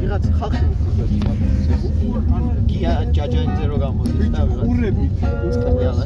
ვიღაც 0.00 0.24
ხალხი 0.38 0.66
გია 2.70 2.92
ჯაჯანიძე 3.16 3.64
რო 3.70 3.76
გამოდის 3.84 4.28
და 4.34 4.40
ვიღაც 4.48 4.68
ურებით 4.70 5.12
უწყებიალა 5.48 6.04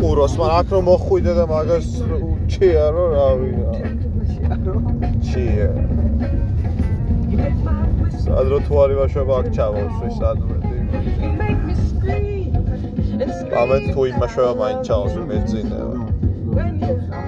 ყუროს, 0.00 0.34
მაგრამ 0.40 0.58
აქ 0.58 0.66
რომ 0.74 0.84
მოხვიდე 0.90 1.32
და 1.38 1.44
მაგას 1.54 1.86
ჩია 2.50 2.86
რო 2.94 3.04
რავი. 3.14 3.50
ჩია. 5.26 5.68
სადრო 7.30 8.58
თუ 8.66 8.74
არის 8.82 8.96
ვაშობა 9.00 9.34
აქ 9.40 9.46
ჩავოსვი 9.56 10.08
სადმე. 10.18 10.56
ამეთ 13.60 13.84
თუ 13.92 14.00
იმაშობა 14.10 14.52
მაინც 14.60 14.80
ჩავოსვი 14.88 15.22
მეძინევა. 15.30 15.96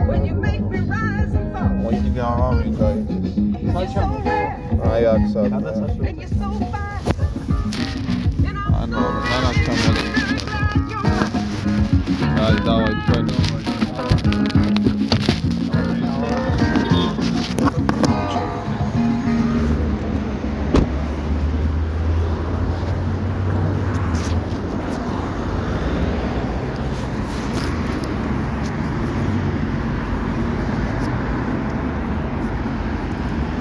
When 0.09 0.21
you 0.29 0.35
make 0.47 0.65
me 0.73 0.81
rise 0.93 1.35
and 1.39 1.49
fall. 1.55 1.71
მოიდი 1.83 2.11
გამავიდა. 2.19 2.89
საჩამო 3.75 4.19
აი 4.91 5.03
აქ 5.15 5.23
სადმე. 5.33 5.71
And 6.09 6.17
you're 6.21 6.35
so 6.41 6.49
fine. 6.73 7.05
ანუ 8.81 9.03
რა 9.29 9.39
რა 9.45 9.51
ჩამოდი. 9.65 10.07
აი 12.45 12.57
დავაი 12.67 12.95
ჩვენ 13.07 13.27